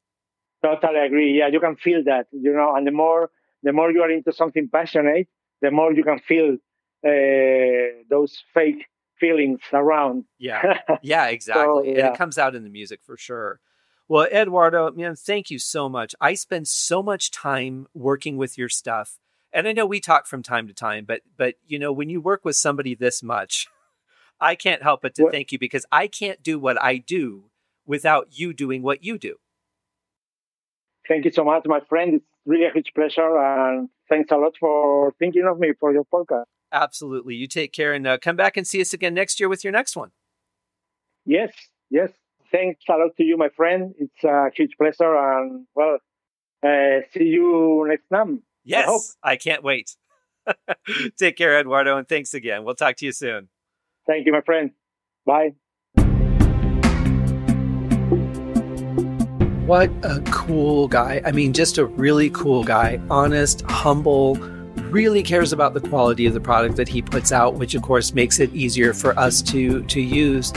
Totally 0.62 1.00
agree. 1.00 1.38
Yeah, 1.38 1.48
you 1.48 1.62
can 1.62 1.78
feel 1.78 2.04
that, 2.04 2.28
you 2.32 2.52
know, 2.52 2.76
and 2.76 2.86
the 2.86 2.92
more 2.92 3.32
the 3.64 3.72
more 3.72 3.90
you 3.90 4.02
are 4.02 4.12
into 4.12 4.34
something 4.34 4.68
passionate, 4.68 5.30
the 5.62 5.72
more 5.72 5.94
you 5.94 6.04
can 6.04 6.20
feel 6.20 6.58
uh, 7.06 8.04
those 8.10 8.44
fake 8.54 8.86
feelings 9.20 9.60
around. 9.74 10.26
Yeah, 10.38 10.80
yeah, 11.02 11.28
exactly. 11.28 11.64
so, 11.64 11.84
yeah. 11.84 11.90
And 11.90 12.16
it 12.16 12.18
comes 12.18 12.38
out 12.38 12.56
in 12.56 12.64
the 12.64 12.70
music 12.70 13.02
for 13.04 13.18
sure. 13.18 13.60
Well, 14.08 14.26
Eduardo, 14.26 14.92
man, 14.92 15.16
thank 15.16 15.52
you 15.52 15.60
so 15.60 15.88
much. 15.88 16.16
I 16.20 16.34
spend 16.34 16.68
so 16.68 17.04
much 17.04 17.30
time 17.30 17.88
working 17.94 18.38
with 18.38 18.58
your 18.58 18.70
stuff. 18.70 19.20
And 19.54 19.68
I 19.68 19.72
know 19.72 19.86
we 19.86 20.00
talk 20.00 20.26
from 20.26 20.42
time 20.42 20.68
to 20.68 20.74
time, 20.74 21.06
but 21.06 21.22
but 21.38 21.56
you 21.66 21.80
know, 21.80 21.92
when 21.92 22.10
you 22.10 22.22
work 22.22 22.44
with 22.44 22.56
somebody 22.56 22.96
this 22.96 23.22
much, 23.22 23.68
I 24.42 24.56
can't 24.56 24.84
help 24.84 25.02
but 25.02 25.16
to 25.16 25.24
what? 25.24 25.34
thank 25.34 25.52
you 25.52 25.60
because 25.60 25.86
I 25.92 26.08
can't 26.08 26.42
do 26.42 26.60
what 26.60 26.82
I 26.82 26.98
do 26.98 27.46
without 27.86 28.28
you 28.32 28.54
doing 28.54 28.82
what 28.82 29.04
you 29.04 29.18
do. 29.18 29.38
Thank 31.08 31.26
you 31.26 31.32
so 31.32 31.44
much, 31.44 31.64
my 31.66 31.80
friend. 31.80 32.16
It's 32.16 32.26
really 32.46 32.66
a 32.66 32.72
huge 32.72 32.92
pleasure. 32.96 33.38
And 33.38 33.90
thanks 34.08 34.32
a 34.32 34.36
lot 34.36 34.54
for 34.60 35.14
thinking 35.20 35.46
of 35.50 35.60
me 35.60 35.74
for 35.80 35.94
your 35.94 36.06
podcast. 36.06 36.46
Absolutely. 36.72 37.36
You 37.36 37.48
take 37.48 37.74
care 37.74 37.94
and 37.94 38.06
uh, 38.06 38.18
come 38.18 38.36
back 38.36 38.58
and 38.58 38.68
see 38.68 38.82
us 38.82 38.94
again 38.94 39.14
next 39.14 39.40
year 39.40 39.50
with 39.50 39.64
your 39.64 39.74
next 39.74 39.96
one. 39.96 40.12
Yes, 41.26 41.52
yes. 41.90 42.12
Thanks 42.52 42.84
a 42.90 42.94
lot 42.94 43.16
to 43.18 43.24
you, 43.24 43.38
my 43.38 43.50
friend. 43.50 43.94
It's 43.98 44.24
a 44.24 44.50
huge 44.56 44.72
pleasure. 44.80 45.16
And 45.16 45.68
well, 45.76 45.98
uh, 46.64 47.02
see 47.12 47.26
you 47.26 47.86
next 47.88 48.08
time. 48.12 48.44
Yes, 48.64 49.16
I, 49.24 49.32
I 49.32 49.36
can't 49.36 49.64
wait. 49.64 49.96
take 51.18 51.38
care, 51.38 51.60
Eduardo, 51.60 51.98
and 51.98 52.08
thanks 52.08 52.34
again. 52.34 52.64
We'll 52.64 52.76
talk 52.76 52.96
to 52.98 53.06
you 53.06 53.12
soon. 53.12 53.50
Thank 54.08 54.26
you, 54.26 54.32
my 54.32 54.42
friend. 54.42 54.72
Bye. 55.26 55.54
What 59.70 59.92
a 60.02 60.20
cool 60.32 60.88
guy. 60.88 61.22
I 61.24 61.32
mean, 61.32 61.54
just 61.54 61.78
a 61.78 61.86
really 61.86 62.32
cool 62.32 62.64
guy. 62.64 63.00
Honest, 63.12 63.62
humble, 63.70 64.34
really 64.90 65.22
cares 65.22 65.54
about 65.54 65.76
the 65.76 65.80
quality 65.80 66.26
of 66.26 66.34
the 66.34 66.40
product 66.40 66.76
that 66.78 66.88
he 66.88 67.04
puts 67.04 67.32
out, 67.32 67.54
which 67.54 67.76
of 67.76 67.84
course 67.84 68.16
makes 68.16 68.40
it 68.40 68.52
easier 68.52 68.96
for 68.96 69.16
us 69.20 69.44
to 69.44 69.84
to 69.84 70.02
use. 70.02 70.52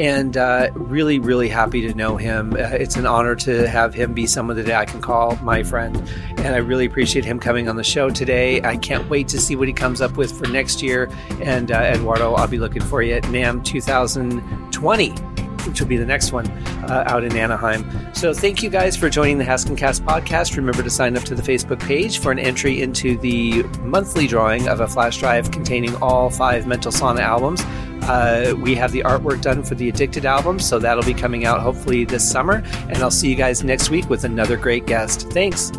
And 0.00 0.36
uh, 0.36 0.70
really, 0.74 1.20
really 1.20 1.48
happy 1.48 1.80
to 1.82 1.94
know 1.94 2.16
him. 2.16 2.54
Uh, 2.54 2.56
it's 2.72 2.96
an 2.96 3.06
honor 3.06 3.36
to 3.36 3.68
have 3.68 3.94
him 3.94 4.14
be 4.14 4.26
someone 4.26 4.56
that 4.56 4.68
I 4.68 4.84
can 4.84 5.00
call 5.00 5.36
my 5.36 5.62
friend. 5.62 5.96
And 6.38 6.48
I 6.48 6.58
really 6.58 6.86
appreciate 6.86 7.24
him 7.24 7.38
coming 7.38 7.68
on 7.68 7.76
the 7.76 7.84
show 7.84 8.10
today. 8.10 8.60
I 8.62 8.78
can't 8.78 9.08
wait 9.08 9.28
to 9.28 9.40
see 9.40 9.54
what 9.54 9.68
he 9.68 9.74
comes 9.74 10.00
up 10.00 10.16
with 10.16 10.36
for 10.36 10.48
next 10.48 10.82
year. 10.82 11.08
And 11.40 11.70
uh, 11.70 11.92
Eduardo, 11.94 12.34
I'll 12.34 12.48
be 12.48 12.58
looking 12.58 12.82
for 12.82 13.00
you 13.00 13.14
at 13.14 13.22
NAMM 13.22 13.64
2020 13.64 15.35
which 15.66 15.80
will 15.80 15.88
be 15.88 15.96
the 15.96 16.06
next 16.06 16.32
one 16.32 16.46
uh, 16.84 17.04
out 17.06 17.24
in 17.24 17.36
Anaheim. 17.36 17.84
So 18.14 18.32
thank 18.32 18.62
you 18.62 18.70
guys 18.70 18.96
for 18.96 19.08
joining 19.10 19.38
the 19.38 19.44
Haskincast 19.44 20.02
podcast. 20.02 20.56
Remember 20.56 20.82
to 20.82 20.90
sign 20.90 21.16
up 21.16 21.24
to 21.24 21.34
the 21.34 21.42
Facebook 21.42 21.80
page 21.80 22.18
for 22.18 22.32
an 22.32 22.38
entry 22.38 22.80
into 22.80 23.16
the 23.18 23.62
monthly 23.80 24.26
drawing 24.26 24.68
of 24.68 24.80
a 24.80 24.88
flash 24.88 25.18
drive 25.18 25.50
containing 25.50 25.94
all 25.96 26.30
five 26.30 26.66
Mental 26.66 26.92
Sauna 26.92 27.20
albums. 27.20 27.62
Uh, 28.08 28.54
we 28.58 28.74
have 28.74 28.92
the 28.92 29.00
artwork 29.00 29.42
done 29.42 29.62
for 29.62 29.74
the 29.74 29.88
Addicted 29.88 30.24
album, 30.24 30.60
so 30.60 30.78
that'll 30.78 31.04
be 31.04 31.14
coming 31.14 31.44
out 31.44 31.60
hopefully 31.60 32.04
this 32.04 32.28
summer. 32.28 32.62
And 32.88 32.98
I'll 32.98 33.10
see 33.10 33.28
you 33.28 33.36
guys 33.36 33.64
next 33.64 33.90
week 33.90 34.08
with 34.08 34.24
another 34.24 34.56
great 34.56 34.86
guest. 34.86 35.30
Thanks. 35.32 35.72